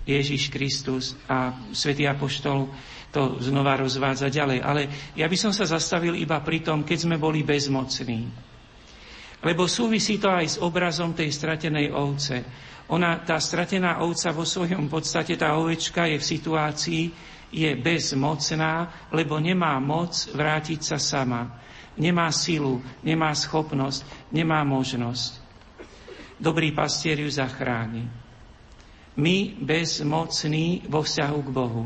Ježiš 0.03 0.51
Kristus 0.51 1.15
a 1.31 1.55
svätý 1.71 2.11
Apoštol 2.11 2.67
to 3.13 3.39
znova 3.45 3.77
rozvádza 3.77 4.33
ďalej. 4.33 4.59
Ale 4.65 4.81
ja 5.15 5.29
by 5.29 5.37
som 5.37 5.53
sa 5.53 5.69
zastavil 5.69 6.17
iba 6.17 6.41
pri 6.41 6.65
tom, 6.65 6.83
keď 6.83 6.99
sme 7.07 7.17
boli 7.21 7.45
bezmocní. 7.45 8.25
Lebo 9.43 9.69
súvisí 9.69 10.17
to 10.17 10.33
aj 10.33 10.47
s 10.47 10.61
obrazom 10.63 11.13
tej 11.13 11.29
stratenej 11.29 11.93
ovce. 11.93 12.41
Ona, 12.89 13.21
tá 13.23 13.37
stratená 13.37 14.01
ovca 14.01 14.33
vo 14.33 14.47
svojom 14.47 14.89
podstate, 14.89 15.37
tá 15.37 15.55
ovečka 15.59 16.09
je 16.09 16.17
v 16.19 16.25
situácii, 16.25 17.03
je 17.53 17.71
bezmocná, 17.77 18.89
lebo 19.13 19.37
nemá 19.37 19.77
moc 19.77 20.15
vrátiť 20.33 20.81
sa 20.81 20.97
sama. 20.97 21.61
nemá 21.93 22.33
silu, 22.33 22.81
nemá 23.05 23.37
schopnosť, 23.37 24.33
nemá 24.33 24.65
možnosť. 24.65 25.45
Dobrý 26.41 26.73
pastier 26.73 27.21
ju 27.21 27.29
zachráni. 27.29 28.22
My 29.17 29.53
bezmocní 29.61 30.89
vo 30.89 31.05
vzťahu 31.05 31.39
k 31.45 31.51
Bohu. 31.53 31.85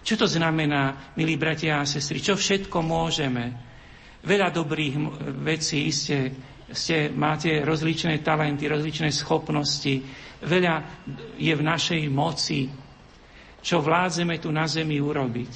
Čo 0.00 0.24
to 0.24 0.26
znamená, 0.26 1.12
milí 1.16 1.36
bratia 1.36 1.80
a 1.80 1.84
sestry? 1.84 2.24
Čo 2.24 2.36
všetko 2.36 2.80
môžeme? 2.80 3.52
Veľa 4.24 4.48
dobrých 4.52 4.94
vecí 5.44 5.92
ste, 5.92 6.32
ste, 6.72 7.12
máte 7.12 7.60
rozličné 7.60 8.24
talenty, 8.24 8.68
rozličné 8.68 9.12
schopnosti. 9.12 10.00
Veľa 10.40 11.04
je 11.36 11.52
v 11.52 11.62
našej 11.64 12.02
moci, 12.08 12.72
čo 13.60 13.84
vládzeme 13.84 14.40
tu 14.40 14.48
na 14.48 14.64
zemi 14.64 14.96
urobiť. 14.96 15.52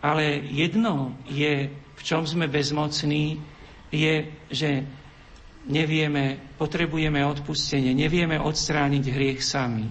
Ale 0.00 0.48
jedno 0.48 1.20
je, 1.28 1.68
v 1.68 2.00
čom 2.00 2.24
sme 2.24 2.48
bezmocní, 2.48 3.36
je, 3.92 4.14
že 4.48 4.84
nevieme, 5.68 6.40
potrebujeme 6.56 7.20
odpustenie, 7.22 7.92
nevieme 7.92 8.40
odstrániť 8.40 9.04
hriech 9.06 9.40
sami. 9.40 9.86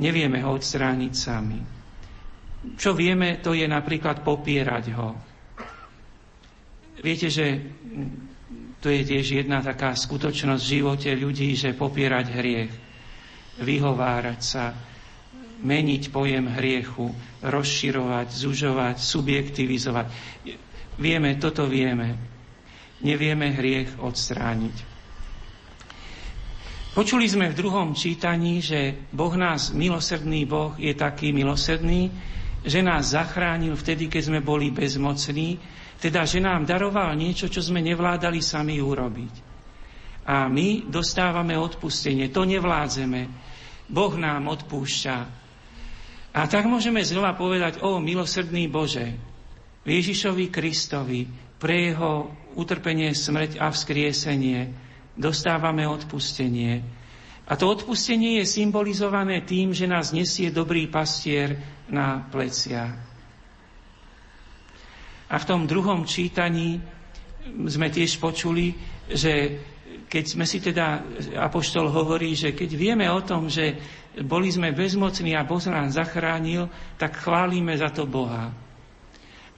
Nevieme 0.00 0.40
ho 0.40 0.56
odstrániť 0.56 1.12
sami. 1.12 1.60
Čo 2.76 2.92
vieme, 2.92 3.40
to 3.40 3.56
je 3.56 3.64
napríklad 3.64 4.20
popierať 4.20 4.84
ho. 4.96 5.16
Viete, 7.00 7.32
že 7.32 7.56
to 8.80 8.92
je 8.92 9.00
tiež 9.04 9.44
jedna 9.44 9.64
taká 9.64 9.96
skutočnosť 9.96 10.60
v 10.60 10.72
živote 10.76 11.10
ľudí, 11.16 11.56
že 11.56 11.72
popierať 11.76 12.26
hriech, 12.32 12.72
vyhovárať 13.60 14.40
sa, 14.40 14.76
meniť 15.60 16.08
pojem 16.08 16.48
hriechu, 16.56 17.12
rozširovať, 17.44 18.28
zužovať, 18.32 18.96
subjektivizovať. 18.96 20.06
Vieme, 20.96 21.36
toto 21.36 21.64
vieme. 21.64 22.29
Nevieme 23.00 23.56
hriech 23.56 23.96
odstrániť. 23.96 24.76
Počuli 26.90 27.30
sme 27.30 27.54
v 27.54 27.58
druhom 27.58 27.94
čítaní, 27.94 28.58
že 28.58 29.06
Boh 29.14 29.30
nás, 29.38 29.70
milosrdný 29.70 30.42
Boh, 30.42 30.74
je 30.74 30.90
taký 30.92 31.30
milosrdný, 31.30 32.10
že 32.66 32.82
nás 32.82 33.14
zachránil 33.14 33.78
vtedy, 33.78 34.10
keď 34.10 34.22
sme 34.26 34.40
boli 34.42 34.74
bezmocní, 34.74 35.56
teda, 36.02 36.26
že 36.26 36.42
nám 36.42 36.66
daroval 36.66 37.14
niečo, 37.14 37.46
čo 37.46 37.62
sme 37.62 37.78
nevládali 37.80 38.42
sami 38.42 38.82
urobiť. 38.82 39.34
A 40.26 40.50
my 40.50 40.90
dostávame 40.90 41.54
odpustenie, 41.56 42.28
to 42.28 42.44
nevládzeme. 42.44 43.20
Boh 43.86 44.14
nám 44.18 44.50
odpúšťa. 44.50 45.16
A 46.30 46.40
tak 46.46 46.66
môžeme 46.66 47.02
znova 47.06 47.38
povedať, 47.38 47.82
o 47.86 48.02
milosrdný 48.02 48.66
Bože, 48.66 49.14
Ježišovi 49.86 50.46
Kristovi, 50.50 51.26
pre 51.60 51.92
jeho 51.92 52.32
utrpenie, 52.54 53.14
smrť 53.14 53.58
a 53.58 53.70
vzkriesenie, 53.70 54.70
dostávame 55.18 55.86
odpustenie. 55.86 56.82
A 57.50 57.58
to 57.58 57.66
odpustenie 57.66 58.38
je 58.42 58.46
symbolizované 58.46 59.42
tým, 59.42 59.74
že 59.74 59.90
nás 59.90 60.14
nesie 60.14 60.54
dobrý 60.54 60.86
pastier 60.86 61.58
na 61.90 62.22
pleciach. 62.30 62.94
A 65.30 65.34
v 65.38 65.48
tom 65.48 65.66
druhom 65.66 66.06
čítaní 66.06 66.78
sme 67.66 67.90
tiež 67.90 68.22
počuli, 68.22 68.74
že 69.10 69.58
keď 70.10 70.24
sme 70.26 70.46
si 70.46 70.58
teda, 70.58 71.06
Apoštol 71.38 71.86
hovorí, 71.86 72.34
že 72.34 72.50
keď 72.54 72.70
vieme 72.74 73.06
o 73.06 73.22
tom, 73.22 73.46
že 73.46 73.78
boli 74.26 74.50
sme 74.50 74.74
bezmocní 74.74 75.38
a 75.38 75.46
Boh 75.46 75.62
nás 75.70 75.94
zachránil, 75.94 76.66
tak 76.98 77.22
chválime 77.22 77.78
za 77.78 77.94
to 77.94 78.10
Boha. 78.10 78.50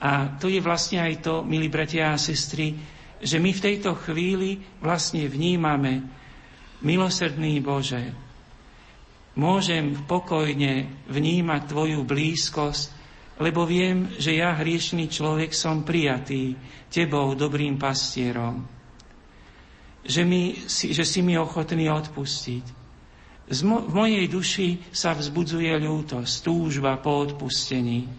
A 0.02 0.34
to 0.34 0.50
je 0.50 0.58
vlastne 0.58 0.98
aj 0.98 1.22
to, 1.22 1.46
milí 1.46 1.70
bratia 1.70 2.10
a 2.10 2.18
sestry, 2.18 2.74
že 3.22 3.38
my 3.38 3.54
v 3.54 3.64
tejto 3.70 3.94
chvíli 4.02 4.58
vlastne 4.82 5.30
vnímame, 5.30 6.02
milosrdný 6.82 7.62
Bože, 7.62 8.10
môžem 9.38 9.94
pokojne 10.04 11.06
vnímať 11.06 11.60
Tvoju 11.70 12.02
blízkosť, 12.02 12.86
lebo 13.40 13.62
viem, 13.64 14.12
že 14.18 14.36
ja, 14.36 14.58
hriešný 14.58 15.08
človek, 15.08 15.54
som 15.54 15.86
prijatý 15.86 16.58
Tebou, 16.92 17.32
dobrým 17.32 17.80
pastierom. 17.80 18.66
Že, 20.02 20.22
mi, 20.26 20.58
že 20.66 21.04
si 21.06 21.22
mi 21.22 21.38
ochotný 21.38 21.86
odpustiť. 21.88 22.64
v 23.54 23.92
mojej 23.94 24.26
duši 24.26 24.90
sa 24.90 25.14
vzbudzuje 25.14 25.70
ľútosť, 25.78 26.34
túžba 26.42 26.98
po 26.98 27.22
odpustení. 27.22 28.10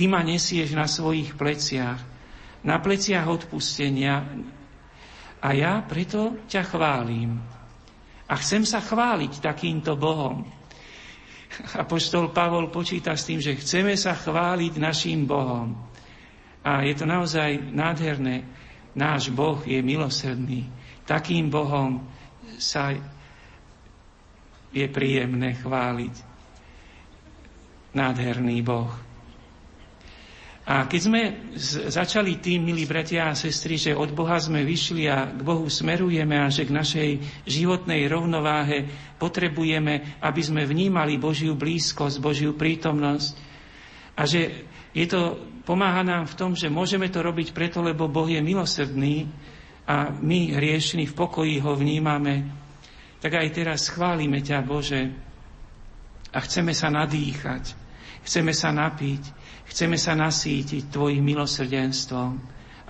Ty 0.00 0.08
ma 0.08 0.24
nesieš 0.24 0.72
na 0.72 0.88
svojich 0.88 1.36
pleciach 1.36 2.00
na 2.60 2.76
pleciach 2.76 3.24
odpustenia 3.24 4.20
a 5.40 5.48
ja 5.56 5.80
preto 5.80 6.44
ťa 6.44 6.62
chválim. 6.68 7.40
A 8.30 8.34
chcem 8.38 8.62
sa 8.68 8.84
chváliť 8.84 9.40
takýmto 9.40 9.96
Bohom. 9.96 10.44
Apoštol 11.74 12.30
Pavol 12.30 12.70
počíta 12.70 13.16
s 13.16 13.26
tým, 13.26 13.42
že 13.42 13.58
chceme 13.58 13.96
sa 13.96 14.14
chváliť 14.14 14.78
našim 14.78 15.26
Bohom. 15.26 15.74
A 16.62 16.84
je 16.84 16.94
to 16.94 17.08
naozaj 17.08 17.58
nádherné. 17.72 18.44
Náš 18.92 19.32
Boh 19.32 19.58
je 19.64 19.80
milosrdný. 19.80 20.68
Takým 21.08 21.48
Bohom 21.48 22.06
sa 22.60 22.94
je 24.70 24.86
príjemné 24.86 25.58
chváliť. 25.58 26.14
Nádherný 27.96 28.62
Boh. 28.62 29.09
A 30.68 30.84
keď 30.84 31.00
sme 31.00 31.22
začali 31.88 32.36
tým, 32.36 32.68
milí 32.68 32.84
bratia 32.84 33.32
a 33.32 33.38
sestry, 33.38 33.80
že 33.80 33.96
od 33.96 34.12
Boha 34.12 34.36
sme 34.36 34.60
vyšli 34.60 35.08
a 35.08 35.32
k 35.32 35.40
Bohu 35.40 35.66
smerujeme 35.72 36.36
a 36.36 36.52
že 36.52 36.68
k 36.68 36.76
našej 36.76 37.10
životnej 37.48 38.04
rovnováhe 38.06 38.84
potrebujeme, 39.16 40.20
aby 40.20 40.40
sme 40.44 40.68
vnímali 40.68 41.16
Božiu 41.16 41.56
blízkosť, 41.56 42.20
Božiu 42.20 42.52
prítomnosť. 42.54 43.30
A 44.20 44.28
že 44.28 44.68
je 44.92 45.06
to, 45.08 45.40
pomáha 45.64 46.04
nám 46.04 46.28
v 46.28 46.36
tom, 46.36 46.52
že 46.52 46.68
môžeme 46.68 47.08
to 47.08 47.24
robiť 47.24 47.56
preto, 47.56 47.80
lebo 47.80 48.06
Boh 48.06 48.28
je 48.28 48.44
milosrdný 48.44 49.26
a 49.88 50.12
my 50.12 50.54
hriešni 50.54 51.08
v 51.08 51.16
pokoji 51.16 51.56
ho 51.64 51.72
vnímame, 51.72 52.46
tak 53.18 53.42
aj 53.42 53.48
teraz 53.50 53.88
chválime 53.90 54.44
ťa, 54.44 54.60
Bože, 54.62 55.08
a 56.30 56.38
chceme 56.38 56.70
sa 56.70 56.94
nadýchať, 56.94 57.74
chceme 58.22 58.54
sa 58.54 58.70
napiť, 58.70 59.39
Chceme 59.70 59.94
sa 59.94 60.18
nasítiť 60.18 60.90
Tvojim 60.90 61.22
milosrdenstvom, 61.22 62.30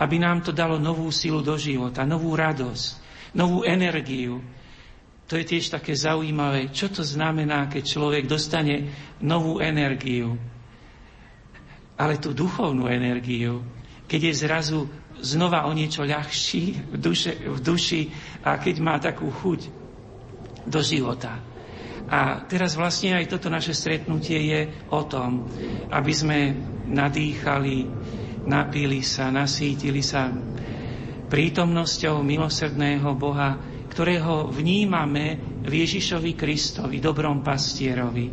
aby 0.00 0.16
nám 0.16 0.40
to 0.40 0.56
dalo 0.56 0.80
novú 0.80 1.12
silu 1.12 1.44
do 1.44 1.60
života, 1.60 2.08
novú 2.08 2.32
radosť, 2.32 2.86
novú 3.36 3.68
energiu. 3.68 4.40
To 5.28 5.36
je 5.36 5.44
tiež 5.44 5.76
také 5.76 5.92
zaujímavé, 5.92 6.72
čo 6.72 6.88
to 6.88 7.04
znamená, 7.04 7.68
keď 7.68 7.84
človek 7.84 8.24
dostane 8.24 8.88
novú 9.20 9.60
energiu, 9.60 10.40
ale 12.00 12.16
tú 12.16 12.32
duchovnú 12.32 12.88
energiu, 12.88 13.60
keď 14.08 14.32
je 14.32 14.34
zrazu 14.40 14.80
znova 15.20 15.68
o 15.68 15.76
niečo 15.76 16.02
ľahší 16.02 16.90
v, 16.90 16.96
duše, 16.96 17.36
v 17.44 17.58
duši 17.60 18.02
a 18.40 18.56
keď 18.56 18.74
má 18.80 18.96
takú 18.96 19.28
chuť 19.28 19.68
do 20.64 20.80
života. 20.80 21.49
A 22.10 22.42
teraz 22.50 22.74
vlastne 22.74 23.14
aj 23.14 23.30
toto 23.30 23.46
naše 23.46 23.70
stretnutie 23.70 24.50
je 24.50 24.60
o 24.90 25.06
tom, 25.06 25.46
aby 25.94 26.10
sme 26.10 26.38
nadýchali, 26.90 27.86
napili 28.50 28.98
sa, 29.06 29.30
nasítili 29.30 30.02
sa 30.02 30.26
prítomnosťou 31.30 32.26
milosrdného 32.26 33.14
Boha, 33.14 33.54
ktorého 33.86 34.50
vnímame 34.50 35.38
v 35.62 35.86
Ježišovi 35.86 36.34
Kristovi, 36.34 36.98
dobrom 36.98 37.46
pastierovi. 37.46 38.26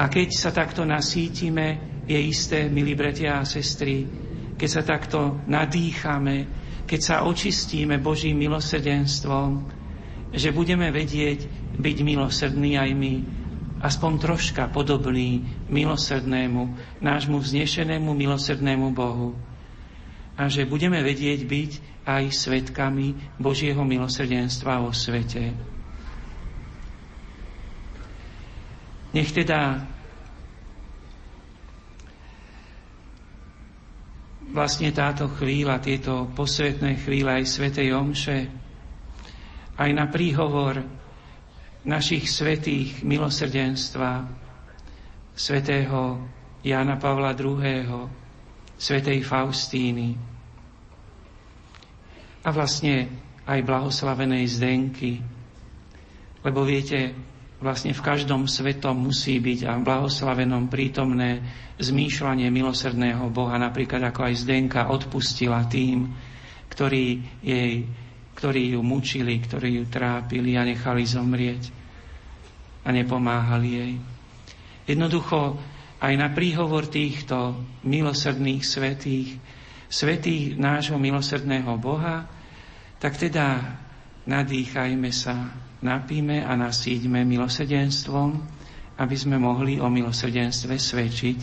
A 0.00 0.08
keď 0.08 0.28
sa 0.32 0.48
takto 0.56 0.88
nasítime, 0.88 2.00
je 2.08 2.16
isté, 2.16 2.72
milí 2.72 2.96
bratia 2.96 3.44
a 3.44 3.48
sestry, 3.48 4.08
keď 4.56 4.68
sa 4.68 4.82
takto 4.82 5.44
nadýchame, 5.44 6.48
keď 6.88 7.00
sa 7.00 7.16
očistíme 7.28 8.00
Božím 8.00 8.40
milosrdenstvom, 8.40 9.50
že 10.32 10.48
budeme 10.56 10.88
vedieť, 10.88 11.61
byť 11.78 11.96
milosrdný 12.04 12.76
aj 12.76 12.90
my, 12.92 13.14
aspoň 13.82 14.12
troška 14.20 14.70
podobný 14.70 15.42
milosrdnému, 15.66 16.62
nášmu 17.02 17.36
vznešenému 17.42 18.14
milosrdnému 18.14 18.94
Bohu. 18.94 19.34
A 20.38 20.48
že 20.48 20.64
budeme 20.64 21.02
vedieť 21.02 21.44
byť 21.44 21.72
aj 22.06 22.24
svetkami 22.30 23.38
Božieho 23.38 23.82
milosrdenstva 23.84 24.80
vo 24.80 24.90
svete. 24.90 25.52
Nech 29.12 29.28
teda 29.28 29.84
vlastne 34.52 34.88
táto 34.92 35.28
chvíľa, 35.36 35.84
tieto 35.84 36.32
posvetné 36.32 37.00
chvíle 37.04 37.40
aj 37.40 37.44
Svetej 37.44 37.92
Omše, 37.92 38.38
aj 39.76 39.90
na 39.92 40.08
príhovor 40.08 41.01
našich 41.82 42.30
svetých 42.30 43.02
milosrdenstva, 43.02 44.26
svetého 45.34 46.22
Jana 46.62 46.94
Pavla 46.96 47.34
II., 47.34 48.06
svätej 48.78 49.22
Faustíny 49.22 50.18
a 52.42 52.48
vlastne 52.50 53.06
aj 53.46 53.62
blahoslavenej 53.62 54.44
Zdenky. 54.50 55.22
Lebo 56.42 56.66
viete, 56.66 57.14
vlastne 57.62 57.94
v 57.94 58.02
každom 58.02 58.50
svetom 58.50 59.06
musí 59.06 59.38
byť 59.38 59.70
a 59.70 59.78
v 59.78 59.86
blahoslavenom 59.86 60.66
prítomné 60.66 61.38
zmýšľanie 61.78 62.50
milosrdného 62.50 63.30
Boha, 63.30 63.54
napríklad 63.62 64.02
ako 64.10 64.26
aj 64.26 64.34
Zdenka 64.42 64.90
odpustila 64.90 65.62
tým, 65.70 66.10
ktorí, 66.66 67.22
jej, 67.38 67.86
ktorí 68.42 68.74
ju 68.74 68.82
mučili, 68.82 69.38
ktorí 69.38 69.78
ju 69.78 69.84
trápili 69.86 70.58
a 70.58 70.66
nechali 70.66 71.06
zomrieť 71.06 71.70
a 72.82 72.90
nepomáhali 72.90 73.68
jej. 73.70 73.94
Jednoducho 74.90 75.62
aj 76.02 76.12
na 76.18 76.26
príhovor 76.26 76.90
týchto 76.90 77.54
milosrdných 77.86 78.66
svetých, 78.66 79.38
svetých 79.86 80.58
nášho 80.58 80.98
milosrdného 80.98 81.70
Boha, 81.78 82.26
tak 82.98 83.14
teda 83.14 83.78
nadýchajme 84.26 85.10
sa, 85.14 85.54
napíme 85.78 86.42
a 86.42 86.58
nasíďme 86.58 87.22
milosedenstvom, 87.22 88.42
aby 88.98 89.14
sme 89.14 89.38
mohli 89.38 89.78
o 89.78 89.86
milosrdenstve 89.86 90.82
svedčiť 90.82 91.38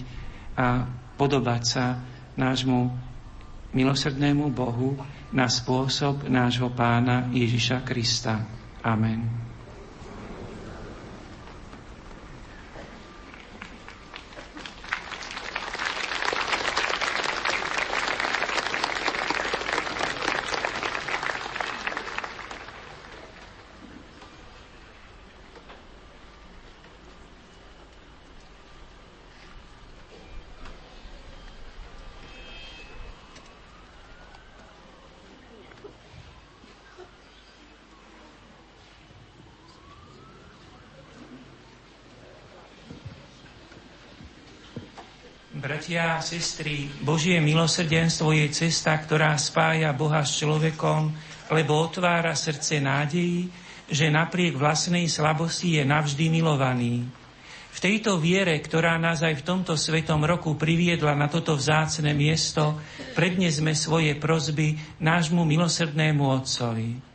a 0.60 0.84
podobať 1.16 1.62
sa 1.64 1.96
nášmu 2.36 3.09
milosrdnému 3.74 4.50
Bohu 4.50 4.98
na 5.30 5.46
spôsob 5.46 6.26
nášho 6.26 6.70
pána 6.74 7.30
Ježiša 7.30 7.86
Krista. 7.86 8.42
Amen. 8.82 9.49
Bratia 45.90 46.22
a 46.22 46.22
sestry, 46.22 46.86
Božie 47.02 47.42
milosrdenstvo 47.42 48.30
je 48.30 48.46
cesta, 48.54 48.94
ktorá 48.94 49.34
spája 49.42 49.90
Boha 49.90 50.22
s 50.22 50.38
človekom, 50.38 51.10
lebo 51.50 51.82
otvára 51.82 52.38
srdce 52.38 52.78
nádeji, 52.78 53.50
že 53.90 54.14
napriek 54.14 54.54
vlastnej 54.54 55.10
slabosti 55.10 55.82
je 55.82 55.84
navždy 55.90 56.30
milovaný. 56.30 57.10
V 57.74 57.78
tejto 57.82 58.22
viere, 58.22 58.54
ktorá 58.62 59.02
nás 59.02 59.26
aj 59.26 59.42
v 59.42 59.46
tomto 59.50 59.74
svetom 59.74 60.22
roku 60.30 60.54
priviedla 60.54 61.18
na 61.18 61.26
toto 61.26 61.58
vzácne 61.58 62.14
miesto, 62.14 62.78
prednesme 63.18 63.74
svoje 63.74 64.14
prozby 64.14 64.78
nášmu 65.02 65.42
milosrdnému 65.42 66.22
Otcovi. 66.22 67.09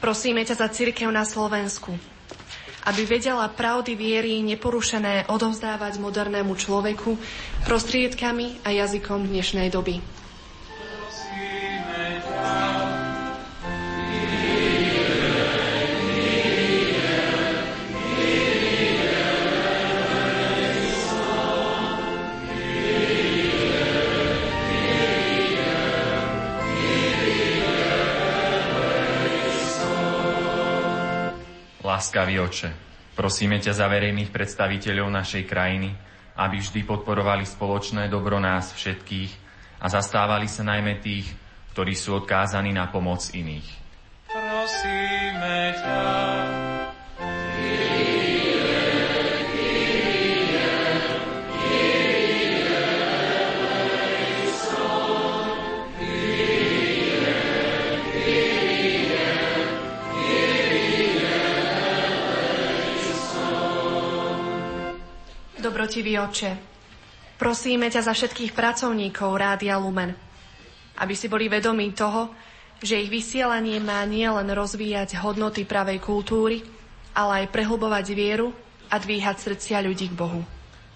Prosíme 0.00 0.46
ťa 0.46 0.54
za 0.56 0.68
církev 0.72 1.10
na 1.12 1.28
Slovensku, 1.28 1.92
aby 2.88 3.02
vedela 3.04 3.50
pravdy 3.52 3.92
viery 3.92 4.40
neporušené 4.40 5.28
odovzdávať 5.28 6.00
modernému 6.00 6.56
človeku 6.56 7.18
prostriedkami 7.68 8.64
a 8.64 8.72
jazykom 8.72 9.28
dnešnej 9.28 9.68
doby. 9.68 10.19
Láskavý 32.00 32.40
oče, 32.40 32.72
prosíme 33.12 33.60
ťa 33.60 33.76
za 33.76 33.84
verejných 33.84 34.32
predstaviteľov 34.32 35.12
našej 35.20 35.44
krajiny, 35.44 35.92
aby 36.32 36.56
vždy 36.56 36.88
podporovali 36.88 37.44
spoločné 37.44 38.08
dobro 38.08 38.40
nás 38.40 38.72
všetkých 38.72 39.28
a 39.84 39.86
zastávali 39.92 40.48
sa 40.48 40.64
najmä 40.64 40.96
tých, 41.04 41.28
ktorí 41.76 41.92
sú 41.92 42.24
odkázaní 42.24 42.72
na 42.72 42.88
pomoc 42.88 43.28
iných. 43.36 43.68
Prosíme 44.32 45.76
ťa. 45.76 46.59
Dobrotivý 65.80 66.20
oče, 66.20 66.52
prosíme 67.40 67.88
ťa 67.88 68.04
za 68.04 68.12
všetkých 68.12 68.52
pracovníkov 68.52 69.32
Rádia 69.32 69.80
Lumen, 69.80 70.12
aby 71.00 71.16
si 71.16 71.24
boli 71.24 71.48
vedomí 71.48 71.96
toho, 71.96 72.36
že 72.84 73.00
ich 73.00 73.08
vysielanie 73.08 73.80
má 73.80 74.04
nielen 74.04 74.44
rozvíjať 74.52 75.16
hodnoty 75.24 75.64
pravej 75.64 75.96
kultúry, 76.04 76.60
ale 77.16 77.48
aj 77.48 77.56
prehlbovať 77.56 78.12
vieru 78.12 78.52
a 78.92 79.00
dvíhať 79.00 79.40
srdcia 79.40 79.80
ľudí 79.80 80.12
k 80.12 80.20
Bohu. 80.20 80.44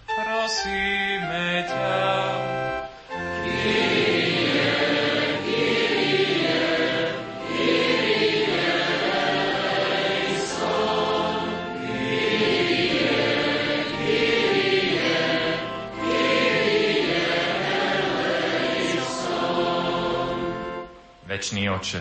Prosíme 0.05 1.65
ťa. 1.65 2.34
Večný 21.45 21.69
oče, 21.69 22.01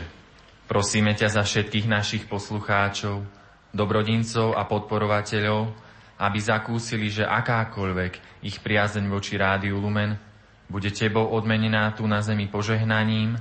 prosíme 0.71 1.11
ťa 1.19 1.27
za 1.27 1.43
všetkých 1.43 1.83
našich 1.83 2.31
poslucháčov, 2.31 3.27
dobrodincov 3.75 4.55
a 4.55 4.63
podporovateľov, 4.63 5.67
aby 6.15 6.39
zakúsili, 6.39 7.11
že 7.11 7.27
akákoľvek 7.27 8.39
ich 8.39 8.63
priazeň 8.63 9.03
voči 9.11 9.35
Rádiu 9.35 9.83
Lumen 9.83 10.15
bude 10.71 10.95
tebou 10.95 11.27
odmenená 11.27 11.91
tu 11.91 12.07
na 12.07 12.23
zemi 12.23 12.47
požehnaním 12.47 13.35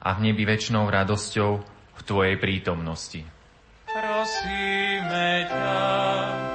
a 0.00 0.16
v 0.16 0.32
nebi 0.32 0.48
väčšnou 0.48 0.88
radosťou 0.88 1.50
v 1.68 2.00
tvojej 2.00 2.40
prítomnosti. 2.40 3.20
Prosíme 3.92 5.52
ťa. 5.52 6.51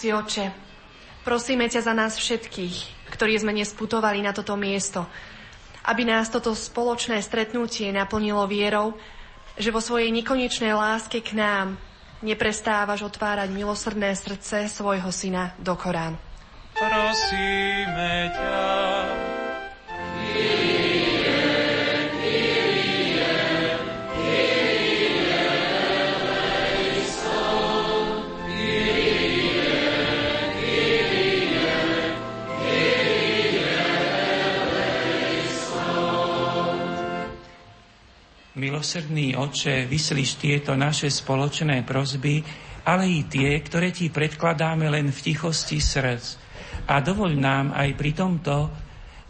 Všemohúci 0.00 0.16
oče, 0.16 0.46
prosíme 1.28 1.68
ťa 1.68 1.84
za 1.84 1.92
nás 1.92 2.16
všetkých, 2.16 3.04
ktorí 3.12 3.36
sme 3.36 3.52
nesputovali 3.52 4.24
na 4.24 4.32
toto 4.32 4.56
miesto, 4.56 5.04
aby 5.84 6.08
nás 6.08 6.32
toto 6.32 6.56
spoločné 6.56 7.20
stretnutie 7.20 7.92
naplnilo 7.92 8.48
vierou, 8.48 8.96
že 9.60 9.68
vo 9.68 9.84
svojej 9.84 10.08
nekonečnej 10.08 10.72
láske 10.72 11.20
k 11.20 11.36
nám 11.36 11.76
neprestávaš 12.24 13.12
otvárať 13.12 13.52
milosrdné 13.52 14.16
srdce 14.16 14.72
svojho 14.72 15.12
syna 15.12 15.52
do 15.60 15.76
Korán. 15.76 16.16
Prosíme 16.80 18.32
ťa. 18.32 18.56
Milosrdný 38.60 39.40
oče, 39.40 39.88
vyslíš 39.88 40.36
tieto 40.36 40.76
naše 40.76 41.08
spoločné 41.08 41.80
prozby, 41.80 42.44
ale 42.84 43.08
i 43.08 43.24
tie, 43.24 43.56
ktoré 43.56 43.88
ti 43.88 44.12
predkladáme 44.12 44.84
len 44.84 45.08
v 45.08 45.32
tichosti 45.32 45.80
srdc. 45.80 46.36
A 46.84 47.00
dovoľ 47.00 47.40
nám 47.40 47.72
aj 47.72 47.88
pri 47.96 48.12
tomto 48.12 48.68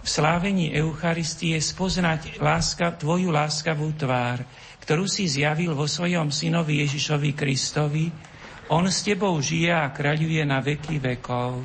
v 0.02 0.08
slávení 0.08 0.74
Eucharistie 0.74 1.62
spoznať 1.62 2.42
láska, 2.42 2.98
tvoju 2.98 3.30
láskavú 3.30 3.94
tvár, 3.94 4.42
ktorú 4.82 5.06
si 5.06 5.30
zjavil 5.30 5.78
vo 5.78 5.86
svojom 5.86 6.34
synovi 6.34 6.82
Ježišovi 6.82 7.30
Kristovi. 7.30 8.10
On 8.74 8.82
s 8.82 9.06
tebou 9.06 9.38
žije 9.38 9.70
a 9.70 9.94
kráľuje 9.94 10.42
na 10.42 10.58
veky 10.58 10.98
vekov. 10.98 11.62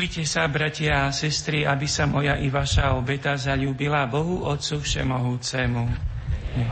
Modlite 0.00 0.24
sa, 0.24 0.48
bratia 0.48 1.04
a 1.04 1.12
sestry, 1.12 1.68
aby 1.68 1.84
sa 1.84 2.08
moja 2.08 2.40
i 2.40 2.48
vaša 2.48 2.96
obeta 2.96 3.36
zalúbila 3.36 4.08
Bohu 4.08 4.48
Otcu 4.48 4.80
Všemohúcemu. 4.80 5.84
Nie. 6.56 6.68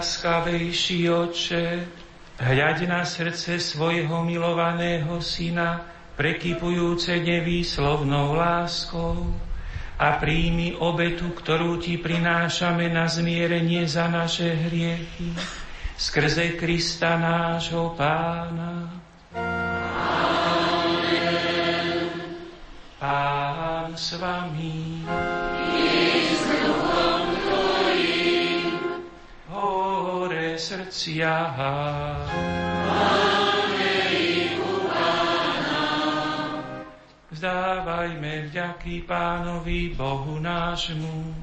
Najláskavejší 0.00 1.12
oče, 1.12 1.84
hľaď 2.40 2.88
na 2.88 3.04
srdce 3.04 3.60
svojho 3.60 4.24
milovaného 4.24 5.20
syna, 5.20 5.84
prekypujúce 6.16 7.20
nevýslovnou 7.20 8.32
láskou 8.32 9.28
a 10.00 10.16
príjmi 10.16 10.72
obetu, 10.80 11.28
ktorú 11.36 11.84
ti 11.84 12.00
prinášame 12.00 12.88
na 12.88 13.12
zmierenie 13.12 13.84
za 13.84 14.08
naše 14.08 14.48
hriechy, 14.56 15.36
skrze 16.00 16.56
Krista 16.56 17.20
nášho 17.20 17.92
Pána. 17.92 18.69
Srdcia. 31.00 31.32
Vzdávajme 37.30 38.52
vďaky 38.52 39.08
Pánovi 39.08 39.96
Bohu 39.96 40.36
nášmu. 40.36 41.40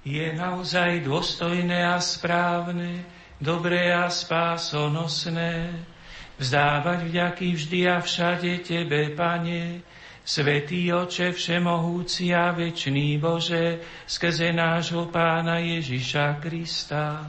Je 0.00 0.26
naozaj 0.32 1.04
dôstojné 1.04 1.84
a 1.84 2.00
správne, 2.00 3.04
dobré 3.36 3.92
a 3.92 4.08
spásonosné, 4.08 5.84
vzdávať 6.40 6.98
vďaky 7.04 7.46
vždy 7.52 7.80
a 7.92 8.00
všade 8.00 8.64
Tebe, 8.64 9.12
Pane, 9.12 9.84
Svetý 10.20 10.92
oče 10.92 11.32
všemohúci 11.32 12.36
a 12.36 12.52
večný 12.52 13.16
Bože, 13.16 13.80
skrze 14.04 14.52
nášho 14.52 15.08
pána 15.08 15.58
Ježiša 15.64 16.38
Krista, 16.44 17.24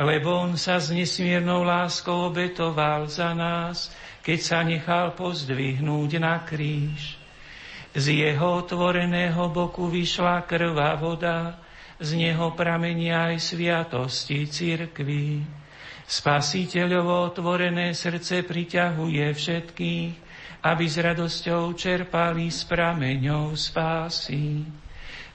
lebo 0.00 0.48
on 0.48 0.56
sa 0.56 0.80
s 0.80 0.88
nesmiernou 0.88 1.60
láskou 1.60 2.32
obetoval 2.32 3.04
za 3.04 3.36
nás, 3.36 3.92
keď 4.24 4.38
sa 4.40 4.64
nechal 4.64 5.12
pozdvihnúť 5.12 6.10
na 6.16 6.40
kríž. 6.40 7.20
Z 7.92 8.06
jeho 8.16 8.64
otvoreného 8.64 9.52
boku 9.52 9.92
vyšla 9.92 10.48
krvá 10.48 10.96
voda, 10.96 11.60
z 12.00 12.16
neho 12.16 12.56
pramenia 12.56 13.28
aj 13.28 13.44
sviatosti 13.44 14.48
cirkvi. 14.48 15.44
Spasiteľovo 16.08 17.28
otvorené 17.28 17.92
srdce 17.92 18.40
priťahuje 18.40 19.26
všetkých, 19.36 20.29
aby 20.60 20.84
s 20.84 20.96
radosťou 21.00 21.72
čerpali 21.78 22.50
s 22.50 22.66
prameňou 22.66 23.54
spásy. 23.54 24.66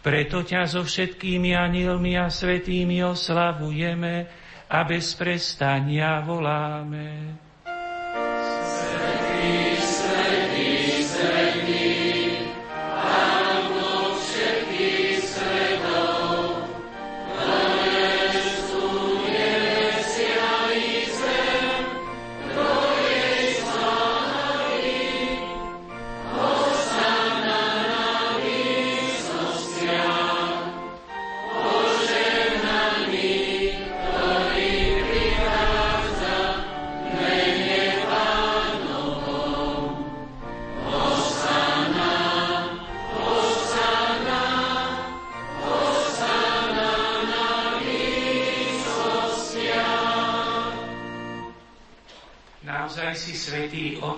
Preto 0.05 0.45
ťa 0.45 0.69
so 0.69 0.85
všetkými 0.85 1.57
anielmi 1.57 2.13
a 2.13 2.29
svetými 2.29 3.01
oslavujeme 3.01 4.29
a 4.69 4.79
bez 4.85 5.17
prestania 5.17 6.21
voláme. 6.21 7.44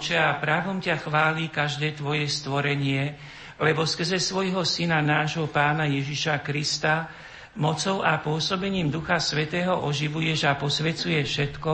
Oče, 0.07 0.23
a 0.23 0.39
právom 0.39 0.79
ťa 0.79 1.03
chváli 1.03 1.51
každé 1.51 1.99
Tvoje 1.99 2.31
stvorenie, 2.31 3.19
lebo 3.59 3.83
skrze 3.83 4.23
svojho 4.23 4.63
Syna, 4.63 5.03
nášho 5.03 5.51
Pána 5.51 5.83
Ježiša 5.83 6.39
Krista, 6.47 7.11
mocou 7.59 7.99
a 7.99 8.15
pôsobením 8.15 8.87
Ducha 8.87 9.19
Svetého 9.19 9.75
oživuješ 9.83 10.47
a 10.47 10.55
posvecuješ 10.55 11.27
všetko 11.27 11.73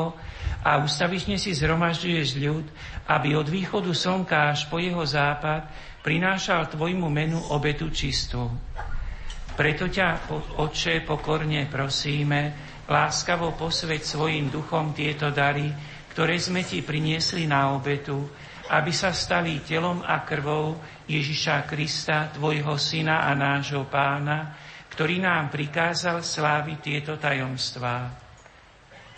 a 0.66 0.82
ustavične 0.82 1.38
si 1.38 1.54
zhromažďuješ 1.54 2.28
ľud, 2.42 2.66
aby 3.06 3.38
od 3.38 3.46
východu 3.54 3.94
slnka 3.94 4.50
až 4.50 4.66
po 4.66 4.82
jeho 4.82 5.06
západ 5.06 5.70
prinášal 6.02 6.74
Tvojmu 6.74 7.14
menu 7.14 7.38
obetu 7.54 7.94
čistú. 7.94 8.50
Preto 9.54 9.86
ťa, 9.86 10.26
Otče, 10.58 11.06
pokorne 11.06 11.70
prosíme, 11.70 12.58
láskavo 12.90 13.54
posveď 13.54 14.02
svojim 14.02 14.50
duchom 14.50 14.90
tieto 14.98 15.30
dary, 15.30 15.70
ktoré 16.14 16.38
sme 16.38 16.62
ti 16.62 16.86
priniesli 16.86 17.50
na 17.50 17.74
obetu, 17.74 18.30
aby 18.70 18.94
sa 18.94 19.10
stali 19.10 19.66
telom 19.66 20.06
a 20.06 20.22
krvou 20.22 20.78
Ježiša 21.10 21.66
Krista, 21.66 22.30
tvojho 22.30 22.78
syna 22.78 23.26
a 23.26 23.34
nášho 23.34 23.90
pána, 23.90 24.54
ktorý 24.94 25.26
nám 25.26 25.50
prikázal 25.50 26.22
sláviť 26.22 26.78
tieto 26.78 27.14
tajomstvá. 27.18 28.14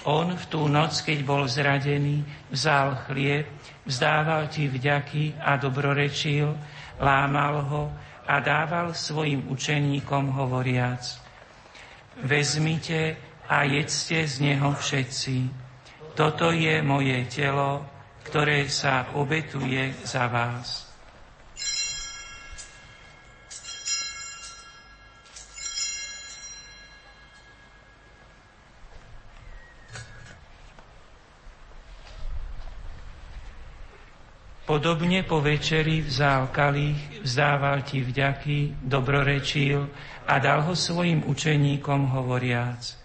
On 0.07 0.31
v 0.31 0.45
tú 0.47 0.71
noc, 0.71 1.03
keď 1.03 1.19
bol 1.27 1.43
zradený, 1.51 2.23
vzal 2.47 3.03
chlieb, 3.11 3.43
vzdával 3.83 4.47
ti 4.47 4.71
vďaky 4.71 5.35
a 5.35 5.59
dobrorečil, 5.59 6.55
lámal 7.03 7.55
ho 7.67 7.83
a 8.23 8.39
dával 8.39 8.95
svojim 8.95 9.51
učeníkom 9.51 10.31
hovoriac. 10.31 11.03
Vezmite 12.23 13.19
a 13.51 13.67
jedzte 13.67 14.23
z 14.23 14.35
neho 14.39 14.71
všetci 14.71 15.64
toto 16.15 16.55
je 16.55 16.79
moje 16.79 17.27
telo, 17.27 17.83
ktoré 18.23 18.71
sa 18.71 19.11
obetuje 19.19 19.91
za 20.07 20.31
vás. 20.31 20.87
Po 34.65 34.81
Podobne 34.81 35.23
po 35.23 35.39
večeri 35.39 36.01
vzal 36.01 36.51
kalich, 36.51 37.23
vzdával 37.23 37.85
ti 37.87 38.03
vďaky, 38.03 38.83
dobrorečil 38.83 39.87
a 40.27 40.35
dal 40.41 40.67
ho 40.67 40.75
svojim 40.75 41.23
učeníkom 41.23 42.11
hovoriac. 42.11 43.04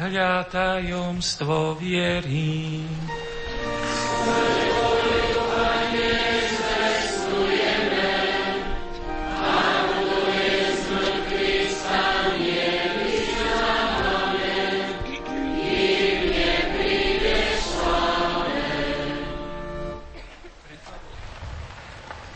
Hľa 0.00 0.48
tajomstvo 0.48 1.76
viery. 1.76 2.80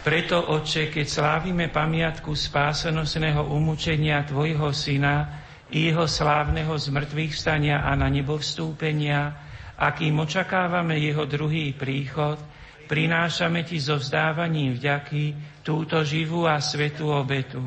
Preto, 0.05 0.36
Oče, 0.52 0.93
keď 0.93 1.07
slávime 1.09 1.73
pamiatku 1.73 2.36
spásenosného 2.36 3.49
umúčenia 3.49 4.20
Tvojho 4.28 4.68
Syna, 4.76 5.43
i 5.74 5.90
jeho 5.90 6.06
slávneho 6.06 6.70
zmrtvých 6.70 7.34
vstania 7.34 7.82
a 7.82 7.98
na 7.98 8.06
nebo 8.06 8.38
vstúpenia, 8.38 9.34
akým 9.74 10.14
očakávame 10.22 11.02
jeho 11.02 11.26
druhý 11.26 11.74
príchod, 11.74 12.38
prinášame 12.86 13.66
ti 13.66 13.82
so 13.82 13.98
vzdávaním 13.98 14.78
vďaky 14.78 15.34
túto 15.66 16.06
živú 16.06 16.46
a 16.46 16.62
svetú 16.62 17.10
obetu. 17.10 17.66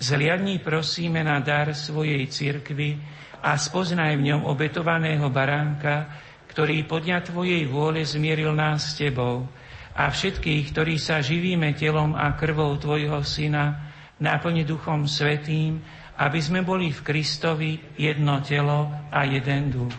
Zliadni 0.00 0.64
prosíme 0.64 1.20
na 1.20 1.36
dar 1.44 1.76
svojej 1.76 2.24
cirkvy 2.24 2.96
a 3.44 3.52
spoznaj 3.60 4.16
v 4.16 4.32
ňom 4.32 4.48
obetovaného 4.48 5.28
baránka, 5.28 6.08
ktorý 6.48 6.88
podľa 6.88 7.20
Tvojej 7.20 7.68
vôle 7.68 8.00
zmieril 8.00 8.56
nás 8.56 8.96
s 8.96 9.04
Tebou 9.04 9.44
a 9.92 10.08
všetkých, 10.08 10.72
ktorí 10.72 10.96
sa 10.96 11.20
živíme 11.20 11.76
telom 11.76 12.16
a 12.16 12.32
krvou 12.32 12.76
Tvojho 12.80 13.20
Syna, 13.24 13.92
naplni 14.20 14.64
Duchom 14.64 15.04
Svetým, 15.04 15.84
aby 16.16 16.40
sme 16.40 16.64
boli 16.64 16.92
v 16.92 17.04
Kristovi 17.04 17.76
jedno 18.00 18.40
telo 18.40 18.88
a 19.12 19.24
jeden 19.28 19.68
duch. 19.68 19.94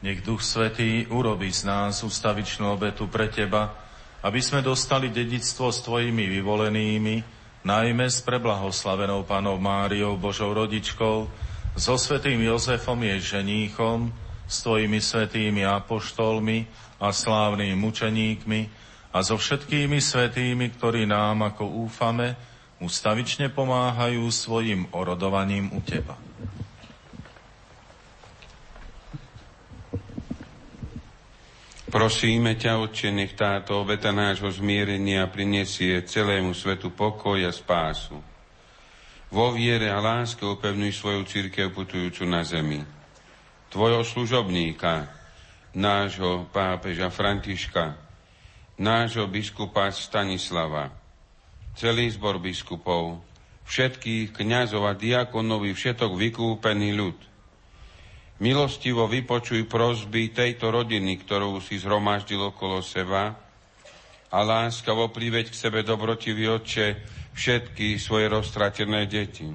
Nech 0.00 0.24
Duch 0.24 0.40
Svetý 0.40 1.04
urobí 1.12 1.52
z 1.52 1.68
nás 1.68 2.00
ustavičnú 2.00 2.72
obetu 2.72 3.04
pre 3.12 3.28
Teba, 3.28 3.76
aby 4.24 4.40
sme 4.40 4.64
dostali 4.64 5.12
dedictvo 5.12 5.68
s 5.68 5.84
Tvojimi 5.84 6.24
vyvolenými, 6.40 7.16
najmä 7.68 8.08
s 8.08 8.24
preblahoslavenou 8.24 9.28
Panou 9.28 9.60
Máriou, 9.60 10.16
Božou 10.16 10.56
rodičkou, 10.56 11.28
so 11.76 11.94
svetým 12.00 12.40
Jozefom 12.40 12.96
jej 12.96 13.20
ženíchom, 13.20 14.08
s 14.48 14.64
Tvojimi 14.64 14.98
svetými 14.98 15.68
apoštolmi 15.68 16.64
a 16.96 17.12
slávnymi 17.12 17.76
mučeníkmi 17.76 18.60
a 19.12 19.20
so 19.20 19.36
všetkými 19.36 20.00
svetými, 20.00 20.72
ktorí 20.80 21.04
nám, 21.04 21.44
ako 21.52 21.86
úfame, 21.86 22.34
ustavične 22.80 23.52
pomáhajú 23.52 24.24
svojim 24.32 24.88
orodovaním 24.90 25.68
u 25.76 25.80
Teba. 25.84 26.16
Prosíme 31.90 32.54
ťa, 32.54 32.78
Otče, 32.86 33.10
nech 33.10 33.34
táto 33.34 33.82
obeta 33.82 34.14
nášho 34.14 34.46
zmierenia 34.46 35.26
prinesie 35.26 36.06
celému 36.06 36.54
svetu 36.54 36.94
pokoj 36.94 37.34
a 37.42 37.50
spásu. 37.50 38.14
Vo 39.30 39.50
viere 39.50 39.90
a 39.90 39.98
láske 39.98 40.46
upevňuj 40.46 40.92
svoju 40.94 41.22
církev 41.26 41.74
putujúcu 41.74 42.22
na 42.30 42.46
zemi. 42.46 42.78
Tvojho 43.74 44.06
služobníka, 44.06 45.10
nášho 45.74 46.46
pápeža 46.54 47.10
Františka, 47.10 47.98
nášho 48.78 49.26
biskupa 49.26 49.90
Stanislava, 49.90 50.94
celý 51.80 52.12
zbor 52.12 52.36
biskupov, 52.36 53.24
všetkých 53.64 54.36
kňazov 54.36 54.84
a 54.84 54.92
diakonov 54.92 55.64
i 55.64 55.72
všetok 55.72 56.12
vykúpený 56.12 56.92
ľud. 56.92 57.16
Milostivo 58.44 59.08
vypočuj 59.08 59.64
prosby 59.64 60.28
tejto 60.28 60.68
rodiny, 60.68 61.16
ktorú 61.24 61.56
si 61.64 61.80
zhromaždil 61.80 62.52
okolo 62.52 62.84
seba 62.84 63.32
a 64.28 64.38
láskavo 64.44 65.08
priveď 65.08 65.48
k 65.48 65.56
sebe 65.56 65.80
dobrotivý 65.80 66.52
Otče 66.52 67.00
všetky 67.32 67.96
svoje 67.96 68.28
roztratené 68.28 69.08
deti. 69.08 69.48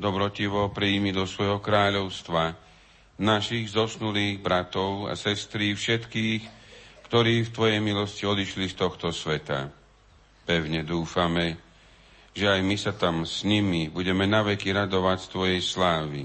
Dobrotivo 0.00 0.72
príjmi 0.72 1.12
do 1.12 1.28
svojho 1.28 1.60
kráľovstva 1.60 2.56
našich 3.20 3.68
zosnulých 3.68 4.40
bratov 4.40 5.12
a 5.12 5.16
sestrí 5.16 5.76
všetkých, 5.76 6.42
ktorí 7.12 7.44
v 7.44 7.52
Tvojej 7.52 7.80
milosti 7.84 8.24
odišli 8.24 8.72
z 8.72 8.74
tohto 8.80 9.12
sveta 9.12 9.81
Pevne 10.42 10.82
dúfame, 10.82 11.54
že 12.34 12.48
aj 12.48 12.60
my 12.64 12.76
sa 12.80 12.92
tam 12.96 13.22
s 13.22 13.46
nimi 13.46 13.86
budeme 13.92 14.26
naveky 14.26 14.74
radovať 14.74 15.18
z 15.22 15.28
Tvojej 15.30 15.60
slávy. 15.62 16.22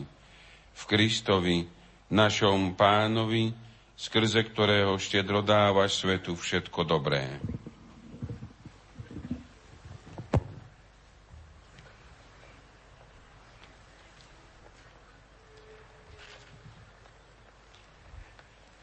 V 0.74 0.84
Kristovi, 0.90 1.68
našom 2.10 2.74
pánovi, 2.74 3.52
skrze 3.94 4.42
ktorého 4.48 4.96
štedro 4.98 5.44
dávaš 5.44 6.02
svetu 6.02 6.34
všetko 6.34 6.82
dobré. 6.88 7.28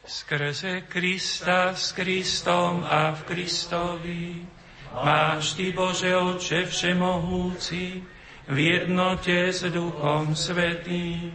Skrze 0.05 0.85
Krista, 0.89 1.73
s 1.73 1.91
Kristom 1.91 2.85
a 2.85 3.13
v 3.13 3.21
Kristovi 3.29 4.54
Máš 5.03 5.59
Ty, 5.59 5.71
Bože 5.71 6.15
Oče 6.15 6.65
Všemohúci, 6.71 8.03
v 8.47 8.57
jednote 8.57 9.51
s 9.51 9.65
Duchom 9.67 10.37
Svetým, 10.37 11.33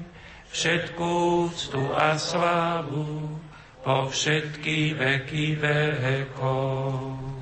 všetkú 0.49 1.45
úctu 1.51 1.83
a 1.93 2.15
slávu 2.15 3.37
po 3.83 4.07
všetky 4.09 4.95
veky 4.95 5.59
vekov. 5.59 7.40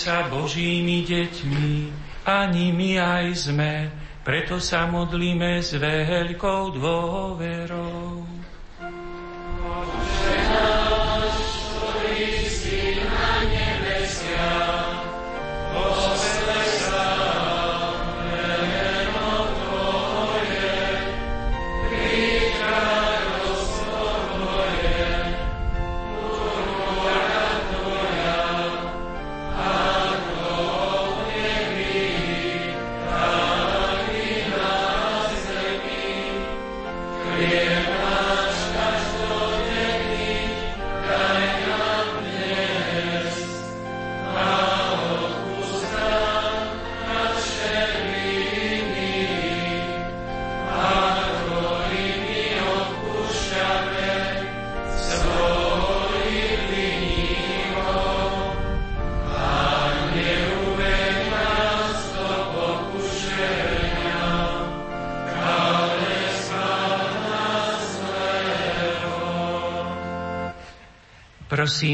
Sa 0.00 0.24
Božími 0.32 1.04
deťmi, 1.04 1.72
ani 2.24 2.72
my 2.72 2.90
aj 2.96 3.26
sme, 3.36 3.92
preto 4.24 4.56
sa 4.56 4.88
modlíme 4.88 5.60
s 5.60 5.76
veľkou 5.76 6.72
dôverou. 6.72 8.19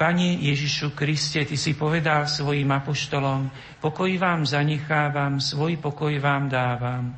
Pane 0.00 0.40
Ježišu 0.40 0.96
Kriste, 0.96 1.44
Ty 1.44 1.60
si 1.60 1.76
povedal 1.76 2.24
svojim 2.24 2.72
apoštolom, 2.72 3.52
pokoj 3.84 4.08
vám 4.16 4.48
zanechávam, 4.48 5.44
svoj 5.44 5.76
pokoj 5.76 6.16
vám 6.16 6.48
dávam. 6.48 7.12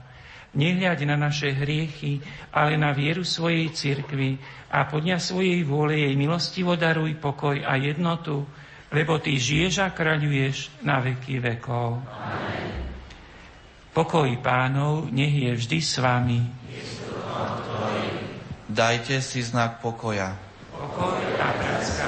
Nehľaď 0.59 1.07
na 1.07 1.15
naše 1.15 1.55
hriechy, 1.55 2.19
ale 2.51 2.75
na 2.75 2.91
vieru 2.91 3.23
svojej 3.23 3.71
cirkvi 3.71 4.35
a 4.67 4.91
podňa 4.91 5.23
svojej 5.23 5.63
vôle 5.63 5.95
jej 5.95 6.15
milostivo 6.19 6.75
daruj 6.75 7.23
pokoj 7.23 7.63
a 7.63 7.79
jednotu, 7.79 8.43
lebo 8.91 9.23
Ty 9.23 9.31
žiješ 9.31 9.87
a 9.87 9.95
kraľuješ 9.95 10.83
na 10.83 10.99
veky 10.99 11.39
vekov. 11.39 12.03
Amen. 12.03 12.83
Pokoj 13.95 14.27
pánov 14.43 15.07
nech 15.15 15.31
je 15.31 15.53
vždy 15.55 15.79
s 15.79 16.03
vami. 16.03 16.41
Dajte 18.67 19.23
si 19.23 19.39
znak 19.39 19.79
pokoja. 19.79 20.35
Pokoj 20.75 21.23
a 21.39 21.49
bratská 21.61 22.02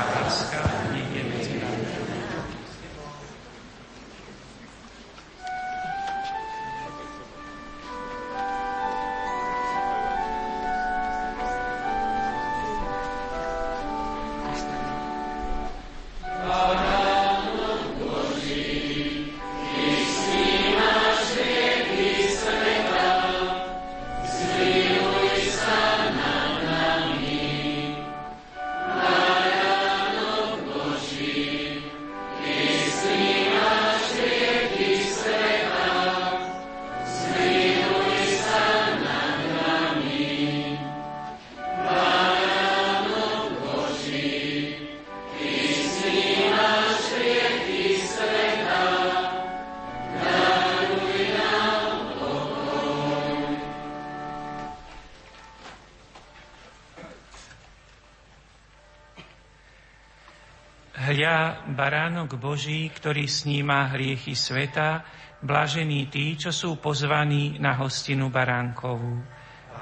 baránok 62.25 62.41
Boží, 62.41 62.89
ktorý 62.89 63.28
sníma 63.28 63.93
hriechy 63.93 64.33
sveta, 64.33 65.05
blažení 65.44 66.09
tí, 66.09 66.41
čo 66.41 66.57
sú 66.57 66.81
pozvaní 66.81 67.61
na 67.61 67.77
hostinu 67.77 68.33
baránkovú. 68.33 69.20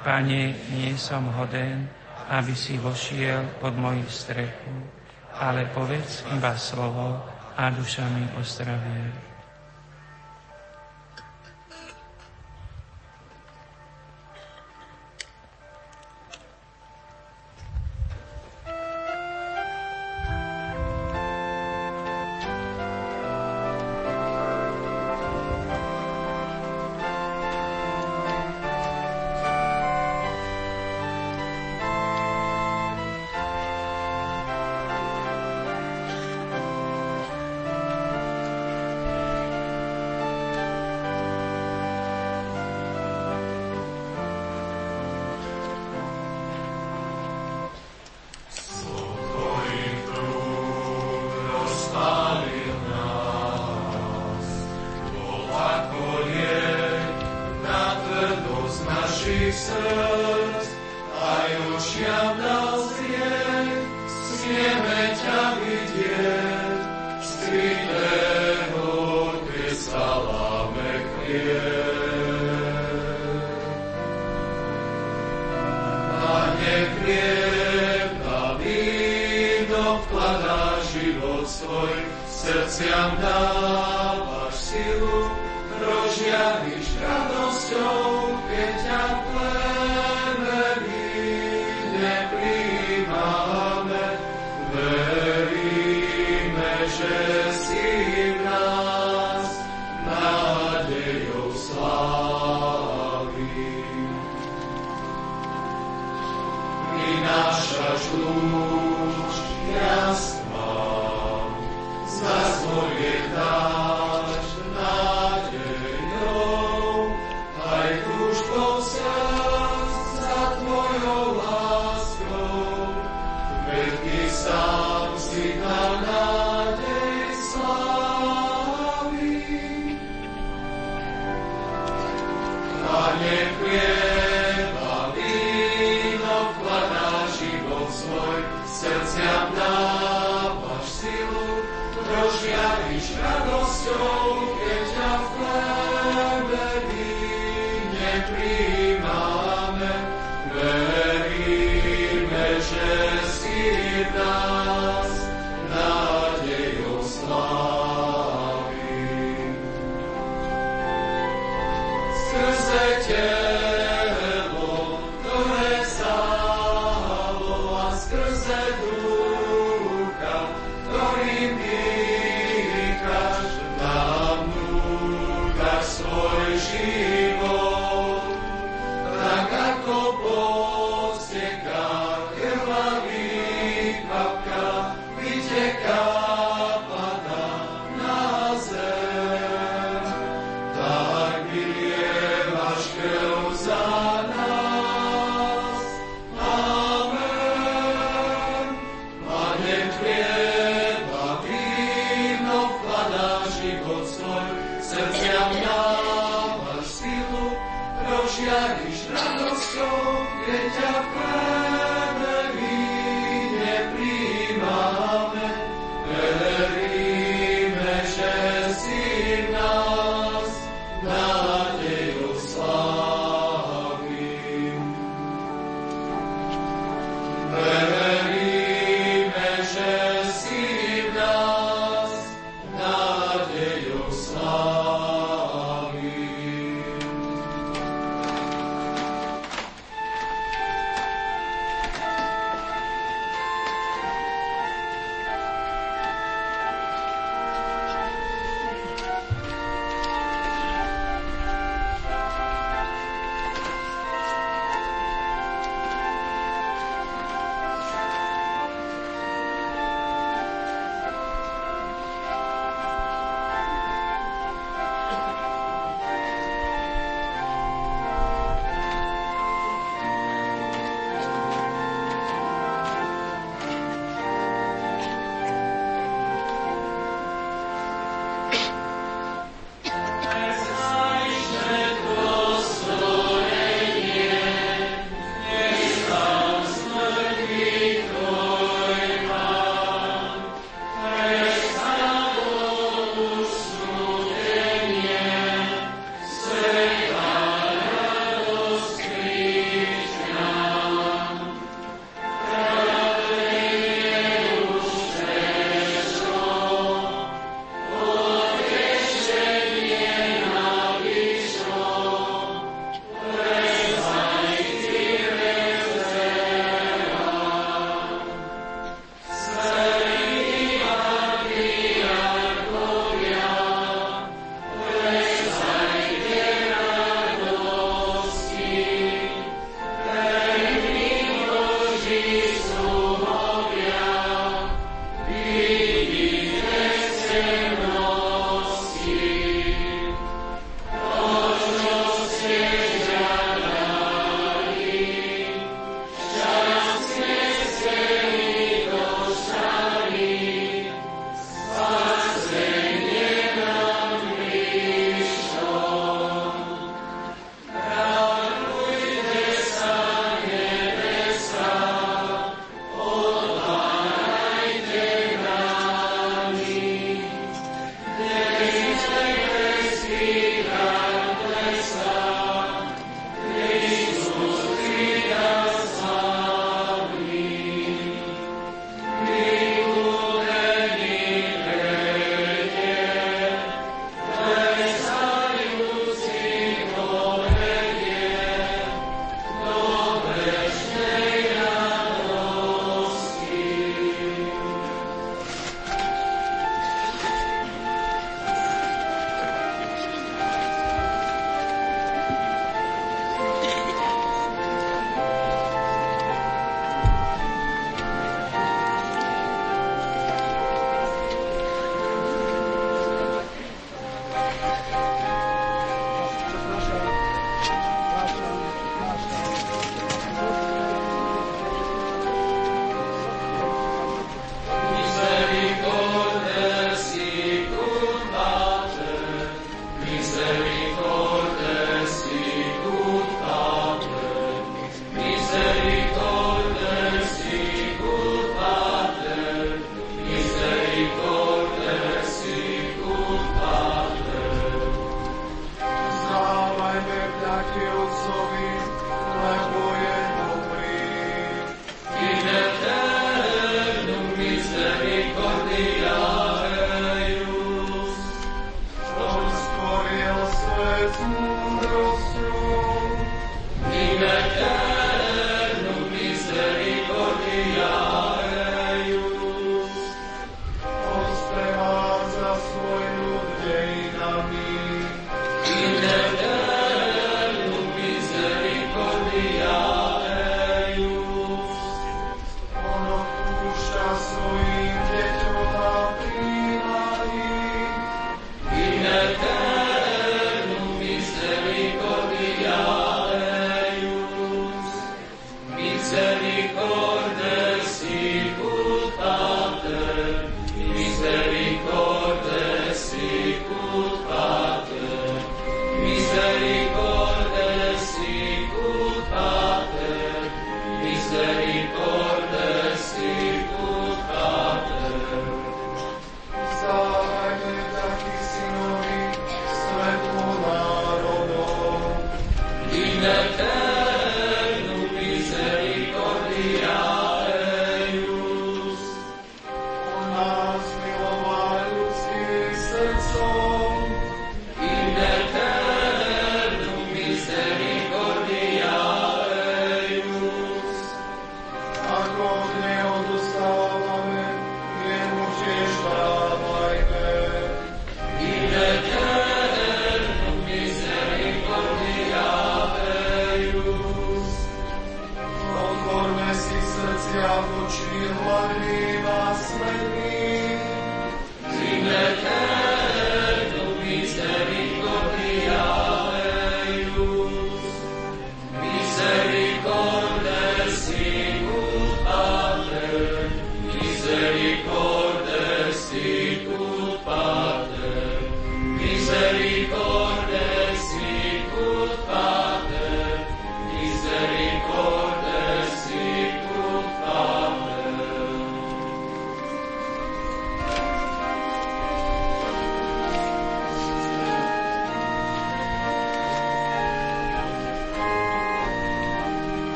Pane, 0.00 0.56
nie 0.72 0.96
som 0.96 1.28
hoden, 1.36 1.84
aby 2.32 2.56
si 2.56 2.80
vošiel 2.80 3.60
pod 3.60 3.76
moju 3.76 4.08
strechu, 4.08 4.72
ale 5.36 5.68
povedz 5.68 6.24
iba 6.32 6.56
slovo 6.56 7.20
a 7.60 7.68
duša 7.68 8.08
mi 8.08 8.24
pozdravie. 8.32 9.29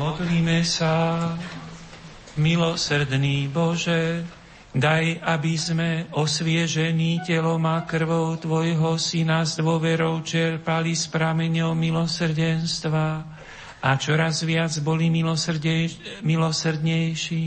Modlíme 0.00 0.64
sa, 0.64 1.20
milosrdný 2.40 3.52
Bože, 3.52 4.24
daj, 4.72 5.20
aby 5.20 5.52
sme 5.60 6.08
osviežení 6.16 7.20
telom 7.28 7.60
a 7.68 7.84
krvou 7.84 8.32
Tvojho 8.40 8.96
Syna 8.96 9.44
s 9.44 9.60
dôverou 9.60 10.24
čerpali 10.24 10.96
z 10.96 11.04
prameňov 11.04 11.76
milosrdenstva 11.76 13.08
a 13.84 13.90
čoraz 14.00 14.40
viac 14.40 14.72
boli 14.80 15.12
milosrdnejší 16.24 17.44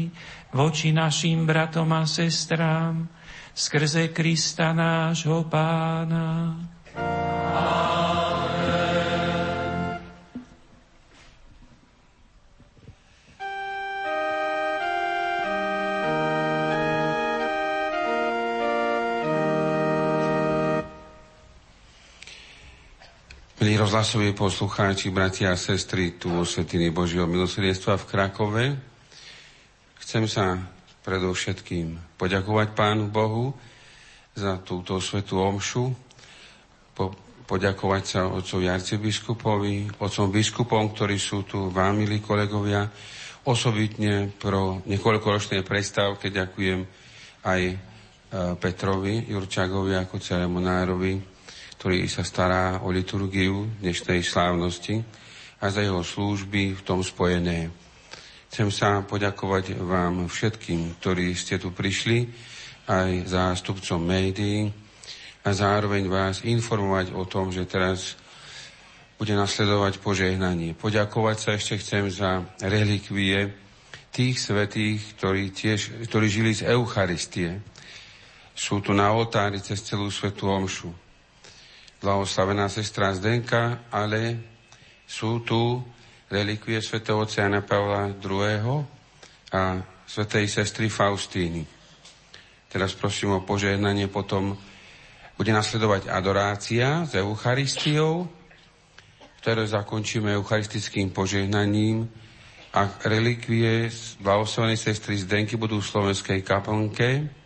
voči 0.54 0.94
našim 0.94 1.50
bratom 1.50 1.90
a 1.90 2.06
sestrám 2.06 3.10
skrze 3.50 4.14
Krista 4.14 4.78
nášho 4.78 5.50
Pána. 5.50 6.54
Rozhlasoví 23.94 24.34
poslucháči, 24.34 25.14
bratia 25.14 25.54
a 25.54 25.54
sestry, 25.54 26.18
tu 26.18 26.34
vo 26.34 26.42
Svetiny 26.42 26.90
Božieho 26.90 27.30
milosrdenstva 27.30 28.02
v 28.02 28.10
Krakove, 28.10 28.66
chcem 30.02 30.26
sa 30.26 30.58
predovšetkým 31.06 32.18
poďakovať 32.18 32.74
Pánu 32.74 33.14
Bohu 33.14 33.54
za 34.34 34.58
túto 34.66 34.98
svetú 34.98 35.38
omšu, 35.46 35.94
po, 36.98 37.14
poďakovať 37.46 38.04
sa 38.10 38.22
otcovi 38.34 38.66
arcibiskupovi, 38.66 40.02
otcom 40.02 40.34
biskupom, 40.34 40.90
ktorí 40.90 41.22
sú 41.22 41.46
tu, 41.46 41.70
vám, 41.70 41.94
milí 42.02 42.18
kolegovia, 42.18 42.90
osobitne 43.46 44.34
pro 44.42 44.82
niekoľkoročnej 44.90 45.62
prestávke 45.62 46.34
ďakujem 46.34 46.82
aj 47.46 47.62
e, 47.70 47.76
Petrovi 48.58 49.30
Jurčagovi 49.30 49.94
ako 50.02 50.18
ceremonárovi, 50.18 51.33
ktorý 51.84 52.08
sa 52.08 52.24
stará 52.24 52.80
o 52.88 52.96
liturgiu 52.96 53.68
dnešnej 53.84 54.24
slávnosti 54.24 55.04
a 55.60 55.68
za 55.68 55.84
jeho 55.84 56.00
služby 56.00 56.80
v 56.80 56.82
tom 56.88 57.04
spojené. 57.04 57.76
Chcem 58.48 58.72
sa 58.72 59.04
poďakovať 59.04 59.84
vám 59.84 60.32
všetkým, 60.32 60.96
ktorí 61.04 61.36
ste 61.36 61.60
tu 61.60 61.76
prišli, 61.76 62.32
aj 62.88 63.28
zástupcom 63.28 64.00
médií 64.00 64.72
a 65.44 65.52
zároveň 65.52 66.08
vás 66.08 66.48
informovať 66.48 67.12
o 67.20 67.28
tom, 67.28 67.52
že 67.52 67.68
teraz 67.68 68.16
bude 69.20 69.36
nasledovať 69.36 70.00
požehnanie. 70.00 70.80
Poďakovať 70.80 71.36
sa 71.36 71.52
ešte 71.60 71.84
chcem 71.84 72.08
za 72.08 72.48
relikvie 72.64 73.52
tých 74.08 74.40
svetých, 74.40 75.20
ktorí, 75.20 75.52
tiež, 75.52 76.08
ktorí 76.08 76.32
žili 76.32 76.56
z 76.56 76.64
Eucharistie. 76.64 77.60
Sú 78.56 78.80
tu 78.80 78.96
na 78.96 79.12
oltári 79.12 79.60
cez 79.60 79.84
celú 79.84 80.08
svetú 80.08 80.48
omšu 80.48 81.03
blahoslavená 82.04 82.68
sestra 82.68 83.16
Zdenka, 83.16 83.88
ale 83.88 84.36
sú 85.08 85.40
tu 85.48 85.80
relikvie 86.28 86.84
svätého 86.84 87.24
Oceána 87.24 87.64
Pavla 87.64 88.12
II. 88.12 88.84
a 89.56 89.80
svätej 90.04 90.52
sestry 90.52 90.92
Faustíny. 90.92 91.64
Teraz 92.68 92.92
prosím 92.92 93.40
o 93.40 93.46
požehnanie, 93.48 94.12
potom 94.12 94.52
bude 95.40 95.52
nasledovať 95.56 96.12
adorácia 96.12 97.08
s 97.08 97.16
Eucharistiou, 97.16 98.28
ktoré 99.40 99.64
zakončíme 99.64 100.36
eucharistickým 100.36 101.16
požehnaním 101.16 102.12
a 102.74 102.90
relikvie 103.06 103.88
z 103.88 104.18
blahoslavenej 104.20 104.80
sestry 104.80 105.16
Zdenky 105.22 105.56
budú 105.56 105.80
v 105.80 105.90
slovenskej 105.90 106.40
kaplnke 106.42 107.43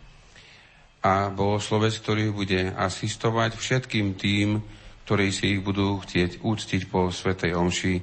a 1.08 1.32
bohoslovec, 1.32 1.96
ktorý 2.04 2.36
bude 2.36 2.68
asistovať 2.76 3.56
všetkým 3.56 4.20
tým, 4.20 4.60
ktorí 5.08 5.32
si 5.32 5.56
ich 5.56 5.64
budú 5.64 6.04
chcieť 6.04 6.44
úctiť 6.44 6.92
po 6.92 7.08
Svetej 7.08 7.56
Omši 7.56 7.94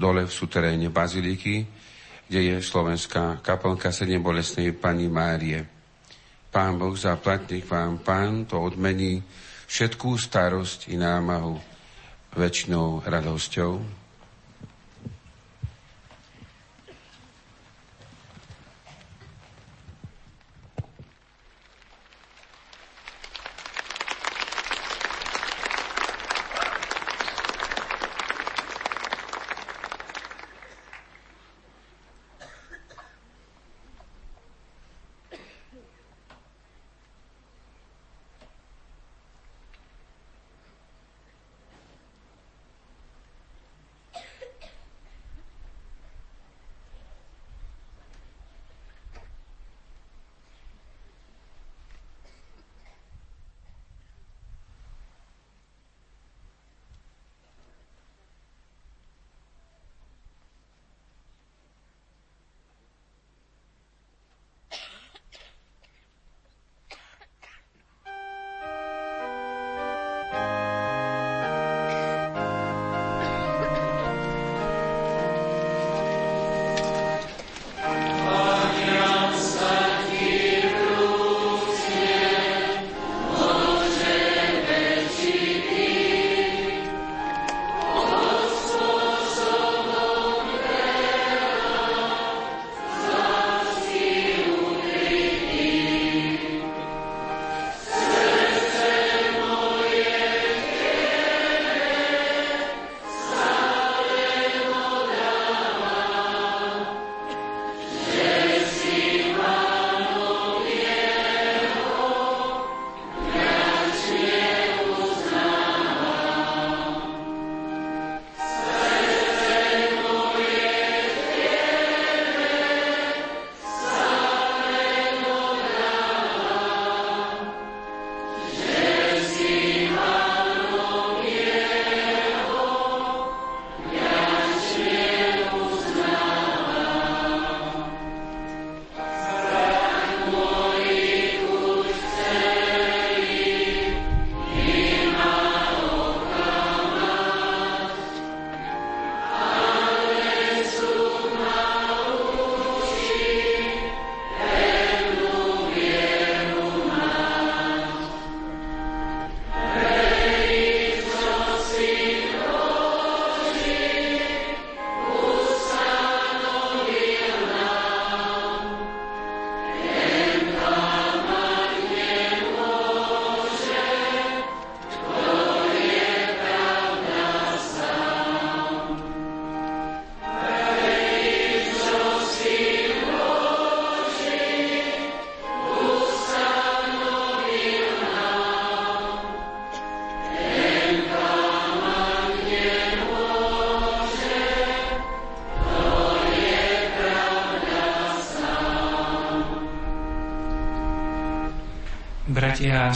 dole 0.00 0.24
v 0.24 0.32
suteréne 0.32 0.88
Baziliky, 0.88 1.68
kde 2.24 2.40
je 2.40 2.56
slovenská 2.64 3.44
kapelka 3.44 3.92
Sedem 3.92 4.24
bolesnej 4.24 4.72
Pani 4.72 5.04
Márie. 5.12 5.68
Pán 6.48 6.80
Boh 6.80 6.96
zaplatník 6.96 7.68
vám, 7.68 8.00
Pán, 8.00 8.48
to 8.48 8.56
odmení 8.56 9.20
všetkú 9.68 10.16
starosť 10.16 10.88
i 10.88 10.96
námahu 10.96 11.60
väčšnou 12.32 13.04
radosťou. 13.04 14.05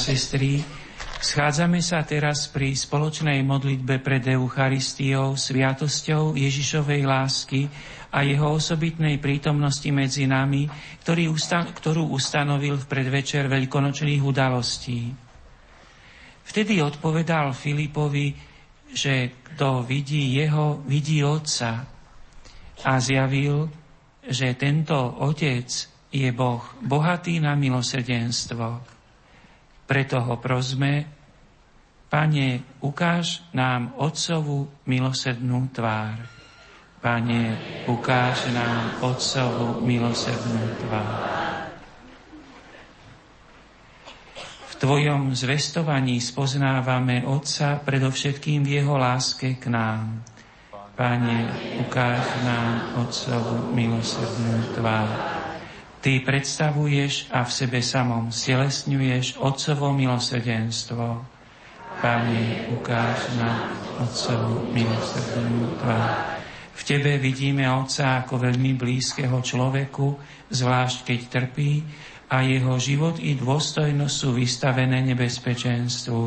Sestry, 0.01 0.65
schádzame 1.21 1.85
sa 1.85 2.01
teraz 2.09 2.49
pri 2.49 2.73
spoločnej 2.73 3.45
modlitbe 3.45 4.01
pred 4.01 4.25
Eucharistiou, 4.25 5.37
sviatosťou 5.37 6.41
Ježišovej 6.41 7.05
lásky 7.05 7.69
a 8.09 8.25
jeho 8.25 8.57
osobitnej 8.57 9.21
prítomnosti 9.21 9.87
medzi 9.93 10.25
nami, 10.25 10.67
ktorý 11.05 11.29
ustan- 11.29 11.69
ktorú 11.69 12.09
ustanovil 12.17 12.81
v 12.81 12.89
predvečer 12.89 13.47
veľkonočných 13.53 14.25
udalostí. 14.25 15.13
Vtedy 16.49 16.83
odpovedal 16.83 17.55
Filipovi, 17.55 18.35
že 18.91 19.47
kto 19.55 19.87
vidí 19.87 20.35
jeho, 20.35 20.83
vidí 20.83 21.23
Otca 21.23 21.87
a 22.83 22.93
zjavil, 22.99 23.71
že 24.27 24.59
tento 24.59 24.97
Otec 24.99 25.69
je 26.11 26.27
Boh 26.35 26.65
bohatý 26.83 27.39
na 27.39 27.55
milosrdenstvo. 27.55 28.90
Preto 29.91 30.23
ho 30.23 30.39
prosme, 30.39 31.03
Pane, 32.07 32.63
ukáž 32.79 33.43
nám 33.51 33.91
Otcovú 33.99 34.71
milosrdnú 34.87 35.67
tvár. 35.75 36.15
Pane, 37.03 37.59
ukáž 37.91 38.55
nám 38.55 39.03
Otcovú 39.03 39.83
milosrdnú 39.83 40.63
tvár. 40.79 41.19
V 44.71 44.73
Tvojom 44.79 45.35
zvestovaní 45.35 46.23
spoznávame 46.23 47.27
Otca 47.27 47.83
predovšetkým 47.83 48.63
v 48.63 48.79
Jeho 48.79 48.95
láske 48.95 49.59
k 49.59 49.75
nám. 49.75 50.23
Pane, 50.95 51.51
ukáž 51.83 52.27
nám 52.47 52.95
Otcovú 53.03 53.75
milosrdnú 53.75 54.71
tvár. 54.71 55.40
Ty 56.01 56.25
predstavuješ 56.25 57.29
a 57.29 57.45
v 57.45 57.53
sebe 57.53 57.85
samom 57.85 58.33
stelesňuješ 58.33 59.37
Otcovo 59.37 59.93
milosrdenstvo. 59.93 61.21
Pane, 62.01 62.73
ukáž 62.73 63.37
na 63.37 63.69
Otcovu 64.01 64.65
milosrdenú 64.73 65.77
tvár. 65.77 66.41
V 66.73 66.83
Tebe 66.89 67.21
vidíme 67.21 67.69
Otca 67.69 68.25
ako 68.25 68.49
veľmi 68.49 68.81
blízkeho 68.81 69.45
človeku, 69.45 70.17
zvlášť 70.49 71.05
keď 71.05 71.21
trpí 71.29 71.85
a 72.33 72.41
jeho 72.49 72.81
život 72.81 73.21
i 73.21 73.37
dôstojnosť 73.37 74.17
sú 74.17 74.33
vystavené 74.33 75.05
nebezpečenstvu. 75.05 76.21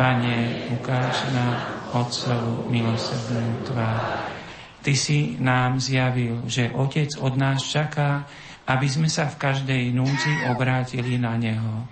Pane, 0.00 0.36
ukáž 0.72 1.28
na 1.36 1.46
Otcovu 1.92 2.72
milosrdnú 2.72 3.68
tvár. 3.68 4.32
Ty 4.80 4.92
si 4.96 5.36
nám 5.36 5.76
zjavil, 5.76 6.48
že 6.48 6.72
Otec 6.72 7.20
od 7.20 7.36
nás 7.36 7.60
čaká, 7.68 8.24
aby 8.68 8.84
sme 8.84 9.08
sa 9.08 9.24
v 9.32 9.40
každej 9.40 9.96
núdzi 9.96 10.52
obrátili 10.52 11.16
na 11.16 11.40
Neho. 11.40 11.88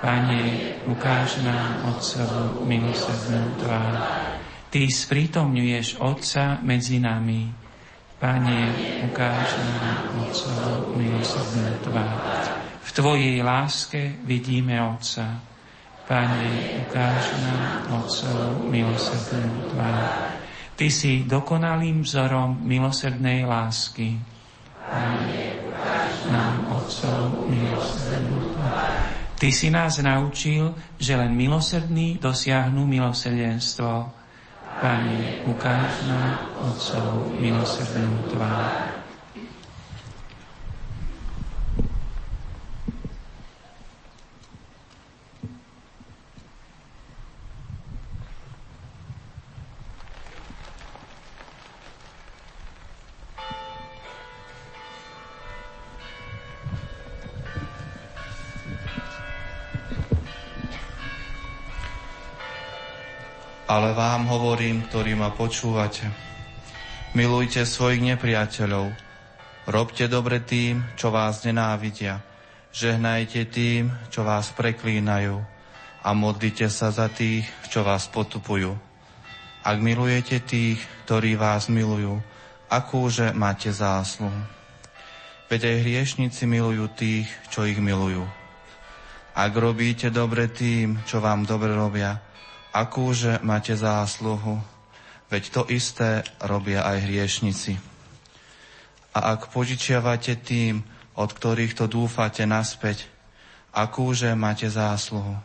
Pane, 0.00 0.40
ukáž 0.88 1.44
nám 1.44 1.92
Otcovu 1.92 2.64
milosrdnú 2.64 3.60
tvár. 3.60 3.92
Ty 4.72 4.88
sprítomňuješ 4.88 6.00
Otca 6.00 6.64
medzi 6.64 6.96
nami. 7.02 7.50
Pane, 8.16 8.58
ukáž 9.10 9.48
nám 9.58 10.22
Otcovu 10.24 10.96
milosrdnú 10.96 11.76
tvár. 11.84 12.16
V 12.78 12.90
Tvojej 12.96 13.36
láske 13.44 14.16
vidíme 14.24 14.80
Otca. 14.80 15.44
Pane, 16.08 16.78
ukáž 16.88 17.24
nám 17.44 18.00
Otcovu 18.00 18.70
milosrdnú 18.70 19.76
tvár. 19.76 20.08
Ty 20.72 20.86
si 20.88 21.26
dokonalým 21.26 22.06
vzorom 22.06 22.64
milosrdnej 22.64 23.44
lásky. 23.44 24.37
Ty 29.38 29.52
si 29.52 29.70
nás 29.70 29.98
naučil, 29.98 30.74
že 30.98 31.16
len 31.16 31.30
milosrdní 31.30 32.18
dosiahnu 32.22 32.86
milosrdenstvo. 32.86 34.10
Pane, 34.80 35.42
ukáž 35.46 36.06
nám 36.10 36.38
Otcov 36.58 37.34
milosrdnú 37.38 38.18
tvár. 38.34 38.97
Ale 63.68 63.92
vám 63.92 64.24
hovorím, 64.32 64.88
ktorí 64.88 65.12
ma 65.12 65.28
počúvate. 65.28 66.08
Milujte 67.12 67.68
svojich 67.68 68.00
nepriateľov. 68.00 68.96
Robte 69.68 70.08
dobre 70.08 70.40
tým, 70.40 70.80
čo 70.96 71.12
vás 71.12 71.44
nenávidia. 71.44 72.24
Žehnajte 72.72 73.44
tým, 73.52 73.92
čo 74.08 74.24
vás 74.24 74.56
preklínajú. 74.56 75.36
A 76.00 76.08
modlite 76.16 76.72
sa 76.72 76.88
za 76.88 77.12
tých, 77.12 77.44
čo 77.68 77.84
vás 77.84 78.08
potupujú. 78.08 78.72
Ak 79.60 79.76
milujete 79.84 80.40
tých, 80.40 80.80
ktorí 81.04 81.36
vás 81.36 81.68
milujú, 81.68 82.24
akúže 82.72 83.36
máte 83.36 83.68
zásluhu. 83.68 84.48
Veď 85.52 85.76
aj 85.76 85.76
hriešnici 85.84 86.48
milujú 86.48 86.88
tých, 86.96 87.28
čo 87.52 87.68
ich 87.68 87.76
milujú. 87.76 88.24
Ak 89.36 89.52
robíte 89.52 90.08
dobre 90.08 90.48
tým, 90.48 91.04
čo 91.04 91.20
vám 91.20 91.44
dobre 91.44 91.76
robia, 91.76 92.27
akúže 92.72 93.40
máte 93.40 93.72
zásluhu, 93.72 94.60
veď 95.32 95.44
to 95.52 95.62
isté 95.72 96.24
robia 96.40 96.84
aj 96.84 97.04
hriešnici. 97.08 97.76
A 99.16 99.34
ak 99.36 99.50
požičiavate 99.50 100.38
tým, 100.38 100.84
od 101.18 101.30
ktorých 101.32 101.74
to 101.74 101.90
dúfate 101.90 102.44
naspäť, 102.46 103.08
akúže 103.74 104.32
máte 104.38 104.68
zásluhu. 104.70 105.36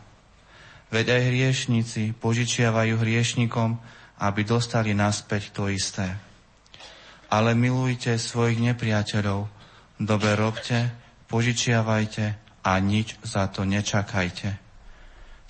Veď 0.94 1.18
aj 1.18 1.22
hriešnici 1.26 2.02
požičiavajú 2.14 2.94
hriešnikom, 3.00 3.76
aby 4.22 4.40
dostali 4.46 4.94
naspäť 4.94 5.50
to 5.50 5.66
isté. 5.66 6.06
Ale 7.34 7.58
milujte 7.58 8.14
svojich 8.14 8.62
nepriateľov, 8.62 9.50
dobre 9.98 10.38
robte, 10.38 10.94
požičiavajte 11.26 12.24
a 12.62 12.72
nič 12.78 13.18
za 13.26 13.50
to 13.50 13.66
nečakajte 13.66 14.63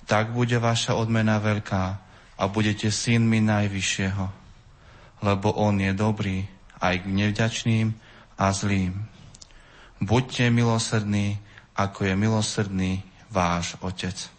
tak 0.05 0.29
bude 0.31 0.57
vaša 0.61 0.93
odmena 0.93 1.41
veľká 1.41 1.85
a 2.37 2.43
budete 2.45 2.93
synmi 2.93 3.41
Najvyššieho, 3.41 4.25
lebo 5.25 5.47
On 5.57 5.73
je 5.73 5.91
dobrý 5.97 6.45
aj 6.77 7.01
k 7.01 7.05
nevďačným 7.09 7.87
a 8.37 8.45
zlým. 8.53 8.93
Buďte 9.97 10.53
milosrdní, 10.53 11.41
ako 11.73 12.05
je 12.05 12.13
milosrdný 12.13 12.91
váš 13.33 13.73
Otec. 13.81 14.29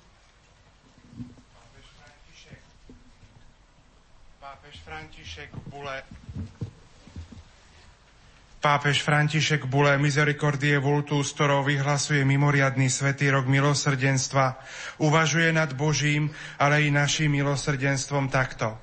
Pápež 4.38 4.76
František 4.86 5.50
v 5.50 5.62
Bule 5.72 5.96
Pápež 8.56 9.04
František 9.04 9.68
Bule 9.68 9.94
Misericordie 10.00 10.80
Vultus, 10.80 11.36
ktorou 11.36 11.60
vyhlasuje 11.62 12.24
mimoriadný 12.24 12.88
svetý 12.88 13.28
rok 13.28 13.44
milosrdenstva, 13.44 14.56
uvažuje 15.04 15.52
nad 15.52 15.76
Božím, 15.76 16.32
ale 16.56 16.88
i 16.88 16.88
našim 16.88 17.30
milosrdenstvom 17.36 18.32
takto. 18.32 18.74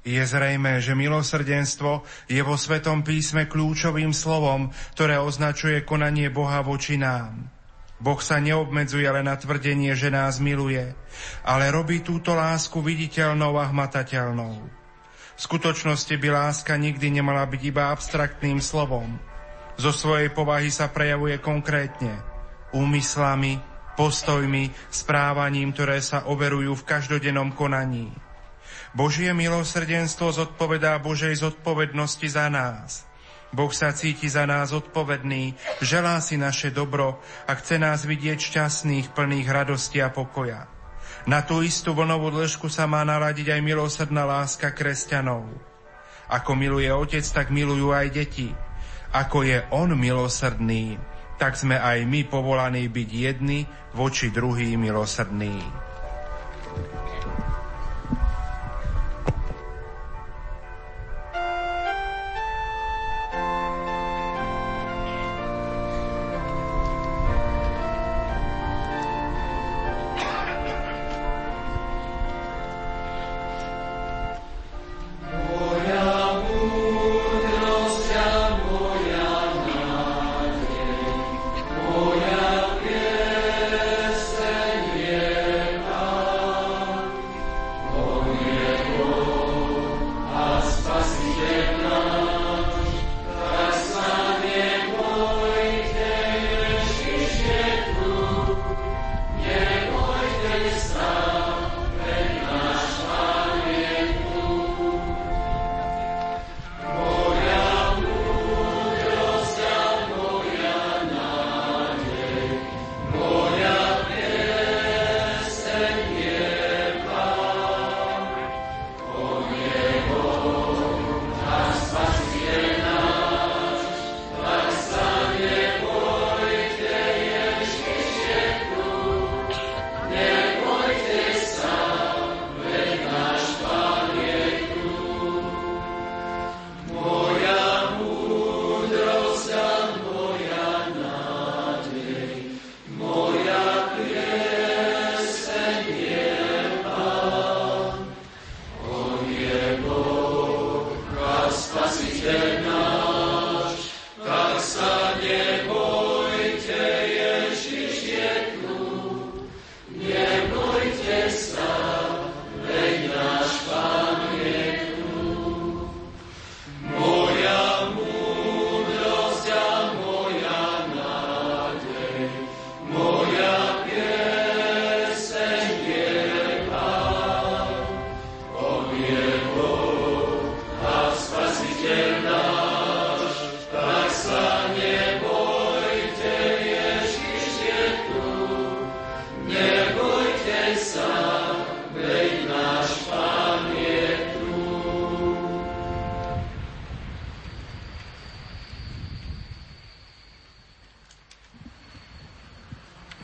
Je 0.00 0.20
zrejme, 0.20 0.80
že 0.80 0.96
milosrdenstvo 0.96 2.04
je 2.28 2.40
vo 2.40 2.56
Svetom 2.56 3.04
písme 3.04 3.44
kľúčovým 3.44 4.16
slovom, 4.16 4.72
ktoré 4.96 5.20
označuje 5.20 5.84
konanie 5.84 6.32
Boha 6.32 6.64
voči 6.64 6.96
nám. 6.96 7.52
Boh 8.00 8.16
sa 8.16 8.40
neobmedzuje 8.40 9.04
len 9.04 9.28
na 9.28 9.36
tvrdenie, 9.36 9.92
že 9.92 10.08
nás 10.08 10.40
miluje, 10.40 10.96
ale 11.44 11.68
robí 11.68 12.00
túto 12.00 12.32
lásku 12.32 12.80
viditeľnou 12.80 13.60
a 13.60 13.68
hmatateľnou. 13.68 14.79
V 15.40 15.48
skutočnosti 15.48 16.20
by 16.20 16.28
láska 16.28 16.76
nikdy 16.76 17.16
nemala 17.16 17.48
byť 17.48 17.62
iba 17.64 17.88
abstraktným 17.96 18.60
slovom. 18.60 19.16
Zo 19.80 19.88
svojej 19.88 20.28
povahy 20.28 20.68
sa 20.68 20.92
prejavuje 20.92 21.40
konkrétne, 21.40 22.20
úmyslami, 22.76 23.56
postojmi, 23.96 24.68
správaním, 24.92 25.72
ktoré 25.72 26.04
sa 26.04 26.28
overujú 26.28 26.76
v 26.76 26.84
každodennom 26.84 27.56
konaní. 27.56 28.12
Božie 28.92 29.32
milosrdenstvo 29.32 30.28
zodpovedá 30.28 31.00
Božej 31.00 31.40
zodpovednosti 31.40 32.28
za 32.28 32.52
nás. 32.52 33.08
Boh 33.48 33.72
sa 33.72 33.96
cíti 33.96 34.28
za 34.28 34.44
nás 34.44 34.76
odpovedný, 34.76 35.56
želá 35.80 36.20
si 36.20 36.36
naše 36.36 36.68
dobro 36.68 37.16
a 37.48 37.56
chce 37.56 37.80
nás 37.80 38.04
vidieť 38.04 38.36
šťastných, 38.36 39.16
plných 39.16 39.48
radosti 39.48 40.04
a 40.04 40.12
pokoja. 40.12 40.79
Na 41.28 41.44
tú 41.44 41.60
istú 41.60 41.92
vlnovú 41.92 42.32
dĺžku 42.32 42.72
sa 42.72 42.88
má 42.88 43.04
naladiť 43.04 43.52
aj 43.52 43.60
milosrdná 43.60 44.24
láska 44.24 44.72
kresťanov. 44.72 45.44
Ako 46.30 46.56
miluje 46.56 46.88
otec, 46.88 47.26
tak 47.26 47.52
milujú 47.52 47.92
aj 47.92 48.06
deti. 48.08 48.48
Ako 49.10 49.42
je 49.42 49.60
on 49.74 49.90
milosrdný, 49.98 50.96
tak 51.36 51.58
sme 51.58 51.74
aj 51.74 52.06
my 52.06 52.24
povolaní 52.30 52.86
byť 52.86 53.08
jedni 53.10 53.66
voči 53.92 54.30
druhý 54.30 54.78
milosrdný. 54.78 55.58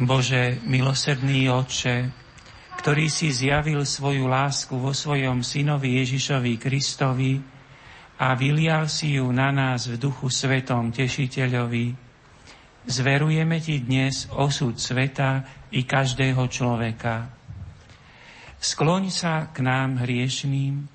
Bože, 0.07 0.63
milosrdný 0.63 1.51
Otče, 1.51 2.15
ktorý 2.79 3.11
si 3.11 3.35
zjavil 3.35 3.83
svoju 3.83 4.31
lásku 4.31 4.79
vo 4.79 4.95
svojom 4.95 5.43
synovi 5.43 5.99
Ježišovi 5.99 6.63
Kristovi 6.63 7.43
a 8.15 8.39
vylial 8.39 8.87
si 8.87 9.19
ju 9.19 9.27
na 9.35 9.51
nás 9.51 9.91
v 9.91 9.99
duchu 9.99 10.31
svetom 10.31 10.95
tešiteľovi, 10.95 11.91
zverujeme 12.87 13.59
Ti 13.59 13.83
dnes 13.83 14.31
osud 14.31 14.79
sveta 14.79 15.43
i 15.75 15.83
každého 15.83 16.47
človeka. 16.47 17.27
Skloň 18.63 19.11
sa 19.11 19.51
k 19.51 19.59
nám 19.67 20.07
hriešným, 20.07 20.87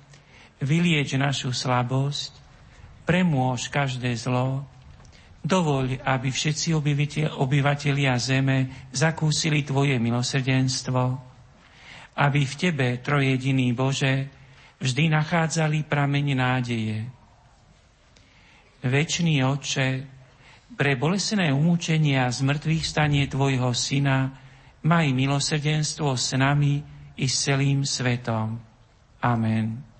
vylieč 0.64 1.20
našu 1.20 1.52
slabosť, 1.52 2.32
premôž 3.04 3.68
každé 3.68 4.16
zlo, 4.16 4.64
Dovoľ, 5.42 6.06
aby 6.06 6.30
všetci 6.30 6.70
obyvatelia 7.34 8.14
zeme 8.14 8.86
zakúsili 8.94 9.66
Tvoje 9.66 9.98
milosrdenstvo, 9.98 11.02
aby 12.14 12.40
v 12.46 12.54
Tebe, 12.54 12.88
trojediný 13.02 13.74
Bože, 13.74 14.30
vždy 14.78 15.10
nachádzali 15.10 15.82
prameň 15.90 16.26
nádeje. 16.38 16.98
Večný 18.86 19.42
Otče, 19.42 20.06
pre 20.78 20.94
bolesné 20.94 21.50
umúčenie 21.50 22.22
a 22.22 22.30
zmrtvých 22.30 22.86
stanie 22.86 23.26
Tvojho 23.26 23.74
Syna 23.74 24.32
maj 24.86 25.10
milosrdenstvo 25.10 26.14
s 26.14 26.34
nami 26.38 26.82
i 27.18 27.26
s 27.26 27.50
celým 27.50 27.82
svetom. 27.82 28.58
Amen. 29.22 29.91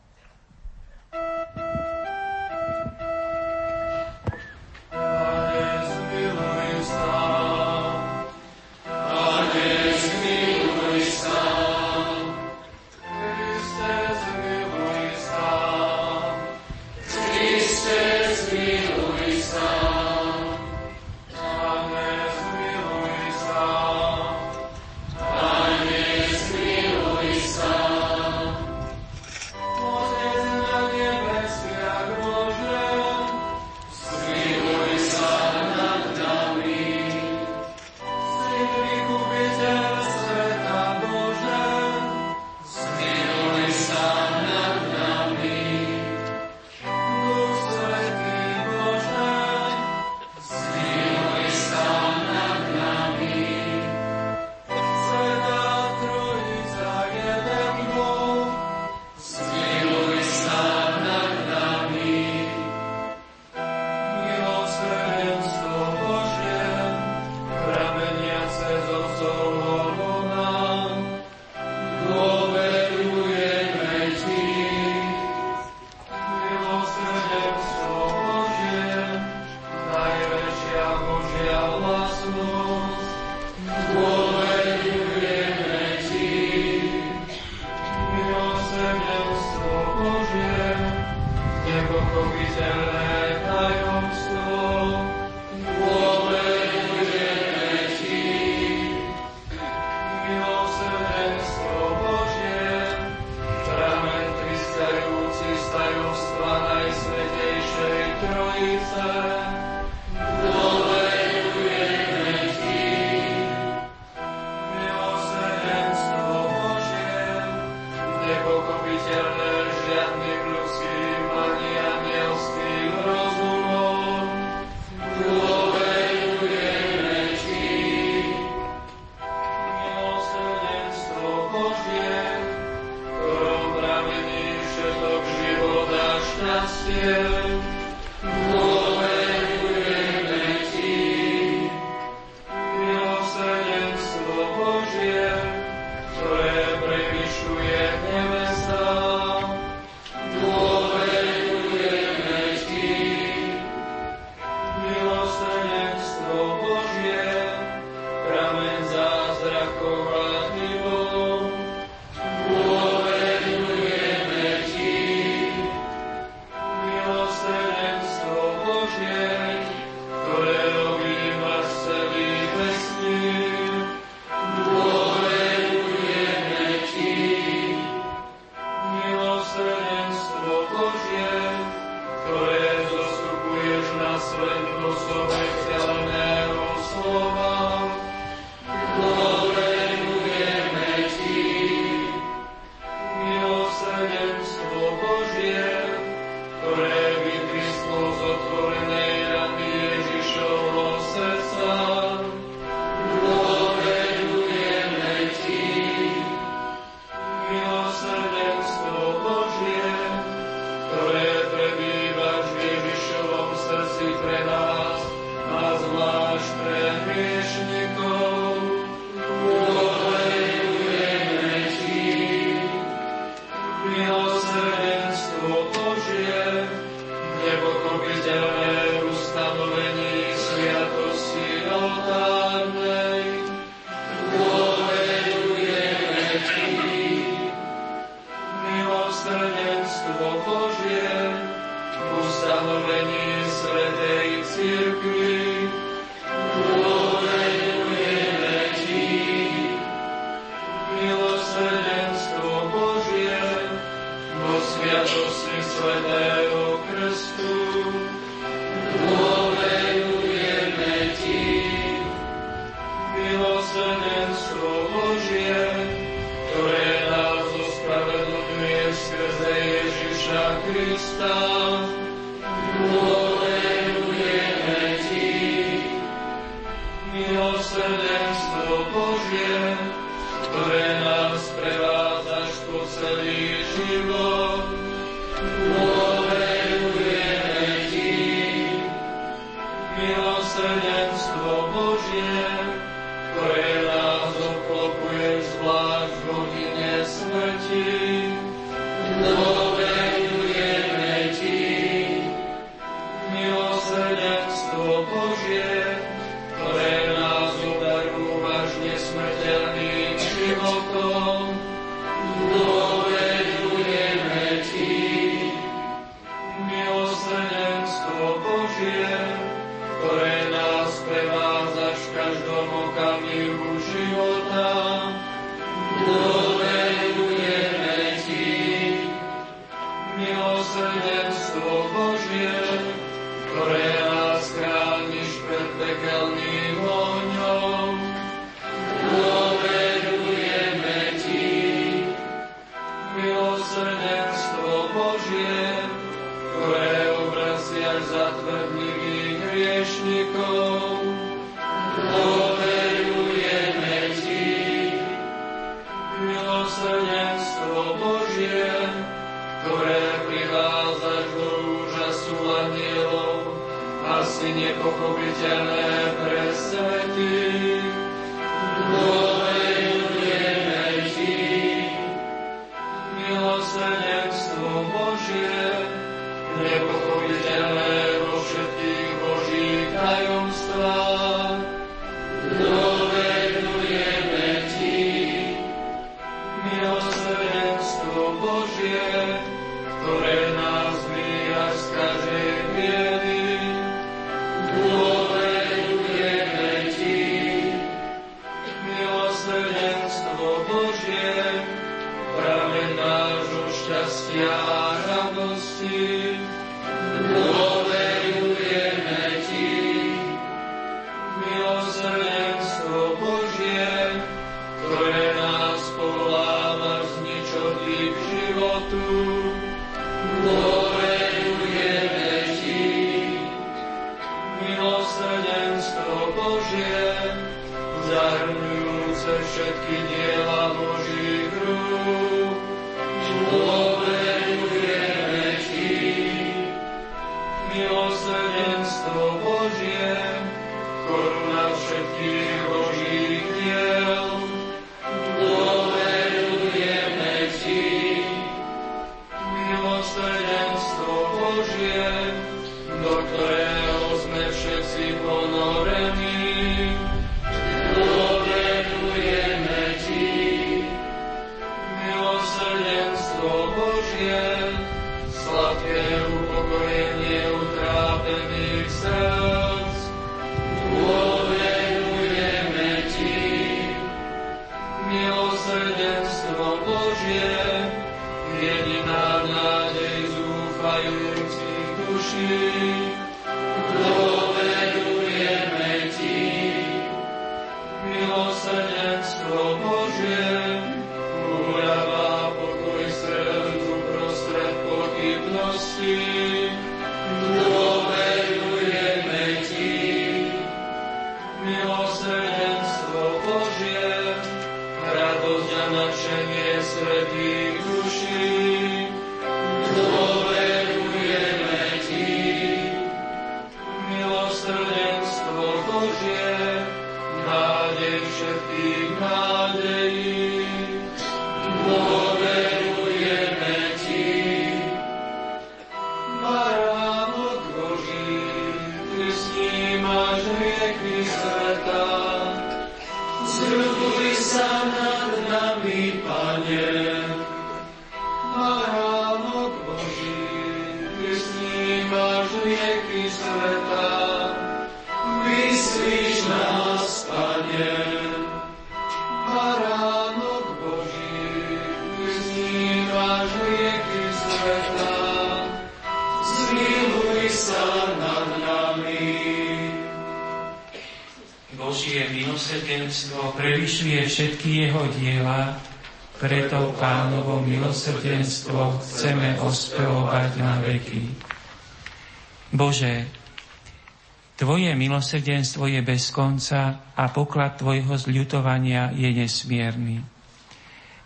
milosrdenstvo 575.33 575.89
je 575.89 576.05
bez 576.05 576.29
konca 576.29 577.09
a 577.17 577.25
poklad 577.33 577.81
Tvojho 577.81 578.21
zľutovania 578.21 579.17
je 579.17 579.33
nesmierny. 579.33 580.21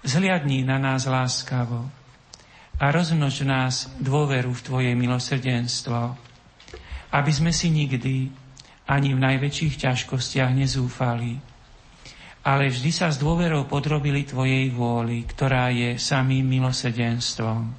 Zhliadni 0.07 0.63
na 0.63 0.79
nás 0.79 1.11
láskavo 1.11 1.91
a 2.79 2.95
rozmnož 2.95 3.43
nás 3.43 3.91
dôveru 3.99 4.55
v 4.55 4.63
Tvoje 4.63 4.93
milosrdenstvo, 4.95 6.15
aby 7.19 7.33
sme 7.35 7.51
si 7.51 7.67
nikdy 7.75 8.31
ani 8.87 9.11
v 9.11 9.19
najväčších 9.27 9.75
ťažkostiach 9.75 10.55
nezúfali, 10.55 11.43
ale 12.47 12.71
vždy 12.71 12.95
sa 12.95 13.11
s 13.11 13.19
dôverou 13.19 13.67
podrobili 13.67 14.23
Tvojej 14.23 14.71
vôli, 14.71 15.27
ktorá 15.27 15.75
je 15.75 15.99
samým 15.99 16.47
milosrdenstvom. 16.47 17.75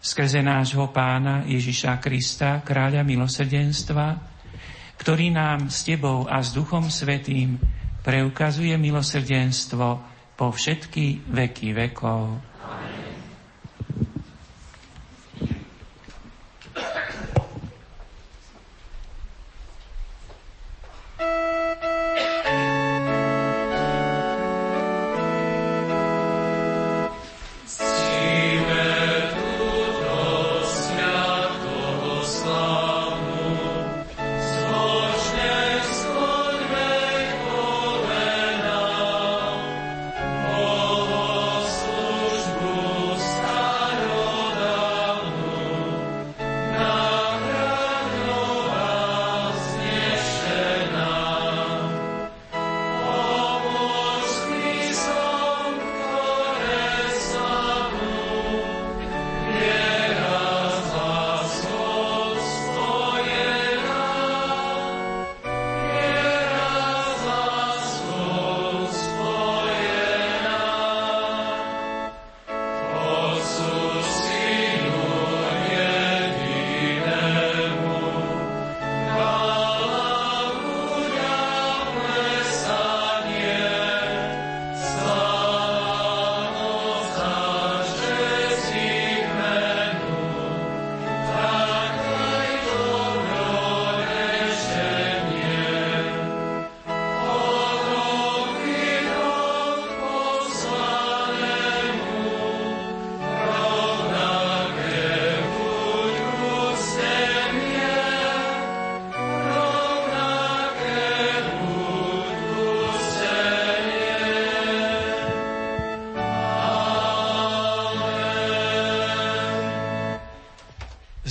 Skrze 0.00 0.40
nášho 0.40 0.88
pána 0.88 1.44
Ježiša 1.44 2.00
Krista, 2.00 2.64
kráľa 2.64 3.04
milosrdenstva, 3.04 4.21
ktorý 5.02 5.34
nám 5.34 5.66
s 5.66 5.82
Tebou 5.82 6.30
a 6.30 6.38
s 6.38 6.54
Duchom 6.54 6.86
Svetým 6.86 7.58
preukazuje 8.06 8.70
milosrdenstvo 8.78 9.98
po 10.38 10.46
všetky 10.54 11.26
veky 11.26 11.74
vekov. 11.74 12.38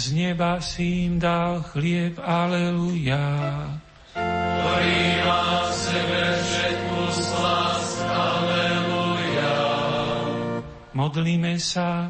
Neba 0.09 0.57
si 0.57 1.05
im 1.05 1.21
dal 1.21 1.61
chlieb, 1.61 2.17
aleluja. 2.17 3.21
Ktorý 4.17 5.01
má 5.21 5.69
v 5.69 5.71
sebe 5.77 6.23
všetku 6.41 7.01
slasť, 7.13 7.97
aleluja. 8.09 9.57
Modlíme 10.97 11.61
sa, 11.61 12.09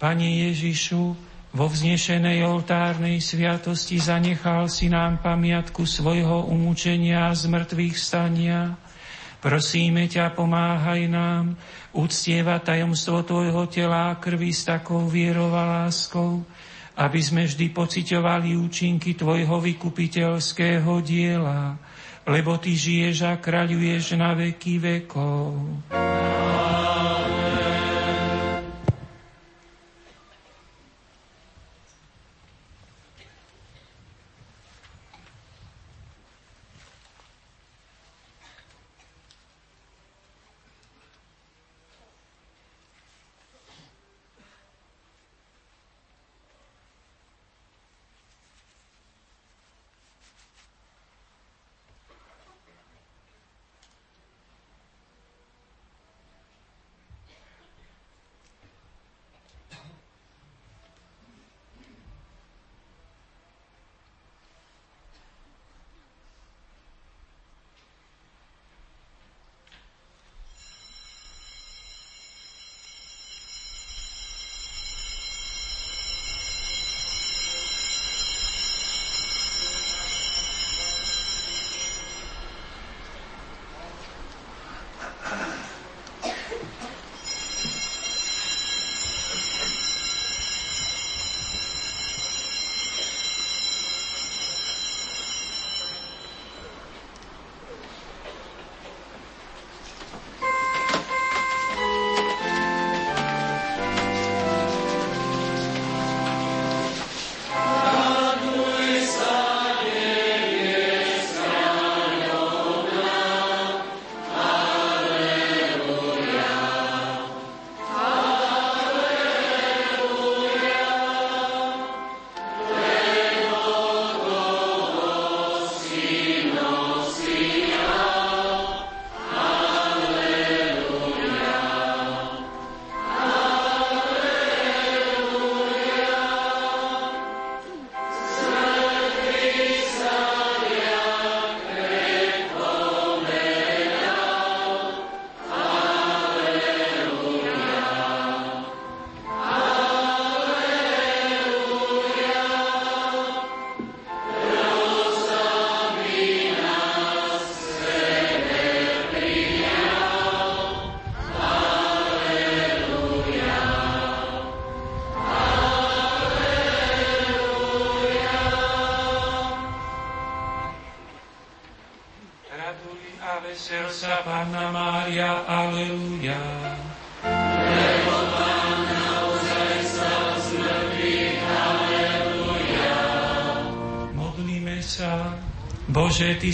Pane 0.00 0.48
Ježišu, 0.48 1.12
vo 1.52 1.66
vznešenej 1.68 2.46
oltárnej 2.46 3.20
sviatosti 3.20 4.00
zanechal 4.00 4.70
si 4.72 4.88
nám 4.88 5.20
pamiatku 5.20 5.84
svojho 5.84 6.48
umúčenia 6.48 7.28
a 7.28 7.36
zmrtvých 7.36 7.96
stania. 8.00 8.80
Prosíme 9.44 10.08
ťa, 10.08 10.32
pomáhaj 10.32 11.04
nám 11.10 11.52
uctievať 11.92 12.60
tajomstvo 12.64 13.28
Tvojho 13.28 13.68
tela 13.68 14.08
a 14.08 14.16
krvi 14.16 14.56
s 14.56 14.64
takou 14.68 15.04
vierou 15.04 15.52
a 15.52 15.84
láskou, 15.84 16.46
aby 17.00 17.20
sme 17.24 17.48
vždy 17.48 17.72
pociťovali 17.72 18.60
účinky 18.60 19.16
Tvojho 19.16 19.56
vykupiteľského 19.56 21.00
diela, 21.00 21.80
lebo 22.28 22.60
Ty 22.60 22.76
žiješ 22.76 23.24
a 23.24 23.40
kráľuješ 23.40 24.20
na 24.20 24.36
veky 24.36 24.76
vekov. 24.76 25.56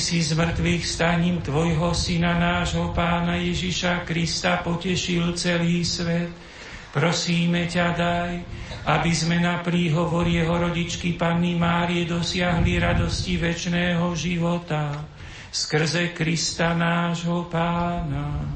Si 0.07 0.23
z 0.23 0.39
mŕtvych 0.39 0.86
staním 0.86 1.43
Tvojho 1.43 1.91
Syna, 1.91 2.39
nášho 2.39 2.94
Pána 2.94 3.43
Ježiša 3.43 4.07
Krista 4.07 4.62
potešil 4.62 5.35
celý 5.35 5.83
svet. 5.83 6.31
Prosíme 6.94 7.67
ťa, 7.67 7.86
daj, 7.91 8.33
aby 8.86 9.10
sme 9.10 9.43
na 9.43 9.59
príhovor 9.67 10.31
jeho 10.31 10.62
rodičky 10.62 11.18
Panny 11.18 11.59
Márie 11.59 12.07
dosiahli 12.07 12.78
radosti 12.78 13.35
väčšného 13.35 14.07
života 14.15 14.94
skrze 15.51 16.15
Krista 16.15 16.70
nášho 16.78 17.51
Pána. 17.51 18.47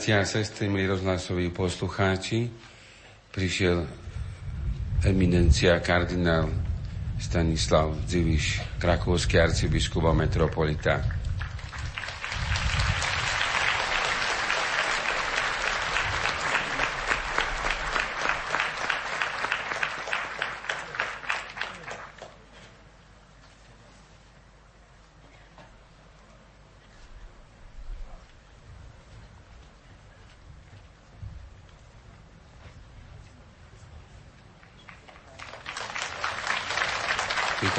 Bratia 0.00 0.20
a 0.20 0.24
sestry, 0.24 0.64
milí 0.64 0.88
rozhlasoví 0.88 1.52
poslucháči, 1.52 2.48
prišiel 3.36 3.84
eminencia 5.04 5.76
kardinál 5.76 6.48
Stanislav 7.20 7.92
Dziviš, 8.08 8.64
krakovský 8.80 9.36
arcibiskup 9.36 10.08
a 10.08 10.16
metropolita. 10.16 11.19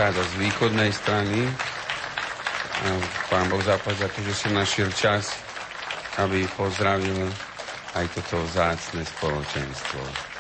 Prichádza 0.01 0.33
z 0.33 0.35
východnej 0.41 0.89
strany. 0.97 1.45
A 2.81 2.89
pán 3.29 3.45
Boh 3.53 3.61
zapať 3.61 4.01
za 4.01 4.07
to, 4.09 4.19
že 4.25 4.33
som 4.33 4.57
našiel 4.57 4.89
čas, 4.97 5.37
aby 6.17 6.41
pozdravil 6.57 7.29
aj 7.93 8.09
toto 8.09 8.41
vzácne 8.49 9.05
spoločenstvo. 9.05 10.30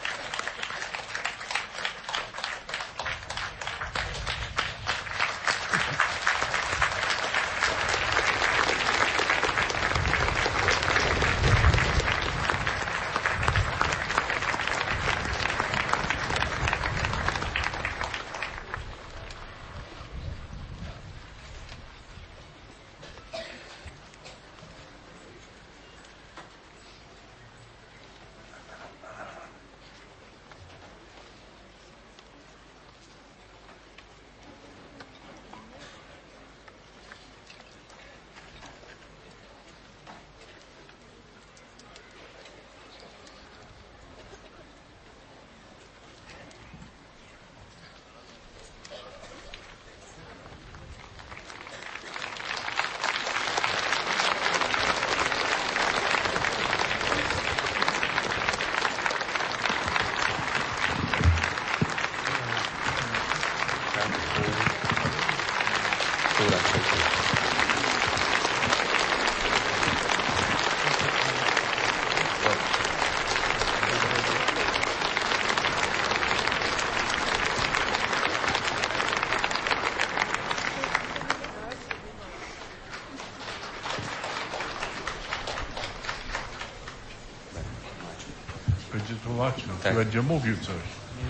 Będzie 90.11 90.33
mówił 90.33 90.57
coś. 90.57 90.83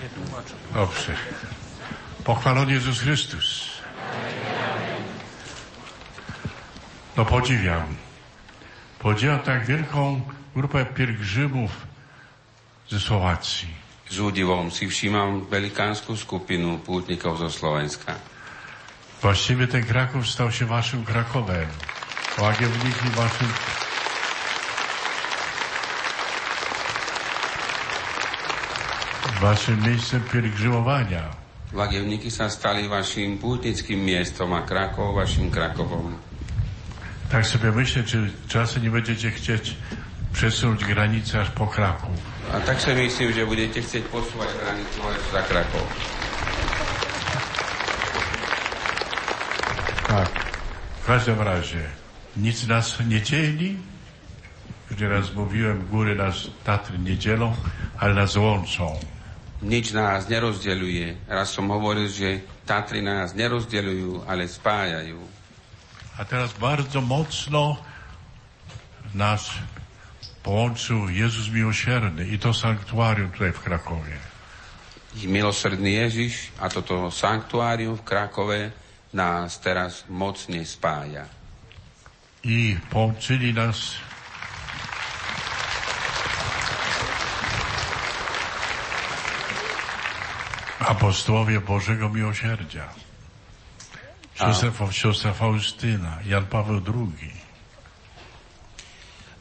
Nie 0.03 0.09
tłumaczę. 0.09 0.53
Dobrze. 0.73 1.13
Pochwalony 2.23 2.73
Jezus 2.73 2.99
Chrystus. 2.99 3.71
No 7.17 7.25
podziwiam. 7.25 7.95
Podziwiam 8.99 9.39
tak 9.39 9.65
wielką 9.65 10.21
grupę 10.55 10.85
pielgrzymów 10.85 11.71
ze 12.89 12.99
Słowacji. 12.99 13.67
Z 14.09 14.19
údivom 14.19 14.71
si 14.71 14.87
všímam 14.89 15.45
velikánsku 15.45 16.17
skupinu 16.17 16.79
pútnikov 16.79 17.37
zo 17.37 17.49
Slovenska. 17.49 18.15
Właściwie 19.21 19.67
ten 19.67 19.83
Kraków 19.83 20.27
stał 20.27 20.51
się 20.51 20.65
waszym 20.65 21.05
Krakowem. 21.05 21.67
Łagiewnik 22.37 23.05
i 23.05 23.09
waszym 23.09 23.47
Waszym 29.41 29.81
miejscem 29.81 30.21
pielgrzymowania. 30.21 31.33
Lagievníky 31.73 32.29
sa 32.29 32.45
stali 32.45 32.85
vašim 32.85 33.41
pútnickým 33.41 33.97
miestom 33.97 34.53
a 34.53 34.61
Krakov 34.61 35.17
vašim 35.17 35.49
Krakovom. 35.49 36.13
Tak 37.31 37.47
sobie 37.47 37.71
myślę, 37.71 38.03
czy 38.03 38.29
czasem 38.47 38.83
nie 38.83 38.89
będziecie 38.93 39.31
chcieć 39.31 39.75
przesunąć 40.33 40.85
granicę 40.85 41.41
aż 41.41 41.49
po 41.49 41.67
Kraków. 41.67 42.13
A 42.53 42.59
tak 42.59 42.81
si 42.81 42.93
myslím, 42.93 43.33
že 43.33 43.41
budete 43.45 43.81
chcieť 43.81 44.03
posúvať 44.13 44.49
hranicu 44.61 44.99
až 45.09 45.17
za 45.33 45.41
Krakov. 45.41 45.85
Tak. 50.07 50.29
W 51.01 51.05
każdym 51.05 51.41
razie 51.41 51.81
nic 52.37 52.67
nas 52.67 52.99
nie 53.09 53.21
dzieli. 53.21 53.77
Już 54.91 55.01
raz 55.01 55.33
mówiłem, 55.33 55.87
góry 55.89 56.15
nas 56.15 56.45
Tatry 56.63 56.99
nie 56.99 57.17
dzielą, 57.17 57.55
ale 57.97 58.13
nas 58.13 58.37
łączą. 58.37 58.99
Nič 59.61 59.93
nás 59.93 60.25
nerozdeľuje. 60.25 61.29
Raz 61.29 61.53
som 61.53 61.69
hovoril, 61.69 62.09
že 62.09 62.41
Tatry 62.65 63.05
nás 63.05 63.37
nerozdeľujú, 63.37 64.25
ale 64.25 64.49
spájajú. 64.49 65.21
A 66.17 66.25
teraz 66.25 66.53
bardzo 66.57 67.01
mocno 67.01 67.77
nás 69.13 69.53
połączył 70.43 71.09
Jezus 71.09 71.49
Miłosierny 71.49 72.27
i 72.27 72.39
to 72.39 72.53
sanktuarium 72.53 73.31
tutaj 73.31 73.53
w 73.53 73.61
Krakowie. 73.61 74.17
I 75.21 75.27
milosrdný 75.27 75.93
Ježiš 75.93 76.55
a 76.57 76.71
toto 76.71 77.11
sanktuárium 77.11 77.99
v 77.99 78.07
Krakove 78.07 78.59
nás 79.13 79.59
teraz 79.59 80.07
mocne 80.07 80.63
spája. 80.65 81.27
I 82.41 82.79
połączyli 82.89 83.53
nas 83.53 83.99
apostołowie 90.87 91.59
Bożego 91.59 92.09
Miłosierdzia. 92.09 92.87
Siostra, 94.35 94.91
siostra 94.91 95.33
Faustyna, 95.33 96.17
Jan 96.25 96.45
Paweł 96.45 96.81
II. 96.81 97.41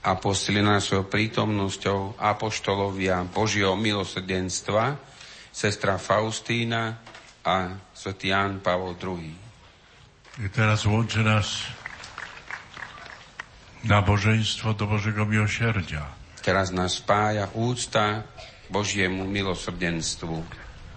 Apostoli 0.01 0.65
našou 0.65 1.05
prítomnosťou 1.05 2.17
apoštolovia 2.17 3.21
Božieho 3.29 3.77
milosrdenstva, 3.77 4.97
sestra 5.53 6.01
Faustína 6.01 6.97
a 7.45 7.77
svätý 7.93 8.33
Jan 8.33 8.65
Pavel 8.65 8.97
II. 8.97 9.37
I 10.41 10.49
teraz 10.49 10.87
łączy 10.89 11.21
nas 11.21 11.69
nabożeństwo 13.85 14.75
do 14.75 14.87
Bożego 14.87 15.27
Miłosierdzia. 15.27 16.05
Teraz 16.41 16.73
nás 16.73 16.97
spája 16.97 17.53
úcta 17.53 18.25
Božiemu 18.73 19.29
milosrdenstvu. 19.29 20.41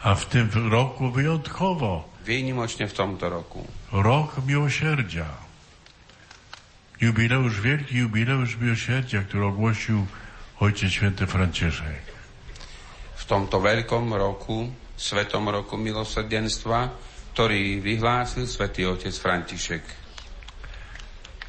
A 0.04 0.16
w 0.16 0.26
tym 0.26 0.50
roku 0.72 1.12
wyjątkowo. 1.12 2.04
Výnimočne 2.28 2.88
v 2.88 2.94
tomto 2.94 3.30
roku. 3.30 3.64
Rok 3.92 4.44
Miłosierdzia. 4.48 5.28
Jubileusz, 7.00 7.62
wielki 7.62 7.98
jubileusz 7.98 8.56
Miłosierdzia, 8.56 9.24
który 9.24 9.46
ogłosił 9.46 10.06
Ojciec 10.60 10.92
Święty 10.92 11.28
Franciszek. 11.28 12.04
V 13.16 13.26
tomto 13.26 13.64
veľkom 13.64 14.12
roku, 14.12 14.68
Svetom 15.00 15.50
roku 15.50 15.80
milosrdenstva, 15.80 16.92
ktorý 17.34 17.80
vyhlásil 17.82 18.46
Svetý 18.46 18.86
Otec 18.86 19.16
František. 19.18 19.84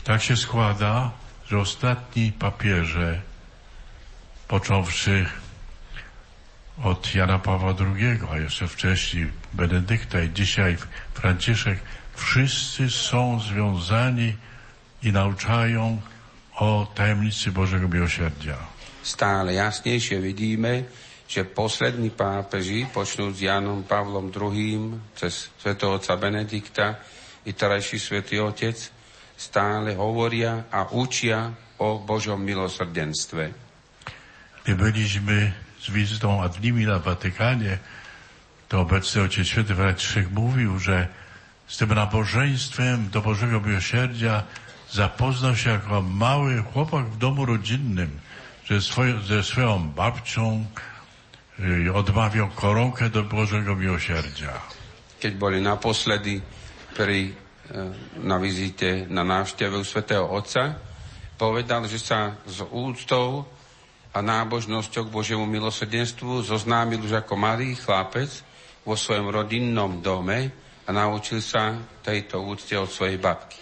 Tak 0.04 0.22
się 0.22 0.36
składa, 0.36 1.10
że 1.50 1.58
ostatni 1.58 2.32
papieże, 2.32 3.20
począwszy 4.48 5.26
od 6.82 7.14
Jana 7.14 7.38
Pawła 7.38 7.74
II, 7.78 8.18
a 8.30 8.38
jeszcze 8.38 8.68
wcześniej 8.68 9.30
Benedykta 9.52 10.20
i 10.20 10.32
dzisiaj 10.32 10.76
Franciszek, 11.14 11.78
wszyscy 12.14 12.90
są 12.90 13.40
związani 13.40 14.36
i 15.02 15.12
nauczają 15.12 16.00
o 16.54 16.86
tajemnicy 16.94 17.52
Bożego 17.52 17.88
Miłosierdzia. 17.88 18.56
Stále 19.04 19.52
jasnejšie 19.52 20.16
vidíme, 20.16 20.88
že 21.28 21.44
poslední 21.44 22.08
pápeži, 22.08 22.88
počnúť 22.88 23.32
s 23.36 23.40
Janom 23.44 23.84
Pavlom 23.84 24.32
II, 24.32 24.96
cez 25.12 25.52
svätého 25.60 26.00
otca 26.00 26.16
Benedikta 26.16 26.96
i 27.44 27.52
terajší 27.52 28.00
svätý 28.00 28.40
Otec, 28.40 28.80
stále 29.36 29.92
hovoria 29.92 30.72
a 30.72 30.88
učia 30.88 31.52
o 31.76 32.00
Božom 32.00 32.40
milosrdenstve. 32.40 33.52
Gdy 34.64 34.72
byliśmy 34.72 35.63
z 35.84 35.90
wizytą 35.90 36.42
ad 36.42 36.60
nimi 36.60 36.86
na 36.86 36.98
Watykanie, 36.98 37.78
to 38.68 38.80
obecny 38.80 39.22
Ojciec 39.22 39.46
Święty 39.46 39.74
Franciszek 39.74 40.30
mówił, 40.30 40.78
że 40.78 41.08
z 41.66 41.76
tym 41.76 41.94
nabożeństwem 41.94 43.08
do 43.10 43.20
Bożego 43.20 43.60
Miłosierdzia 43.60 44.42
zapoznał 44.90 45.56
się 45.56 45.70
jako 45.70 46.02
mały 46.02 46.62
chłopak 46.72 47.06
w 47.06 47.18
domu 47.18 47.46
rodzinnym, 47.46 48.10
że 48.64 48.80
swoje, 48.80 49.20
ze 49.20 49.42
swoją 49.42 49.88
babcią 49.88 50.64
y, 51.60 51.94
odmawiał 51.94 52.48
koronkę 52.48 53.10
do 53.10 53.22
Bożego 53.22 53.76
Miłosierdzia. 53.76 54.52
Keď 55.20 55.36
boli 55.36 55.60
naposledy 55.60 56.40
pri, 56.96 57.32
e, 57.72 57.92
na 58.20 58.36
vizite 58.36 59.08
na 59.08 59.24
návšteve 59.24 59.76
u 59.76 59.84
svätého 59.84 60.28
Otca, 60.28 60.76
povedal, 61.40 61.88
že 61.88 61.96
sa 61.96 62.36
s 62.44 62.60
úctou 62.72 63.48
a 64.14 64.18
nábožnosťou 64.22 65.10
k 65.10 65.14
Božiemu 65.14 65.42
milosrdenstvu 65.50 66.46
zoznámil 66.46 67.02
už 67.02 67.18
ako 67.18 67.34
malý 67.34 67.74
chlapec 67.74 68.30
vo 68.86 68.94
svojom 68.94 69.34
rodinnom 69.34 69.98
dome 69.98 70.54
a 70.86 70.90
naučil 70.94 71.42
sa 71.42 71.74
tejto 72.06 72.38
úcte 72.46 72.78
od 72.78 72.86
svojej 72.86 73.18
babky. 73.18 73.58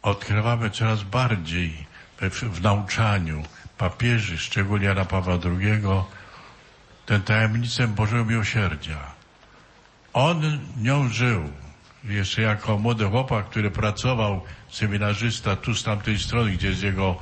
Odkrywamy 0.00 0.70
coraz 0.70 1.02
bardziej 1.02 1.74
w, 2.16 2.30
w 2.30 2.58
nauczaniu 2.62 3.42
papieży, 3.76 4.38
szczególnie 4.38 4.86
Jana 4.86 5.04
Pawła 5.04 5.36
II, 5.44 5.82
tę 7.06 7.20
tajemnicę 7.20 7.88
Bożego 7.88 8.24
Miłosierdzia. 8.24 9.12
On 10.12 10.60
nią 10.76 11.08
żył. 11.08 11.50
Jeszcze 12.04 12.42
jako 12.42 12.78
młody 12.78 13.04
chłopak, 13.04 13.46
który 13.50 13.70
pracował, 13.70 14.40
seminarzysta 14.70 15.56
tu 15.56 15.74
z 15.74 15.82
tamtej 15.82 16.18
strony, 16.18 16.50
gdzie 16.50 16.68
jest 16.68 16.82
jego 16.82 17.16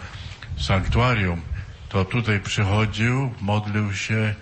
sanktuarium, 0.59 1.43
to 1.89 2.05
tutaj 2.05 2.41
przychodził, 2.41 3.31
modlił 3.41 3.95
się 3.95 4.35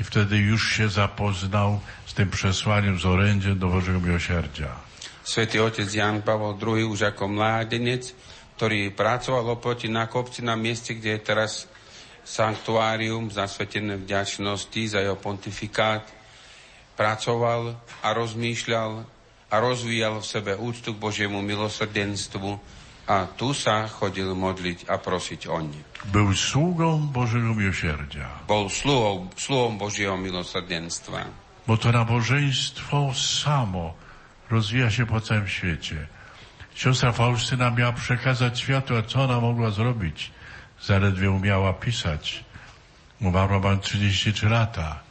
i 0.00 0.04
wtedy 0.04 0.36
już 0.36 0.72
się 0.72 0.88
zapoznał 0.88 1.80
z 2.06 2.14
tym 2.14 2.30
przesłaniem, 2.30 2.98
z 2.98 3.06
orędziem 3.06 3.58
do 3.58 3.68
Bożego 3.68 4.00
Miłosierdzia. 4.00 4.68
Svetý 5.24 5.60
otec 5.60 5.94
Jan 5.94 6.22
Pavel 6.22 6.56
II 6.58 6.84
už 6.90 7.14
ako 7.14 7.28
mládenec, 7.28 8.16
ktorý 8.56 8.90
pracoval 8.90 9.46
oproti 9.54 9.86
na 9.86 10.08
kopci 10.08 10.42
na 10.42 10.56
mieste, 10.56 10.96
kde 10.96 11.16
je 11.16 11.20
teraz 11.22 11.70
sanktuárium 12.24 13.30
zasvetené 13.30 14.00
vďačnosti 14.00 14.82
za 14.90 14.98
jeho 15.00 15.16
pontifikát, 15.16 16.02
pracoval 16.96 17.78
a 18.04 18.08
rozmýšľal 18.12 19.06
a 19.50 19.54
rozvíjal 19.58 20.20
v 20.20 20.26
sebe 20.26 20.52
úctu 20.56 20.94
k 20.96 21.02
Božiemu 21.02 21.40
milosrdenstvu 21.40 22.79
a 23.10 23.26
tu 23.26 23.50
sa 23.50 23.90
chodil 23.90 24.30
modliť 24.38 24.86
a 24.86 24.94
prosiť 25.02 25.50
o 25.50 25.58
ne. 25.58 25.82
Był 26.14 26.30
sługą 26.30 27.10
Bożego 27.10 27.50
Miłosierdzia. 27.58 28.46
Bol 28.46 28.70
sluhom, 28.70 29.34
sluhom 29.34 29.82
Božieho 29.82 30.14
milosrdenstva. 30.14 31.26
Bo 31.66 31.74
to 31.74 31.90
nabożeństwo 31.90 33.10
samo 33.14 33.94
rozwija 34.50 34.90
się 34.90 35.06
po 35.06 35.20
całym 35.20 35.48
świecie. 35.48 36.06
Siostra 36.74 37.12
Faustyna 37.12 37.70
miała 37.70 37.92
przekazać 37.92 38.60
światu, 38.60 38.96
a 38.96 39.02
co 39.02 39.24
ona 39.24 39.40
mogła 39.40 39.70
zrobić? 39.70 40.30
Zaledwie 40.82 41.30
umiała 41.30 41.72
pisać. 41.72 42.44
Umarła 43.20 43.58
mam 43.58 43.80
33 43.80 44.48
lata. 44.48 45.02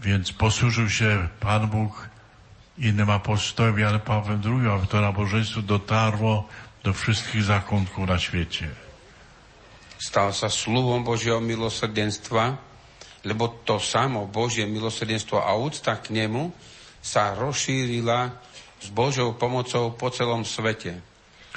Więc 0.00 0.32
posłużył 0.32 0.90
się 0.90 1.28
Pan 1.40 1.68
Bóg 1.68 2.08
innym 2.78 3.10
apostołem 3.10 3.78
Janem 3.78 4.00
Pawłem 4.00 4.40
II, 4.44 4.68
aby 4.68 4.86
to 4.86 5.00
nabożeństwo 5.00 5.62
dotarło 5.62 6.48
do 6.86 6.94
wszystkich 6.94 7.42
zakątków 7.42 8.06
na 8.06 8.18
świecie. 8.18 8.70
Stal 9.98 10.30
sa 10.30 10.46
sluhom 10.46 11.02
Božieho 11.02 11.42
milosrdenstva, 11.42 12.54
lebo 13.26 13.50
to 13.66 13.82
samo 13.82 14.30
Božie 14.30 14.70
milosrdenstvo 14.70 15.42
a 15.42 15.50
úcta 15.58 15.98
k 15.98 16.14
nemu 16.14 16.54
sa 17.02 17.34
rozšírila 17.34 18.38
s 18.78 18.86
Božou 18.94 19.34
pomocou 19.34 19.98
po 19.98 20.14
celom 20.14 20.46
svete. 20.46 21.02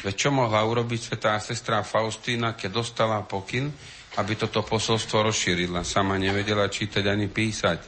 Veď 0.02 0.16
čo 0.16 0.30
mohla 0.34 0.66
urobiť 0.66 1.00
svetá 1.14 1.38
sestra 1.38 1.86
Faustína, 1.86 2.58
keď 2.58 2.82
dostala 2.82 3.22
pokyn, 3.22 3.70
aby 4.18 4.34
toto 4.34 4.66
posolstvo 4.66 5.30
rozšírila? 5.30 5.86
Sama 5.86 6.18
nevedela 6.18 6.72
čítať 6.72 7.06
ani 7.06 7.30
písať. 7.30 7.80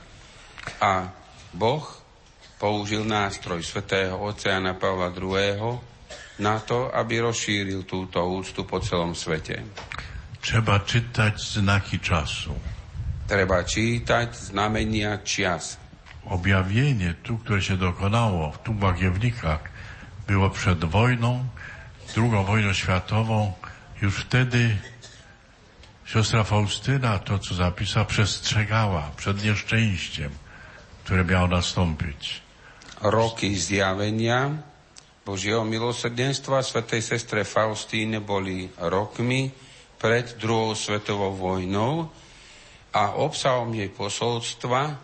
A 0.84 1.10
Boh 1.56 1.88
použil 2.60 3.02
nástroj 3.02 3.66
svetého 3.66 4.20
oceána 4.20 4.78
Pavla 4.78 5.10
II. 5.10 5.91
Na 6.40 6.60
to, 6.60 6.88
aby 6.94 7.20
rozšíril 7.20 7.84
túto 7.84 8.24
úctu 8.24 8.64
po 8.64 8.80
celom 8.80 9.18
svete. 9.18 9.66
Trzeba 10.42 10.80
czytać 10.80 11.42
znaki 11.42 12.00
czasu. 12.00 12.56
Treba 13.28 13.64
čítať 13.64 14.36
znamenia 14.36 15.22
čias. 15.24 15.78
Objawienie 16.26 17.14
tu, 17.24 17.38
które 17.38 17.62
się 17.62 17.78
dokonało 17.78 18.54
tu 18.64 18.74
w 18.74 18.80
Bagiewnikach, 18.80 19.64
było 20.28 20.50
przed 20.50 20.86
wojną, 20.86 21.46
drugą 22.16 22.44
wojną 22.44 22.74
światową. 22.74 23.54
Już 24.02 24.16
wtedy 24.26 24.78
siostra 26.06 26.44
Faustyna, 26.44 27.20
to 27.20 27.40
co 27.40 27.56
zapisała, 27.56 28.06
przestrzegała 28.06 29.12
przed 29.18 29.44
nieszczęściem, 29.44 30.32
które 31.04 31.26
miało 31.26 31.48
nastąpić. 31.48 32.42
Roky 33.02 33.56
zjavenia 33.56 34.71
Božieho 35.22 35.62
milosrdenstva 35.62 36.66
svetej 36.66 37.02
sestre 37.06 37.46
Faustíne 37.46 38.18
boli 38.18 38.66
rokmi 38.82 39.54
pred 40.02 40.34
druhou 40.42 40.74
svetovou 40.74 41.38
vojnou 41.38 42.10
a 42.90 43.22
obsahom 43.22 43.70
jej 43.70 43.94
posolstva 43.94 44.98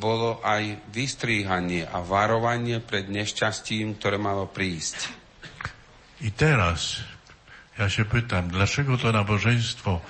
bolo 0.00 0.40
aj 0.40 0.80
vystríhanie 0.88 1.84
a 1.84 2.00
varovanie 2.00 2.80
pred 2.80 3.12
nešťastím, 3.12 4.00
ktoré 4.00 4.16
malo 4.16 4.48
prísť. 4.48 5.12
I 6.24 6.32
teraz 6.32 7.04
ja 7.76 7.88
się 7.88 8.04
pytam, 8.04 8.48
dlaczego 8.48 8.96
to 8.96 9.12
nabożeństwo 9.12 10.00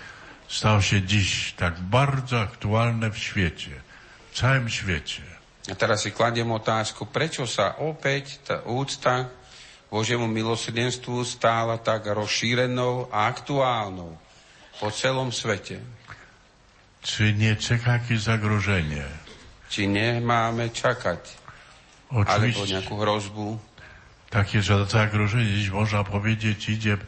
stało 0.48 0.82
się 0.82 1.02
dziś 1.02 1.52
tak 1.58 1.78
bardzo 1.80 2.40
aktualne 2.40 3.10
w 3.10 3.18
świecie, 3.18 3.70
w 4.30 4.34
całym 4.34 4.70
świecie? 4.70 5.22
A 5.70 5.74
teraz 5.74 6.02
si 6.02 6.10
kladiem 6.10 6.50
otázku, 6.50 7.06
prečo 7.06 7.46
sa 7.46 7.78
opäť 7.78 8.42
tá 8.42 8.64
úcta 8.66 9.30
Božiemu 9.90 10.30
milosrdenstvu 10.30 11.26
stála 11.26 11.74
tak 11.82 12.06
rozšírenou 12.06 13.10
a 13.10 13.26
aktuálnou 13.26 14.14
po 14.78 14.88
celom 14.94 15.34
svete. 15.34 15.82
Czy 17.02 17.32
nie 17.34 17.56
czeka 17.56 17.92
jakieś 17.98 18.20
zagrożenie? 18.30 19.02
Či 19.70 19.88
nemáme 19.88 20.70
čakať 20.70 21.20
alebo 22.10 22.62
nejakú 22.66 22.94
hrozbu, 22.98 23.48
Takie, 24.30 24.62
że 24.62 24.86
zagrożenie 24.86 25.44
dziś 25.58 25.70
można 25.70 26.04
powiedzieć 26.04 26.68
idzie 26.68 26.98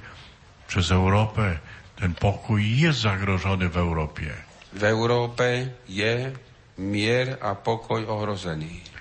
przez 0.67 0.91
Europę. 0.91 1.59
Ten 1.97 2.15
pokój 2.15 2.79
jest 2.79 2.99
zagrożony 2.99 3.69
w 3.69 3.77
Europie. 3.77 4.31
v 4.73 4.83
Európe 4.85 5.67
je 5.89 6.33
mier 6.79 7.37
a 7.41 7.55
pokoj 7.55 8.07
ohrozený. 8.09 8.92